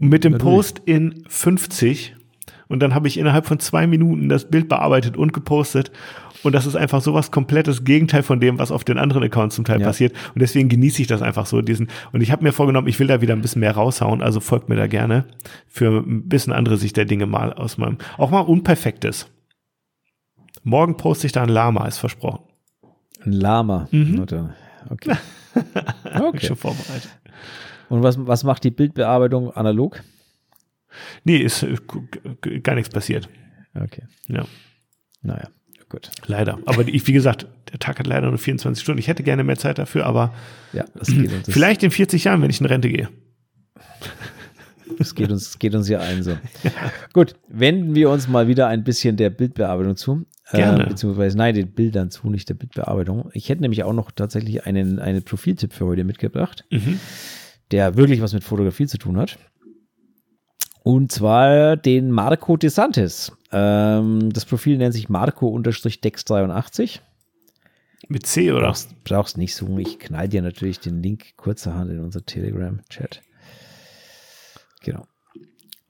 mit 0.00 0.24
dem 0.24 0.32
Natürlich. 0.32 0.54
Post 0.54 0.82
in 0.86 1.24
50 1.28 2.14
und 2.68 2.80
dann 2.80 2.94
habe 2.94 3.08
ich 3.08 3.18
innerhalb 3.18 3.46
von 3.46 3.58
zwei 3.58 3.86
Minuten 3.86 4.28
das 4.28 4.50
Bild 4.50 4.68
bearbeitet 4.68 5.16
und 5.16 5.32
gepostet. 5.32 5.90
Und 6.44 6.54
das 6.54 6.66
ist 6.66 6.76
einfach 6.76 7.00
sowas 7.02 7.32
komplettes 7.32 7.82
Gegenteil 7.82 8.22
von 8.22 8.38
dem, 8.38 8.58
was 8.60 8.70
auf 8.70 8.84
den 8.84 8.96
anderen 8.98 9.24
Accounts 9.24 9.56
zum 9.56 9.64
Teil 9.64 9.80
Ja. 9.80 9.86
passiert. 9.88 10.12
Und 10.34 10.40
deswegen 10.40 10.68
genieße 10.68 11.02
ich 11.02 11.08
das 11.08 11.20
einfach 11.20 11.46
so. 11.46 11.62
Diesen 11.62 11.88
und 12.12 12.20
ich 12.20 12.30
habe 12.30 12.44
mir 12.44 12.52
vorgenommen, 12.52 12.86
ich 12.86 12.98
will 13.00 13.08
da 13.08 13.20
wieder 13.20 13.34
ein 13.34 13.40
bisschen 13.40 13.60
mehr 13.60 13.72
raushauen. 13.72 14.22
Also 14.22 14.38
folgt 14.38 14.68
mir 14.68 14.76
da 14.76 14.86
gerne 14.86 15.24
für 15.66 16.04
ein 16.06 16.28
bisschen 16.28 16.52
andere 16.52 16.76
Sicht 16.76 16.96
der 16.96 17.06
Dinge 17.06 17.26
mal 17.26 17.52
aus 17.54 17.76
meinem, 17.78 17.96
auch 18.18 18.30
mal 18.30 18.40
Unperfektes. 18.40 19.26
Morgen 20.62 20.96
poste 20.96 21.26
ich 21.26 21.32
da 21.32 21.42
ein 21.42 21.48
Lama, 21.48 21.86
ist 21.86 21.98
versprochen. 21.98 22.44
Ein 23.24 23.32
Lama. 23.32 23.88
Mhm. 23.90 24.26
Okay. 24.90 25.14
Ich 26.14 26.20
okay. 26.20 26.46
schon 26.46 26.56
vorbereitet. 26.56 27.08
Und 27.88 28.02
was, 28.04 28.16
was 28.26 28.44
macht 28.44 28.62
die 28.62 28.70
Bildbearbeitung 28.70 29.50
analog? 29.50 30.00
Nee, 31.24 31.38
ist 31.38 31.64
äh, 31.64 31.76
gar 32.62 32.76
nichts 32.76 32.90
passiert. 32.92 33.28
Okay. 33.74 34.02
Ja, 34.28 34.44
Naja, 35.22 35.48
gut. 35.88 36.10
leider. 36.26 36.58
Aber 36.66 36.84
die, 36.84 37.04
wie 37.04 37.12
gesagt, 37.12 37.48
der 37.72 37.80
Tag 37.80 37.98
hat 37.98 38.06
leider 38.06 38.28
nur 38.28 38.38
24 38.38 38.80
Stunden. 38.82 38.98
Ich 39.00 39.08
hätte 39.08 39.24
gerne 39.24 39.42
mehr 39.42 39.56
Zeit 39.56 39.78
dafür, 39.78 40.06
aber 40.06 40.32
Ja, 40.72 40.84
das 40.94 41.08
geht 41.08 41.32
uns. 41.32 41.50
Vielleicht 41.50 41.82
in 41.82 41.90
40 41.90 42.22
Jahren, 42.24 42.40
wenn 42.42 42.50
ich 42.50 42.60
in 42.60 42.66
Rente 42.66 42.88
gehe. 42.88 43.08
Das 44.98 45.14
geht 45.14 45.30
uns, 45.30 45.58
geht 45.58 45.74
uns 45.74 45.88
ja 45.88 46.00
ein 46.00 46.22
so. 46.22 46.36
Gut, 47.12 47.34
wenden 47.48 47.94
wir 47.94 48.10
uns 48.10 48.28
mal 48.28 48.46
wieder 48.48 48.68
ein 48.68 48.84
bisschen 48.84 49.16
der 49.16 49.30
Bildbearbeitung 49.30 49.96
zu. 49.96 50.24
Gerne. 50.50 50.84
Äh, 50.84 50.88
beziehungsweise, 50.88 51.36
nein, 51.36 51.54
den 51.54 51.72
Bildern 51.72 52.10
zu, 52.10 52.30
nicht 52.30 52.48
der 52.48 52.54
Bildbearbeitung. 52.54 53.30
Ich 53.34 53.48
hätte 53.48 53.60
nämlich 53.62 53.84
auch 53.84 53.92
noch 53.92 54.10
tatsächlich 54.10 54.64
einen, 54.66 54.98
einen 54.98 55.22
Profiltipp 55.22 55.72
für 55.72 55.86
heute 55.86 56.04
mitgebracht, 56.04 56.64
Mhm. 56.70 56.98
der 57.70 57.96
wirklich 57.96 58.22
was 58.22 58.32
mit 58.32 58.44
Fotografie 58.44 58.86
zu 58.86 58.98
tun 58.98 59.18
hat. 59.18 59.38
Und 60.82 61.12
zwar 61.12 61.76
den 61.76 62.10
Marco 62.10 62.56
DeSantis. 62.56 63.32
Ähm, 63.52 64.32
das 64.32 64.46
Profil 64.46 64.78
nennt 64.78 64.94
sich 64.94 65.08
Marco-Dex83. 65.10 67.00
Mit 68.08 68.24
C, 68.26 68.52
oder? 68.52 68.68
Brauchst, 68.68 69.04
brauchst 69.04 69.36
nicht 69.36 69.54
suchen. 69.54 69.78
Ich 69.80 69.98
knall 69.98 70.28
dir 70.28 70.40
natürlich 70.40 70.80
den 70.80 71.02
Link 71.02 71.36
kurzerhand 71.36 71.90
in 71.90 72.00
unser 72.00 72.24
Telegram-Chat. 72.24 73.20
Genau. 74.82 75.06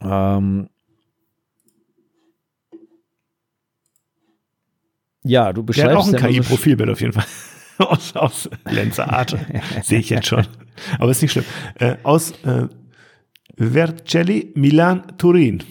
Ähm, 0.01 0.69
ja, 5.25 5.53
du 5.53 5.63
Der 5.63 5.85
hat 5.85 5.97
auch 5.97 6.07
beschreibst 6.11 6.25
ein 6.25 6.33
KI-Profilbild 6.33 6.91
auf 6.91 7.01
jeden 7.01 7.13
Fall. 7.13 7.25
aus, 7.79 8.15
aus 8.17 8.51
Lenzer 8.69 9.13
Art. 9.13 9.37
Sehe 9.83 10.01
ich 10.01 10.11
jetzt 10.11 10.27
schon. 10.27 10.47
Aber 10.99 11.11
ist 11.11 11.23
nicht 11.23 11.33
schlimm. 11.33 11.45
Äh, 11.79 11.97
aus 12.03 12.33
äh, 12.45 12.69
Vercelli, 13.57 14.53
Milan, 14.55 15.03
Turin. 15.19 15.63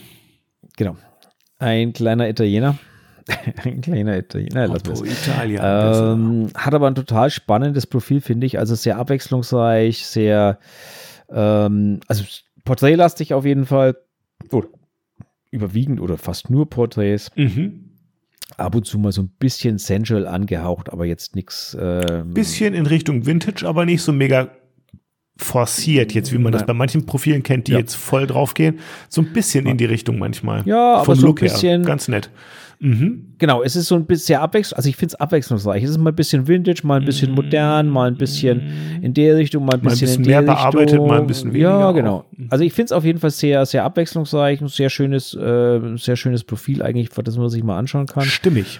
Genau. 0.75 0.97
Ein 1.59 1.93
kleiner 1.93 2.29
Italiener. 2.29 2.77
ein 3.63 3.81
kleiner 3.81 4.17
Italiener. 4.17 4.67
Lass 4.67 4.87
Otto. 4.87 5.03
Italia. 5.03 6.13
Ähm, 6.13 6.49
hat 6.55 6.73
aber 6.73 6.87
ein 6.87 6.95
total 6.95 7.29
spannendes 7.29 7.87
Profil, 7.87 8.21
finde 8.21 8.45
ich. 8.45 8.59
Also 8.59 8.75
sehr 8.75 8.97
abwechslungsreich, 8.97 10.05
sehr, 10.05 10.59
ähm, 11.29 11.99
also 12.07 12.24
porträtlastig 12.63 13.33
auf 13.33 13.45
jeden 13.45 13.65
Fall. 13.65 13.97
Oder 14.51 14.67
überwiegend 15.51 15.99
oder 15.99 16.17
fast 16.17 16.49
nur 16.49 16.69
Porträts. 16.69 17.32
mhm. 17.36 17.87
Ab 18.58 18.74
und 18.75 18.86
zu 18.88 18.97
mal 18.97 19.12
so 19.12 19.21
ein 19.21 19.29
bisschen 19.39 19.78
sensual 19.78 20.25
angehaucht, 20.28 20.92
aber 20.92 21.05
jetzt 21.05 21.36
nichts. 21.36 21.78
Ähm, 21.79 22.34
Bisschen 22.34 22.74
in 22.74 22.88
Richtung 22.88 23.25
Vintage, 23.28 23.67
aber 23.67 23.86
nicht 23.86 24.01
so 24.01 24.12
mega 24.12 24.50
forciert, 25.39 26.13
jetzt 26.13 26.34
wie 26.34 26.39
man 26.39 26.51
das 26.51 26.62
Nein. 26.62 26.67
bei 26.67 26.74
manchen 26.74 27.05
Profilen 27.05 27.43
kennt, 27.43 27.67
die 27.67 27.74
Ja. 27.74 27.78
jetzt 27.78 27.93
voll 27.96 28.25
draufgehen. 28.25 28.79
So 29.09 29.21
ein 29.21 29.32
bisschen 29.34 29.67
in 29.67 29.78
die 29.78 29.86
Richtung 29.86 30.17
manchmal. 30.17 30.63
Ja, 30.66 30.96
aber 30.96 31.05
Vom 31.05 31.16
so 31.16 31.21
ein 31.21 31.25
Look 31.28 31.39
bisschen- 31.42 31.82
her. 31.82 31.88
Ganz 31.88 32.08
nett. 32.08 32.32
Mhm. 32.79 33.33
Genau, 33.37 33.63
es 33.63 33.75
ist 33.75 33.87
so 33.87 33.95
ein 33.95 34.05
bisschen 34.05 34.28
sehr 34.28 34.41
abwechslungsreich. 34.41 34.78
Also 34.78 34.89
ich 34.89 34.95
finde 34.95 35.13
es 35.13 35.20
abwechslungsreich. 35.20 35.83
Es 35.83 35.89
ist 35.91 35.97
mal 35.97 36.12
ein 36.12 36.16
bisschen 36.16 36.47
Vintage, 36.47 36.82
mal 36.83 36.99
ein 36.99 37.05
bisschen 37.05 37.32
modern, 37.32 37.89
mal 37.89 38.08
ein 38.08 38.17
bisschen 38.17 38.62
in 39.01 39.13
der 39.13 39.36
Richtung, 39.36 39.66
mal 39.66 39.74
ein 39.75 39.83
Mal 39.83 39.89
ein 39.89 39.91
bisschen, 39.91 40.08
bisschen 40.08 40.24
in 40.24 40.29
der 40.29 40.41
mehr 40.41 40.54
bearbeitet, 40.54 40.99
mal 40.99 41.21
ein 41.21 41.28
bisschen 41.28 41.54
weniger 41.54 41.79
Ja, 41.79 41.91
genau. 41.91 42.25
Also 42.49 42.63
ich 42.63 42.74
finde 42.74 42.86
es 42.86 42.91
auf 42.91 43.04
jeden 43.04 43.20
Fall 43.20 43.32
sehr, 43.32 43.66
sehr 43.66 43.83
abwechslungsreich. 43.83 44.62
Ein 44.62 44.67
sehr 44.67 44.89
schönes, 44.89 45.33
äh, 45.33 45.97
sehr 45.97 46.16
schönes 46.16 46.43
Profil 46.43 46.83
eigentlich, 46.83 47.09
das 47.09 47.37
man 47.37 47.49
sich 47.49 47.63
mal 47.63 47.78
anschauen 47.78 48.05
kann. 48.05 48.24
Stimmig. 48.24 48.79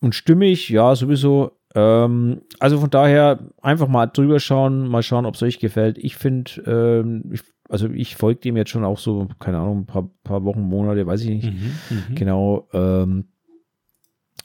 Und 0.00 0.14
stimmig, 0.14 0.68
ja, 0.68 0.94
sowieso. 0.94 1.52
Ähm, 1.74 2.42
also 2.58 2.80
von 2.80 2.90
daher 2.90 3.38
einfach 3.62 3.88
mal 3.88 4.06
drüber 4.06 4.40
schauen, 4.40 4.88
mal 4.88 5.02
schauen, 5.02 5.26
ob 5.26 5.36
es 5.36 5.42
euch 5.42 5.58
gefällt. 5.58 5.96
Ich 5.98 6.16
finde, 6.16 6.50
ähm, 6.66 7.24
ich, 7.32 7.42
also 7.72 7.88
ich 7.88 8.16
folge 8.16 8.40
dem 8.40 8.56
jetzt 8.56 8.70
schon 8.70 8.84
auch 8.84 8.98
so, 8.98 9.28
keine 9.38 9.58
Ahnung, 9.58 9.80
ein 9.80 9.86
paar, 9.86 10.08
paar 10.24 10.44
Wochen, 10.44 10.60
Monate, 10.60 11.06
weiß 11.06 11.22
ich 11.22 11.30
nicht. 11.30 11.52
Mhm. 11.52 12.14
Genau. 12.14 12.68
Ähm, 12.72 13.24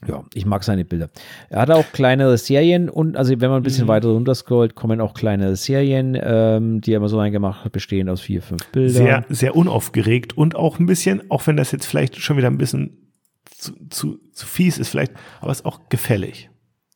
ja, 0.08 0.24
ich 0.36 0.46
mag 0.46 0.64
seine 0.64 0.86
Bilder. 0.86 1.10
Er 1.50 1.62
hat 1.62 1.72
auch 1.72 1.92
kleinere 1.92 2.38
Serien 2.38 2.88
und, 2.88 3.18
also 3.18 3.32
wenn 3.42 3.50
man 3.50 3.62
ein 3.62 3.64
bisschen 3.64 3.86
Mhm. 3.86 3.90
weiter 3.90 4.10
runter 4.10 4.36
scrollt, 4.36 4.76
kommen 4.76 5.02
auch 5.02 5.14
kleinere 5.16 5.56
Serien, 5.56 6.16
ähm, 6.22 6.82
die 6.82 6.94
er 6.94 6.98
immer 6.98 7.10
so 7.10 7.18
reingemacht 7.18 7.66
hat, 7.66 7.72
bestehend 7.72 8.10
aus 8.10 8.22
vier, 8.22 8.42
fünf 8.44 8.66
Bildern. 8.68 8.94
Sehr, 8.94 9.26
sehr 9.30 9.56
unaufgeregt 9.56 10.38
und 10.38 10.56
auch 10.56 10.78
ein 10.80 10.86
bisschen, 10.86 11.30
auch 11.32 11.48
wenn 11.48 11.58
das 11.58 11.72
jetzt 11.72 11.86
vielleicht 11.88 12.16
schon 12.18 12.38
wieder 12.38 12.48
ein 12.48 12.60
bisschen 12.60 13.12
zu, 13.46 13.74
zu, 13.90 14.20
zu 14.34 14.46
fies 14.46 14.78
ist, 14.78 14.90
vielleicht, 14.90 15.14
aber 15.42 15.52
ist 15.52 15.66
auch 15.66 15.90
gefällig. 15.90 16.50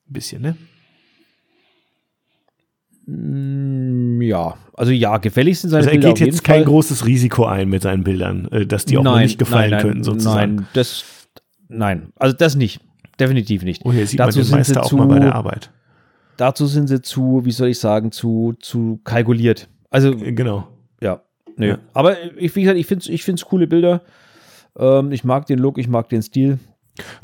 Ein 0.08 0.14
bisschen, 0.14 0.42
ne? 0.44 0.56
Mm, 3.08 4.22
ja, 4.22 4.56
also 4.74 4.92
ja, 4.92 5.18
gefällig 5.18 5.60
sind 5.60 5.70
seine 5.72 5.80
Also 5.80 5.90
er 5.90 5.94
Bilder 5.94 6.08
geht 6.10 6.14
auf 6.14 6.20
jeden 6.20 6.32
jetzt 6.32 6.44
kein 6.44 6.56
Fall. 6.58 6.66
großes 6.66 7.06
Risiko 7.06 7.46
ein 7.46 7.70
mit 7.70 7.82
seinen 7.82 8.04
Bildern, 8.04 8.48
äh, 8.52 8.66
dass 8.66 8.86
die 8.86 8.98
auch 8.98 9.04
mal 9.04 9.22
nicht 9.24 9.38
gefallen 9.40 9.72
nein, 9.72 9.82
könnten, 9.82 10.04
sozusagen. 10.04 10.56
Nein, 10.56 10.68
das, 10.74 11.04
nein, 11.68 12.10
also 12.18 12.36
das 12.36 12.56
nicht. 12.56 12.80
Definitiv 13.20 13.64
nicht. 13.64 13.82
Oh, 13.86 13.92
hier 13.92 14.08
sieht 14.08 14.20
Dazu 14.20 14.40
man 14.40 14.46
den 14.46 14.46
sind 14.46 14.66
sie 14.66 14.72
Meister 14.74 14.84
auch 14.84 14.90
zu- 14.90 14.98
mal 14.98 15.08
bei 15.08 15.20
der 15.20 15.36
Arbeit. 15.36 15.72
Dazu 16.38 16.66
sind 16.66 16.88
sie 16.88 17.02
zu, 17.02 17.42
wie 17.44 17.52
soll 17.52 17.68
ich 17.70 17.78
sagen, 17.80 18.12
zu, 18.12 18.54
zu 18.60 19.00
kalkuliert. 19.04 19.68
Also, 19.90 20.14
Äh, 20.14 20.32
Genau. 20.32 20.68
ja, 21.02 21.22
nö. 21.58 21.70
Ja. 21.70 21.78
Aber 21.94 22.16
ich, 22.38 22.56
wie 22.56 22.62
gesagt, 22.62 22.80
ich 22.80 22.88
finde 22.88 23.04
es 23.04 23.10
ich 23.10 23.24
find's 23.24 23.46
coole 23.46 23.68
Bilder. 23.68 24.02
Ähm, 24.78 25.12
ich 25.12 25.24
mag 25.24 25.46
den 25.46 25.60
Look, 25.60 25.78
ich 25.78 25.88
mag 25.88 26.10
den 26.10 26.22
Stil. 26.24 26.58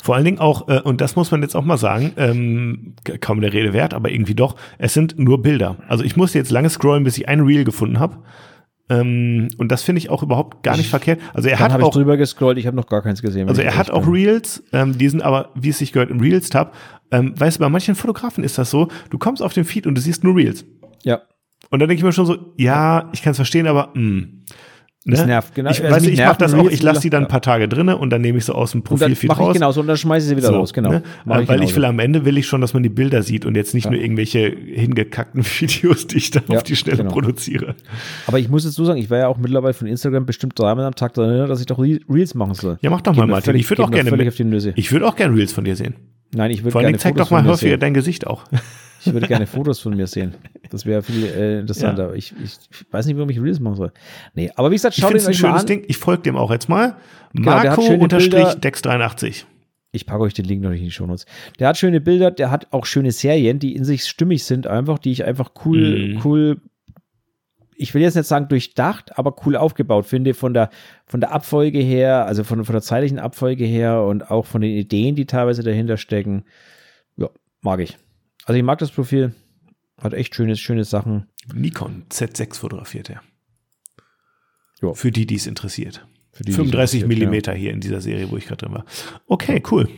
Vor 0.02 0.14
allen 0.14 0.24
Dingen 0.24 0.38
auch, 0.38 0.68
äh, 0.68 0.80
und 0.80 1.00
das 1.00 1.14
muss 1.16 1.30
man 1.30 1.42
jetzt 1.42 1.54
auch 1.54 1.64
mal 1.64 1.76
sagen, 1.76 2.12
ähm, 2.16 2.94
kaum 3.20 3.40
der 3.40 3.52
Rede 3.52 3.72
wert, 3.72 3.94
aber 3.94 4.10
irgendwie 4.10 4.34
doch, 4.34 4.56
es 4.78 4.94
sind 4.94 5.18
nur 5.18 5.42
Bilder. 5.42 5.76
Also 5.88 6.04
ich 6.04 6.16
musste 6.16 6.38
jetzt 6.38 6.50
lange 6.50 6.70
scrollen, 6.70 7.04
bis 7.04 7.18
ich 7.18 7.28
ein 7.28 7.40
Reel 7.40 7.64
gefunden 7.64 7.98
habe. 7.98 8.18
Ähm, 8.90 9.48
und 9.58 9.70
das 9.70 9.82
finde 9.82 9.98
ich 9.98 10.08
auch 10.08 10.22
überhaupt 10.22 10.62
gar 10.62 10.76
nicht 10.76 10.88
verkehrt. 10.88 11.20
Also 11.34 11.48
er 11.48 11.58
hat 11.58 11.72
habe 11.72 11.82
ich 11.82 11.88
auch, 11.88 11.92
drüber 11.92 12.16
gescrollt, 12.16 12.56
ich 12.56 12.66
habe 12.66 12.76
noch 12.76 12.86
gar 12.86 13.02
keins 13.02 13.20
gesehen. 13.20 13.48
also 13.48 13.60
ich 13.60 13.66
er 13.66 13.76
hat 13.76 13.90
auch 13.90 14.04
bin. 14.04 14.14
Reels, 14.14 14.62
ähm, 14.72 14.96
die 14.96 15.08
sind 15.08 15.22
aber, 15.22 15.50
wie 15.54 15.68
es 15.68 15.78
sich 15.78 15.92
gehört, 15.92 16.10
im 16.10 16.20
Reels-Tab. 16.20 16.74
Ähm, 17.10 17.38
weißt 17.38 17.58
du, 17.58 17.60
bei 17.60 17.68
manchen 17.68 17.94
Fotografen 17.94 18.44
ist 18.44 18.56
das 18.56 18.70
so, 18.70 18.88
du 19.10 19.18
kommst 19.18 19.42
auf 19.42 19.52
den 19.52 19.64
Feed 19.64 19.86
und 19.86 19.94
du 19.94 20.00
siehst 20.00 20.24
nur 20.24 20.36
Reels. 20.36 20.64
Ja, 21.04 21.20
Und 21.70 21.80
dann 21.80 21.88
denke 21.88 22.00
ich 22.00 22.04
mir 22.04 22.12
schon 22.12 22.26
so, 22.26 22.52
ja, 22.56 23.10
ich 23.12 23.22
kann 23.22 23.32
es 23.32 23.36
verstehen, 23.36 23.66
aber 23.66 23.90
mh. 23.94 24.26
Das 25.10 25.20
Ne? 25.20 25.26
nervt, 25.26 25.54
genau. 25.54 25.70
Ich, 25.70 25.82
Also 25.84 26.04
mich 26.06 26.18
ich 26.18 26.24
mache 26.24 26.36
das 26.38 26.52
auch, 26.54 26.70
ich 26.70 26.82
lasse 26.82 27.00
die 27.00 27.10
dann 27.10 27.22
ein 27.22 27.24
ja. 27.24 27.28
paar 27.30 27.40
Tage 27.42 27.66
drinne 27.68 27.96
und 27.96 28.10
dann 28.10 28.20
nehme 28.20 28.38
ich 28.38 28.44
so 28.44 28.52
aus 28.52 28.72
dem 28.72 28.82
mache 28.88 29.10
ich 29.10 29.28
raus. 29.30 29.54
genauso 29.54 29.80
und 29.80 29.86
dann 29.86 29.96
schmeiße 29.96 30.26
ich 30.26 30.28
sie 30.30 30.36
wieder 30.36 30.48
So, 30.48 30.54
raus, 30.56 30.72
genau. 30.72 30.90
ne? 30.90 31.02
Weil 31.24 31.42
ich 31.42 31.48
genauso. 31.48 31.76
will 31.76 31.84
am 31.86 31.98
Ende 31.98 32.24
will 32.24 32.36
ich 32.36 32.46
schon, 32.46 32.60
dass 32.60 32.74
man 32.74 32.82
die 32.82 32.88
Bilder 32.90 33.22
sieht 33.22 33.46
und 33.46 33.56
jetzt 33.56 33.72
nicht 33.74 33.90
nur 33.90 33.98
irgendwelche 34.00 34.48
hingekackten 34.48 35.42
Videos, 35.58 36.06
die 36.06 36.18
ich 36.18 36.30
dann 36.30 36.42
Ja, 36.48 36.58
auf 36.58 36.62
die 36.62 36.76
Schnelle 36.76 36.98
genau. 36.98 37.10
produziere. 37.10 37.74
Aber 38.26 38.38
ich 38.38 38.48
muss 38.48 38.64
jetzt 38.64 38.74
so 38.74 38.84
sagen, 38.84 38.98
ich 39.00 39.08
war 39.10 39.18
ja 39.18 39.28
auch 39.28 39.38
mittlerweile 39.38 39.74
von 39.74 39.86
Instagram 39.86 40.26
bestimmt 40.26 40.58
dreimal 40.58 40.84
am 40.84 40.94
Tag 40.94 41.14
daran 41.14 41.30
erinnert, 41.30 41.50
dass 41.50 41.60
ich 41.60 41.66
doch 41.66 41.78
Re- 41.78 42.00
Reels 42.08 42.34
machen 42.34 42.54
soll. 42.54 42.78
Ja, 42.82 42.90
mach 42.90 43.00
doch 43.00 43.14
mal, 43.16 43.26
Martin. 43.26 43.44
völlig- 43.46 43.62
ich 43.62 43.70
würde 43.70 43.84
auch 43.84 43.90
gerne, 43.90 44.10
ich 44.76 44.92
würde 44.92 45.06
auch 45.06 45.16
gerne 45.16 45.34
Reels 45.36 45.52
von 45.52 45.64
dir 45.64 45.74
sehen. 45.76 45.94
Nein, 46.34 46.50
ich 46.50 46.60
würde 46.62 46.72
Vor 46.72 46.82
gerne 46.82 46.92
Dingen 46.92 46.98
zeig 47.00 47.14
Fotos 47.14 47.28
doch 47.28 47.30
mal 47.30 47.44
häufiger 47.46 47.78
dein 47.78 47.94
Gesicht 47.94 48.26
auch. 48.26 48.44
Ich 49.04 49.12
würde 49.12 49.26
gerne 49.28 49.46
Fotos 49.46 49.78
von 49.80 49.96
mir 49.96 50.06
sehen. 50.06 50.34
Das 50.70 50.84
wäre 50.86 51.02
viel 51.02 51.24
äh, 51.24 51.60
interessanter. 51.60 52.14
Ich, 52.14 52.32
ich, 52.42 52.58
ich 52.70 52.92
weiß 52.92 53.06
nicht, 53.06 53.16
warum 53.16 53.30
ich 53.30 53.40
Reels 53.40 53.60
machen 53.60 53.76
soll. 53.76 53.92
Nee, 54.34 54.50
aber 54.56 54.70
wie 54.70 54.74
gesagt, 54.74 54.96
schaut 54.96 55.10
ein 55.10 55.16
euch 55.16 55.24
mal 55.24 55.34
schönes 55.34 55.60
an. 55.62 55.66
Ding. 55.66 55.84
Ich 55.86 55.96
folge 55.96 56.22
dem 56.22 56.36
auch 56.36 56.50
jetzt 56.50 56.68
mal. 56.68 56.96
Genau, 57.32 57.60
der 57.60 57.72
hat 57.72 57.82
schöne 57.82 57.98
Marco 57.98 58.16
Bilder. 58.16 58.54
Dex 58.56 58.82
83. 58.82 59.46
Ich 59.92 60.04
packe 60.04 60.20
euch 60.22 60.34
den 60.34 60.44
Link 60.44 60.62
noch 60.62 60.70
nicht 60.70 60.80
in 60.80 60.86
die 60.86 60.90
Shownotes. 60.92 61.24
Der 61.58 61.68
hat 61.68 61.78
schöne 61.78 62.00
Bilder, 62.00 62.30
der 62.30 62.50
hat 62.50 62.66
auch 62.72 62.84
schöne 62.86 63.10
Serien, 63.12 63.58
die 63.58 63.74
in 63.74 63.84
sich 63.84 64.04
stimmig 64.04 64.44
sind, 64.44 64.66
einfach, 64.66 64.98
die 64.98 65.12
ich 65.12 65.24
einfach 65.24 65.52
cool, 65.64 66.08
Mhm. 66.14 66.20
cool, 66.24 66.60
ich 67.80 67.94
will 67.94 68.02
jetzt 68.02 68.16
nicht 68.16 68.26
sagen 68.26 68.48
durchdacht, 68.48 69.16
aber 69.16 69.34
cool 69.46 69.56
aufgebaut 69.56 70.04
finde, 70.04 70.34
von 70.34 70.52
der, 70.52 70.68
von 71.06 71.20
der 71.20 71.32
Abfolge 71.32 71.78
her, 71.78 72.26
also 72.26 72.42
von, 72.44 72.64
von 72.64 72.72
der 72.72 72.82
zeitlichen 72.82 73.18
Abfolge 73.18 73.64
her 73.64 74.02
und 74.02 74.30
auch 74.30 74.44
von 74.46 74.60
den 74.60 74.72
Ideen, 74.76 75.14
die 75.14 75.26
teilweise 75.26 75.62
dahinter 75.62 75.96
stecken. 75.96 76.44
Ja, 77.16 77.30
mag 77.62 77.80
ich. 77.80 77.96
Also 78.48 78.56
ich 78.56 78.64
mag 78.64 78.78
das 78.78 78.90
Profil. 78.90 79.34
Hat 80.00 80.14
echt 80.14 80.34
schöne, 80.34 80.56
schöne 80.56 80.84
Sachen. 80.84 81.26
Nikon 81.52 82.04
Z6 82.08 82.56
fotografiert 82.58 83.10
er. 83.10 83.20
Ja. 84.80 84.94
Für 84.94 85.10
die, 85.10 85.26
die 85.26 85.34
es 85.34 85.46
interessiert. 85.46 86.06
Für 86.32 86.44
die, 86.44 86.52
die 86.52 86.56
35 86.56 87.02
interessiert, 87.02 87.08
Millimeter 87.08 87.52
hier 87.52 87.72
in 87.72 87.80
dieser 87.80 88.00
Serie, 88.00 88.30
wo 88.30 88.36
ich 88.36 88.46
gerade 88.46 88.64
drin 88.64 88.74
war. 88.74 88.84
Okay, 89.26 89.62
cool. 89.70 89.88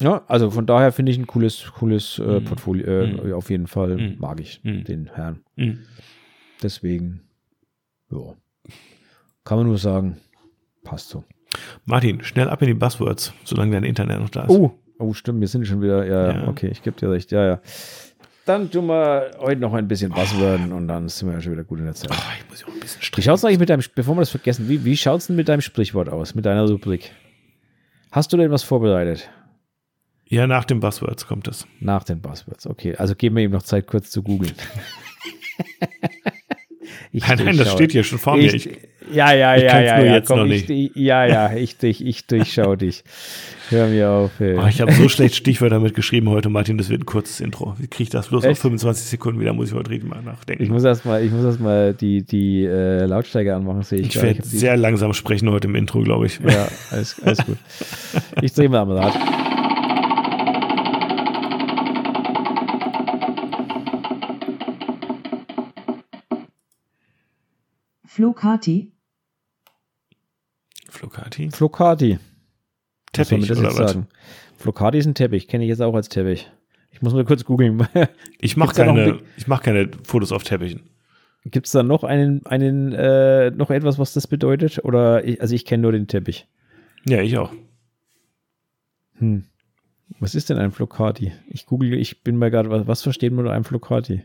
Ja. 0.00 0.10
ja, 0.10 0.24
also 0.26 0.50
von 0.50 0.66
daher 0.66 0.92
finde 0.92 1.10
ich 1.12 1.16
ein 1.18 1.26
cooles, 1.26 1.72
cooles 1.78 2.18
äh, 2.18 2.40
Mhm. 2.40 2.44
Portfolio. 2.44 2.86
Äh, 2.86 3.06
Mhm. 3.12 3.32
Auf 3.32 3.48
jeden 3.48 3.66
Fall 3.66 3.96
Mhm. 3.96 4.16
mag 4.18 4.40
ich 4.40 4.62
Mhm. 4.62 4.84
den 4.84 5.06
Herrn. 5.14 5.40
Mhm. 5.54 5.78
Deswegen, 6.62 7.22
ja, 8.10 8.34
kann 9.44 9.58
man 9.58 9.66
nur 9.68 9.78
sagen, 9.78 10.18
passt 10.82 11.08
so. 11.08 11.24
Martin, 11.86 12.22
schnell 12.24 12.50
ab 12.50 12.60
in 12.60 12.68
die 12.68 12.74
Buzzwords, 12.74 13.32
solange 13.44 13.72
dein 13.72 13.84
Internet 13.84 14.20
noch 14.20 14.28
da 14.28 14.42
ist. 14.44 14.50
Oh, 14.50 14.78
oh, 14.98 15.12
stimmt, 15.12 15.40
wir 15.40 15.48
sind 15.48 15.66
schon 15.66 15.82
wieder, 15.82 16.06
ja, 16.06 16.32
ja. 16.32 16.48
Okay, 16.48 16.68
ich 16.68 16.82
gebe 16.82 16.96
dir 16.98 17.10
recht, 17.10 17.30
ja, 17.32 17.44
ja. 17.46 17.60
Dann 18.44 18.70
tun 18.70 18.86
wir 18.86 19.32
heute 19.40 19.60
noch 19.60 19.74
ein 19.74 19.88
bisschen 19.88 20.12
Buzzworden 20.12 20.72
und 20.72 20.86
dann 20.86 21.08
sind 21.08 21.28
wir 21.28 21.34
ja 21.34 21.40
schon 21.40 21.52
wieder 21.52 21.64
gut 21.64 21.80
in 21.80 21.86
der 21.86 21.94
Zeit. 21.94 22.12
Ah, 22.12 22.22
ich 22.38 22.48
muss 22.48 22.60
ja 22.60 22.68
auch 22.68 22.72
ein 22.72 22.78
bisschen 22.80 23.00
Wie 23.00 23.04
strichen. 23.04 23.26
schaut's 23.28 23.44
eigentlich 23.44 23.58
mit 23.58 23.68
deinem, 23.70 23.82
bevor 23.94 24.14
wir 24.14 24.20
das 24.20 24.30
vergessen, 24.30 24.68
wie, 24.68 24.84
wie 24.84 24.96
schaut's 24.96 25.26
denn 25.26 25.36
mit 25.36 25.48
deinem 25.48 25.62
Sprichwort 25.62 26.08
aus, 26.08 26.34
mit 26.34 26.46
deiner 26.46 26.68
Rubrik? 26.68 27.10
Hast 28.12 28.32
du 28.32 28.36
denn 28.36 28.50
was 28.52 28.62
vorbereitet? 28.62 29.28
Ja, 30.28 30.46
nach 30.46 30.64
den 30.64 30.80
Buzzwords 30.80 31.26
kommt 31.26 31.48
es. 31.48 31.66
Nach 31.80 32.04
den 32.04 32.20
Buzzwords, 32.20 32.66
okay. 32.66 32.96
Also 32.96 33.14
geben 33.14 33.36
wir 33.36 33.44
ihm 33.44 33.50
noch 33.52 33.62
Zeit, 33.62 33.86
kurz 33.86 34.10
zu 34.10 34.22
googeln. 34.22 34.54
Nein, 37.12 37.38
nein, 37.44 37.56
das 37.56 37.72
steht 37.72 37.92
hier 37.92 38.04
schon 38.04 38.18
vor 38.18 38.36
mir. 38.36 38.52
Ich, 38.52 38.66
Ich, 38.66 38.78
ja, 39.12 39.32
ja, 39.32 39.56
ich 39.56 39.62
ja, 39.62 39.80
ja, 39.80 40.00
ja, 40.00 40.14
jetzt 40.14 40.28
komm, 40.28 40.40
noch 40.40 40.46
ich, 40.46 40.68
ich, 40.68 40.90
ja, 40.94 41.26
ja, 41.26 41.52
ich, 41.54 41.76
durch, 41.78 42.00
ich 42.00 42.26
durchschau 42.26 42.76
dich. 42.76 43.04
Hör 43.70 43.88
mir 43.88 44.10
auf. 44.10 44.40
Ey. 44.40 44.56
oh, 44.56 44.66
ich 44.66 44.80
habe 44.80 44.92
so 44.92 45.08
schlecht 45.08 45.34
Stichwörter 45.34 45.80
mitgeschrieben 45.80 46.28
heute, 46.30 46.48
Martin. 46.48 46.78
Das 46.78 46.88
wird 46.88 47.02
ein 47.02 47.06
kurzes 47.06 47.40
Intro. 47.40 47.74
Wie 47.78 47.88
kriege 47.88 48.04
ich 48.04 48.10
das 48.10 48.28
bloß 48.28 48.44
auf 48.44 48.50
Echt? 48.50 48.62
25 48.62 49.06
Sekunden 49.06 49.40
wieder? 49.40 49.52
Muss 49.52 49.68
ich 49.68 49.74
heute 49.74 49.90
richtig 49.90 50.08
mal 50.08 50.22
nachdenken. 50.22 50.62
Ich 50.62 50.70
muss 50.70 50.84
erstmal, 50.84 51.24
ich 51.24 51.32
muss 51.32 51.44
erstmal 51.44 51.94
die, 51.94 52.22
die 52.22 52.64
äh, 52.64 53.04
Lautstärke 53.06 53.54
anmachen, 53.54 53.82
sehe 53.82 54.00
ich. 54.00 54.14
Ich 54.14 54.22
werde 54.22 54.42
sehr 54.44 54.76
langsam 54.76 55.12
sprechen 55.14 55.50
heute 55.50 55.68
im 55.68 55.74
Intro, 55.74 56.00
glaube 56.02 56.26
ich. 56.26 56.38
Ja, 56.40 56.68
alles, 56.90 57.20
alles 57.24 57.44
gut. 57.44 57.58
Ich 58.42 58.52
drehe 58.52 58.68
mal 58.68 58.80
am 58.80 58.90
Rad. 58.90 59.14
Flocati, 71.06 71.50
Flocati? 71.50 72.18
Flocati. 72.18 72.18
Was 73.16 73.28
soll 73.28 73.38
Teppich 73.38 73.48
das 73.48 73.58
oder 73.58 73.88
sagen? 73.88 74.08
Flocati 74.58 74.98
ist 74.98 75.06
ein 75.06 75.14
Teppich, 75.14 75.46
kenne 75.48 75.64
ich 75.64 75.68
jetzt 75.68 75.82
auch 75.82 75.94
als 75.94 76.08
Teppich. 76.08 76.50
Ich 76.90 77.02
muss 77.02 77.14
mal 77.14 77.24
kurz 77.24 77.44
googeln. 77.44 77.86
Ich 78.40 78.56
mache 78.56 78.74
keine, 78.74 79.20
ich 79.36 79.46
mach 79.46 79.62
keine 79.62 79.90
Fotos 80.04 80.32
auf 80.32 80.42
Teppichen. 80.42 80.90
Gibt 81.44 81.66
es 81.66 81.72
da 81.72 81.82
noch 81.82 82.04
einen, 82.04 82.44
einen 82.46 82.92
äh, 82.92 83.50
noch 83.50 83.70
etwas, 83.70 83.98
was 83.98 84.12
das 84.12 84.26
bedeutet? 84.26 84.84
Oder 84.84 85.24
ich, 85.24 85.40
also 85.40 85.54
ich 85.54 85.64
kenne 85.64 85.82
nur 85.82 85.92
den 85.92 86.08
Teppich. 86.08 86.48
Ja, 87.08 87.22
ich 87.22 87.38
auch. 87.38 87.52
Hm. 89.18 89.44
Was 90.18 90.34
ist 90.34 90.50
denn 90.50 90.58
ein 90.58 90.72
Flocati? 90.72 91.32
Ich 91.48 91.66
google, 91.66 91.94
ich 91.94 92.24
bin 92.24 92.36
mir 92.36 92.50
gerade, 92.50 92.70
was, 92.70 92.86
was 92.86 93.02
versteht 93.02 93.32
man 93.32 93.44
unter 93.44 93.54
einem 93.54 93.64
Flocati? 93.64 94.24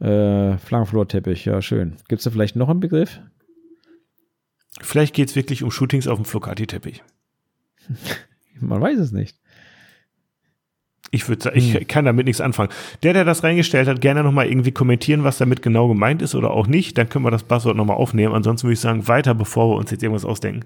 Äh, 0.00 0.58
Flankenflorteppich, 0.58 1.44
ja, 1.46 1.62
schön. 1.62 1.96
Gibt 2.08 2.20
es 2.20 2.24
da 2.24 2.30
vielleicht 2.30 2.56
noch 2.56 2.68
einen 2.68 2.80
Begriff? 2.80 3.20
Vielleicht 4.80 5.14
geht 5.14 5.28
es 5.30 5.36
wirklich 5.36 5.62
um 5.62 5.70
Shootings 5.70 6.08
auf 6.08 6.18
dem 6.18 6.24
Flocati-Teppich. 6.24 7.02
Man 8.60 8.80
weiß 8.80 8.98
es 8.98 9.12
nicht. 9.12 9.36
Ich 11.10 11.28
würde 11.28 11.42
sagen, 11.42 11.56
ich 11.58 11.74
Hm. 11.74 11.86
kann 11.86 12.04
damit 12.06 12.26
nichts 12.26 12.40
anfangen. 12.40 12.70
Der, 13.04 13.12
der 13.12 13.24
das 13.24 13.44
reingestellt 13.44 13.86
hat, 13.86 14.00
gerne 14.00 14.24
nochmal 14.24 14.46
irgendwie 14.48 14.72
kommentieren, 14.72 15.22
was 15.22 15.38
damit 15.38 15.62
genau 15.62 15.86
gemeint 15.86 16.22
ist 16.22 16.34
oder 16.34 16.50
auch 16.50 16.66
nicht. 16.66 16.98
Dann 16.98 17.08
können 17.08 17.24
wir 17.24 17.30
das 17.30 17.44
Buzzword 17.44 17.76
nochmal 17.76 17.96
aufnehmen. 17.98 18.34
Ansonsten 18.34 18.66
würde 18.66 18.72
ich 18.74 18.80
sagen, 18.80 19.06
weiter, 19.06 19.34
bevor 19.34 19.70
wir 19.70 19.76
uns 19.76 19.90
jetzt 19.92 20.02
irgendwas 20.02 20.24
ausdenken. 20.24 20.64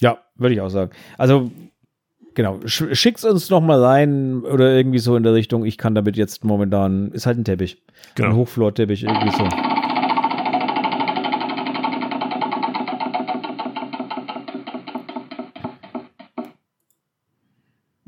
Ja, 0.00 0.18
würde 0.34 0.54
ich 0.54 0.60
auch 0.60 0.70
sagen. 0.70 0.90
Also, 1.18 1.52
genau, 2.34 2.58
sch 2.66 2.84
schickt's 2.92 3.24
uns 3.24 3.48
noch 3.48 3.60
mal 3.60 3.82
rein 3.82 4.42
oder 4.42 4.74
irgendwie 4.74 4.98
so 4.98 5.14
in 5.14 5.22
der 5.22 5.34
Richtung. 5.34 5.64
Ich 5.64 5.78
kann 5.78 5.94
damit 5.94 6.16
jetzt 6.16 6.44
momentan, 6.44 7.12
ist 7.12 7.26
halt 7.26 7.38
ein 7.38 7.44
Teppich. 7.44 7.80
Ein 7.86 8.12
Genau. 8.16 8.34
Hochflorteppich, 8.36 9.04
irgendwie 9.04 9.30
so. 9.36 9.44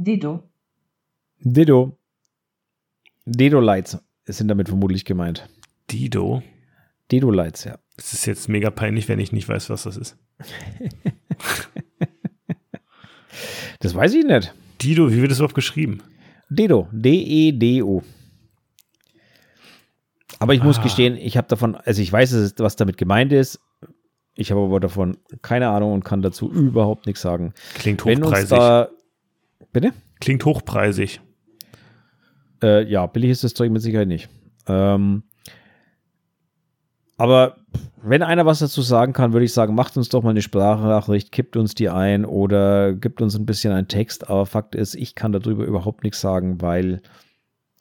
Dedo, 0.09 0.43
Dido. 1.41 1.99
Dedo-Lights 3.27 3.99
sind 4.25 4.49
damit 4.49 4.69
vermutlich 4.69 5.05
gemeint. 5.05 5.47
Dido. 5.91 6.43
Dedo-Lights, 7.13 7.65
ja. 7.65 7.79
Es 7.99 8.15
ist 8.15 8.25
jetzt 8.25 8.49
mega 8.49 8.71
peinlich, 8.71 9.07
wenn 9.09 9.19
ich 9.19 9.33
nicht 9.33 9.47
weiß, 9.49 9.69
was 9.69 9.83
das 9.83 9.97
ist. 9.99 10.17
Das 13.81 13.95
weiß 13.95 14.15
ich 14.15 14.25
nicht. 14.25 14.53
Dido, 14.81 15.13
wie 15.13 15.21
wird 15.21 15.31
das 15.31 15.39
überhaupt 15.39 15.55
geschrieben? 15.55 16.03
Dedo. 16.49 16.89
D-E-D-O. 16.91 18.03
Aber 20.41 20.55
ich 20.55 20.63
muss 20.65 20.79
Ah. 20.79 20.83
gestehen, 20.83 21.17
ich 21.17 21.37
habe 21.37 21.47
davon, 21.49 21.77
also 21.77 22.03
ich 22.03 22.13
weiß, 22.13 22.33
es 22.33 22.55
was 22.59 22.75
damit 22.77 22.97
gemeint 22.97 23.33
ist. 23.33 23.61
Ich 24.35 24.51
habe 24.51 24.63
aber 24.63 24.81
davon 24.81 25.17
keine 25.43 25.69
Ahnung 25.69 25.93
und 25.93 26.05
kann 26.05 26.23
dazu 26.23 26.51
überhaupt 26.51 27.07
nichts 27.07 27.23
sagen. 27.23 27.55
Klingt 27.75 28.05
Wenn 28.05 28.19
uns 28.19 28.27
hochpreisig. 28.29 28.49
da. 28.59 28.89
Bitte? 29.81 29.95
Klingt 30.21 30.45
hochpreisig. 30.45 31.21
Äh, 32.61 32.83
ja, 32.91 33.07
billig 33.07 33.31
ist 33.31 33.45
das 33.45 33.55
Zeug 33.55 33.71
mit 33.71 33.81
Sicherheit 33.81 34.09
nicht. 34.09 34.29
Ähm, 34.67 35.23
aber 37.17 37.59
wenn 38.03 38.25
einer 38.25 38.45
was 38.45 38.59
dazu 38.59 38.83
sagen 38.83 39.13
kann, 39.13 39.33
würde 39.33 39.45
ich 39.45 39.53
sagen, 39.53 39.77
macht 39.77 39.97
uns 39.97 40.09
doch 40.09 40.25
mal 40.25 40.31
eine 40.31 40.43
Sprachnachricht, 40.43 41.31
kippt 41.31 41.57
uns 41.57 41.77
die 41.77 41.89
ein 41.91 42.25
oder 42.25 42.93
gibt 42.93 43.23
uns 43.23 43.37
ein 43.37 43.47
bisschen 43.47 43.73
einen 43.73 43.87
Text. 43.87 44.29
Aber 44.29 44.47
Fakt 44.47 44.75
ist, 44.75 44.97
ich 44.97 45.15
kann 45.15 45.31
darüber 45.31 45.65
überhaupt 45.65 46.03
nichts 46.03 46.21
sagen, 46.21 46.61
weil 46.61 47.01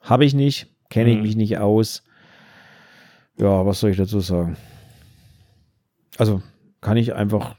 habe 0.00 0.24
ich 0.24 0.34
nicht, 0.34 0.68
kenne 0.90 1.10
ich 1.10 1.16
Mhm. 1.16 1.22
mich 1.22 1.34
nicht 1.34 1.58
aus. 1.58 2.04
Ja, 3.38 3.66
was 3.66 3.80
soll 3.80 3.90
ich 3.90 3.96
dazu 3.96 4.20
sagen? 4.20 4.56
Also 6.16 6.42
kann 6.80 6.96
ich 6.96 7.12
einfach 7.14 7.56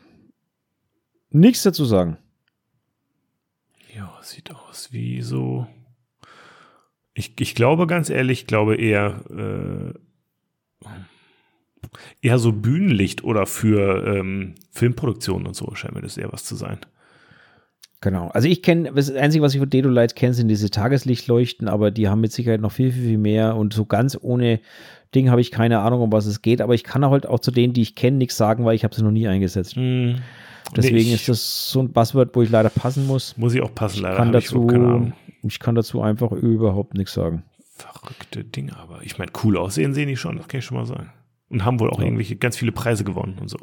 nichts 1.30 1.64
dazu 1.64 1.84
sagen. 1.84 2.18
Ja, 4.20 4.24
sieht 4.26 4.52
aus 4.52 4.92
wie 4.92 5.22
so. 5.22 5.68
Ich, 7.14 7.40
ich 7.40 7.56
glaube 7.56 7.88
ganz 7.88 8.10
ehrlich, 8.10 8.42
ich 8.42 8.48
glaube 8.48 8.76
eher, 8.76 9.22
äh, 9.30 9.94
eher 12.22 12.38
so 12.40 12.52
Bühnenlicht 12.52 13.24
oder 13.24 13.46
für 13.46 14.06
ähm, 14.06 14.56
Filmproduktionen 14.72 15.48
und 15.48 15.56
so 15.56 15.74
scheint 15.76 15.96
mir 15.96 16.02
das 16.02 16.18
eher 16.18 16.32
was 16.32 16.44
zu 16.44 16.56
sein. 16.56 16.80
Genau. 18.02 18.30
Also 18.30 18.48
ich 18.48 18.62
kenne, 18.62 18.94
das 18.94 19.12
Einzige, 19.12 19.44
was 19.44 19.54
ich 19.54 19.60
von 19.60 19.70
Dedolight 19.70 20.16
kenne, 20.16 20.34
sind 20.34 20.48
diese 20.48 20.70
Tageslichtleuchten, 20.70 21.68
aber 21.68 21.92
die 21.92 22.08
haben 22.08 22.22
mit 22.22 22.32
Sicherheit 22.32 22.62
noch 22.62 22.72
viel, 22.72 22.92
viel, 22.92 23.04
viel 23.04 23.18
mehr 23.18 23.56
und 23.58 23.74
so 23.74 23.86
ganz 23.86 24.18
ohne 24.20 24.60
Ding 25.16 25.30
habe 25.30 25.42
ich 25.42 25.52
keine 25.52 25.80
Ahnung, 25.80 26.02
um 26.02 26.12
was 26.12 26.26
es 26.26 26.42
geht, 26.42 26.62
aber 26.62 26.76
ich 26.76 26.84
kann 26.84 27.06
halt 27.06 27.26
auch 27.26 27.40
zu 27.40 27.52
denen, 27.52 27.74
die 27.74 27.82
ich 27.82 27.96
kenne, 27.96 28.18
nichts 28.18 28.38
sagen, 28.38 28.64
weil 28.64 28.76
ich 28.76 28.84
habe 28.84 28.96
sie 28.96 29.04
noch 29.04 29.12
nie 29.12 29.28
eingesetzt. 29.28 29.76
Hm. 29.76 30.22
Deswegen 30.76 30.96
Nee, 30.96 31.02
ich- 31.02 31.14
ist 31.14 31.30
das 31.30 31.72
so 31.72 31.80
ein 31.82 31.92
Buzzword, 31.92 32.36
wo 32.36 32.42
ich 32.42 32.50
leider 32.50 32.70
passen 32.70 33.08
muss. 33.08 33.36
Muss 33.38 33.54
ich 33.54 33.62
auch 33.62 33.74
passen, 33.74 34.02
leider. 34.04 34.18
kann 34.18 34.28
ich 34.30 34.46
dazu, 34.46 34.68
Ahnung. 34.68 35.14
ich 35.44 35.60
kann 35.60 35.76
dazu 35.76 36.02
einfach 36.02 36.32
überhaupt 36.32 36.94
nichts 36.96 37.14
sagen. 37.14 37.44
Verrückte 37.76 38.44
Dinge, 38.44 38.78
aber 38.78 39.02
ich 39.04 39.18
meine, 39.18 39.32
cool 39.44 39.58
aussehen 39.58 39.94
sehen 39.94 40.08
die 40.10 40.18
schon, 40.18 40.38
das 40.38 40.48
kann 40.48 40.60
ich 40.60 40.66
schon 40.66 40.78
mal 40.78 40.86
sagen. 40.86 41.12
Und 41.50 41.66
haben 41.66 41.80
wohl 41.80 41.90
auch 41.90 42.00
Ja. 42.00 42.06
irgendwelche 42.06 42.36
ganz 42.36 42.58
viele 42.58 42.72
Preise 42.72 43.04
gewonnen 43.04 43.38
und 43.40 43.50
so. 43.50 43.58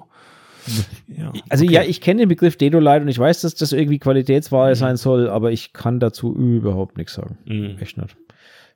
Ja, 1.06 1.32
Also 1.48 1.64
okay. 1.64 1.74
ja, 1.74 1.82
ich 1.82 2.00
kenne 2.00 2.20
den 2.22 2.28
Begriff 2.28 2.56
Dedolight 2.56 3.02
und 3.02 3.08
ich 3.08 3.18
weiß, 3.18 3.42
dass 3.42 3.54
das 3.54 3.72
irgendwie 3.72 3.98
Qualitätsware 4.00 4.70
Mhm. 4.70 4.74
sein 4.74 4.96
soll, 4.96 5.28
aber 5.28 5.52
ich 5.52 5.72
kann 5.72 6.00
dazu 6.00 6.34
überhaupt 6.34 6.96
nichts 6.96 7.14
sagen. 7.14 7.38
Mhm. 7.44 7.76
Echt 7.78 7.96
nicht. 7.98 8.16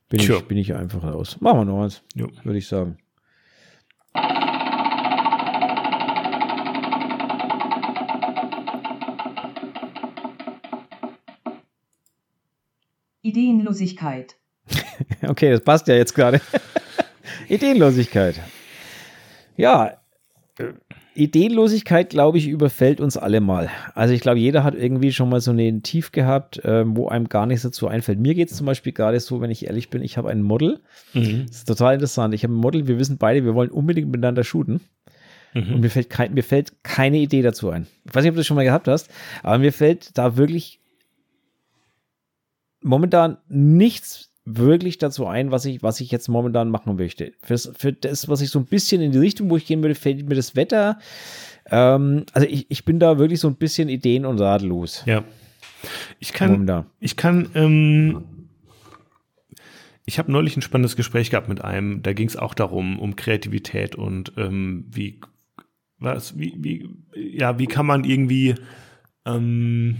Bin 0.08 0.20
Tja. 0.20 0.36
ich, 0.36 0.42
bin 0.44 0.56
ich 0.58 0.74
einfach 0.74 1.02
raus. 1.02 1.36
Machen 1.40 1.60
wir 1.60 1.64
noch 1.64 1.82
eins, 1.82 2.02
würde 2.44 2.58
ich 2.58 2.68
sagen. 2.68 2.98
Ideenlosigkeit, 13.30 14.36
Okay, 15.26 15.50
das 15.50 15.60
passt 15.62 15.88
ja 15.88 15.94
jetzt 15.94 16.14
gerade. 16.14 16.40
Ideenlosigkeit. 17.48 18.40
Ja, 19.56 19.98
äh, 20.58 20.64
Ideenlosigkeit, 21.14 22.10
glaube 22.10 22.38
ich, 22.38 22.46
überfällt 22.48 23.00
uns 23.00 23.16
alle 23.16 23.40
mal. 23.40 23.68
Also 23.94 24.14
ich 24.14 24.20
glaube, 24.20 24.38
jeder 24.38 24.62
hat 24.64 24.74
irgendwie 24.74 25.12
schon 25.12 25.28
mal 25.28 25.40
so 25.40 25.50
einen 25.50 25.82
Tief 25.82 26.12
gehabt, 26.12 26.60
ähm, 26.64 26.96
wo 26.96 27.08
einem 27.08 27.28
gar 27.28 27.46
nichts 27.46 27.62
dazu 27.62 27.88
einfällt. 27.88 28.20
Mir 28.20 28.34
geht 28.34 28.50
es 28.50 28.56
zum 28.56 28.66
Beispiel 28.66 28.92
gerade 28.92 29.18
so, 29.18 29.40
wenn 29.40 29.50
ich 29.50 29.66
ehrlich 29.66 29.90
bin, 29.90 30.02
ich 30.02 30.16
habe 30.16 30.30
ein 30.30 30.40
Model. 30.42 30.80
Mhm. 31.12 31.46
Das 31.48 31.58
ist 31.58 31.68
total 31.68 31.94
interessant. 31.94 32.32
Ich 32.34 32.44
habe 32.44 32.54
ein 32.54 32.56
Model, 32.56 32.86
wir 32.86 32.98
wissen 32.98 33.18
beide, 33.18 33.44
wir 33.44 33.54
wollen 33.54 33.70
unbedingt 33.70 34.08
miteinander 34.10 34.44
shooten. 34.44 34.80
Und 35.52 35.68
Mhm. 35.68 35.80
mir 35.80 35.90
fällt, 35.90 36.10
kein, 36.10 36.32
mir 36.32 36.44
fällt 36.44 36.84
keine 36.84 37.18
Idee 37.18 37.42
dazu 37.42 37.70
ein. 37.70 37.88
Ich 38.06 38.14
weiß 38.14 38.22
nicht, 38.22 38.30
ob 38.30 38.34
du 38.36 38.40
das 38.40 38.46
schon 38.46 38.54
mal 38.54 38.62
gehabt 38.64 38.86
hast, 38.86 39.10
aber 39.42 39.58
mir 39.58 39.72
fällt 39.72 40.16
da 40.16 40.36
wirklich 40.36 40.79
momentan 42.82 43.38
nichts 43.48 44.30
wirklich 44.44 44.98
dazu 44.98 45.26
ein, 45.26 45.50
was 45.50 45.64
ich, 45.64 45.82
was 45.82 46.00
ich 46.00 46.10
jetzt 46.10 46.28
momentan 46.28 46.70
machen 46.70 46.96
möchte. 46.96 47.32
Fürs, 47.42 47.70
für 47.76 47.92
das, 47.92 48.28
was 48.28 48.40
ich 48.40 48.50
so 48.50 48.58
ein 48.58 48.66
bisschen 48.66 49.00
in 49.02 49.12
die 49.12 49.18
Richtung, 49.18 49.50
wo 49.50 49.56
ich 49.56 49.66
gehen 49.66 49.82
würde, 49.82 49.94
fällt 49.94 50.28
mir 50.28 50.34
das 50.34 50.56
Wetter. 50.56 50.98
Ähm, 51.70 52.24
also 52.32 52.46
ich, 52.48 52.66
ich 52.70 52.84
bin 52.84 52.98
da 52.98 53.18
wirklich 53.18 53.40
so 53.40 53.48
ein 53.48 53.56
bisschen 53.56 53.88
ideen- 53.88 54.24
und 54.24 54.40
ratlos. 54.40 55.02
Ja. 55.06 55.24
Ich 56.18 56.32
kann, 56.32 56.52
Momentan. 56.52 56.86
ich 57.00 57.16
kann, 57.16 57.48
ähm, 57.54 58.24
ich 60.04 60.18
habe 60.18 60.32
neulich 60.32 60.56
ein 60.56 60.62
spannendes 60.62 60.96
Gespräch 60.96 61.30
gehabt 61.30 61.48
mit 61.48 61.62
einem, 61.62 62.02
da 62.02 62.12
ging 62.12 62.28
es 62.28 62.36
auch 62.36 62.54
darum, 62.54 62.98
um 62.98 63.16
Kreativität 63.16 63.94
und 63.94 64.32
ähm, 64.36 64.86
wie, 64.90 65.20
was, 65.98 66.38
wie, 66.38 66.54
wie, 66.58 66.90
ja, 67.14 67.58
wie 67.58 67.66
kann 67.66 67.86
man 67.86 68.04
irgendwie, 68.04 68.56
ähm, 69.24 69.96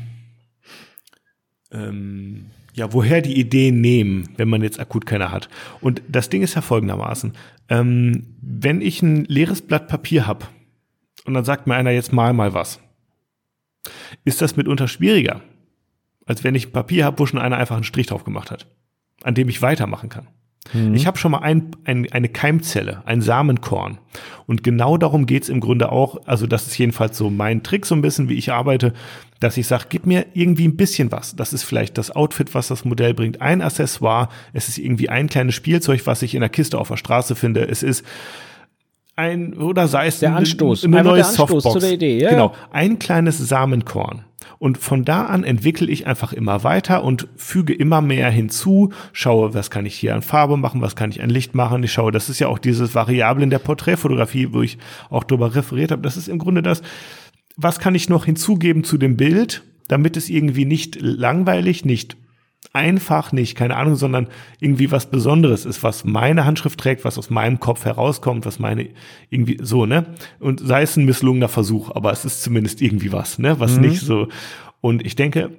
ähm, 1.70 2.47
ja, 2.74 2.92
woher 2.92 3.20
die 3.20 3.38
Ideen 3.38 3.80
nehmen, 3.80 4.28
wenn 4.36 4.48
man 4.48 4.62
jetzt 4.62 4.80
akut 4.80 5.06
keine 5.06 5.30
hat. 5.30 5.48
Und 5.80 6.02
das 6.09 6.28
Ding 6.28 6.42
ist 6.42 6.55
ja 6.55 6.62
folgendermaßen, 6.62 7.32
ähm, 7.68 8.36
wenn 8.40 8.80
ich 8.80 9.02
ein 9.02 9.24
leeres 9.24 9.62
Blatt 9.62 9.88
Papier 9.88 10.26
habe 10.26 10.47
und 11.24 11.34
dann 11.34 11.44
sagt 11.44 11.66
mir 11.66 11.74
einer, 11.74 11.90
jetzt 11.90 12.12
mal 12.12 12.32
mal 12.32 12.55
was, 12.55 12.80
ist 14.24 14.42
das 14.42 14.56
mitunter 14.56 14.88
schwieriger, 14.88 15.40
als 16.26 16.44
wenn 16.44 16.55
ich 16.55 16.72
Papier 16.72 17.05
habe, 17.05 17.18
wo 17.18 17.26
schon 17.26 17.40
einer 17.40 17.56
einfach 17.56 17.76
einen 17.76 17.84
Strich 17.84 18.06
drauf 18.06 18.24
gemacht 18.24 18.51
hat, 18.51 18.66
an 19.22 19.34
dem 19.34 19.48
ich 19.48 19.62
weitermachen 19.62 20.09
kann. 20.09 20.28
Ich 20.94 21.06
habe 21.06 21.18
schon 21.18 21.32
mal 21.32 21.38
ein, 21.38 21.70
ein, 21.84 22.12
eine 22.12 22.28
Keimzelle, 22.28 23.02
ein 23.06 23.22
Samenkorn. 23.22 23.98
Und 24.47 24.62
genau 24.62 24.98
darum 24.98 25.26
geht's 25.26 25.48
im 25.48 25.59
Grunde 25.59 25.90
auch. 25.90 26.26
Also 26.26 26.47
das 26.47 26.66
ist 26.66 26.78
jedenfalls 26.78 27.16
so 27.16 27.30
mein 27.30 27.62
Trick, 27.62 27.86
so 27.86 27.94
ein 27.94 28.02
bisschen, 28.02 28.28
wie 28.28 28.34
ich 28.34 28.52
arbeite, 28.52 28.92
dass 29.41 29.57
ich 29.57 29.67
sage, 29.67 29.87
gib 29.89 30.07
mir 30.07 30.27
irgendwie 30.35 30.69
ein 30.69 30.77
bisschen 30.77 31.11
was. 31.11 31.35
Das 31.35 31.53
ist 31.53 31.62
vielleicht 31.65 31.99
das 31.99 32.11
Outfit, 32.15 32.55
was 32.55 32.69
das 32.69 32.85
Modell 32.85 33.15
bringt, 33.15 33.41
ein 33.41 33.62
Accessoire. 33.62 34.29
Es 34.53 34.69
ist 34.69 34.79
irgendwie 34.79 35.09
ein 35.09 35.29
kleines 35.29 35.55
Spielzeug, 35.55 36.03
was 36.07 36.23
ich 36.23 36.35
in 36.35 36.41
der 36.41 36.51
Kiste 36.51 36.79
auf 36.79 36.89
der 36.89 36.97
Straße 36.99 37.35
finde. 37.35 37.67
Es 37.67 37.83
ist 37.83 38.05
ein, 39.17 39.55
oder 39.55 39.89
sei 39.89 40.07
es 40.07 40.21
Der 40.21 40.31
eine- 40.31 40.39
Anstoß. 40.39 40.85
eine 40.85 40.99
Einfach 40.99 41.11
neue 41.12 41.19
der 41.21 41.29
Anstoß 41.29 41.49
Softbox. 41.51 41.73
zu 41.75 41.81
der 41.81 41.93
Idee, 41.93 42.19
ja, 42.23 42.31
genau, 42.31 42.55
ein 42.71 42.99
kleines 42.99 43.39
Samenkorn. 43.39 44.25
Und 44.59 44.77
von 44.79 45.05
da 45.05 45.25
an 45.27 45.43
entwickle 45.45 45.87
ich 45.91 46.07
einfach 46.07 46.33
immer 46.35 46.65
weiter 46.65 47.03
und 47.03 47.29
füge 47.37 47.73
immer 47.75 48.01
mehr 48.03 48.31
hinzu, 48.31 48.93
schaue, 49.12 49.55
was 49.55 49.71
kann 49.71 49.87
ich 49.87 49.95
hier 49.95 50.15
an 50.15 50.23
Farbe 50.23 50.57
machen, 50.59 50.81
was 50.83 50.97
kann 50.97 51.11
ich 51.11 51.23
an 51.23 51.31
Licht 51.31 51.55
machen. 51.55 51.83
Ich 51.83 51.93
schaue, 51.93 52.12
das 52.12 52.29
ist 52.29 52.39
ja 52.41 52.49
auch 52.49 52.59
dieses 52.59 52.95
Variable 52.95 53.43
in 53.45 53.51
der 53.51 53.59
Porträtfotografie, 53.59 54.49
wo 54.53 54.61
ich 54.62 54.77
auch 55.09 55.25
drüber 55.25 55.55
referiert 55.55 55.93
habe. 55.93 56.03
Das 56.03 56.17
ist 56.19 56.29
im 56.29 56.39
Grunde 56.39 56.62
das, 56.62 56.83
was 57.62 57.78
kann 57.78 57.95
ich 57.95 58.09
noch 58.09 58.24
hinzugeben 58.24 58.85
zu 58.85 58.99
dem 58.99 59.16
Bild, 59.16 59.62
damit 59.89 60.16
es 60.16 60.28
irgendwie 60.28 60.65
nicht 60.65 60.99
langweilig, 61.01 61.85
nicht 61.85 62.16
einfach 62.73 63.32
nicht, 63.32 63.57
keine 63.57 63.77
Ahnung, 63.77 63.97
sondern 63.97 64.28
irgendwie 64.61 64.91
was 64.91 65.11
Besonderes 65.11 65.65
ist, 65.65 65.82
was 65.82 66.05
meine 66.05 66.45
Handschrift 66.45 66.78
trägt, 66.78 67.05
was 67.05 67.19
aus 67.19 67.31
meinem 67.31 67.59
Kopf 67.59 67.85
herauskommt, 67.85 68.47
was 68.47 68.59
meine 68.59 68.91
irgendwie 69.31 69.59
so, 69.61 69.87
ne? 69.87 70.07
Und 70.39 70.61
sei 70.61 70.82
es 70.82 70.97
ein 70.97 71.05
misslungener 71.05 71.49
Versuch, 71.49 71.91
aber 71.95 72.12
es 72.12 72.24
ist 72.24 72.43
zumindest 72.43 72.81
irgendwie 72.81 73.12
was, 73.12 73.39
ne? 73.39 73.59
Was 73.59 73.78
nicht 73.78 74.01
so. 74.01 74.28
Und 74.81 75.05
ich 75.05 75.16
denke, 75.16 75.59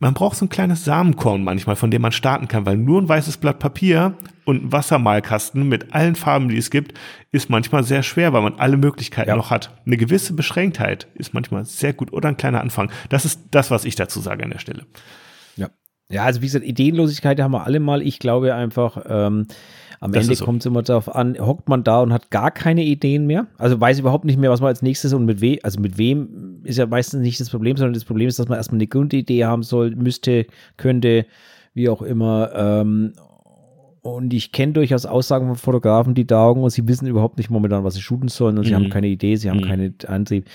man 0.00 0.14
braucht 0.14 0.36
so 0.36 0.44
ein 0.44 0.48
kleines 0.48 0.84
Samenkorn 0.84 1.42
manchmal, 1.42 1.74
von 1.76 1.90
dem 1.90 2.02
man 2.02 2.12
starten 2.12 2.46
kann, 2.48 2.66
weil 2.66 2.76
nur 2.76 3.00
ein 3.02 3.08
weißes 3.08 3.38
Blatt 3.38 3.58
Papier 3.58 4.14
und 4.44 4.64
ein 4.64 4.72
Wassermalkasten 4.72 5.68
mit 5.68 5.92
allen 5.92 6.14
Farben, 6.14 6.48
die 6.48 6.56
es 6.56 6.70
gibt, 6.70 6.94
ist 7.32 7.50
manchmal 7.50 7.82
sehr 7.82 8.02
schwer, 8.02 8.32
weil 8.32 8.42
man 8.42 8.54
alle 8.58 8.76
Möglichkeiten 8.76 9.28
Ja. 9.30 9.36
noch 9.36 9.50
hat. 9.50 9.70
Eine 9.86 9.96
gewisse 9.96 10.34
Beschränktheit 10.34 11.08
ist 11.14 11.34
manchmal 11.34 11.64
sehr 11.64 11.92
gut 11.92 12.12
oder 12.12 12.28
ein 12.28 12.36
kleiner 12.36 12.60
Anfang. 12.60 12.90
Das 13.08 13.24
ist 13.24 13.40
das, 13.50 13.70
was 13.70 13.84
ich 13.84 13.96
dazu 13.96 14.20
sage 14.20 14.44
an 14.44 14.50
der 14.50 14.60
Stelle. 14.60 14.86
Ja. 16.10 16.24
Also 16.24 16.40
wie 16.40 16.46
gesagt, 16.46 16.64
Ideenlosigkeit 16.64 17.40
haben 17.40 17.52
wir 17.52 17.64
alle 17.64 17.80
mal. 17.80 18.02
Ich 18.02 18.18
glaube 18.18 18.54
einfach, 18.54 19.04
ähm, 19.08 19.46
am 20.00 20.12
Das 20.12 20.24
Ende 20.24 20.36
so. 20.36 20.44
kommt 20.44 20.62
es 20.62 20.66
immer 20.66 20.82
darauf 20.82 21.14
an, 21.14 21.36
hockt 21.38 21.68
man 21.68 21.82
da 21.82 22.00
und 22.00 22.12
hat 22.12 22.30
gar 22.30 22.50
keine 22.50 22.84
Ideen 22.84 23.26
mehr. 23.26 23.46
Also 23.58 23.80
weiß 23.80 23.98
überhaupt 23.98 24.24
nicht 24.24 24.38
mehr, 24.38 24.50
was 24.50 24.60
man 24.60 24.68
als 24.68 24.82
nächstes 24.82 25.12
und 25.12 25.24
mit 25.24 25.40
wem, 25.40 25.58
also 25.62 25.80
mit 25.80 25.98
wem 25.98 26.60
ist 26.64 26.78
ja 26.78 26.86
meistens 26.86 27.20
nicht 27.20 27.40
das 27.40 27.50
Problem, 27.50 27.76
sondern 27.76 27.94
das 27.94 28.04
Problem 28.04 28.28
ist, 28.28 28.38
dass 28.38 28.48
man 28.48 28.58
erstmal 28.58 28.78
eine 28.78 28.86
Grundidee 28.86 29.44
haben 29.44 29.62
soll, 29.62 29.94
müsste, 29.96 30.46
könnte, 30.76 31.26
wie 31.74 31.88
auch 31.88 32.02
immer. 32.02 32.50
Ähm, 32.54 33.12
und 34.16 34.32
ich 34.32 34.52
kenne 34.52 34.72
durchaus 34.72 35.06
Aussagen 35.06 35.46
von 35.46 35.56
Fotografen, 35.56 36.14
die 36.14 36.26
und 36.62 36.70
sie 36.70 36.86
wissen 36.88 37.06
überhaupt 37.06 37.38
nicht 37.38 37.50
momentan, 37.50 37.84
was 37.84 37.94
sie 37.94 38.00
shooten 38.02 38.28
sollen 38.28 38.58
und 38.58 38.64
sie 38.64 38.70
Mhm. 38.70 38.74
haben 38.76 38.88
keine 38.90 39.08
Idee, 39.08 39.36
sie 39.36 39.50
haben 39.50 39.58
Mhm. 39.58 39.64
keinen 39.64 39.94
Antrieb. 40.06 40.46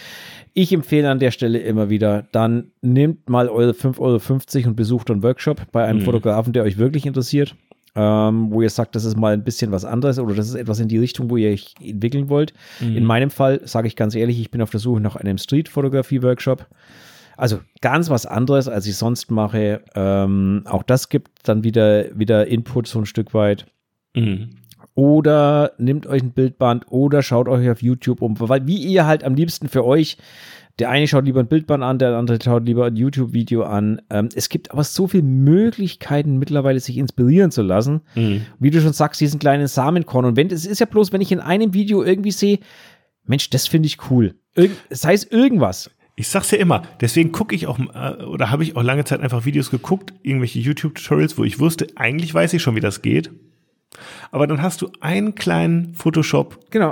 Ich 0.54 0.72
empfehle 0.74 1.10
an 1.10 1.20
der 1.20 1.32
Stelle 1.32 1.60
immer 1.60 1.90
wieder, 1.90 2.26
dann 2.32 2.72
nehmt 2.82 3.30
mal 3.30 3.50
eure 3.50 3.74
5,50 3.74 4.62
Euro 4.64 4.70
und 4.70 4.76
besucht 4.76 5.10
einen 5.12 5.24
Workshop 5.24 5.62
bei 5.72 5.84
einem 5.86 6.00
Mhm. 6.00 6.04
Fotografen, 6.06 6.54
der 6.54 6.64
euch 6.64 6.78
wirklich 6.78 7.06
interessiert, 7.06 7.56
ähm, 7.96 8.48
wo 8.52 8.62
ihr 8.62 8.70
sagt, 8.70 8.96
das 8.96 9.06
ist 9.06 9.18
mal 9.18 9.34
ein 9.34 9.44
bisschen 9.44 9.72
was 9.72 9.86
anderes 9.86 10.18
oder 10.20 10.34
das 10.36 10.48
ist 10.50 10.56
etwas 10.56 10.80
in 10.80 10.88
die 10.88 10.98
Richtung, 10.98 11.30
wo 11.30 11.38
ihr 11.38 11.50
euch 11.52 11.76
entwickeln 11.82 12.30
wollt. 12.30 12.54
Mhm. 12.80 12.98
In 12.98 13.06
meinem 13.06 13.30
Fall 13.30 13.62
sage 13.66 13.88
ich 13.88 13.96
ganz 13.96 14.16
ehrlich, 14.16 14.40
ich 14.40 14.50
bin 14.52 14.62
auf 14.62 14.72
der 14.72 14.80
Suche 14.80 15.00
nach 15.02 15.16
einem 15.16 15.38
Street-Fotografie-Workshop. 15.38 16.66
Also 17.38 17.60
ganz 17.82 18.10
was 18.10 18.26
anderes, 18.26 18.68
als 18.68 18.86
ich 18.88 18.96
sonst 18.96 19.32
mache. 19.32 19.82
Ähm, 19.96 20.64
auch 20.66 20.84
das 20.84 21.10
gibt 21.10 21.48
dann 21.48 21.64
wieder, 21.64 22.18
wieder 22.18 22.48
Input 22.48 22.88
so 22.88 23.00
ein 23.00 23.06
Stück 23.06 23.34
weit. 23.34 23.66
Mhm. 24.16 24.58
Oder 24.96 25.72
nehmt 25.78 26.06
euch 26.06 26.22
ein 26.22 26.32
Bildband 26.32 26.86
oder 26.90 27.24
schaut 27.24 27.48
euch 27.48 27.70
auf 27.70 27.82
YouTube 27.82 28.22
um, 28.22 28.40
weil 28.40 28.68
wie 28.68 28.78
ihr 28.78 29.08
halt 29.08 29.24
am 29.24 29.34
liebsten 29.34 29.68
für 29.68 29.84
euch, 29.84 30.18
der 30.80 30.90
eine 30.90 31.08
schaut 31.08 31.26
lieber 31.26 31.40
ein 31.40 31.48
Bildband 31.48 31.84
an, 31.84 32.00
der 32.00 32.16
andere 32.16 32.40
schaut 32.44 32.66
lieber 32.66 32.86
ein 32.86 32.96
YouTube-Video 32.96 33.64
an. 33.64 34.02
Ähm, 34.10 34.30
es 34.34 34.50
gibt 34.50 34.72
aber 34.72 34.84
so 34.84 35.08
viele 35.08 35.24
Möglichkeiten 35.24 36.38
mittlerweile, 36.38 36.80
sich 36.80 36.98
inspirieren 36.98 37.52
zu 37.52 37.62
lassen. 37.62 38.02
Mhm. 38.16 38.42
Wie 38.60 38.72
du 38.72 38.82
schon 38.82 38.94
sagst, 38.94 39.22
diesen 39.22 39.40
kleinen 39.40 39.68
Samenkorn. 39.68 40.26
Und 40.26 40.36
wenn, 40.36 40.48
es 40.48 40.66
ist 40.66 40.80
ja 40.80 40.88
bloß, 40.88 41.12
wenn 41.12 41.22
ich 41.22 41.32
in 41.32 41.40
einem 41.40 41.74
Video 41.74 42.04
irgendwie 42.04 42.32
sehe, 42.32 42.60
Mensch, 43.26 43.50
das 43.52 43.68
finde 43.68 43.88
ich 43.88 44.10
cool. 44.10 44.36
Irgend, 44.56 44.78
sei 44.90 45.14
es 45.14 45.24
irgendwas. 45.26 45.92
Ich 46.16 46.28
sag's 46.28 46.52
ja 46.52 46.60
immer, 46.60 46.84
deswegen 47.02 47.32
gucke 47.32 47.56
ich 47.56 47.66
auch, 47.66 47.80
äh, 47.80 48.24
oder 48.24 48.52
habe 48.52 48.64
ich 48.64 48.76
auch 48.76 48.84
lange 48.84 49.04
Zeit 49.04 49.22
einfach 49.22 49.46
Videos 49.46 49.72
geguckt, 49.72 50.14
irgendwelche 50.22 50.60
YouTube-Tutorials, 50.60 51.38
wo 51.38 51.44
ich 51.44 51.60
wusste, 51.60 51.88
eigentlich 51.96 52.34
weiß 52.34 52.54
ich 52.54 52.62
schon, 52.62 52.76
wie 52.76 52.82
das 52.82 53.02
geht. 53.02 53.32
Aber 54.32 54.48
dann 54.48 54.62
hast 54.62 54.82
du 54.82 54.90
einen 55.00 55.36
kleinen 55.36 55.94
Photoshop 55.96 56.60
Genau. 56.72 56.92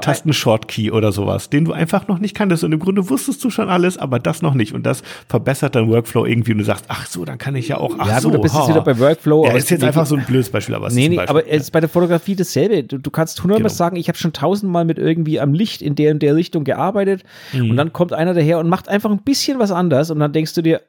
Oder 0.91 1.11
sowas, 1.11 1.49
den 1.49 1.65
du 1.65 1.73
einfach 1.73 2.07
noch 2.07 2.19
nicht 2.19 2.36
kanntest. 2.36 2.64
Und 2.64 2.72
im 2.72 2.80
Grunde 2.80 3.10
wusstest 3.10 3.44
du 3.44 3.49
schon 3.49 3.68
alles, 3.69 3.98
aber 3.98 4.19
das 4.19 4.41
noch 4.41 4.53
nicht. 4.53 4.73
Und 4.73 4.84
das 4.86 5.02
verbessert 5.28 5.76
deinen 5.76 5.90
Workflow 5.90 6.26
irgendwie 6.26 6.52
und 6.52 6.60
du 6.60 6.64
sagst, 6.64 6.86
ach 6.88 7.07
so, 7.07 7.26
dann 7.26 7.38
kann 7.38 7.56
ich 7.56 7.68
ja 7.68 7.78
auch, 7.78 7.95
ach 7.98 8.07
ja, 8.07 8.19
so. 8.22 8.30
gut, 8.30 8.38
du 8.38 8.41
bist 8.44 8.56
jetzt 8.56 8.69
wieder 8.69 8.82
bei 8.82 8.98
Workflow. 8.99 9.45
Ja, 9.45 9.53
ist 9.53 9.69
jetzt 9.72 9.82
es- 9.82 9.88
einfach 9.88 10.06
so 10.06 10.15
ein 10.15 10.23
blödes 10.26 10.49
Beispiel, 10.49 10.76
aber 10.76 10.88
es 10.88 10.94
Nee, 10.94 11.10
nee, 11.10 11.15
Beispiel. 11.15 11.30
aber 11.40 11.48
es 11.49 11.64
ist 11.64 11.72
bei 11.72 11.80
der 11.80 11.90
Fotografie 11.90 12.36
dasselbe. 12.36 12.84
Du, 12.84 12.98
du 12.99 13.10
kannst 13.11 13.41
hundertmal 13.44 13.69
Genau. 13.69 13.76
sagen, 13.78 13.95
ich 13.95 14.07
habe 14.07 14.18
schon 14.18 14.34
tausendmal 14.34 14.86
mit 14.86 14.99
irgendwie 14.99 15.40
am 15.40 15.53
Licht 15.53 15.82
in 15.82 15.95
der 15.95 16.11
und 16.11 16.22
der 16.22 16.36
Richtung 16.36 16.64
gearbeitet 16.64 17.23
Mhm. 17.53 17.72
und 17.72 17.78
dann 17.78 17.91
kommt 17.94 18.14
einer 18.14 18.34
daher 18.34 18.60
und 18.60 18.69
macht 18.69 18.88
einfach 18.88 19.10
ein 19.10 19.23
bisschen 19.23 19.57
was 19.60 19.72
anders 19.72 20.11
und 20.11 20.19
dann 20.19 20.32
denkst 20.34 20.53
du 20.53 20.61
dir, 20.61 20.82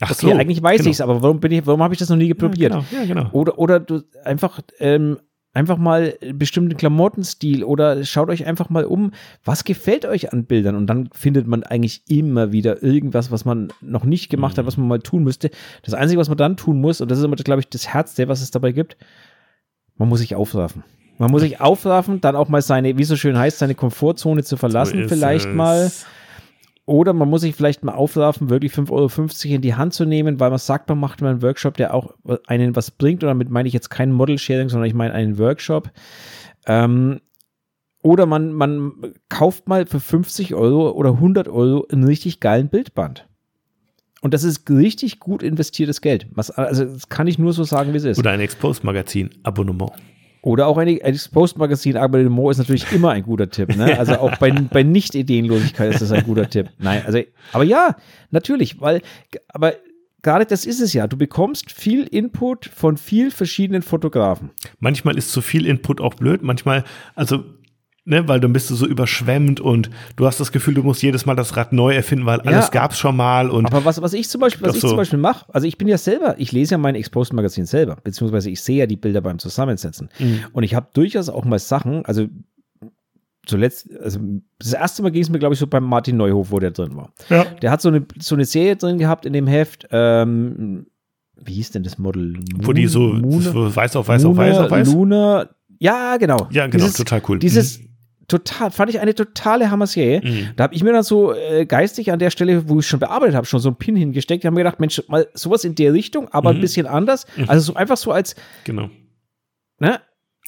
ach 0.00 0.10
okay, 0.10 0.32
eigentlich 0.34 0.62
weiß 0.62 0.78
genau. 0.78 0.90
ich's, 0.90 1.00
aber 1.00 1.22
warum 1.22 1.40
bin 1.40 1.52
ich, 1.52 1.66
warum 1.66 1.82
habe 1.82 1.94
ich 1.94 1.98
das 1.98 2.10
noch 2.10 2.16
nie 2.16 2.34
probiert? 2.34 2.74
Ja, 2.74 2.82
genau. 2.90 3.00
Ja, 3.02 3.06
genau. 3.06 3.30
Oder, 3.32 3.58
oder 3.58 3.80
du 3.80 4.02
einfach, 4.24 4.60
ähm, 4.78 5.16
einfach 5.56 5.78
mal 5.78 6.14
bestimmten 6.34 6.76
Klamottenstil 6.76 7.64
oder 7.64 8.04
schaut 8.04 8.28
euch 8.28 8.46
einfach 8.46 8.68
mal 8.68 8.84
um, 8.84 9.12
was 9.42 9.64
gefällt 9.64 10.04
euch 10.04 10.32
an 10.32 10.44
Bildern 10.44 10.76
und 10.76 10.86
dann 10.86 11.08
findet 11.12 11.46
man 11.46 11.62
eigentlich 11.62 12.02
immer 12.08 12.52
wieder 12.52 12.82
irgendwas, 12.82 13.30
was 13.30 13.46
man 13.46 13.72
noch 13.80 14.04
nicht 14.04 14.28
gemacht 14.28 14.58
hat, 14.58 14.66
was 14.66 14.76
man 14.76 14.86
mal 14.86 15.00
tun 15.00 15.24
müsste. 15.24 15.50
Das 15.82 15.94
Einzige, 15.94 16.20
was 16.20 16.28
man 16.28 16.36
dann 16.36 16.58
tun 16.58 16.78
muss, 16.78 17.00
und 17.00 17.10
das 17.10 17.18
ist 17.18 17.24
immer, 17.24 17.36
glaube 17.36 17.60
ich, 17.60 17.68
das 17.70 17.88
Herzte, 17.88 18.28
was 18.28 18.42
es 18.42 18.50
dabei 18.50 18.72
gibt, 18.72 18.98
man 19.96 20.10
muss 20.10 20.20
sich 20.20 20.34
aufraffen. 20.34 20.84
Man 21.16 21.30
muss 21.30 21.40
sich 21.40 21.58
aufraffen, 21.58 22.20
dann 22.20 22.36
auch 22.36 22.48
mal 22.50 22.60
seine, 22.60 22.98
wie 22.98 23.04
so 23.04 23.16
schön 23.16 23.38
heißt, 23.38 23.58
seine 23.58 23.74
Komfortzone 23.74 24.44
zu 24.44 24.58
verlassen, 24.58 25.04
So 25.04 25.08
vielleicht 25.08 25.48
es. 25.48 25.54
mal. 25.54 25.90
Oder 26.86 27.12
man 27.12 27.28
muss 27.28 27.40
sich 27.40 27.56
vielleicht 27.56 27.82
mal 27.82 27.94
aufraffen, 27.94 28.48
wirklich 28.48 28.72
5,50 28.72 28.90
Euro 28.92 29.54
in 29.56 29.60
die 29.60 29.74
Hand 29.74 29.92
zu 29.92 30.04
nehmen, 30.04 30.38
weil 30.38 30.50
man 30.50 30.60
sagt, 30.60 30.88
man 30.88 30.98
macht 30.98 31.20
mal 31.20 31.30
einen 31.30 31.42
Workshop, 31.42 31.76
der 31.76 31.92
auch 31.92 32.14
einen 32.46 32.76
was 32.76 32.92
bringt. 32.92 33.24
Und 33.24 33.28
damit 33.28 33.50
meine 33.50 33.66
ich 33.66 33.74
jetzt 33.74 33.90
kein 33.90 34.12
Model-Sharing, 34.12 34.68
sondern 34.68 34.86
ich 34.86 34.94
meine 34.94 35.12
einen 35.12 35.36
Workshop. 35.36 35.90
Ähm, 36.66 37.20
oder 38.02 38.24
man, 38.26 38.52
man 38.52 38.92
kauft 39.28 39.66
mal 39.66 39.84
für 39.86 39.98
50 39.98 40.54
Euro 40.54 40.92
oder 40.92 41.10
100 41.10 41.48
Euro 41.48 41.88
einen 41.90 42.04
richtig 42.04 42.38
geilen 42.38 42.68
Bildband. 42.68 43.26
Und 44.20 44.32
das 44.32 44.44
ist 44.44 44.70
richtig 44.70 45.18
gut 45.18 45.42
investiertes 45.42 46.00
Geld. 46.00 46.28
Also 46.36 46.84
das 46.84 47.08
kann 47.08 47.26
ich 47.26 47.38
nur 47.38 47.52
so 47.52 47.64
sagen, 47.64 47.92
wie 47.94 47.96
es 47.96 48.04
ist. 48.04 48.18
Oder 48.18 48.30
ein 48.30 48.40
Exposed-Magazin, 48.40 49.30
Abonnement. 49.42 49.90
Oder 50.46 50.68
auch 50.68 50.78
ein 50.78 50.86
Exposed-Magazin 50.86 51.96
Abonnement 51.96 52.52
ist 52.52 52.58
natürlich 52.58 52.92
immer 52.92 53.10
ein 53.10 53.24
guter 53.24 53.50
Tipp. 53.50 53.76
Ne? 53.76 53.98
Also 53.98 54.12
auch 54.18 54.36
bei, 54.36 54.52
bei 54.70 54.84
Nicht-Ideenlosigkeit 54.84 55.92
ist 55.92 56.02
das 56.02 56.12
ein 56.12 56.22
guter 56.22 56.48
Tipp. 56.48 56.68
Nein, 56.78 57.02
also, 57.04 57.18
aber 57.52 57.64
ja, 57.64 57.96
natürlich, 58.30 58.80
weil, 58.80 59.02
aber 59.48 59.74
gerade 60.22 60.46
das 60.46 60.64
ist 60.64 60.80
es 60.80 60.92
ja. 60.92 61.08
Du 61.08 61.16
bekommst 61.16 61.72
viel 61.72 62.04
Input 62.04 62.66
von 62.66 62.96
viel 62.96 63.32
verschiedenen 63.32 63.82
Fotografen. 63.82 64.50
Manchmal 64.78 65.18
ist 65.18 65.32
zu 65.32 65.40
viel 65.40 65.66
Input 65.66 66.00
auch 66.00 66.14
blöd, 66.14 66.44
manchmal, 66.44 66.84
also, 67.16 67.42
ne, 68.06 68.26
weil 68.26 68.40
dann 68.40 68.52
bist 68.52 68.70
du 68.70 68.74
so 68.74 68.86
überschwemmt 68.86 69.60
und 69.60 69.90
du 70.16 70.26
hast 70.26 70.40
das 70.40 70.52
Gefühl, 70.52 70.74
du 70.74 70.82
musst 70.82 71.02
jedes 71.02 71.26
Mal 71.26 71.34
das 71.34 71.56
Rad 71.56 71.72
neu 71.72 71.94
erfinden, 71.94 72.24
weil 72.24 72.38
Ja, 72.38 72.52
alles 72.52 72.70
gab's 72.70 72.98
schon 72.98 73.16
mal 73.16 73.50
und 73.50 73.66
Aber 73.66 73.84
was, 73.84 74.00
was 74.00 74.14
ich 74.14 74.28
zum 74.28 74.40
Beispiel, 74.40 74.62
was 74.62 74.70
Doch 74.70 74.76
ich 74.76 74.82
so. 74.82 74.88
zum 74.88 74.96
Beispiel 74.96 75.18
mache, 75.18 75.44
also 75.52 75.66
ich 75.66 75.76
bin 75.76 75.88
ja 75.88 75.98
selber, 75.98 76.36
ich 76.38 76.52
lese 76.52 76.72
ja 76.72 76.78
mein 76.78 76.94
Exposed-Magazin 76.94 77.66
selber, 77.66 77.96
beziehungsweise 78.02 78.48
ich 78.48 78.62
sehe 78.62 78.78
ja 78.78 78.86
die 78.86 78.96
Bilder 78.96 79.20
beim 79.20 79.38
Zusammensetzen. 79.38 80.08
Mhm. 80.18 80.44
Und 80.52 80.62
ich 80.62 80.74
habe 80.74 80.88
durchaus 80.94 81.28
auch 81.28 81.44
mal 81.44 81.58
Sachen, 81.58 82.06
also 82.06 82.26
zuletzt, 83.44 83.88
also 84.00 84.20
das 84.58 84.72
erste 84.72 85.02
Mal 85.02 85.10
ging 85.10 85.22
es 85.22 85.30
mir, 85.30 85.38
glaube 85.38 85.54
ich, 85.54 85.60
so 85.60 85.66
beim 85.66 85.84
Martin 85.84 86.16
Neuhof, 86.16 86.50
wo 86.50 86.58
der 86.58 86.70
drin 86.70 86.96
war. 86.96 87.12
ja. 87.28 87.44
Der 87.62 87.70
hat 87.70 87.80
so 87.80 87.88
eine, 87.88 88.06
so 88.18 88.34
eine 88.34 88.44
Serie 88.44 88.76
drin 88.76 88.98
gehabt 88.98 89.26
in 89.26 89.32
dem 89.32 89.46
Heft. 89.46 89.86
Ähm, 89.90 90.86
wie 91.38 91.54
hieß 91.54 91.72
denn 91.72 91.82
das 91.82 91.98
Model? 91.98 92.38
wo 92.62 92.72
die 92.72 92.86
so, 92.86 93.14
so 93.40 93.76
weiß 93.76 93.96
auf 93.96 94.08
weiß 94.08 94.24
auf 94.24 94.36
weiß 94.36 94.54
Luna, 94.54 94.64
auf 94.64 94.70
weiß. 94.70 94.92
Luna, 94.92 95.48
ja, 95.78 96.16
genau. 96.16 96.48
Ja, 96.50 96.66
genau, 96.66 96.84
dieses, 96.84 96.96
total 96.96 97.22
cool. 97.28 97.38
Dieses 97.38 97.80
total, 98.28 98.70
fand 98.70 98.90
ich 98.90 99.00
eine 99.00 99.14
totale 99.14 99.70
Hammer-Serie. 99.70 100.20
Mhm. 100.24 100.48
Da 100.56 100.64
habe 100.64 100.74
ich 100.74 100.82
mir 100.82 100.92
dann 100.92 101.02
so 101.02 101.32
äh, 101.34 101.64
geistig 101.66 102.10
an 102.12 102.18
der 102.18 102.30
Stelle, 102.30 102.68
wo 102.68 102.78
ich 102.80 102.86
schon 102.86 103.00
bearbeitet 103.00 103.34
habe, 103.36 103.46
schon 103.46 103.60
so 103.60 103.68
einen 103.68 103.76
Pin 103.76 103.96
hingesteckt. 103.96 104.42
Ich 104.42 104.46
habe 104.46 104.54
mir 104.54 104.62
gedacht, 104.64 104.80
Mensch, 104.80 105.02
mal 105.08 105.26
sowas 105.34 105.64
in 105.64 105.74
der 105.74 105.92
Richtung, 105.92 106.28
aber 106.30 106.50
ein 106.50 106.56
Mhm. 106.56 106.60
bisschen 106.60 106.86
anders. 106.86 107.26
Also 107.46 107.72
so 107.72 107.74
einfach 107.78 107.96
so 107.96 108.12
als, 108.12 108.34
Genau. 108.64 108.90
ne? 109.78 110.00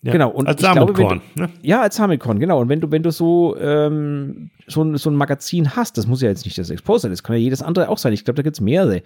Ja. 0.02 0.12
Genau, 0.12 0.30
und 0.30 0.46
Als 0.46 0.60
Samenkorn. 0.62 1.20
ne? 1.34 1.48
Ja, 1.60 1.80
als 1.82 1.98
Hamilcon, 1.98 2.38
genau. 2.38 2.60
Und 2.60 2.68
wenn 2.68 2.80
du, 2.80 2.88
wenn 2.92 3.02
du 3.02 3.10
so, 3.10 3.56
ähm, 3.58 4.50
so, 4.68 4.82
ein, 4.84 4.96
so 4.96 5.10
ein 5.10 5.16
Magazin 5.16 5.74
hast, 5.74 5.98
das 5.98 6.06
muss 6.06 6.22
ja 6.22 6.28
jetzt 6.28 6.44
nicht 6.44 6.56
das 6.56 6.70
Expose 6.70 7.02
sein, 7.02 7.10
das 7.10 7.24
kann 7.24 7.34
ja 7.34 7.42
jedes 7.42 7.62
andere 7.62 7.88
auch 7.88 7.98
sein. 7.98 8.12
Ich 8.12 8.24
glaube, 8.24 8.36
da 8.36 8.42
gibt 8.44 8.54
es 8.54 8.60
mehrere, 8.60 9.02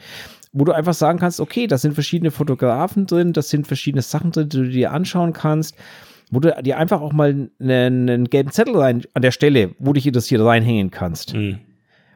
wo 0.52 0.66
du 0.66 0.72
einfach 0.72 0.92
sagen 0.92 1.18
kannst, 1.18 1.40
okay, 1.40 1.66
da 1.66 1.78
sind 1.78 1.94
verschiedene 1.94 2.30
Fotografen 2.30 3.06
drin, 3.06 3.32
das 3.32 3.48
sind 3.48 3.66
verschiedene 3.66 4.02
Sachen 4.02 4.32
drin, 4.32 4.50
die 4.50 4.56
du 4.58 4.68
dir 4.68 4.92
anschauen 4.92 5.32
kannst, 5.32 5.76
wo 6.32 6.40
du 6.40 6.52
dir 6.62 6.78
einfach 6.78 7.00
auch 7.02 7.12
mal 7.12 7.50
einen, 7.60 8.08
einen 8.08 8.24
gelben 8.30 8.50
Zettel 8.50 8.74
rein, 8.76 9.02
an 9.14 9.22
der 9.22 9.30
Stelle, 9.30 9.76
wo 9.78 9.92
dich 9.92 10.06
interessiert, 10.06 10.40
reinhängen 10.40 10.90
kannst. 10.90 11.34
Mhm. 11.34 11.58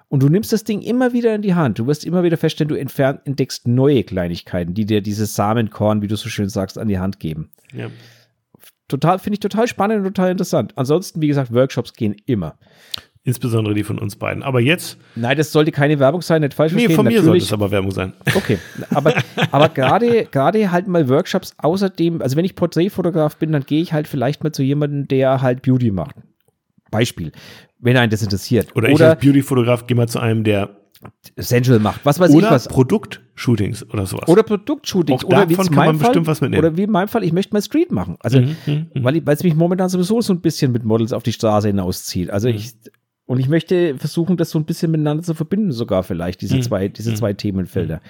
Und 0.08 0.22
du 0.22 0.28
nimmst 0.28 0.52
das 0.52 0.64
Ding 0.64 0.80
immer 0.82 1.12
wieder 1.12 1.34
in 1.34 1.42
die 1.42 1.54
Hand. 1.54 1.78
Du 1.78 1.86
wirst 1.86 2.04
immer 2.04 2.22
wieder 2.22 2.36
feststellen, 2.36 2.68
du 2.68 2.76
entdeckst 2.76 3.68
neue 3.68 4.04
Kleinigkeiten, 4.04 4.72
die 4.72 4.86
dir 4.86 5.02
dieses 5.02 5.34
Samenkorn, 5.34 6.00
wie 6.00 6.06
du 6.06 6.16
so 6.16 6.28
schön 6.28 6.48
sagst, 6.48 6.78
an 6.78 6.88
die 6.88 6.98
Hand 6.98 7.20
geben 7.20 7.50
Ja. 7.74 7.90
total, 8.88 9.18
finde 9.18 9.34
ich 9.34 9.40
total 9.40 9.66
spannend 9.68 9.98
und 9.98 10.04
total 10.14 10.30
interessant. 10.30 10.72
Ansonsten, 10.76 11.20
wie 11.20 11.26
gesagt, 11.28 11.52
Workshops 11.52 11.92
gehen 11.92 12.16
immer. 12.24 12.56
Insbesondere 13.26 13.74
die 13.74 13.82
von 13.84 13.98
uns 13.98 14.16
beiden. 14.16 14.42
Aber 14.42 14.60
jetzt, 14.60 14.96
Nein, 15.16 15.36
das 15.36 15.50
sollte 15.52 15.72
keine 15.72 15.98
Werbung 15.98 16.22
sein, 16.22 16.40
nicht 16.42 16.54
falsch 16.54 16.72
nee, 16.72 16.78
verstehen. 16.82 16.96
von 16.96 17.04
mir 17.06 17.10
sollte 17.14 17.26
Natürlich, 17.26 17.44
es 17.44 17.52
aber 17.52 17.70
Werbung 17.72 17.90
sein. 17.90 18.12
okay, 18.36 18.58
aber, 18.94 19.14
aber 19.50 19.68
gerade, 19.68 20.26
gerade 20.30 20.70
halt 20.70 20.86
mal 20.86 21.08
Workshops 21.08 21.52
außerdem, 21.58 22.22
also 22.22 22.36
wenn 22.36 22.44
ich 22.44 22.54
Porträtfotograf 22.54 23.36
bin, 23.36 23.50
dann 23.52 23.64
gehe 23.64 23.82
ich 23.82 23.92
halt 23.92 24.06
vielleicht 24.08 24.42
mal 24.44 24.52
zu 24.52 24.62
jemandem, 24.62 25.08
der 25.08 25.42
halt 25.42 25.62
Beauty 25.62 25.90
macht. 25.90 26.14
Beispiel, 26.90 27.32
wenn 27.80 27.96
einen 27.96 28.10
das 28.10 28.22
interessiert. 28.22 28.68
Oder, 28.76 28.88
ich 28.90 29.02
als 29.02 29.20
Beauty-Fotograf 29.20 29.86
gehe 29.88 29.96
mal 29.96 30.08
zu 30.08 30.20
einem, 30.20 30.44
der 30.44 30.70
Sensual 31.36 31.78
macht, 31.78 32.00
was 32.04 32.18
weiß 32.18 32.30
ich 32.30 32.36
oder 32.36 32.50
was. 32.52 32.68
Produktshootings 32.68 33.88
oder 33.92 34.06
sowas. 34.06 34.28
Oder 34.28 34.42
Produktshootings. 34.42 35.24
Auch 35.24 35.28
oder 35.28 35.48
wie 35.48 35.54
davon 35.54 35.66
kann 35.74 35.86
man 35.86 35.96
Fall, 35.96 36.08
bestimmt 36.08 36.26
was 36.26 36.40
mitnehmen. 36.40 36.64
Oder 36.64 36.76
wie 36.76 36.84
in 36.84 36.90
meinem 36.90 37.08
Fall, 37.08 37.22
ich 37.22 37.32
möchte 37.32 37.52
mal 37.52 37.60
Street 37.60 37.92
machen. 37.92 38.16
Also, 38.20 38.40
Mhm, 38.40 38.56
mhm, 38.66 38.72
mhm. 38.94 39.04
weil 39.04 39.16
ich- 39.16 39.26
weil 39.26 39.34
es 39.34 39.42
mich 39.44 39.54
momentan 39.54 39.88
sowieso 39.88 40.20
so 40.22 40.32
ein 40.32 40.40
bisschen 40.40 40.72
mit 40.72 40.84
Models 40.84 41.12
auf 41.12 41.22
die 41.22 41.32
Straße 41.32 41.68
hinauszieht. 41.68 42.30
Also 42.30 42.48
ich, 42.48 42.72
und 43.26 43.38
ich 43.40 43.48
möchte 43.48 43.96
versuchen, 43.98 44.36
das 44.36 44.50
so 44.50 44.58
ein 44.58 44.64
bisschen 44.64 44.90
miteinander 44.90 45.22
zu 45.22 45.34
verbinden, 45.34 45.72
sogar 45.72 46.02
vielleicht, 46.02 46.40
diese 46.40 46.56
Mhm. 46.56 46.62
zwei, 46.62 46.88
diese 46.88 47.14
zwei 47.14 47.32
Themenfelder. 47.32 48.00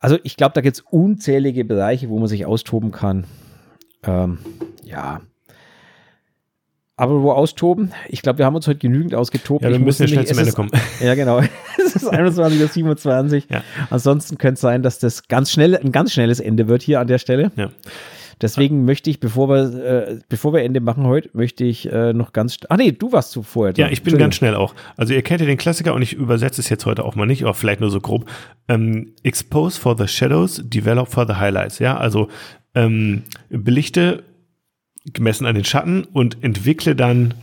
Also 0.00 0.18
ich 0.22 0.36
glaube, 0.36 0.52
da 0.54 0.60
gibt 0.60 0.76
es 0.76 0.84
unzählige 0.90 1.64
Bereiche, 1.64 2.08
wo 2.08 2.18
man 2.18 2.28
sich 2.28 2.46
austoben 2.46 2.90
kann. 2.92 3.24
Ähm, 4.04 4.38
ja. 4.84 5.20
Aber 6.96 7.22
wo 7.22 7.30
austoben? 7.30 7.92
Ich 8.08 8.22
glaube, 8.22 8.38
wir 8.38 8.46
haben 8.46 8.56
uns 8.56 8.66
heute 8.66 8.80
genügend 8.80 9.14
ausgetobt. 9.14 9.62
Ja, 9.62 9.70
wir 9.70 9.76
Ich 9.76 9.82
müssen 9.84 10.02
ja 10.02 10.08
schnell 10.08 10.26
zum 10.26 10.38
Ende 10.38 10.48
ist- 10.48 10.54
kommen. 10.56 10.70
Ja, 11.00 11.14
genau. 11.14 11.40
Es 11.78 11.94
ist 11.96 12.12
21.27 12.12 13.34
Uhr. 13.34 13.42
Ja. 13.50 13.62
Ansonsten 13.88 14.36
könnte 14.36 14.54
es 14.54 14.60
sein, 14.60 14.82
dass 14.82 14.98
das 14.98 15.26
ganz 15.28 15.50
schnell, 15.52 15.76
ein 15.76 15.90
ganz 15.92 16.12
schnelles 16.12 16.38
Ende 16.40 16.68
wird 16.68 16.82
hier 16.82 17.00
an 17.00 17.06
der 17.06 17.18
Stelle. 17.18 17.50
Ja. 17.56 17.70
Deswegen 18.40 18.84
möchte 18.84 19.10
ich, 19.10 19.20
bevor 19.20 19.48
wir, 19.48 19.84
äh, 19.84 20.18
bevor 20.28 20.52
wir 20.52 20.62
Ende 20.62 20.80
machen 20.80 21.04
heute, 21.04 21.30
möchte 21.32 21.64
ich 21.64 21.90
äh, 21.90 22.12
noch 22.12 22.32
ganz. 22.32 22.58
Ah, 22.68 22.76
nee, 22.76 22.92
du 22.92 23.12
warst 23.12 23.32
zuvor. 23.32 23.72
Ja, 23.76 23.88
ich 23.88 24.02
bin 24.02 24.16
ganz 24.16 24.36
schnell 24.36 24.54
auch. 24.54 24.74
Also 24.96 25.14
ihr 25.14 25.22
kennt 25.22 25.40
ja 25.40 25.46
den 25.46 25.58
Klassiker 25.58 25.94
und 25.94 26.02
ich 26.02 26.12
übersetze 26.12 26.60
es 26.60 26.68
jetzt 26.68 26.86
heute 26.86 27.04
auch 27.04 27.14
mal 27.14 27.26
nicht, 27.26 27.42
aber 27.42 27.54
vielleicht 27.54 27.80
nur 27.80 27.90
so 27.90 28.00
grob. 28.00 28.30
Ähm, 28.68 29.12
expose 29.22 29.80
for 29.80 29.96
the 29.96 30.06
shadows, 30.06 30.62
develop 30.64 31.08
for 31.08 31.26
the 31.26 31.34
highlights. 31.34 31.78
Ja, 31.78 31.96
also 31.96 32.28
ähm, 32.74 33.24
belichte 33.50 34.22
gemessen 35.12 35.46
an 35.46 35.54
den 35.54 35.64
Schatten 35.64 36.04
und 36.04 36.42
entwickle 36.42 36.94
dann 36.94 37.34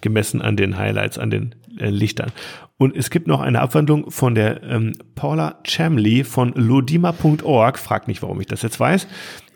gemessen 0.00 0.40
an 0.40 0.56
den 0.56 0.78
Highlights, 0.78 1.18
an 1.18 1.30
den 1.30 1.54
äh, 1.78 1.90
Lichtern. 1.90 2.32
Und 2.76 2.96
es 2.96 3.10
gibt 3.10 3.26
noch 3.26 3.40
eine 3.40 3.60
Abwandlung 3.60 4.10
von 4.10 4.36
der 4.36 4.62
ähm, 4.62 4.92
Paula 5.16 5.58
Chamley 5.64 6.22
von 6.22 6.52
lodima.org. 6.54 7.78
Frag 7.78 8.06
nicht, 8.06 8.22
warum 8.22 8.40
ich 8.40 8.46
das 8.46 8.62
jetzt 8.62 8.78
weiß. 8.78 9.08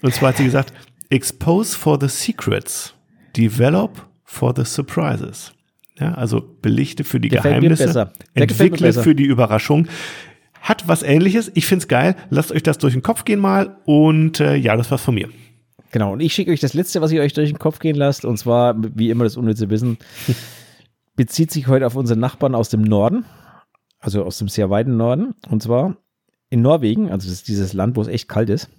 Und 0.03 0.15
zwar 0.15 0.31
hat 0.31 0.37
sie 0.37 0.45
gesagt, 0.45 0.73
expose 1.11 1.77
for 1.77 1.99
the 2.01 2.09
secrets, 2.09 2.95
develop 3.37 4.07
for 4.25 4.53
the 4.55 4.65
surprises. 4.65 5.53
Ja, 5.99 6.15
also 6.15 6.43
belichte 6.63 7.05
für 7.05 7.21
die 7.21 7.29
Gefällt 7.29 7.61
Geheimnisse, 7.61 8.13
entwickle 8.35 8.93
für 8.93 9.15
die 9.15 9.25
Überraschung. 9.25 9.87
Hat 10.61 10.87
was 10.89 11.03
ähnliches. 11.03 11.51
Ich 11.55 11.67
find's 11.67 11.89
geil. 11.89 12.17
Lasst 12.31 12.53
euch 12.53 12.63
das 12.63 12.79
durch 12.79 12.93
den 12.93 13.03
Kopf 13.03 13.25
gehen 13.25 13.41
mal. 13.41 13.79
Und 13.85 14.41
äh, 14.41 14.55
ja, 14.57 14.77
das 14.77 14.91
war's 14.91 15.03
von 15.03 15.15
mir. 15.15 15.29
Genau, 15.93 16.15
und 16.15 16.21
ich 16.21 16.33
schicke 16.33 16.51
euch 16.51 16.61
das 16.61 16.73
letzte, 16.73 17.03
was 17.03 17.13
ihr 17.13 17.21
euch 17.21 17.35
durch 17.35 17.51
den 17.51 17.59
Kopf 17.59 17.79
gehen 17.79 17.97
lasst, 17.97 18.25
und 18.25 18.39
zwar, 18.39 18.75
wie 18.97 19.11
immer, 19.11 19.25
das 19.25 19.37
unnütze 19.37 19.69
Wissen, 19.69 19.99
bezieht 21.17 21.51
sich 21.51 21.69
heute 21.69 21.87
auf 21.87 21.97
unseren 21.97 22.19
Nachbarn 22.19 22.55
aus 22.55 22.71
dem 22.71 22.81
Norden, 22.81 23.27
also 24.01 24.25
aus 24.25 24.39
dem 24.39 24.49
sehr 24.49 24.71
weiten 24.71 24.97
Norden, 24.97 25.35
und 25.51 25.63
zwar 25.63 25.99
in 26.49 26.63
Norwegen, 26.63 27.11
also 27.11 27.29
das 27.29 27.39
ist 27.39 27.49
dieses 27.49 27.75
Land, 27.75 27.97
wo 27.97 28.01
es 28.01 28.09
echt 28.09 28.27
kalt 28.27 28.49
ist, 28.49 28.71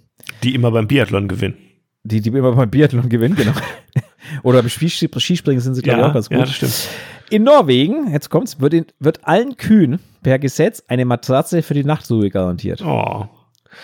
Die 0.42 0.54
immer 0.54 0.70
beim 0.70 0.86
Biathlon 0.86 1.28
gewinnen. 1.28 1.56
die, 2.04 2.20
die 2.20 2.28
immer 2.30 2.52
beim 2.52 2.70
Biathlon 2.70 3.08
gewinnen, 3.08 3.34
genau. 3.36 3.52
Oder 4.42 4.60
beim 4.62 4.68
Skis- 4.70 5.08
Skispringen 5.20 5.60
sind 5.60 5.74
sie, 5.74 5.82
glaube 5.82 6.00
ich, 6.00 6.06
auch 6.06 6.14
ganz 6.14 6.28
gut. 6.28 6.38
ja, 6.38 6.44
das 6.44 6.54
stimmt. 6.54 6.88
In 7.30 7.42
Norwegen, 7.44 8.10
jetzt 8.12 8.30
kommt's, 8.30 8.60
wird, 8.60 8.74
in, 8.74 8.86
wird 9.00 9.26
allen 9.26 9.56
Kühen 9.56 9.98
per 10.22 10.38
Gesetz 10.38 10.82
eine 10.88 11.04
Matratze 11.04 11.62
für 11.62 11.74
die 11.74 11.84
Nachtruhe 11.84 12.30
garantiert. 12.30 12.82
Oh, 12.84 13.26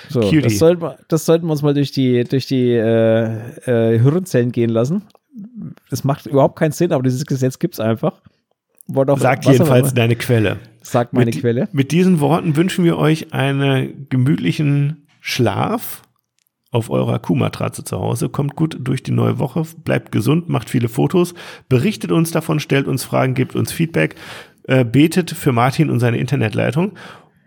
So, 0.09 0.21
Cutie. 0.21 0.41
das, 0.43 0.59
sollten 0.59 0.83
wir, 0.83 0.99
das 1.09 1.25
sollten 1.27 1.47
wir 1.47 1.53
uns 1.53 1.63
mal 1.63 1.75
durch 1.75 1.93
die, 1.93 2.25
durch 2.25 2.47
die 2.47 2.71
äh, 2.73 3.95
äh, 3.95 3.99
Hirnzellen 3.99 4.53
gehen 4.53 4.71
lassen. 4.71 5.03
Das 5.91 6.05
macht 6.05 6.27
überhaupt 6.27 6.59
keinen 6.59 6.73
Sinn, 6.73 6.93
aber 6.93 7.03
dieses 7.03 7.25
Gesetz 7.27 7.59
gibt's 7.59 7.81
einfach. 7.81 8.21
Wurde 8.87 9.13
auch- 9.13 9.19
Sag 9.19 9.39
was 9.41 9.47
auch 9.47 9.53
jedenfalls 9.53 9.95
deine 9.95 10.17
Quelle. 10.17 10.59
Sagt 10.83 11.13
meine 11.13 11.27
mit, 11.27 11.41
Quelle. 11.41 11.69
Mit 11.73 11.93
diesen 11.93 12.21
Worten 12.21 12.57
wünschen 12.57 12.85
wir 12.85 12.99
euch 12.99 13.33
einen 13.33 14.07
gemütlichen 14.09 15.07
Schlaf 15.21 16.03
auf 16.71 16.91
eurer 16.91 17.19
Kuhmatratze 17.19 17.85
zu 17.85 17.99
Hause. 17.99 18.29
Kommt 18.29 18.57
gut 18.57 18.77
durch 18.81 19.03
die 19.03 19.11
neue 19.11 19.39
Woche, 19.39 19.65
bleibt 19.85 20.13
gesund, 20.13 20.49
macht 20.49 20.71
viele 20.71 20.89
Fotos, 20.89 21.35
berichtet 21.69 22.13
uns 22.13 22.31
davon, 22.31 22.61
stellt 22.61 22.87
uns 22.87 23.05
Fragen, 23.05 23.35
gebt 23.35 23.57
uns 23.57 23.73
Feedback, 23.73 24.15
äh, 24.65 24.85
betet 24.85 25.31
für 25.31 25.53
Martin 25.53 25.91
und 25.91 26.01
seine 26.01 26.19
Internetleitung 26.19 26.93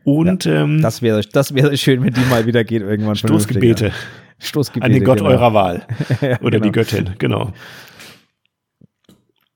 und 0.04 0.46
ähm, 0.46 0.82
Das 0.82 1.02
wäre 1.02 1.22
das 1.22 1.56
wäre 1.56 1.78
schön, 1.78 2.04
wenn 2.04 2.14
die 2.14 2.26
mal 2.30 2.46
wieder 2.46 2.64
geht 2.64 2.82
irgendwann. 2.82 3.16
Stoßgebete 3.16 3.88
ja. 3.88 3.94
Stoßgebete. 4.40 4.86
an 4.86 4.92
den 4.92 5.04
Gott 5.06 5.20
genau. 5.20 5.30
eurer 5.30 5.54
Wahl 5.54 5.88
Ja, 6.22 6.42
oder 6.42 6.60
genau. 6.60 6.64
die 6.64 6.72
Göttin, 6.72 7.10
genau. 7.18 7.54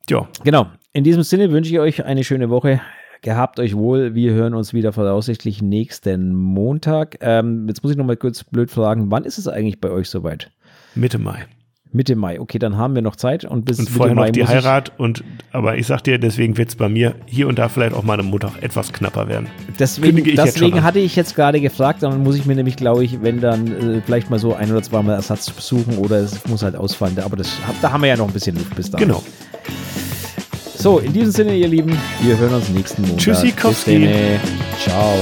Ja, 0.09 0.27
Genau. 0.43 0.67
In 0.93 1.03
diesem 1.03 1.23
Sinne 1.23 1.51
wünsche 1.51 1.71
ich 1.71 1.79
euch 1.79 2.05
eine 2.05 2.23
schöne 2.23 2.49
Woche. 2.49 2.81
Gehabt 3.21 3.59
euch 3.59 3.75
wohl. 3.75 4.15
Wir 4.15 4.33
hören 4.33 4.53
uns 4.53 4.73
wieder 4.73 4.93
voraussichtlich 4.93 5.61
nächsten 5.61 6.35
Montag. 6.35 7.17
Ähm, 7.21 7.67
jetzt 7.67 7.83
muss 7.83 7.91
ich 7.91 7.97
noch 7.97 8.05
mal 8.05 8.17
kurz 8.17 8.43
blöd 8.43 8.71
fragen, 8.71 9.09
wann 9.11 9.23
ist 9.23 9.37
es 9.37 9.47
eigentlich 9.47 9.81
bei 9.81 9.89
euch 9.89 10.09
soweit? 10.09 10.51
Mitte 10.95 11.17
Mai. 11.17 11.45
Mitte 11.91 12.15
Mai. 12.15 12.39
Okay, 12.39 12.59
dann 12.59 12.77
haben 12.77 12.95
wir 12.95 13.01
noch 13.01 13.15
Zeit 13.15 13.45
und 13.45 13.65
bis 13.65 13.79
Und 13.79 13.85
Mitte 13.85 13.97
vorher 13.97 14.15
Mai 14.15 14.27
noch 14.27 14.33
die 14.33 14.47
Heirat 14.47 14.91
und 14.97 15.23
aber 15.51 15.77
ich 15.77 15.87
sag 15.87 16.03
dir, 16.03 16.19
deswegen 16.19 16.57
wird 16.57 16.69
es 16.69 16.75
bei 16.75 16.89
mir 16.89 17.15
hier 17.25 17.47
und 17.47 17.57
da 17.59 17.69
vielleicht 17.69 17.95
auch 17.95 18.03
mal 18.03 18.19
am 18.19 18.27
Montag 18.27 18.61
etwas 18.61 18.91
knapper 18.91 19.27
werden. 19.27 19.47
Deswegen, 19.79 20.17
ich 20.17 20.35
deswegen 20.35 20.83
hatte 20.83 20.99
ich 20.99 21.15
jetzt 21.15 21.35
gerade 21.35 21.61
gefragt, 21.61 22.03
dann 22.03 22.23
muss 22.23 22.35
ich 22.35 22.45
mir 22.45 22.55
nämlich, 22.55 22.75
glaube 22.75 23.03
ich, 23.03 23.21
wenn 23.21 23.39
dann 23.39 23.67
äh, 23.67 24.01
vielleicht 24.01 24.29
mal 24.29 24.39
so 24.39 24.53
ein 24.53 24.69
oder 24.69 24.83
zweimal 24.83 25.15
Ersatz 25.15 25.51
suchen 25.57 25.97
oder 25.97 26.17
es 26.17 26.45
muss 26.47 26.61
halt 26.61 26.75
ausfallen. 26.75 27.17
Aber 27.19 27.37
das, 27.37 27.57
da 27.81 27.91
haben 27.91 28.01
wir 28.01 28.09
ja 28.09 28.17
noch 28.17 28.27
ein 28.27 28.33
bisschen 28.33 28.57
Luft 28.57 28.75
bis 28.75 28.91
dahin. 28.91 29.07
Genau. 29.07 29.23
So, 30.79 30.99
in 30.99 31.11
diesem 31.11 31.31
Sinne, 31.31 31.55
ihr 31.55 31.67
Lieben, 31.67 31.97
wir 32.21 32.37
hören 32.37 32.53
uns 32.53 32.69
nächsten 32.69 33.01
Montag. 33.01 33.17
Tschüssi, 33.17 33.51
Kowski. 33.51 34.09
Ciao. 34.79 35.15